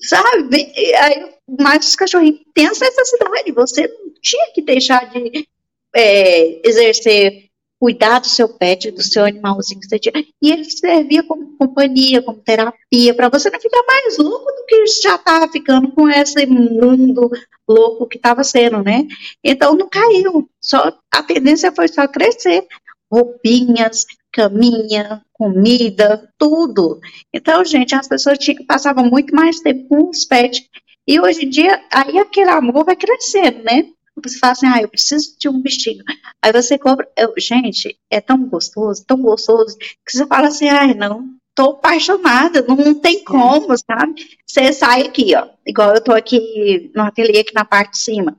sabe? 0.00 0.72
Aí, 1.02 1.34
mas 1.60 1.88
os 1.88 1.96
cachorrinhos 1.96 2.40
têm 2.54 2.66
essa 2.66 2.84
necessidade. 2.84 3.52
Você 3.52 3.88
não 3.88 4.07
tinha 4.20 4.52
que 4.52 4.62
deixar 4.62 5.08
de 5.10 5.46
é, 5.94 6.68
exercer 6.68 7.48
cuidar 7.80 8.18
do 8.18 8.26
seu 8.26 8.48
pet, 8.48 8.90
do 8.90 9.02
seu 9.02 9.24
animalzinho 9.24 9.80
que 9.80 9.86
você 9.86 9.98
tinha. 9.98 10.24
E 10.42 10.50
ele 10.50 10.64
servia 10.64 11.22
como 11.22 11.56
companhia, 11.56 12.20
como 12.22 12.40
terapia, 12.40 13.14
para 13.14 13.28
você 13.28 13.48
não 13.50 13.60
ficar 13.60 13.82
mais 13.86 14.18
louco 14.18 14.44
do 14.44 14.66
que 14.66 14.86
já 14.86 15.14
estava 15.14 15.48
ficando 15.48 15.90
com 15.92 16.08
esse 16.08 16.44
mundo 16.46 17.30
louco 17.68 18.06
que 18.06 18.16
estava 18.16 18.42
sendo, 18.42 18.82
né? 18.82 19.06
Então 19.42 19.76
não 19.76 19.88
caiu. 19.88 20.48
Só 20.60 20.92
a 21.12 21.22
tendência 21.22 21.72
foi 21.72 21.88
só 21.88 22.08
crescer. 22.08 22.66
Roupinhas, 23.10 24.04
caminha, 24.32 25.22
comida, 25.32 26.28
tudo. 26.36 27.00
Então, 27.32 27.64
gente, 27.64 27.94
as 27.94 28.06
pessoas 28.06 28.38
tinham, 28.38 28.66
passavam 28.66 29.08
muito 29.08 29.34
mais 29.34 29.60
tempo 29.60 29.88
com 29.88 30.10
os 30.10 30.24
pets. 30.26 30.68
E 31.06 31.18
hoje 31.18 31.46
em 31.46 31.48
dia, 31.48 31.82
aí 31.90 32.18
aquele 32.18 32.50
amor 32.50 32.84
vai 32.84 32.94
crescendo, 32.94 33.62
né? 33.62 33.86
Você 34.24 34.38
fala 34.38 34.52
assim, 34.52 34.66
ah, 34.66 34.82
eu 34.82 34.88
preciso 34.88 35.36
de 35.38 35.48
um 35.48 35.60
bichinho. 35.60 36.04
Aí 36.42 36.52
você 36.52 36.78
compra. 36.78 37.08
Eu, 37.16 37.32
gente, 37.38 37.96
é 38.10 38.20
tão 38.20 38.46
gostoso, 38.48 39.04
tão 39.06 39.20
gostoso, 39.20 39.76
que 39.78 40.12
você 40.12 40.26
fala 40.26 40.48
assim, 40.48 40.68
ai, 40.68 40.94
não, 40.94 41.36
tô 41.54 41.70
apaixonada, 41.70 42.62
não 42.62 42.94
tem 42.94 43.24
como, 43.24 43.76
sabe? 43.76 44.14
Você 44.46 44.72
sai 44.72 45.02
aqui, 45.02 45.34
ó, 45.34 45.48
igual 45.66 45.94
eu 45.94 46.00
tô 46.00 46.12
aqui 46.12 46.90
no 46.94 47.02
ateliê, 47.02 47.40
aqui 47.40 47.52
na 47.52 47.64
parte 47.64 47.92
de 47.92 47.98
cima. 47.98 48.38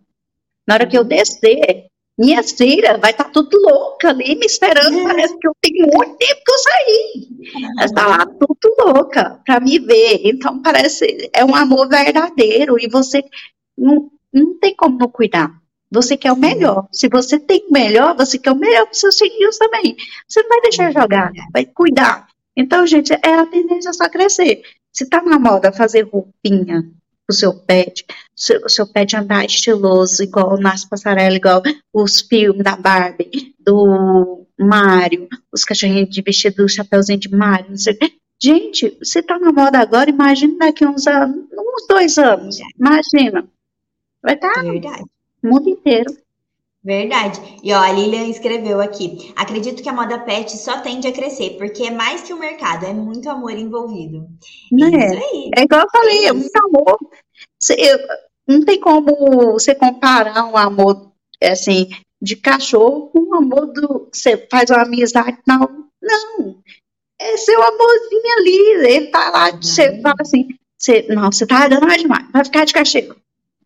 Na 0.67 0.75
hora 0.75 0.87
que 0.87 0.97
eu 0.97 1.03
descer, 1.03 1.89
minha 2.19 2.43
filha 2.43 2.97
vai 2.97 3.11
estar 3.11 3.25
tá 3.25 3.29
tudo 3.29 3.57
louca 3.61 4.09
ali, 4.09 4.35
me 4.35 4.45
esperando, 4.45 5.03
parece 5.03 5.37
que 5.37 5.47
eu 5.47 5.53
tenho 5.61 5.87
muito 5.87 6.17
tempo 6.17 6.41
que 6.45 6.51
eu 6.51 6.57
saí. 6.57 7.27
Ela 7.77 7.85
está 7.85 8.07
lá 8.07 8.25
tudo 8.25 8.75
louca 8.85 9.41
para 9.45 9.59
me 9.59 9.79
ver. 9.79 10.21
Então, 10.25 10.61
parece, 10.61 11.29
é 11.33 11.45
um 11.45 11.55
amor 11.55 11.87
verdadeiro 11.87 12.77
e 12.77 12.89
você 12.89 13.23
não, 13.77 14.11
não 14.33 14.59
tem 14.59 14.75
como 14.75 14.97
não 14.97 15.09
cuidar. 15.09 15.49
Você 15.91 16.15
quer 16.15 16.31
o 16.31 16.37
melhor. 16.37 16.87
Se 16.91 17.07
você 17.07 17.39
tem 17.39 17.65
o 17.67 17.73
melhor, 17.73 18.15
você 18.15 18.37
quer 18.37 18.51
o 18.51 18.55
melhor 18.55 18.85
para 18.85 18.93
os 18.93 18.99
seus 18.99 19.17
filhos 19.17 19.57
também. 19.57 19.95
Você 20.27 20.41
não 20.41 20.49
vai 20.49 20.61
deixar 20.61 20.91
jogar, 20.91 21.31
vai 21.51 21.65
cuidar. 21.65 22.27
Então, 22.55 22.85
gente, 22.85 23.13
é 23.13 23.33
a 23.33 23.45
tendência 23.45 23.93
só 23.93 24.09
crescer. 24.09 24.61
Se 24.91 25.07
tá 25.07 25.21
na 25.21 25.39
moda 25.39 25.71
fazer 25.71 26.01
roupinha 26.01 26.83
pro 27.25 27.35
seu 27.35 27.53
pet, 27.53 28.05
o 28.65 28.69
seu 28.69 28.87
pet 28.87 29.15
andar 29.15 29.45
estiloso, 29.45 30.23
igual 30.23 30.59
nas 30.59 30.83
passarelas, 30.83 31.35
igual 31.35 31.61
os 31.93 32.21
filmes 32.21 32.63
da 32.63 32.75
Barbie, 32.75 33.55
do 33.59 34.45
Mario, 34.59 35.27
os 35.53 35.63
cachorrinhos 35.63 36.09
de 36.09 36.21
vestido, 36.21 36.65
o 36.65 36.69
chapeuzinho 36.69 37.19
de 37.19 37.29
Mario, 37.29 37.69
não 37.69 37.77
sei 37.77 37.97
Gente, 38.41 38.97
se 39.03 39.21
tá 39.21 39.37
na 39.37 39.51
moda 39.51 39.79
agora, 39.79 40.09
imagina 40.09 40.57
daqui 40.59 40.85
uns 40.85 41.05
anos, 41.07 41.45
uns 41.51 41.87
dois 41.87 42.17
anos, 42.17 42.57
imagina. 42.79 43.45
Vai 44.23 44.35
estar. 44.35 44.53
Tá 44.53 45.03
Verdade 45.41 45.59
mundo 45.59 45.69
inteiro. 45.69 46.17
Verdade. 46.83 47.41
E 47.61 47.73
ó, 47.73 47.77
a 47.77 47.91
Lilian 47.91 48.27
escreveu 48.27 48.79
aqui: 48.79 49.33
acredito 49.35 49.83
que 49.83 49.89
a 49.89 49.93
moda 49.93 50.19
pet 50.19 50.55
só 50.57 50.79
tende 50.79 51.07
a 51.07 51.11
crescer, 51.11 51.57
porque 51.57 51.83
é 51.83 51.91
mais 51.91 52.21
que 52.21 52.33
o 52.33 52.39
mercado, 52.39 52.85
é 52.85 52.93
muito 52.93 53.29
amor 53.29 53.51
envolvido. 53.51 54.27
Não 54.71 54.87
é, 54.87 55.05
isso 55.05 55.23
aí. 55.23 55.51
É 55.57 55.63
igual 55.63 55.81
eu 55.81 55.89
falei, 55.91 56.25
é, 56.25 56.29
é 56.29 56.33
muito 56.33 56.55
amor. 56.57 56.97
não 58.47 58.63
tem 58.63 58.79
como 58.79 59.53
você 59.53 59.75
comparar 59.75 60.45
um 60.45 60.55
amor 60.55 61.11
assim 61.43 61.89
de 62.21 62.35
cachorro 62.35 63.07
com 63.07 63.19
um 63.19 63.35
amor 63.35 63.67
do. 63.73 64.09
Você 64.11 64.47
faz 64.49 64.69
uma 64.69 64.83
amizade. 64.83 65.37
Não, 65.45 65.85
não. 66.01 66.55
É 67.19 67.35
seu 67.35 67.61
amorzinho 67.61 68.37
ali. 68.37 68.87
Ele 68.95 69.07
tá 69.07 69.29
lá, 69.31 69.51
uhum. 69.51 69.61
você 69.61 70.01
fala 70.01 70.15
assim: 70.21 70.47
você, 70.77 71.05
não, 71.09 71.29
você 71.29 71.45
tá 71.45 71.67
dando 71.67 71.85
mais 71.85 72.01
demais, 72.01 72.25
vai 72.31 72.45
ficar 72.45 72.63
de 72.63 72.73
castigo. 72.73 73.17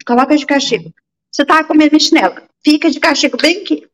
Coloca 0.03 0.35
de 0.35 0.47
castigo. 0.47 0.91
Você 1.33 1.43
tá 1.43 1.63
comendo 1.63 1.99
chinela, 1.99 2.43
fica 2.63 2.91
de 2.91 2.99
castigo 2.99 3.37
bem 3.37 3.63
aqui. 3.63 3.87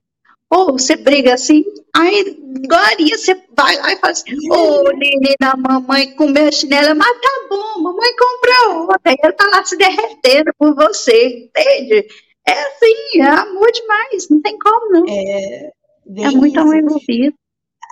Ou 0.52 0.74
você 0.74 0.98
briga 0.98 1.36
assim, 1.36 1.64
aí 1.96 2.38
agora 2.66 2.96
você 2.98 3.40
vai 3.56 3.78
lá 3.78 3.94
e 3.94 3.98
fala 3.98 4.12
assim, 4.12 4.34
ô 4.52 4.56
oh, 4.56 4.92
neném 4.94 5.36
da 5.40 5.56
mamãe 5.56 6.16
comeu 6.16 6.52
chinela, 6.52 6.96
mas 6.96 7.22
tá 7.22 7.48
bom, 7.50 7.82
mamãe 7.82 8.10
comprou 8.18 8.82
outra. 8.88 9.12
E 9.12 9.18
ele 9.24 9.34
tá 9.34 9.46
lá 9.46 9.64
se 9.64 9.78
derretendo 9.78 10.52
por 10.58 10.76
você, 10.76 11.46
entende? 11.46 12.08
É 12.48 12.52
assim, 12.52 13.22
é 13.22 13.28
amor 13.28 13.72
demais, 13.72 14.28
não 14.30 14.42
tem 14.42 14.58
como 14.58 14.92
não. 14.92 15.06
É, 15.08 15.72
é 16.18 16.32
muito 16.32 16.60
amor 16.60 16.76
envolvido. 16.76 17.36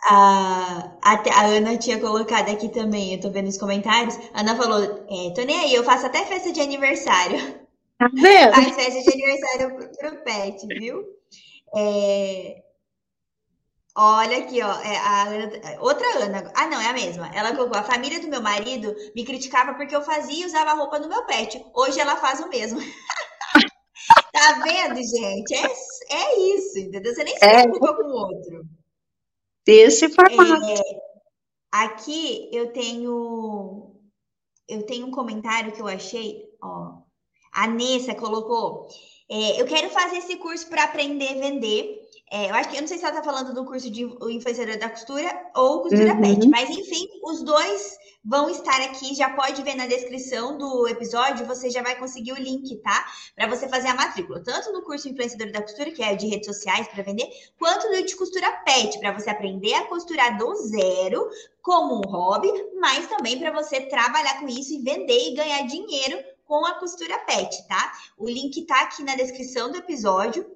A, 0.10 0.94
a, 1.03 1.14
a, 1.14 1.45
Ana 1.45 1.78
tinha 1.78 1.99
colocado 1.99 2.49
aqui 2.49 2.69
também, 2.69 3.14
eu 3.14 3.22
tô 3.22 3.30
vendo 3.30 3.48
os 3.48 3.57
comentários. 3.57 4.18
A 4.34 4.41
Ana 4.41 4.56
falou: 4.56 4.82
é, 4.82 5.30
tô 5.36 5.44
nem 5.44 5.60
aí, 5.60 5.76
eu 5.76 5.84
faço 5.84 6.06
até 6.07 6.26
festa 6.26 6.52
de 6.52 6.60
aniversário. 6.60 7.66
Tá 7.98 8.10
vendo? 8.14 8.53
Faz 8.53 8.76
festa 8.76 9.11
de 9.11 9.24
aniversário 9.24 9.76
pro, 9.98 10.24
pet, 10.24 10.68
viu? 10.68 11.03
É... 11.76 12.64
Olha 13.95 14.38
aqui, 14.38 14.61
ó. 14.61 14.72
É 14.82 14.98
a. 14.98 15.82
Outra 15.82 16.24
Ana. 16.24 16.52
Ah, 16.56 16.68
não, 16.68 16.80
é 16.80 16.90
a 16.90 16.94
mesma. 16.94 17.36
Ela 17.36 17.56
colocou: 17.56 17.78
a 17.78 17.84
família 17.84 18.19
do 18.19 18.28
meu 18.28 18.41
marido 18.41 18.95
me 19.15 19.26
criticava 19.26 19.74
porque 19.74 19.95
eu 19.95 20.03
fazia 20.03 20.44
e 20.44 20.45
usava 20.45 20.72
a 20.72 20.76
roupa 20.76 20.99
do 20.99 21.10
meu 21.10 21.26
pet. 21.26 21.65
Hoje 21.74 21.99
ela 21.99 22.15
faz 22.18 22.40
o 22.40 22.49
mesmo. 22.49 22.80
tá 22.80 24.24
Tá 24.32 24.64
vendo, 24.64 25.02
gente? 25.02 25.56
É, 25.56 26.15
é 26.15 26.40
isso, 26.56 26.78
entendeu? 26.78 27.14
Você 27.14 27.24
nem 27.24 27.36
se 27.36 27.44
é. 27.44 27.64
preocupa 27.64 27.90
é. 27.90 27.95
com 27.95 28.03
o 28.03 28.14
outro. 28.14 28.65
Desse 29.65 30.10
formato. 30.10 30.64
É, 30.64 30.82
aqui 31.72 32.49
eu 32.53 32.72
tenho 32.72 33.95
eu 34.68 34.86
tenho 34.86 35.07
um 35.07 35.11
comentário 35.11 35.72
que 35.72 35.82
eu 35.82 35.88
achei, 35.88 36.44
ó. 36.61 37.06
A 37.57 37.67
Nessa 37.67 38.13
colocou. 38.13 38.88
É, 39.27 39.59
eu 39.59 39.65
quero 39.65 39.89
fazer 39.89 40.17
esse 40.17 40.35
curso 40.35 40.67
para 40.67 40.84
aprender 40.84 41.29
a 41.29 41.39
vender. 41.39 42.07
É, 42.31 42.49
eu 42.49 42.55
acho 42.55 42.69
que 42.69 42.75
eu 42.75 42.81
não 42.81 42.88
sei 42.88 42.97
se 42.97 43.05
ela 43.05 43.17
está 43.17 43.23
falando 43.23 43.53
do 43.53 43.65
curso 43.65 43.89
de 43.89 44.03
influenciadora 44.03 44.77
da 44.77 44.89
costura 44.89 45.27
ou 45.55 45.81
costura 45.81 46.13
uhum. 46.13 46.21
pet, 46.21 46.47
mas 46.49 46.69
enfim, 46.69 47.07
os 47.23 47.41
dois 47.41 47.97
vão 48.23 48.49
estar 48.49 48.79
aqui. 48.81 49.15
Já 49.15 49.31
pode 49.31 49.63
ver 49.63 49.75
na 49.75 49.88
descrição 49.88 50.57
do 50.57 50.88
episódio, 50.88 51.47
você 51.47 51.69
já 51.69 51.81
vai 51.81 51.97
conseguir 51.97 52.34
o 52.34 52.39
link, 52.39 52.75
tá? 52.77 53.05
Para 53.35 53.47
você 53.47 53.67
fazer 53.67 53.88
a 53.88 53.95
matrícula, 53.95 54.43
tanto 54.43 54.71
no 54.71 54.84
curso 54.84 55.09
influenciadora 55.09 55.51
da 55.51 55.61
costura, 55.61 55.91
que 55.91 56.03
é 56.03 56.15
de 56.15 56.27
redes 56.27 56.45
sociais 56.45 56.88
para 56.89 57.01
vender, 57.01 57.27
quanto 57.57 57.89
no 57.89 58.05
de 58.05 58.15
costura 58.15 58.51
pet, 58.65 58.99
para 58.99 59.17
você 59.17 59.31
aprender 59.31 59.73
a 59.73 59.85
costurar 59.85 60.38
do 60.38 60.53
zero 60.55 61.27
como 61.61 61.95
um 61.95 62.11
hobby, 62.11 62.51
mas 62.79 63.07
também 63.07 63.39
para 63.39 63.51
você 63.51 63.81
trabalhar 63.81 64.39
com 64.41 64.47
isso 64.47 64.73
e 64.73 64.81
vender 64.81 65.29
e 65.29 65.34
ganhar 65.34 65.65
dinheiro 65.65 66.36
com 66.48 66.65
a 66.65 66.76
costura 66.76 67.19
pet, 67.19 67.68
tá? 67.68 67.91
O 68.18 68.28
link 68.28 68.65
tá 68.65 68.82
aqui 68.82 69.03
na 69.03 69.15
descrição 69.15 69.69
do 69.69 69.78
episódio. 69.78 70.49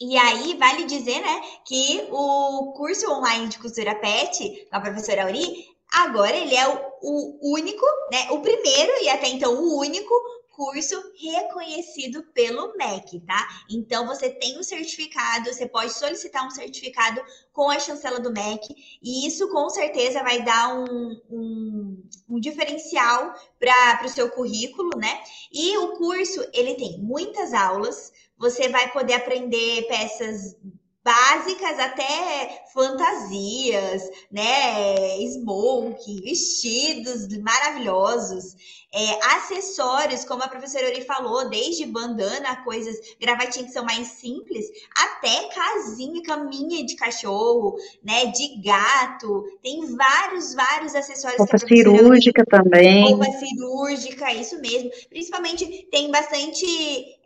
E 0.00 0.16
aí, 0.18 0.56
vale 0.58 0.84
dizer, 0.84 1.20
né, 1.20 1.40
que 1.64 2.06
o 2.10 2.72
curso 2.76 3.10
online 3.10 3.48
de 3.48 3.58
costura 3.58 3.94
pet, 3.94 4.66
com 4.68 4.76
a 4.76 4.80
professora 4.80 5.22
Auri, 5.22 5.66
agora 5.92 6.36
ele 6.36 6.54
é 6.54 6.68
o, 6.68 6.78
o 7.00 7.54
único, 7.54 7.86
né, 8.10 8.26
o 8.30 8.40
primeiro 8.40 8.92
e 9.02 9.08
até 9.08 9.28
então 9.28 9.54
o 9.54 9.78
único 9.78 10.12
curso 10.54 11.00
reconhecido 11.16 12.22
pelo 12.32 12.76
MEC, 12.76 13.20
tá? 13.20 13.46
Então 13.70 14.06
você 14.06 14.30
tem 14.30 14.58
um 14.58 14.62
certificado, 14.62 15.52
você 15.52 15.66
pode 15.66 15.92
solicitar 15.92 16.46
um 16.46 16.50
certificado 16.50 17.22
com 17.52 17.70
a 17.70 17.78
chancela 17.78 18.20
do 18.20 18.32
MEC, 18.32 18.74
e 19.02 19.26
isso 19.26 19.48
com 19.50 19.68
certeza 19.70 20.22
vai 20.22 20.42
dar 20.42 20.74
um, 20.74 21.20
um, 21.30 22.08
um 22.28 22.40
diferencial 22.40 23.34
para 23.58 24.04
o 24.04 24.08
seu 24.08 24.30
currículo, 24.30 24.90
né? 24.96 25.20
E 25.52 25.76
o 25.78 25.96
curso 25.96 26.44
ele 26.52 26.74
tem 26.74 26.98
muitas 26.98 27.52
aulas, 27.52 28.12
você 28.38 28.68
vai 28.68 28.90
poder 28.92 29.14
aprender 29.14 29.86
peças 29.86 30.56
básicas 31.04 31.78
até 31.78 32.64
fantasias, 32.72 34.02
né? 34.32 35.18
Smoke, 35.28 36.22
vestidos 36.22 37.28
maravilhosos, 37.38 38.56
é, 38.94 39.18
acessórios, 39.36 40.24
como 40.24 40.44
a 40.44 40.48
professora 40.48 40.86
Ori 40.86 41.00
falou, 41.02 41.48
desde 41.48 41.84
bandana, 41.84 42.62
coisas, 42.62 42.96
gravatinhas 43.20 43.66
que 43.66 43.72
são 43.72 43.84
mais 43.84 44.06
simples, 44.06 44.66
até 44.96 45.48
casinha, 45.48 46.22
caminha 46.22 46.86
de 46.86 46.94
cachorro, 46.94 47.74
né? 48.04 48.26
De 48.26 48.62
gato, 48.62 49.44
tem 49.60 49.84
vários, 49.96 50.54
vários 50.54 50.94
acessórios. 50.94 51.40
Roupa 51.40 51.58
cirúrgica 51.58 52.44
também. 52.46 53.10
Roupa 53.10 53.26
cirúrgica, 53.32 54.32
isso 54.32 54.60
mesmo. 54.60 54.88
Principalmente 55.10 55.88
tem 55.90 56.08
bastante 56.12 56.64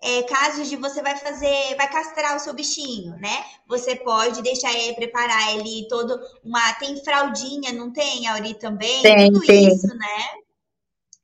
é, 0.03 0.23
casos 0.23 0.71
de 0.71 0.77
você 0.77 1.03
vai 1.03 1.17
fazer, 1.19 1.77
vai 1.77 1.91
castrar 1.91 2.35
o 2.35 2.41
seu 2.41 2.55
bichinho, 2.55 3.15
né? 3.19 3.45
Você 3.67 3.95
pode 3.95 4.41
deixar 4.41 4.73
ele 4.73 4.95
preparar 4.95 5.55
ele 5.55 5.87
todo 5.87 6.19
uma. 6.43 6.73
Tem 6.75 6.97
fraldinha, 7.05 7.75
não 7.75 7.93
tem, 7.93 8.27
Auri, 8.27 8.55
também? 8.55 9.03
Tem, 9.03 9.31
Tudo 9.31 9.45
tem. 9.45 9.69
isso, 9.69 9.89
né? 9.89 10.48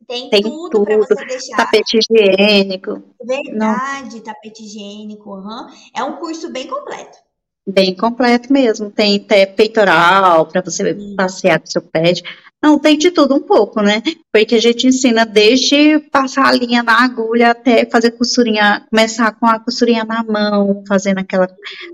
Tem, 0.06 0.28
tem 0.30 0.42
tudo, 0.42 0.70
tudo. 0.70 0.84
para 0.84 0.96
você 0.98 1.14
deixar. 1.26 1.56
Tapete 1.56 1.98
higiênico. 1.98 3.02
Verdade, 3.22 4.16
não. 4.16 4.22
tapete 4.22 4.62
higiênico. 4.64 5.30
Uhum. 5.30 5.66
É 5.94 6.02
um 6.04 6.16
curso 6.16 6.50
bem 6.50 6.66
completo. 6.66 7.18
Bem 7.66 7.94
completo 7.94 8.52
mesmo. 8.52 8.90
Tem 8.90 9.16
até 9.16 9.46
peitoral 9.46 10.46
para 10.46 10.60
você 10.60 10.94
Sim. 10.94 11.16
passear 11.16 11.58
com 11.58 11.66
seu 11.66 11.82
pet. 11.82 12.22
Não, 12.64 12.78
tem 12.78 12.96
de 12.96 13.10
tudo 13.10 13.34
um 13.34 13.42
pouco, 13.42 13.82
né? 13.82 14.02
Porque 14.32 14.54
a 14.54 14.60
gente 14.60 14.86
ensina 14.86 15.26
desde 15.26 15.98
passar 16.10 16.46
a 16.46 16.52
linha 16.52 16.82
na 16.82 17.04
agulha 17.04 17.50
até 17.50 17.84
fazer 17.84 18.12
costurinha, 18.12 18.86
começar 18.88 19.32
com 19.32 19.44
a 19.44 19.60
costurinha 19.60 20.02
na 20.02 20.24
mão, 20.24 20.82
fazendo 20.88 21.18
aquela 21.18 21.46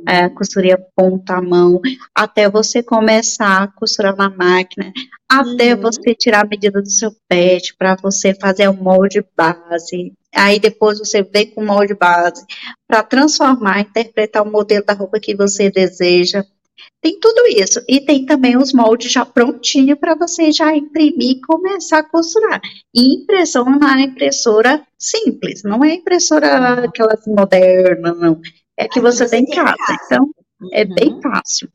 é, 0.06 0.28
costurinha 0.28 0.78
ponta 0.94 1.38
à 1.38 1.42
mão, 1.42 1.80
até 2.14 2.48
você 2.48 2.84
começar 2.84 3.64
a 3.64 3.66
costurar 3.66 4.14
na 4.16 4.30
máquina, 4.30 4.92
até 5.28 5.74
uhum. 5.74 5.80
você 5.80 6.14
tirar 6.14 6.44
a 6.44 6.48
medida 6.48 6.80
do 6.80 6.88
seu 6.88 7.10
pet, 7.28 7.74
para 7.76 7.96
você 7.96 8.32
fazer 8.32 8.68
o 8.68 8.72
molde 8.72 9.24
base. 9.36 10.12
Aí 10.32 10.60
depois 10.60 11.00
você 11.00 11.20
vem 11.24 11.50
com 11.50 11.62
o 11.62 11.66
molde 11.66 11.94
base 11.94 12.44
para 12.86 13.02
transformar, 13.02 13.80
interpretar 13.80 14.46
o 14.46 14.52
modelo 14.52 14.84
da 14.86 14.92
roupa 14.92 15.18
que 15.18 15.34
você 15.34 15.68
deseja 15.68 16.44
tem 17.00 17.18
tudo 17.18 17.46
isso. 17.46 17.82
E 17.88 18.00
tem 18.00 18.26
também 18.26 18.56
os 18.56 18.72
moldes 18.72 19.10
já 19.10 19.24
prontinho 19.24 19.96
para 19.96 20.14
você 20.14 20.52
já 20.52 20.74
imprimir 20.76 21.36
e 21.36 21.40
começar 21.40 21.98
a 21.98 22.08
costurar. 22.08 22.60
E 22.94 23.22
impressão 23.22 23.64
na 23.64 24.00
impressora 24.00 24.86
simples, 24.98 25.62
não 25.62 25.82
é 25.82 25.94
impressora 25.94 26.84
aquelas 26.84 27.26
modernas, 27.26 28.18
não. 28.18 28.40
É 28.76 28.86
que 28.86 29.00
você, 29.00 29.26
você 29.26 29.36
tem 29.36 29.44
em 29.44 29.54
casa. 29.54 29.76
casa. 29.76 29.98
Então, 30.06 30.24
uhum. 30.60 30.68
é 30.72 30.84
bem 30.84 31.14
uhum. 31.14 31.22
fácil. 31.22 31.70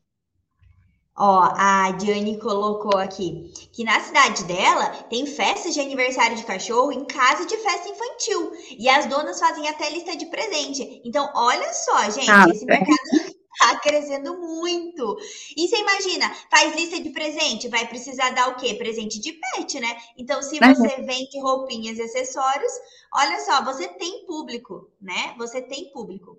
Ó, 1.18 1.48
a 1.56 1.92
Diane 1.92 2.38
colocou 2.38 2.98
aqui 2.98 3.50
que 3.72 3.84
na 3.84 3.98
cidade 4.00 4.44
dela 4.44 4.90
tem 5.08 5.24
festas 5.24 5.72
de 5.72 5.80
aniversário 5.80 6.36
de 6.36 6.44
cachorro 6.44 6.92
em 6.92 7.06
casa 7.06 7.46
de 7.46 7.56
festa 7.56 7.88
infantil. 7.88 8.52
E 8.78 8.86
as 8.88 9.06
donas 9.06 9.40
fazem 9.40 9.66
até 9.66 9.88
lista 9.90 10.14
de 10.14 10.26
presente. 10.26 11.00
Então, 11.04 11.30
olha 11.34 11.72
só, 11.72 12.10
gente, 12.10 12.30
ah, 12.30 12.44
esse 12.50 12.66
mercado 12.66 13.34
Tá 13.58 13.78
crescendo 13.80 14.38
muito. 14.38 15.16
E 15.56 15.66
você 15.66 15.76
imagina, 15.78 16.32
faz 16.50 16.74
lista 16.74 17.00
de 17.00 17.10
presente, 17.10 17.68
vai 17.68 17.86
precisar 17.86 18.30
dar 18.30 18.48
o 18.50 18.56
quê? 18.56 18.74
Presente 18.74 19.18
de 19.18 19.32
pet, 19.32 19.80
né? 19.80 19.96
Então, 20.16 20.42
se 20.42 20.58
você 20.58 21.02
vende 21.02 21.40
roupinhas 21.40 21.98
e 21.98 22.02
acessórios, 22.02 22.72
olha 23.12 23.40
só, 23.40 23.64
você 23.64 23.88
tem 23.88 24.26
público, 24.26 24.90
né? 25.00 25.34
Você 25.38 25.62
tem 25.62 25.90
público. 25.92 26.38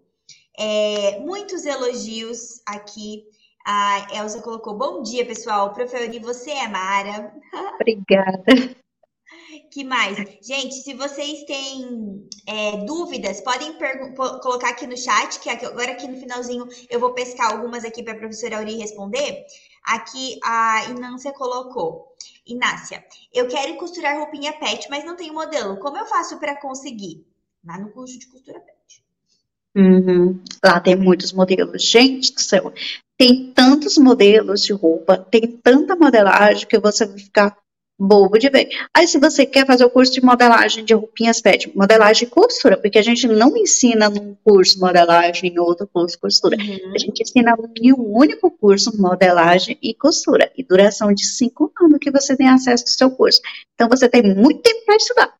É, 0.57 1.19
muitos 1.19 1.65
elogios 1.65 2.61
aqui. 2.65 3.25
A 3.65 4.07
Elza 4.15 4.41
colocou: 4.41 4.77
Bom 4.77 5.01
dia, 5.01 5.25
pessoal. 5.25 5.73
Preferi 5.73 6.19
você 6.19 6.51
é 6.51 6.67
Mara. 6.67 7.33
Obrigada. 7.75 8.77
Que 9.71 9.83
mais? 9.83 10.17
Gente, 10.41 10.75
se 10.75 10.93
vocês 10.93 11.43
têm 11.43 12.27
é, 12.47 12.77
dúvidas, 12.85 13.41
podem 13.41 13.77
colocar 14.41 14.69
aqui 14.69 14.87
no 14.87 14.97
chat, 14.97 15.39
que 15.39 15.49
agora 15.49 15.91
aqui 15.91 16.07
no 16.07 16.17
finalzinho 16.17 16.67
eu 16.89 16.99
vou 16.99 17.13
pescar 17.13 17.51
algumas 17.51 17.83
aqui 17.83 18.01
para 18.01 18.13
a 18.13 18.17
professora 18.17 18.57
Auri 18.57 18.77
responder. 18.77 19.45
Aqui 19.83 20.39
a 20.43 20.85
Inácia 20.89 21.31
colocou. 21.33 22.15
Inácia, 22.45 23.03
eu 23.33 23.47
quero 23.47 23.75
costurar 23.75 24.17
roupinha 24.17 24.53
pet, 24.53 24.89
mas 24.89 25.03
não 25.03 25.15
tenho 25.15 25.33
modelo. 25.33 25.77
Como 25.79 25.97
eu 25.97 26.05
faço 26.05 26.39
para 26.39 26.59
conseguir? 26.59 27.25
Lá 27.65 27.77
no 27.77 27.91
curso 27.91 28.17
de 28.17 28.27
costura 28.27 28.59
pet. 28.59 29.03
Uhum. 29.75 30.41
Lá 30.63 30.79
tem 30.79 30.95
muitos 30.95 31.33
modelos. 31.33 31.83
Gente 31.83 32.33
do 32.33 32.41
céu, 32.41 32.73
tem 33.17 33.51
tantos 33.53 33.97
modelos 33.97 34.61
de 34.63 34.73
roupa, 34.73 35.17
tem 35.17 35.57
tanta 35.57 35.95
modelagem 35.95 36.67
que 36.67 36.79
você 36.79 37.05
vai 37.05 37.19
ficar 37.19 37.57
bobo 37.99 38.37
de 38.37 38.49
ver. 38.49 38.69
Aí, 38.93 39.07
se 39.07 39.19
você 39.19 39.45
quer 39.45 39.65
fazer 39.65 39.83
o 39.85 39.89
curso 39.89 40.11
de 40.11 40.23
modelagem 40.23 40.85
de 40.85 40.93
roupinhas 40.93 41.41
pet, 41.41 41.75
modelagem 41.75 42.27
e 42.27 42.31
costura, 42.31 42.77
porque 42.77 42.99
a 42.99 43.01
gente 43.01 43.27
não 43.27 43.57
ensina 43.57 44.09
num 44.09 44.35
curso 44.43 44.79
modelagem 44.79 45.53
e 45.53 45.59
outro 45.59 45.87
curso 45.87 46.19
costura. 46.19 46.57
Uhum. 46.57 46.93
A 46.93 46.97
gente 46.97 47.23
ensina 47.23 47.55
em 47.81 47.93
um 47.93 48.15
único 48.15 48.51
curso 48.51 48.91
modelagem 49.01 49.77
e 49.81 49.93
costura, 49.93 50.51
e 50.55 50.63
duração 50.63 51.13
de 51.13 51.25
cinco 51.25 51.71
anos 51.81 51.99
que 51.99 52.11
você 52.11 52.35
tem 52.35 52.47
acesso 52.47 52.83
ao 52.83 52.89
seu 52.89 53.11
curso. 53.11 53.41
Então, 53.73 53.89
você 53.89 54.07
tem 54.07 54.21
muito 54.21 54.61
tempo 54.61 54.85
para 54.85 54.95
estudar. 54.95 55.33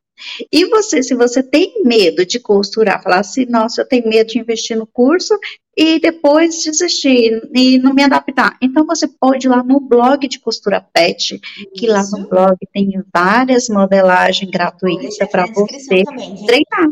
E 0.52 0.66
você, 0.66 1.04
se 1.04 1.16
você 1.16 1.44
tem 1.44 1.84
medo 1.84 2.26
de 2.26 2.40
costurar, 2.40 3.02
falar 3.02 3.20
assim, 3.20 3.46
nossa, 3.46 3.82
eu 3.82 3.88
tenho 3.88 4.08
medo 4.08 4.28
de 4.28 4.40
investir 4.40 4.78
no 4.78 4.88
curso 4.88 5.38
e 5.76 6.00
depois 6.00 6.64
desistir 6.64 7.50
e 7.54 7.78
não 7.78 7.94
me 7.94 8.04
adaptar. 8.04 8.58
Então 8.62 8.86
você 8.86 9.08
pode 9.08 9.48
ir 9.48 9.50
lá 9.50 9.64
no 9.64 9.80
blog 9.80 10.28
de 10.28 10.40
costura 10.40 10.82
pet, 10.82 11.40
que 11.76 11.88
lá 11.88 12.02
no 12.12 12.28
blog 12.28 12.58
tem 12.74 12.92
várias 13.14 13.70
modelagens 13.70 14.50
gratuitas 14.50 15.18
para 15.30 15.46
você 15.46 16.04
também, 16.04 16.46
treinar, 16.46 16.90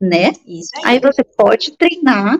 né? 0.00 0.32
Aí. 0.46 0.60
aí 0.84 1.00
você 1.00 1.24
pode 1.24 1.76
treinar. 1.76 2.38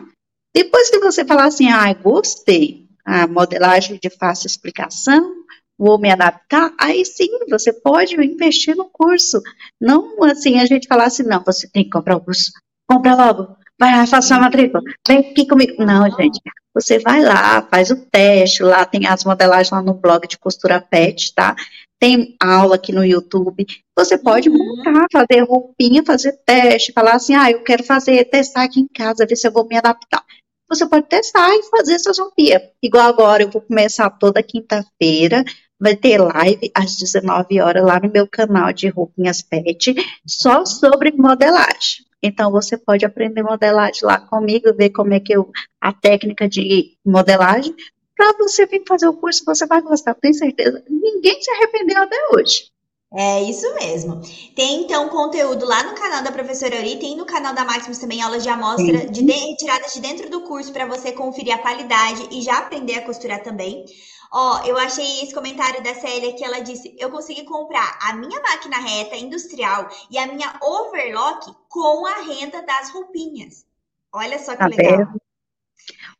Depois 0.54 0.90
que 0.90 0.98
você 0.98 1.24
falar 1.24 1.46
assim, 1.46 1.70
ah, 1.70 1.92
gostei, 1.94 2.88
a 3.04 3.26
modelagem 3.26 3.98
de 4.02 4.10
fácil 4.10 4.48
explicação, 4.48 5.32
vou 5.80 5.98
me 5.98 6.10
adaptar, 6.10 6.72
aí 6.78 7.04
sim 7.06 7.30
você 7.48 7.72
pode 7.72 8.14
investir 8.14 8.76
no 8.76 8.84
curso. 8.90 9.40
Não 9.80 10.22
assim 10.24 10.60
a 10.60 10.66
gente 10.66 10.86
falar 10.86 11.04
assim, 11.04 11.22
não, 11.22 11.42
você 11.42 11.66
tem 11.68 11.84
que 11.84 11.90
comprar 11.90 12.16
o 12.16 12.20
curso, 12.20 12.52
compra 12.88 13.14
logo, 13.14 13.56
vai 13.78 13.96
lá, 13.96 14.06
faça 14.06 14.36
a 14.36 14.40
matrícula, 14.40 14.82
vem 15.08 15.18
aqui 15.18 15.46
comigo. 15.46 15.82
Não, 15.82 16.04
gente, 16.10 16.38
você 16.74 16.98
vai 16.98 17.22
lá, 17.22 17.62
faz 17.62 17.90
o 17.90 17.96
teste, 17.96 18.62
lá 18.62 18.84
tem 18.84 19.06
as 19.06 19.24
modelagens 19.24 19.70
lá 19.70 19.80
no 19.80 19.94
blog 19.94 20.28
de 20.28 20.38
costura 20.38 20.80
pet, 20.80 21.34
tá? 21.34 21.56
tem 22.00 22.34
aula 22.40 22.76
aqui 22.76 22.92
no 22.92 23.04
YouTube. 23.04 23.66
Você 23.96 24.16
pode 24.16 24.48
uhum. 24.48 24.56
montar, 24.56 25.06
fazer 25.12 25.42
roupinha, 25.42 26.02
fazer 26.02 26.32
teste, 26.46 26.92
falar 26.92 27.12
assim, 27.12 27.34
ah, 27.34 27.50
eu 27.50 27.62
quero 27.62 27.84
fazer, 27.84 28.24
testar 28.24 28.62
aqui 28.62 28.80
em 28.80 28.88
casa, 28.88 29.26
ver 29.26 29.36
se 29.36 29.46
eu 29.46 29.52
vou 29.52 29.66
me 29.66 29.76
adaptar. 29.76 30.24
Você 30.68 30.88
pode 30.88 31.06
testar 31.08 31.50
e 31.54 31.62
fazer 31.64 31.94
essas 31.94 32.18
roupinhas. 32.18 32.62
Igual 32.82 33.06
agora, 33.06 33.42
eu 33.42 33.50
vou 33.50 33.60
começar 33.60 34.08
toda 34.08 34.42
quinta-feira, 34.42 35.44
vai 35.80 35.96
ter 35.96 36.18
live 36.18 36.70
às 36.74 36.96
19 36.96 37.60
horas 37.60 37.84
lá 37.84 37.98
no 37.98 38.10
meu 38.10 38.28
canal 38.28 38.72
de 38.72 38.88
roupinhas 38.88 39.42
pet, 39.42 39.94
só 40.26 40.64
sobre 40.64 41.12
modelagem. 41.12 42.04
Então 42.22 42.50
você 42.50 42.76
pode 42.76 43.04
aprender 43.06 43.42
modelagem 43.42 44.02
lá 44.02 44.20
comigo, 44.20 44.74
ver 44.74 44.90
como 44.90 45.14
é 45.14 45.20
que 45.20 45.34
eu 45.34 45.50
a 45.80 45.92
técnica 45.92 46.46
de 46.48 46.96
modelagem, 47.04 47.74
para 48.14 48.34
você 48.36 48.66
vir 48.66 48.82
fazer 48.86 49.08
o 49.08 49.14
curso, 49.14 49.42
você 49.46 49.64
vai 49.64 49.80
gostar, 49.80 50.14
tenho 50.14 50.34
certeza. 50.34 50.84
Ninguém 50.86 51.40
se 51.40 51.50
arrependeu 51.52 52.02
até 52.02 52.16
hoje. 52.34 52.70
É 53.12 53.42
isso 53.42 53.66
mesmo. 53.74 54.20
Tem 54.54 54.82
então 54.82 55.08
conteúdo 55.08 55.66
lá 55.66 55.82
no 55.82 55.94
canal 55.94 56.22
da 56.22 56.30
professora 56.30 56.76
Ori, 56.76 56.96
tem 56.96 57.16
no 57.16 57.24
canal 57.24 57.52
da 57.54 57.64
Maximus 57.64 57.98
também 57.98 58.22
aulas 58.22 58.42
de 58.42 58.48
amostra 58.48 59.06
de, 59.06 59.24
de 59.24 59.32
retiradas 59.32 59.94
de 59.94 60.00
dentro 60.00 60.30
do 60.30 60.42
curso 60.42 60.72
para 60.72 60.86
você 60.86 61.10
conferir 61.10 61.54
a 61.54 61.58
qualidade 61.58 62.28
e 62.30 62.40
já 62.42 62.58
aprender 62.58 62.94
a 62.94 63.04
costurar 63.04 63.42
também. 63.42 63.84
Ó, 64.32 64.62
eu 64.64 64.78
achei 64.78 65.22
esse 65.22 65.34
comentário 65.34 65.82
da 65.82 65.94
Célia 65.94 66.32
que 66.34 66.44
ela 66.44 66.60
disse: 66.60 66.94
eu 66.98 67.10
consegui 67.10 67.44
comprar 67.44 67.98
a 68.00 68.14
minha 68.14 68.40
máquina 68.40 68.78
reta 68.78 69.16
industrial 69.16 69.88
e 70.10 70.18
a 70.18 70.26
minha 70.26 70.54
overlock 70.62 71.52
com 71.68 72.06
a 72.06 72.22
renda 72.22 72.62
das 72.62 72.90
roupinhas. 72.90 73.66
Olha 74.12 74.38
só 74.38 74.52
que 74.52 74.58
tá 74.58 74.66
legal. 74.66 74.98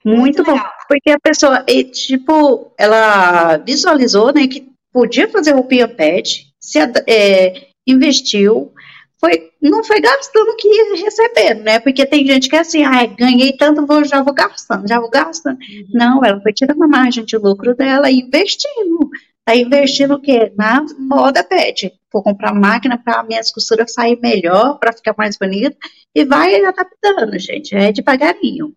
Muito, 0.04 0.20
Muito 0.20 0.44
bom, 0.44 0.52
legal. 0.52 0.72
porque 0.88 1.10
a 1.10 1.20
pessoa, 1.20 1.64
tipo, 1.92 2.72
ela 2.76 3.58
visualizou, 3.58 4.32
né, 4.32 4.48
que 4.48 4.72
podia 4.92 5.28
fazer 5.28 5.52
roupinha 5.52 5.86
pet, 5.86 6.52
se 6.58 6.78
é, 7.06 7.68
investiu, 7.86 8.72
foi, 9.20 9.50
não 9.60 9.84
foi 9.84 10.00
gastando 10.00 10.48
o 10.48 10.56
que 10.56 10.66
ia 10.66 11.04
recebendo, 11.04 11.62
né? 11.62 11.78
Porque 11.78 12.06
tem 12.06 12.26
gente 12.26 12.48
que 12.48 12.56
é 12.56 12.60
assim, 12.60 12.82
ah, 12.84 13.04
ganhei 13.04 13.52
tanto, 13.52 13.86
vou, 13.86 14.02
já 14.02 14.22
vou 14.22 14.32
gastando, 14.32 14.88
já 14.88 14.98
vou 14.98 15.10
gastando. 15.10 15.58
Uhum. 15.58 15.86
Não, 15.92 16.24
ela 16.24 16.40
foi 16.40 16.54
tirando 16.54 16.82
a 16.82 16.88
margem 16.88 17.24
de 17.24 17.36
lucro 17.36 17.76
dela 17.76 18.10
e 18.10 18.20
investindo. 18.20 19.10
Tá 19.44 19.54
investindo 19.54 20.14
o 20.14 20.20
quê? 20.20 20.50
Na 20.56 20.84
moda 20.98 21.44
pet. 21.44 21.92
Vou 22.10 22.22
comprar 22.22 22.54
máquina 22.54 22.96
para 22.96 23.22
minhas 23.22 23.52
costuras 23.52 23.92
sair 23.92 24.18
melhor, 24.20 24.78
para 24.78 24.92
ficar 24.92 25.14
mais 25.16 25.36
bonita, 25.36 25.76
e 26.14 26.24
vai 26.24 26.64
adaptando, 26.64 27.38
gente. 27.38 27.74
É 27.74 27.92
devagarinho. 27.92 28.74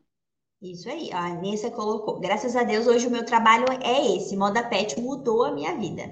Isso 0.62 0.90
aí, 0.90 1.12
a 1.12 1.36
Nessa 1.42 1.72
colocou. 1.72 2.20
Graças 2.20 2.56
a 2.56 2.64
Deus, 2.64 2.88
hoje 2.88 3.08
o 3.08 3.12
meu 3.12 3.26
trabalho 3.26 3.66
é 3.82 4.16
esse. 4.16 4.36
Moda 4.36 4.64
pet 4.64 5.00
mudou 5.00 5.44
a 5.44 5.52
minha 5.52 5.76
vida. 5.76 6.04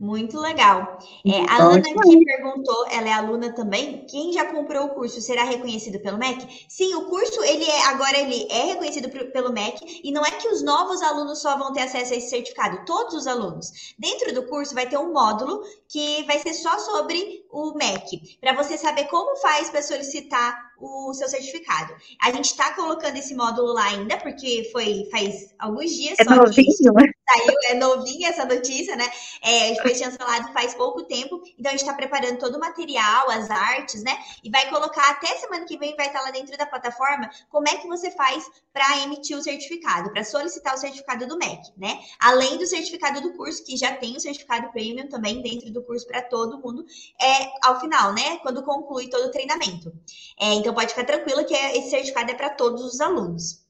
Muito 0.00 0.40
legal. 0.40 0.98
É, 1.26 1.40
a 1.46 1.62
Ana 1.62 1.82
que 1.82 2.24
perguntou, 2.24 2.86
ela 2.90 3.06
é 3.06 3.12
aluna 3.12 3.52
também. 3.52 4.06
Quem 4.06 4.32
já 4.32 4.46
comprou 4.46 4.86
o 4.86 4.94
curso 4.94 5.20
será 5.20 5.44
reconhecido 5.44 6.00
pelo 6.00 6.16
MEC? 6.16 6.64
Sim, 6.70 6.94
o 6.94 7.04
curso 7.10 7.44
ele 7.44 7.64
é 7.64 7.84
agora 7.88 8.18
ele 8.18 8.48
é 8.50 8.64
reconhecido 8.64 9.10
pelo 9.10 9.52
MEC 9.52 10.00
e 10.02 10.10
não 10.10 10.24
é 10.24 10.30
que 10.30 10.48
os 10.48 10.62
novos 10.62 11.02
alunos 11.02 11.42
só 11.42 11.54
vão 11.58 11.74
ter 11.74 11.82
acesso 11.82 12.14
a 12.14 12.16
esse 12.16 12.30
certificado, 12.30 12.82
todos 12.86 13.12
os 13.12 13.26
alunos. 13.26 13.94
Dentro 13.98 14.32
do 14.32 14.46
curso 14.46 14.74
vai 14.74 14.88
ter 14.88 14.96
um 14.96 15.12
módulo 15.12 15.62
que 15.86 16.22
vai 16.22 16.38
ser 16.38 16.54
só 16.54 16.78
sobre 16.78 17.44
o 17.50 17.74
MEC, 17.74 18.38
para 18.40 18.54
você 18.54 18.78
saber 18.78 19.04
como 19.04 19.36
faz 19.36 19.68
para 19.68 19.82
solicitar 19.82 20.70
o 20.80 21.12
seu 21.12 21.28
certificado. 21.28 21.94
A 22.22 22.32
gente 22.32 22.46
está 22.46 22.72
colocando 22.74 23.16
esse 23.16 23.34
módulo 23.34 23.74
lá 23.74 23.84
ainda, 23.84 24.16
porque 24.16 24.70
foi 24.72 25.06
faz 25.10 25.54
alguns 25.58 25.90
dias. 25.90 26.18
É 26.18 26.24
novinho, 26.24 26.92
né? 26.94 27.10
Saiu, 27.30 27.54
é 27.66 27.74
novinha 27.74 28.28
essa 28.28 28.44
notícia, 28.44 28.96
né? 28.96 29.08
É, 29.40 29.80
foi 29.80 29.94
chancelado 29.94 30.52
faz 30.52 30.74
pouco 30.74 31.04
tempo, 31.04 31.40
então 31.56 31.70
a 31.70 31.76
gente 31.76 31.82
está 31.82 31.94
preparando 31.94 32.38
todo 32.38 32.56
o 32.56 32.60
material, 32.60 33.30
as 33.30 33.48
artes, 33.48 34.02
né? 34.02 34.18
E 34.42 34.50
vai 34.50 34.68
colocar 34.68 35.08
até 35.10 35.28
semana 35.38 35.64
que 35.64 35.78
vem, 35.78 35.94
vai 35.94 36.08
estar 36.08 36.22
lá 36.22 36.30
dentro 36.32 36.56
da 36.58 36.66
plataforma, 36.66 37.30
como 37.48 37.68
é 37.68 37.76
que 37.76 37.86
você 37.86 38.10
faz 38.10 38.50
para 38.72 38.98
emitir 39.04 39.36
o 39.36 39.42
certificado, 39.42 40.10
para 40.10 40.24
solicitar 40.24 40.74
o 40.74 40.78
certificado 40.78 41.26
do 41.26 41.38
MEC, 41.38 41.72
né? 41.76 42.00
Além 42.20 42.58
do 42.58 42.66
certificado 42.66 43.20
do 43.20 43.32
curso, 43.34 43.64
que 43.64 43.76
já 43.76 43.94
tem 43.94 44.16
o 44.16 44.20
certificado 44.20 44.72
premium 44.72 45.08
também 45.08 45.40
dentro 45.40 45.70
do 45.72 45.82
curso 45.84 46.06
para 46.06 46.22
todo 46.22 46.58
mundo, 46.58 46.84
é 47.20 47.50
ao 47.62 47.78
final, 47.78 48.12
né? 48.12 48.38
Quando 48.38 48.62
conclui 48.64 49.08
todo 49.08 49.26
o 49.26 49.30
treinamento. 49.30 49.92
É, 50.38 50.54
então, 50.54 50.74
pode 50.74 50.88
ficar 50.88 51.04
tranquila 51.04 51.44
que 51.44 51.54
esse 51.54 51.90
certificado 51.90 52.32
é 52.32 52.34
para 52.34 52.50
todos 52.50 52.82
os 52.82 53.00
alunos. 53.00 53.69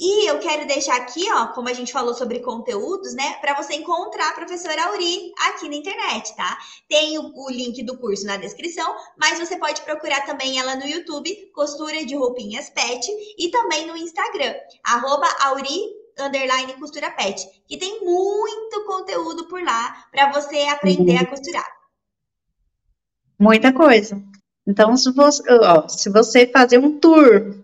E 0.00 0.30
eu 0.30 0.38
quero 0.38 0.66
deixar 0.66 0.96
aqui, 0.96 1.30
ó, 1.30 1.48
como 1.48 1.68
a 1.68 1.74
gente 1.74 1.92
falou 1.92 2.14
sobre 2.14 2.38
conteúdos, 2.38 3.12
né, 3.14 3.34
para 3.34 3.54
você 3.54 3.74
encontrar 3.74 4.30
a 4.30 4.32
professora 4.32 4.84
Auri 4.86 5.30
aqui 5.48 5.68
na 5.68 5.76
internet, 5.76 6.34
tá? 6.34 6.58
Tem 6.88 7.18
o, 7.18 7.30
o, 7.34 7.50
link 7.50 7.82
do 7.82 7.98
curso 7.98 8.24
na 8.24 8.38
descrição, 8.38 8.96
mas 9.18 9.38
você 9.38 9.58
pode 9.58 9.82
procurar 9.82 10.24
também 10.24 10.58
ela 10.58 10.74
no 10.74 10.86
YouTube, 10.86 11.52
Costura 11.54 12.06
de 12.06 12.16
Roupinhas 12.16 12.70
Pet, 12.70 13.06
e 13.38 13.50
também 13.50 13.86
no 13.86 13.94
Instagram, 13.94 14.54
arroba 14.82 15.28
Auri 15.40 16.00
underline 16.18 16.72
costura 16.74 17.10
pet, 17.10 17.46
que 17.66 17.76
tem 17.76 18.00
muito 18.02 18.84
conteúdo 18.86 19.48
por 19.48 19.62
lá 19.62 20.06
para 20.10 20.32
você 20.32 20.62
aprender 20.62 21.16
a 21.16 21.26
costurar. 21.26 21.66
Muita 23.38 23.72
coisa. 23.72 24.22
Então, 24.66 24.96
se 24.96 25.10
você, 25.12 25.42
ó, 25.50 25.88
se 25.88 26.10
você 26.10 26.46
fazer 26.46 26.78
um 26.78 26.98
tour 26.98 27.59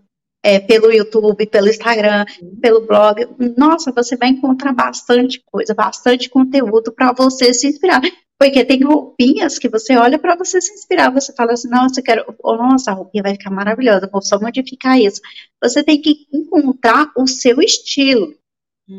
é, 0.47 0.61
pelo 0.61 0.93
YouTube, 0.93 1.45
pelo 1.47 1.67
Instagram, 1.67 2.23
pelo 2.61 2.87
blog, 2.87 3.27
nossa, 3.57 3.91
você 3.91 4.15
vai 4.15 4.29
encontrar 4.29 4.71
bastante 4.71 5.43
coisa, 5.45 5.73
bastante 5.73 6.29
conteúdo 6.29 6.93
para 6.93 7.11
você 7.11 7.53
se 7.53 7.67
inspirar. 7.67 8.01
Porque 8.39 8.63
tem 8.63 8.81
roupinhas 8.81 9.59
que 9.59 9.67
você 9.67 9.97
olha 9.97 10.17
para 10.17 10.37
você 10.37 10.61
se 10.61 10.71
inspirar, 10.73 11.11
você 11.11 11.33
fala 11.33 11.51
assim, 11.51 11.67
nossa, 11.69 11.99
eu 11.99 12.03
quero, 12.03 12.35
oh, 12.41 12.55
nossa, 12.55 12.91
a 12.91 12.93
roupinha 12.93 13.23
vai 13.23 13.33
ficar 13.33 13.49
maravilhosa, 13.49 14.09
vou 14.09 14.21
só 14.21 14.39
modificar 14.39 14.97
isso. 14.97 15.19
Você 15.61 15.83
tem 15.83 15.99
que 16.01 16.27
encontrar 16.31 17.11
o 17.17 17.27
seu 17.27 17.59
estilo 17.59 18.33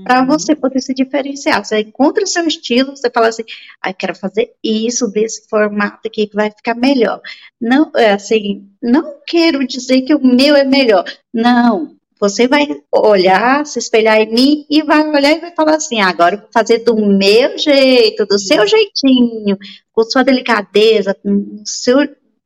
para 0.05 0.21
uhum. 0.21 0.27
você 0.27 0.55
poder 0.55 0.81
se 0.81 0.93
diferenciar. 0.93 1.65
Você 1.65 1.81
encontra 1.81 2.23
o 2.23 2.27
seu 2.27 2.47
estilo, 2.47 2.95
você 2.95 3.11
fala 3.11 3.29
assim, 3.29 3.45
ah, 3.81 3.93
quero 3.93 4.15
fazer 4.15 4.53
isso 4.63 5.09
desse 5.09 5.49
formato 5.49 6.07
aqui 6.07 6.27
que 6.27 6.37
vai 6.37 6.51
ficar 6.51 6.75
melhor. 6.75 7.21
Não, 7.61 7.91
é 7.97 8.13
assim, 8.13 8.69
não 8.83 9.15
quero 9.27 9.67
dizer 9.67 10.03
que 10.03 10.15
o 10.15 10.25
meu 10.25 10.55
é 10.55 10.65
melhor. 10.65 11.05
Não, 11.33 11.97
você 12.21 12.47
vai 12.47 12.67
olhar, 12.93 13.65
se 13.65 13.79
espelhar 13.79 14.19
em 14.19 14.33
mim 14.33 14.67
e 14.69 14.83
vai 14.83 15.09
olhar 15.09 15.33
e 15.33 15.41
vai 15.41 15.55
falar 15.55 15.77
assim, 15.77 16.01
ah, 16.01 16.09
agora 16.09 16.35
eu 16.35 16.41
vou 16.41 16.51
fazer 16.53 16.79
do 16.79 16.95
meu 16.97 17.57
jeito, 17.57 18.27
do 18.27 18.39
seu 18.39 18.67
jeitinho, 18.67 19.57
com 19.93 20.03
sua 20.05 20.23
delicadeza, 20.23 21.15
com 21.15 21.63
seu, 21.65 21.99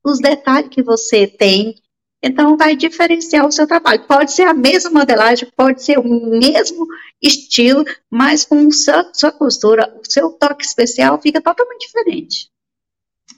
os 0.04 0.20
detalhes 0.20 0.68
que 0.70 0.82
você 0.82 1.26
tem 1.26 1.74
então, 2.22 2.56
vai 2.56 2.76
diferenciar 2.76 3.44
o 3.46 3.50
seu 3.50 3.66
trabalho. 3.66 4.06
Pode 4.06 4.32
ser 4.32 4.44
a 4.44 4.54
mesma 4.54 4.90
modelagem, 4.90 5.50
pode 5.56 5.82
ser 5.82 5.98
o 5.98 6.04
mesmo 6.04 6.86
estilo, 7.20 7.84
mas 8.08 8.44
com 8.44 8.70
sua, 8.70 9.10
sua 9.12 9.32
costura, 9.32 9.92
o 9.98 10.08
seu 10.08 10.30
toque 10.30 10.64
especial 10.64 11.20
fica 11.20 11.40
totalmente 11.40 11.86
diferente. 11.86 12.48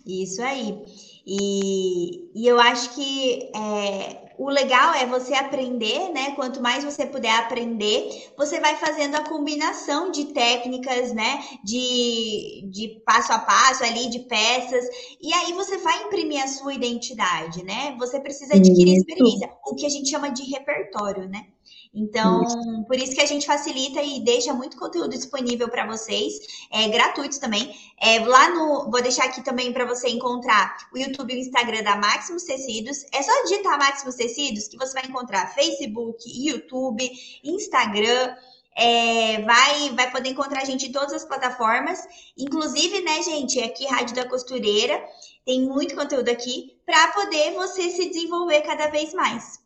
Isso 0.07 0.43
aí. 0.43 0.77
E, 1.27 2.31
e 2.35 2.47
eu 2.47 2.61
acho 2.61 2.95
que 2.95 3.51
é, 3.55 4.25
o 4.37 4.51
legal 4.51 4.95
é 4.95 5.07
você 5.07 5.33
aprender, 5.35 6.11
né? 6.11 6.33
Quanto 6.33 6.61
mais 6.61 6.85
você 6.85 7.07
puder 7.07 7.35
aprender, 7.39 8.33
você 8.37 8.61
vai 8.61 8.77
fazendo 8.77 9.15
a 9.15 9.25
combinação 9.25 10.11
de 10.11 10.27
técnicas, 10.27 11.13
né? 11.13 11.43
De, 11.63 12.69
de 12.71 13.01
passo 13.07 13.33
a 13.33 13.39
passo 13.39 13.85
ali, 13.85 14.11
de 14.11 14.21
peças. 14.21 14.85
E 15.21 15.33
aí 15.33 15.53
você 15.53 15.79
vai 15.79 16.03
imprimir 16.03 16.43
a 16.43 16.49
sua 16.49 16.75
identidade, 16.75 17.65
né? 17.65 17.97
Você 17.99 18.21
precisa 18.21 18.55
adquirir 18.57 18.95
Isso. 18.95 19.07
experiência, 19.09 19.51
o 19.65 19.75
que 19.75 19.87
a 19.87 19.91
gente 19.91 20.11
chama 20.11 20.31
de 20.31 20.43
repertório, 20.43 21.29
né? 21.29 21.47
Então, 21.95 22.43
isso. 22.43 22.85
por 22.87 22.97
isso 22.97 23.15
que 23.15 23.21
a 23.21 23.27
gente 23.27 23.47
facilita 23.47 24.03
e 24.03 24.21
deixa 24.21 24.53
muito 24.53 24.77
conteúdo 24.77 25.11
disponível 25.11 25.69
para 25.69 25.87
vocês, 25.87 26.35
é, 26.73 26.89
gratuitos 26.89 27.39
também. 27.39 27.73
É, 28.01 28.19
lá 28.19 28.51
no, 28.51 28.91
vou 28.91 29.01
deixar 29.01 29.27
aqui 29.27 29.43
também 29.45 29.73
para 29.73 29.85
você 29.85 30.09
encontrar 30.09 30.77
o 30.93 30.99
YouTube 30.99 31.33
e 31.33 31.37
o 31.37 31.41
Instagram 31.41 31.85
da 31.85 31.97
Maximus 31.97 32.43
Tecidos. 32.43 33.05
É 33.13 33.23
só 33.23 33.31
digitar 33.45 33.79
Maximus 33.79 34.17
Tecidos 34.17 34.67
que 34.67 34.77
você 34.77 34.93
vai 34.93 35.05
encontrar 35.05 35.55
Facebook, 35.55 36.25
YouTube, 36.27 37.09
Instagram. 37.45 38.35
É, 38.77 39.41
vai, 39.43 39.91
vai 39.91 40.11
poder 40.11 40.31
encontrar 40.31 40.63
a 40.63 40.65
gente 40.65 40.87
em 40.89 40.93
todas 40.93 41.13
as 41.13 41.25
plataformas. 41.25 42.01
Inclusive, 42.37 43.03
né, 43.03 43.23
gente, 43.23 43.61
aqui 43.61 43.87
Rádio 43.87 44.17
da 44.17 44.29
Costureira 44.29 45.01
tem 45.47 45.63
muito 45.63 45.95
conteúdo 45.95 46.29
aqui 46.29 46.77
para 46.85 47.09
poder 47.13 47.53
você 47.53 47.91
se 47.91 48.09
desenvolver 48.09 48.63
cada 48.63 48.89
vez 48.89 49.15
mais. 49.15 49.64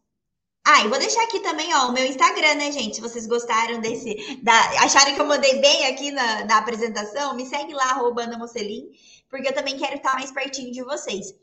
Ah, 0.71 0.85
e 0.85 0.89
vou 0.89 0.99
deixar 0.99 1.23
aqui 1.23 1.41
também, 1.41 1.75
ó, 1.75 1.89
o 1.89 1.93
meu 1.95 2.05
Instagram, 2.05 2.57
né, 2.57 2.71
gente? 2.71 2.97
Se 2.97 3.01
vocês 3.01 3.27
gostaram 3.27 3.81
desse. 3.81 4.39
Da, 4.43 4.53
acharam 4.85 5.15
que 5.15 5.21
eu 5.21 5.25
mandei 5.25 5.59
bem 5.61 5.87
aqui 5.87 6.11
na, 6.11 6.45
na 6.45 6.59
apresentação, 6.59 7.35
me 7.35 7.47
segue 7.47 7.73
lá, 7.73 7.93
arroba 7.93 8.25
Ana 8.25 8.37
Mocelin, 8.37 8.85
porque 9.31 9.49
eu 9.49 9.55
também 9.55 9.79
quero 9.79 9.97
estar 9.97 10.13
mais 10.13 10.31
pertinho 10.31 10.71
de 10.71 10.83
vocês. 10.83 11.35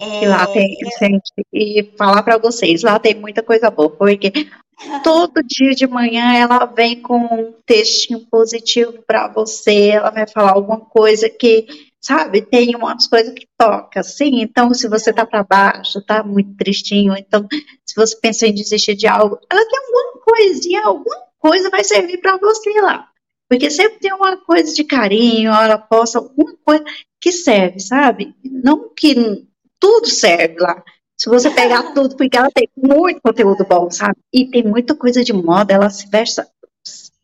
É, 0.00 0.24
e 0.24 0.26
lá 0.26 0.48
tem, 0.48 0.76
é... 0.84 0.98
gente, 0.98 1.32
e 1.52 1.92
falar 1.96 2.24
para 2.24 2.38
vocês, 2.38 2.82
lá 2.82 2.98
tem 2.98 3.14
muita 3.14 3.40
coisa 3.40 3.70
boa, 3.70 3.88
porque 3.88 4.32
todo 5.04 5.44
dia 5.44 5.76
de 5.76 5.86
manhã 5.86 6.34
ela 6.34 6.64
vem 6.64 7.00
com 7.00 7.18
um 7.18 7.54
textinho 7.64 8.26
positivo 8.28 8.94
para 9.06 9.28
você, 9.28 9.90
ela 9.90 10.10
vai 10.10 10.26
falar 10.26 10.54
alguma 10.54 10.80
coisa 10.80 11.30
que 11.30 11.91
sabe? 12.02 12.42
Tem 12.42 12.74
umas 12.74 13.06
coisas 13.06 13.32
que 13.32 13.46
toca, 13.56 14.00
assim. 14.00 14.42
Então, 14.42 14.74
se 14.74 14.88
você 14.88 15.12
tá 15.12 15.24
para 15.24 15.44
baixo, 15.44 16.04
tá 16.04 16.22
muito 16.22 16.56
tristinho, 16.56 17.16
então, 17.16 17.46
se 17.86 17.94
você 17.94 18.16
pensa 18.20 18.46
em 18.46 18.54
desistir 18.54 18.96
de 18.96 19.06
algo, 19.06 19.38
ela 19.50 19.64
tem 19.64 19.78
alguma 19.78 20.24
coisinha, 20.24 20.82
alguma 20.84 21.22
coisa 21.38 21.70
vai 21.70 21.84
servir 21.84 22.18
para 22.18 22.36
você 22.36 22.80
lá. 22.80 23.08
Porque 23.48 23.70
sempre 23.70 23.98
tem 24.00 24.12
uma 24.12 24.36
coisa 24.36 24.74
de 24.74 24.82
carinho, 24.82 25.52
ela 25.52 25.78
possa, 25.78 26.18
alguma 26.18 26.54
coisa 26.64 26.84
que 27.20 27.30
serve, 27.30 27.78
sabe? 27.80 28.34
Não 28.42 28.92
que 28.94 29.46
tudo 29.78 30.08
serve 30.08 30.56
lá. 30.58 30.82
Se 31.16 31.28
você 31.28 31.50
pegar 31.50 31.82
tudo, 31.94 32.16
porque 32.16 32.36
ela 32.36 32.50
tem 32.50 32.68
muito 32.76 33.20
conteúdo 33.20 33.64
bom, 33.64 33.90
sabe? 33.90 34.16
E 34.32 34.50
tem 34.50 34.64
muita 34.64 34.94
coisa 34.94 35.22
de 35.22 35.32
moda, 35.32 35.72
ela 35.72 35.90
se 35.90 36.08
veste. 36.08 36.42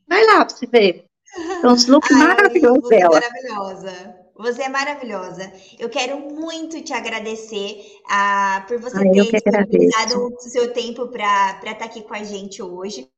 Vai 0.06 0.24
lá 0.24 0.44
pra 0.44 0.54
você 0.54 0.66
ver. 0.66 1.04
Então, 1.58 1.72
os 1.72 1.86
looks 1.86 2.16
maravilhosos 2.16 2.88
dela. 2.88 3.20
Maravilhosa. 3.20 4.17
Você 4.38 4.62
é 4.62 4.68
maravilhosa. 4.68 5.52
Eu 5.78 5.90
quero 5.90 6.20
muito 6.20 6.80
te 6.80 6.92
agradecer 6.92 7.84
ah, 8.08 8.64
por 8.68 8.78
você 8.78 8.96
Ai, 8.98 9.10
ter 9.10 9.32
disponibilizado 9.32 10.28
o 10.28 10.40
seu 10.40 10.72
tempo 10.72 11.08
para 11.08 11.58
estar 11.58 11.74
tá 11.74 11.84
aqui 11.84 12.02
com 12.02 12.14
a 12.14 12.22
gente 12.22 12.62
hoje. 12.62 13.10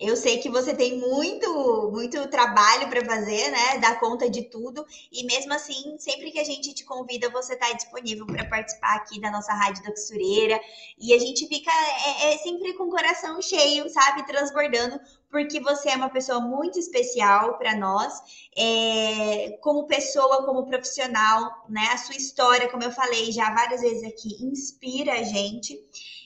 Eu 0.00 0.16
sei 0.16 0.38
que 0.38 0.48
você 0.48 0.72
tem 0.72 0.98
muito, 0.98 1.90
muito 1.92 2.28
trabalho 2.28 2.88
para 2.88 3.04
fazer, 3.04 3.50
né? 3.50 3.78
Dar 3.78 3.98
conta 3.98 4.30
de 4.30 4.44
tudo. 4.44 4.84
E 5.12 5.24
mesmo 5.24 5.52
assim, 5.52 5.96
sempre 5.98 6.30
que 6.30 6.38
a 6.38 6.44
gente 6.44 6.72
te 6.74 6.84
convida, 6.84 7.28
você 7.30 7.54
está 7.54 7.72
disponível 7.72 8.24
para 8.26 8.44
participar 8.44 8.96
aqui 8.96 9.20
da 9.20 9.32
nossa 9.32 9.52
Rádio 9.52 9.82
da 9.82 9.90
Costureira. 9.90 10.60
E 10.96 11.12
a 11.12 11.18
gente 11.18 11.46
fica 11.48 11.70
é, 11.70 12.34
é 12.34 12.38
sempre 12.38 12.72
com 12.74 12.84
o 12.84 12.90
coração 12.90 13.42
cheio, 13.42 13.88
sabe? 13.88 14.26
Transbordando, 14.26 15.00
porque 15.30 15.60
você 15.60 15.90
é 15.90 15.96
uma 15.96 16.08
pessoa 16.08 16.40
muito 16.40 16.78
especial 16.78 17.58
para 17.58 17.76
nós, 17.76 18.14
é, 18.56 19.58
como 19.60 19.86
pessoa, 19.86 20.44
como 20.44 20.66
profissional, 20.66 21.64
né? 21.68 21.88
A 21.92 21.98
sua 21.98 22.16
história, 22.16 22.68
como 22.68 22.82
eu 22.82 22.90
falei 22.90 23.30
já 23.30 23.52
várias 23.54 23.82
vezes 23.82 24.04
aqui, 24.04 24.42
inspira 24.44 25.12
a 25.12 25.22
gente. 25.22 25.78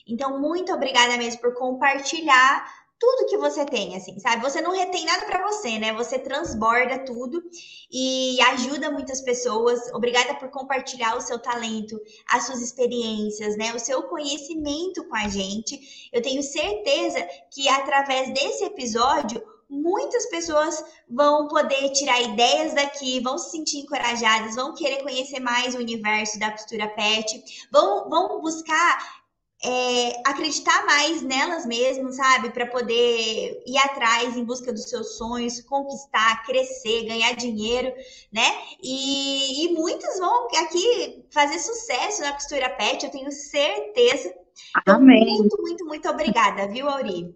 Então, 0.07 0.39
muito 0.39 0.73
obrigada 0.73 1.17
mesmo 1.17 1.41
por 1.41 1.53
compartilhar 1.53 2.82
tudo 3.03 3.27
que 3.27 3.37
você 3.37 3.65
tem, 3.65 3.97
assim, 3.97 4.17
sabe? 4.17 4.41
Você 4.41 4.61
não 4.61 4.71
retém 4.71 5.03
nada 5.03 5.25
para 5.25 5.45
você, 5.45 5.77
né? 5.77 5.91
Você 5.93 6.17
transborda 6.17 6.99
tudo 6.99 7.43
e 7.91 8.39
ajuda 8.53 8.89
muitas 8.89 9.19
pessoas. 9.19 9.91
Obrigada 9.93 10.35
por 10.35 10.49
compartilhar 10.49 11.17
o 11.17 11.21
seu 11.21 11.37
talento, 11.37 11.99
as 12.29 12.45
suas 12.45 12.61
experiências, 12.61 13.57
né? 13.57 13.73
O 13.75 13.79
seu 13.79 14.03
conhecimento 14.03 15.03
com 15.09 15.17
a 15.17 15.27
gente. 15.27 16.09
Eu 16.13 16.21
tenho 16.21 16.41
certeza 16.41 17.27
que 17.51 17.67
através 17.67 18.33
desse 18.33 18.63
episódio 18.63 19.43
muitas 19.69 20.25
pessoas 20.27 20.81
vão 21.09 21.49
poder 21.49 21.89
tirar 21.89 22.21
ideias 22.21 22.73
daqui, 22.73 23.19
vão 23.19 23.37
se 23.37 23.51
sentir 23.51 23.79
encorajadas, 23.79 24.55
vão 24.55 24.73
querer 24.73 25.03
conhecer 25.03 25.41
mais 25.41 25.75
o 25.75 25.79
universo 25.79 26.39
da 26.39 26.51
costura 26.51 26.87
pet, 26.87 27.67
vão, 27.69 28.09
vão 28.09 28.39
buscar 28.39 29.22
é, 29.63 30.21
acreditar 30.25 30.85
mais 30.85 31.21
nelas 31.21 31.65
mesmas, 31.65 32.17
sabe? 32.17 32.49
Para 32.49 32.67
poder 32.67 33.63
ir 33.65 33.77
atrás 33.77 34.35
em 34.35 34.43
busca 34.43 34.73
dos 34.73 34.89
seus 34.89 35.17
sonhos, 35.17 35.61
conquistar, 35.61 36.43
crescer, 36.45 37.05
ganhar 37.05 37.33
dinheiro, 37.33 37.93
né? 38.31 38.45
E, 38.83 39.65
e 39.65 39.73
muitas 39.73 40.19
vão 40.19 40.47
aqui 40.57 41.23
fazer 41.31 41.59
sucesso 41.59 42.21
na 42.21 42.33
costura 42.33 42.69
pet, 42.69 43.05
eu 43.05 43.11
tenho 43.11 43.31
certeza. 43.31 44.33
Então, 44.81 44.95
Amém. 44.95 45.37
Muito, 45.37 45.61
muito, 45.61 45.85
muito 45.85 46.09
obrigada, 46.09 46.67
viu, 46.67 46.89
Auri? 46.89 47.33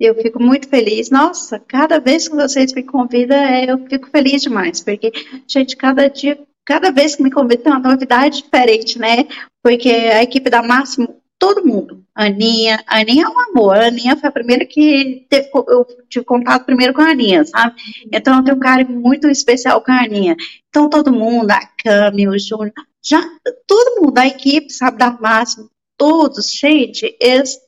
Eu 0.00 0.14
fico 0.14 0.40
muito 0.40 0.68
feliz. 0.68 1.10
Nossa, 1.10 1.58
cada 1.58 1.98
vez 1.98 2.28
que 2.28 2.34
vocês 2.34 2.72
me 2.72 2.82
convidam, 2.82 3.36
é, 3.36 3.70
eu 3.70 3.78
fico 3.88 4.08
feliz 4.10 4.42
demais, 4.42 4.80
porque, 4.80 5.12
gente, 5.46 5.76
cada 5.76 6.08
dia, 6.08 6.38
cada 6.64 6.90
vez 6.90 7.16
que 7.16 7.22
me 7.22 7.30
convidam 7.30 7.64
tem 7.64 7.72
uma 7.72 7.90
novidade 7.90 8.42
diferente, 8.42 8.98
né? 8.98 9.26
Porque 9.62 9.90
a 9.90 10.22
equipe 10.22 10.48
da 10.48 10.62
Máximo 10.62 11.17
todo 11.38 11.64
mundo. 11.64 12.04
A 12.14 12.24
Aninha, 12.26 12.82
a 12.86 13.00
Aninha 13.00 13.24
é 13.24 13.28
um 13.28 13.38
amor. 13.38 13.76
A 13.76 13.86
Aninha 13.86 14.16
foi 14.16 14.28
a 14.28 14.32
primeira 14.32 14.66
que 14.66 15.26
teve, 15.28 15.48
eu 15.54 15.86
tive 16.08 16.24
contato 16.24 16.64
primeiro 16.64 16.92
com 16.92 17.00
a 17.00 17.10
Aninha, 17.10 17.44
sabe? 17.44 17.76
Então 18.12 18.38
eu 18.38 18.44
tenho 18.44 18.56
um 18.56 18.60
carinho 18.60 19.00
muito 19.00 19.28
especial 19.28 19.80
com 19.82 19.92
a 19.92 20.02
Aninha. 20.02 20.36
Então 20.68 20.90
todo 20.90 21.12
mundo, 21.12 21.50
a 21.50 21.60
Cami, 21.82 22.28
o 22.28 22.38
Júnior, 22.38 22.72
já, 23.02 23.22
todo 23.66 24.02
mundo, 24.02 24.18
a 24.18 24.26
equipe, 24.26 24.70
sabe, 24.72 24.98
da 24.98 25.12
Máxima, 25.12 25.68
todos, 25.96 26.52
gente, 26.52 27.16
eles, 27.20 27.58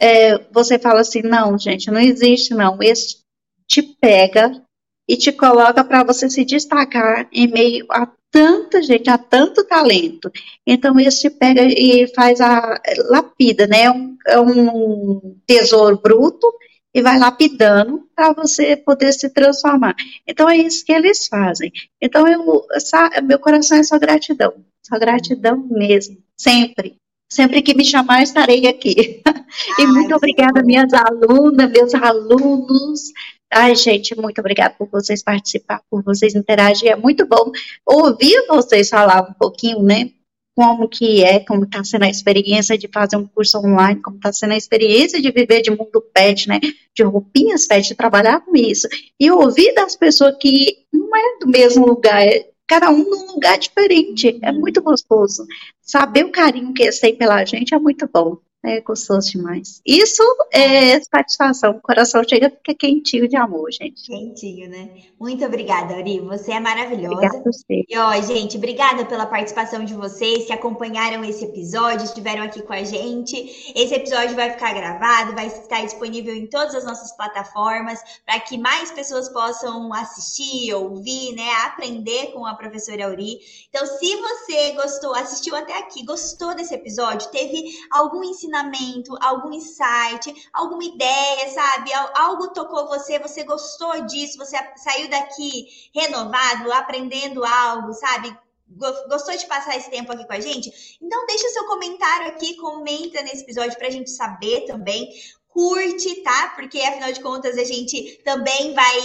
é, 0.00 0.38
você 0.52 0.78
fala 0.78 1.00
assim, 1.00 1.22
não, 1.22 1.58
gente, 1.58 1.90
não 1.90 2.00
existe 2.00 2.54
não. 2.54 2.78
Esse 2.80 3.18
te 3.66 3.82
pega 3.82 4.62
e 5.08 5.16
te 5.16 5.32
coloca 5.32 5.82
para 5.82 6.04
você 6.04 6.28
se 6.30 6.44
destacar 6.44 7.28
em 7.32 7.48
meio 7.48 7.86
a 7.90 8.06
tanta 8.30 8.82
gente, 8.82 9.08
há 9.08 9.18
tanto 9.18 9.64
talento. 9.64 10.30
Então, 10.66 10.98
esse 11.00 11.30
pega 11.30 11.62
e 11.62 12.06
faz 12.14 12.40
a 12.40 12.80
lapida, 13.08 13.66
né? 13.66 13.84
É 13.84 13.90
um, 13.90 14.16
é 14.26 14.40
um 14.40 15.36
tesouro 15.46 16.00
bruto 16.02 16.46
e 16.94 17.02
vai 17.02 17.18
lapidando 17.18 18.08
para 18.14 18.32
você 18.32 18.76
poder 18.76 19.12
se 19.12 19.30
transformar. 19.30 19.94
Então, 20.26 20.48
é 20.48 20.56
isso 20.56 20.84
que 20.84 20.92
eles 20.92 21.26
fazem. 21.26 21.70
Então, 22.00 22.26
eu, 22.26 22.66
essa, 22.72 23.10
meu 23.22 23.38
coração 23.38 23.78
é 23.78 23.82
só 23.82 23.98
gratidão, 23.98 24.54
só 24.86 24.98
gratidão 24.98 25.56
mesmo, 25.70 26.18
sempre. 26.36 26.96
Sempre 27.30 27.60
que 27.60 27.74
me 27.74 27.84
chamar, 27.84 28.22
estarei 28.22 28.66
aqui. 28.66 29.22
e 29.78 29.86
muito 29.86 30.14
obrigada, 30.14 30.62
minhas 30.62 30.92
alunas, 30.94 31.70
meus 31.70 31.94
alunos, 31.94 33.12
Ai, 33.50 33.74
gente, 33.74 34.14
muito 34.14 34.38
obrigada 34.40 34.74
por 34.76 34.88
vocês 34.88 35.22
participar, 35.22 35.82
por 35.90 36.02
vocês 36.02 36.34
interagir. 36.34 36.90
É 36.90 36.96
muito 36.96 37.26
bom 37.26 37.50
ouvir 37.86 38.46
vocês 38.46 38.90
falar 38.90 39.22
um 39.22 39.32
pouquinho, 39.32 39.82
né? 39.82 40.10
Como 40.54 40.88
que 40.88 41.22
é, 41.22 41.40
como 41.40 41.64
está 41.64 41.82
sendo 41.84 42.04
a 42.04 42.10
experiência 42.10 42.76
de 42.76 42.88
fazer 42.92 43.16
um 43.16 43.26
curso 43.26 43.58
online, 43.58 44.02
como 44.02 44.16
está 44.16 44.32
sendo 44.32 44.52
a 44.52 44.56
experiência 44.56 45.22
de 45.22 45.30
viver 45.30 45.62
de 45.62 45.70
mundo 45.70 46.04
pet, 46.12 46.48
né? 46.48 46.60
De 46.94 47.02
roupinhas 47.02 47.66
pet, 47.66 47.88
de 47.88 47.94
trabalhar 47.94 48.40
com 48.40 48.54
isso. 48.54 48.86
E 49.18 49.30
ouvir 49.30 49.72
das 49.72 49.96
pessoas 49.96 50.36
que 50.38 50.84
não 50.92 51.16
é 51.16 51.38
do 51.40 51.48
mesmo 51.48 51.86
lugar, 51.86 52.26
é 52.26 52.50
cada 52.66 52.90
um 52.90 52.98
num 52.98 53.32
lugar 53.32 53.58
diferente. 53.58 54.38
É 54.42 54.52
muito 54.52 54.82
gostoso. 54.82 55.46
Saber 55.80 56.24
o 56.24 56.32
carinho 56.32 56.74
que 56.74 56.82
eles 56.82 57.00
têm 57.00 57.16
pela 57.16 57.44
gente 57.44 57.74
é 57.74 57.78
muito 57.78 58.06
bom. 58.12 58.36
É 58.64 58.80
gostoso 58.80 59.30
demais. 59.30 59.80
Isso 59.86 60.22
é 60.52 61.00
satisfação. 61.00 61.70
O 61.70 61.80
coração 61.80 62.24
chega 62.28 62.50
fica 62.50 62.74
quentinho 62.74 63.28
de 63.28 63.36
amor, 63.36 63.70
gente. 63.70 64.02
Quentinho, 64.02 64.68
né? 64.68 64.90
Muito 65.18 65.44
obrigada, 65.44 65.94
Ari. 65.94 66.18
Você 66.20 66.50
é 66.50 66.58
maravilhosa. 66.58 67.14
Obrigada 67.14 67.42
você. 67.44 67.84
E, 67.88 67.96
ó, 67.96 68.20
gente, 68.20 68.56
obrigada 68.56 69.04
pela 69.04 69.26
participação 69.26 69.84
de 69.84 69.94
vocês 69.94 70.46
que 70.46 70.52
acompanharam 70.52 71.24
esse 71.24 71.44
episódio, 71.44 72.04
estiveram 72.04 72.42
aqui 72.42 72.60
com 72.62 72.72
a 72.72 72.82
gente. 72.82 73.36
Esse 73.76 73.94
episódio 73.94 74.34
vai 74.34 74.50
ficar 74.50 74.74
gravado, 74.74 75.36
vai 75.36 75.46
estar 75.46 75.84
disponível 75.84 76.34
em 76.34 76.48
todas 76.48 76.74
as 76.74 76.84
nossas 76.84 77.16
plataformas 77.16 78.00
para 78.26 78.40
que 78.40 78.58
mais 78.58 78.90
pessoas 78.90 79.28
possam 79.28 79.92
assistir, 79.94 80.74
ouvir, 80.74 81.32
né? 81.36 81.48
Aprender 81.64 82.32
com 82.32 82.44
a 82.44 82.54
professora 82.54 83.06
Auri. 83.06 83.38
Então, 83.68 83.86
se 83.86 84.16
você 84.16 84.72
gostou, 84.72 85.14
assistiu 85.14 85.54
até 85.54 85.78
aqui, 85.78 86.04
gostou 86.04 86.56
desse 86.56 86.74
episódio, 86.74 87.30
teve 87.30 87.62
algum 87.92 88.24
ensinamento 88.24 88.47
ensinamento, 88.48 89.16
algum 89.20 89.52
insight, 89.52 90.48
alguma 90.52 90.84
ideia, 90.84 91.50
sabe? 91.50 91.92
Algo 92.14 92.48
tocou 92.48 92.88
você, 92.88 93.18
você 93.18 93.44
gostou 93.44 94.06
disso, 94.06 94.38
você 94.38 94.56
saiu 94.76 95.08
daqui 95.08 95.90
renovado, 95.94 96.72
aprendendo 96.72 97.44
algo, 97.44 97.92
sabe? 97.92 98.36
Gostou 98.70 99.34
de 99.36 99.46
passar 99.46 99.76
esse 99.76 99.90
tempo 99.90 100.12
aqui 100.12 100.26
com 100.26 100.32
a 100.32 100.40
gente? 100.40 100.98
Então 101.00 101.26
deixa 101.26 101.48
seu 101.48 101.66
comentário 101.66 102.28
aqui, 102.28 102.54
comenta 102.56 103.22
nesse 103.22 103.42
episódio 103.42 103.76
para 103.78 103.88
a 103.88 103.90
gente 103.90 104.10
saber 104.10 104.66
também 104.66 105.10
curte, 105.58 106.22
tá? 106.22 106.52
Porque 106.54 106.80
afinal 106.80 107.12
de 107.12 107.20
contas 107.20 107.58
a 107.58 107.64
gente 107.64 108.20
também 108.24 108.72
vai 108.74 108.96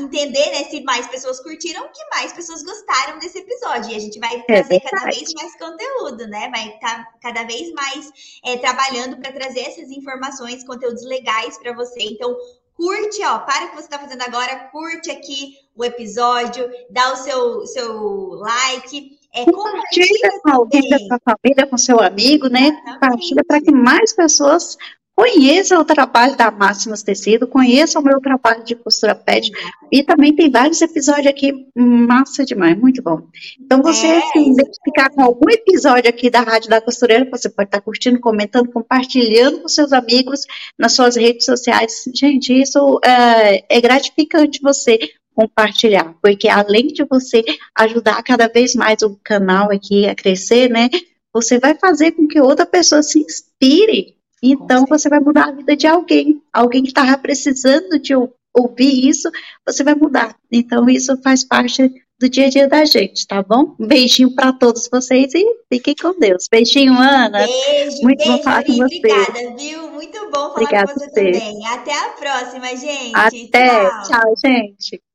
entender, 0.00 0.46
né, 0.46 0.64
se 0.64 0.82
mais 0.84 1.06
pessoas 1.06 1.38
curtiram, 1.38 1.86
que 1.92 2.02
mais 2.16 2.32
pessoas 2.32 2.62
gostaram 2.62 3.18
desse 3.18 3.40
episódio. 3.40 3.92
E 3.92 3.96
a 3.96 3.98
gente 3.98 4.18
vai 4.18 4.34
é 4.36 4.40
trazer 4.40 4.76
é 4.76 4.80
cada 4.80 5.04
vez 5.04 5.30
mais 5.34 5.54
conteúdo, 5.58 6.26
né? 6.28 6.48
Vai 6.48 6.68
estar 6.68 7.04
tá 7.04 7.12
cada 7.20 7.42
vez 7.44 7.70
mais 7.74 8.10
é, 8.42 8.56
trabalhando 8.56 9.18
para 9.18 9.32
trazer 9.32 9.60
essas 9.60 9.90
informações, 9.90 10.64
conteúdos 10.64 11.04
legais 11.04 11.58
para 11.58 11.74
você. 11.74 12.00
Então, 12.04 12.34
curte, 12.74 13.22
ó, 13.26 13.40
para 13.40 13.66
o 13.66 13.68
que 13.68 13.76
você 13.76 13.84
está 13.84 13.98
fazendo 13.98 14.22
agora, 14.22 14.70
curte 14.72 15.10
aqui 15.10 15.58
o 15.76 15.84
episódio, 15.84 16.70
dá 16.88 17.12
o 17.12 17.16
seu, 17.16 17.66
seu 17.66 18.28
like. 18.36 19.18
É, 19.34 19.44
compartilha 19.44 20.40
com 20.42 20.50
alguém 20.52 20.88
da 20.88 20.98
sua 20.98 21.18
família, 21.22 21.66
com 21.66 21.76
seu 21.76 22.00
amigo, 22.00 22.48
né? 22.48 22.70
Compartilha 22.94 23.44
para 23.46 23.60
que 23.60 23.70
mais 23.70 24.14
pessoas 24.14 24.78
Conheça 25.14 25.78
o 25.78 25.84
trabalho 25.84 26.36
da 26.36 26.50
Máximas 26.50 27.02
Tecido, 27.02 27.46
conheça 27.46 28.00
o 28.00 28.02
meu 28.02 28.18
trabalho 28.18 28.64
de 28.64 28.74
costura 28.74 29.14
pet 29.14 29.52
e 29.92 30.02
também 30.02 30.34
tem 30.34 30.50
vários 30.50 30.80
episódios 30.80 31.26
aqui, 31.26 31.66
massa 31.76 32.44
demais, 32.46 32.78
muito 32.78 33.02
bom. 33.02 33.20
Então, 33.60 33.82
você 33.82 34.06
é. 34.06 34.20
se 34.20 34.38
identificar 34.38 35.10
com 35.10 35.22
algum 35.22 35.50
episódio 35.50 36.08
aqui 36.08 36.30
da 36.30 36.40
Rádio 36.40 36.70
da 36.70 36.80
Costureira, 36.80 37.28
você 37.30 37.50
pode 37.50 37.68
estar 37.68 37.82
curtindo, 37.82 38.18
comentando, 38.20 38.72
compartilhando 38.72 39.60
com 39.60 39.68
seus 39.68 39.92
amigos 39.92 40.40
nas 40.78 40.92
suas 40.92 41.14
redes 41.14 41.44
sociais. 41.44 42.04
Gente, 42.14 42.58
isso 42.58 42.98
é, 43.04 43.64
é 43.68 43.80
gratificante 43.82 44.60
você 44.62 44.98
compartilhar, 45.34 46.14
porque 46.22 46.48
além 46.48 46.88
de 46.88 47.04
você 47.04 47.44
ajudar 47.76 48.22
cada 48.22 48.48
vez 48.48 48.74
mais 48.74 49.02
o 49.02 49.18
canal 49.22 49.70
aqui 49.70 50.06
a 50.06 50.14
crescer, 50.14 50.70
né, 50.70 50.88
você 51.34 51.58
vai 51.58 51.74
fazer 51.74 52.12
com 52.12 52.26
que 52.26 52.40
outra 52.40 52.66
pessoa 52.66 53.02
se 53.02 53.18
inspire. 53.18 54.16
Então 54.42 54.84
você 54.88 55.08
vai 55.08 55.20
mudar 55.20 55.48
a 55.48 55.52
vida 55.52 55.76
de 55.76 55.86
alguém, 55.86 56.42
alguém 56.52 56.82
que 56.82 56.88
estava 56.88 57.16
precisando 57.16 57.98
de 57.98 58.12
ouvir 58.54 59.08
isso, 59.08 59.30
você 59.66 59.84
vai 59.84 59.94
mudar. 59.94 60.36
Então 60.50 60.88
isso 60.88 61.16
faz 61.22 61.44
parte 61.44 61.90
do 62.18 62.28
dia 62.28 62.46
a 62.46 62.50
dia 62.50 62.68
da 62.68 62.84
gente, 62.84 63.26
tá 63.26 63.42
bom? 63.42 63.74
Um 63.80 63.86
beijinho 63.86 64.32
para 64.34 64.52
todos 64.52 64.88
vocês 64.88 65.34
e 65.34 65.44
fiquem 65.72 65.94
com 66.00 66.16
Deus. 66.18 66.46
Beijinho, 66.50 66.94
Ana. 66.94 67.46
Beijo, 67.46 68.02
Muito 68.02 68.18
beijo, 68.18 68.32
bom 68.32 68.42
falar 68.42 68.64
com 68.64 68.72
você. 68.74 68.82
Obrigada, 68.84 69.56
viu? 69.56 69.90
Muito 69.90 70.20
bom 70.26 70.30
falar 70.30 70.50
Obrigada 70.50 70.92
com 70.92 71.00
você 71.00 71.10
você. 71.10 71.32
também. 71.32 71.66
Até 71.66 71.98
a 71.98 72.08
próxima, 72.10 72.76
gente. 72.76 73.16
Até. 73.16 73.88
Tchau. 73.88 74.02
Tchau, 74.04 74.34
gente. 74.44 75.11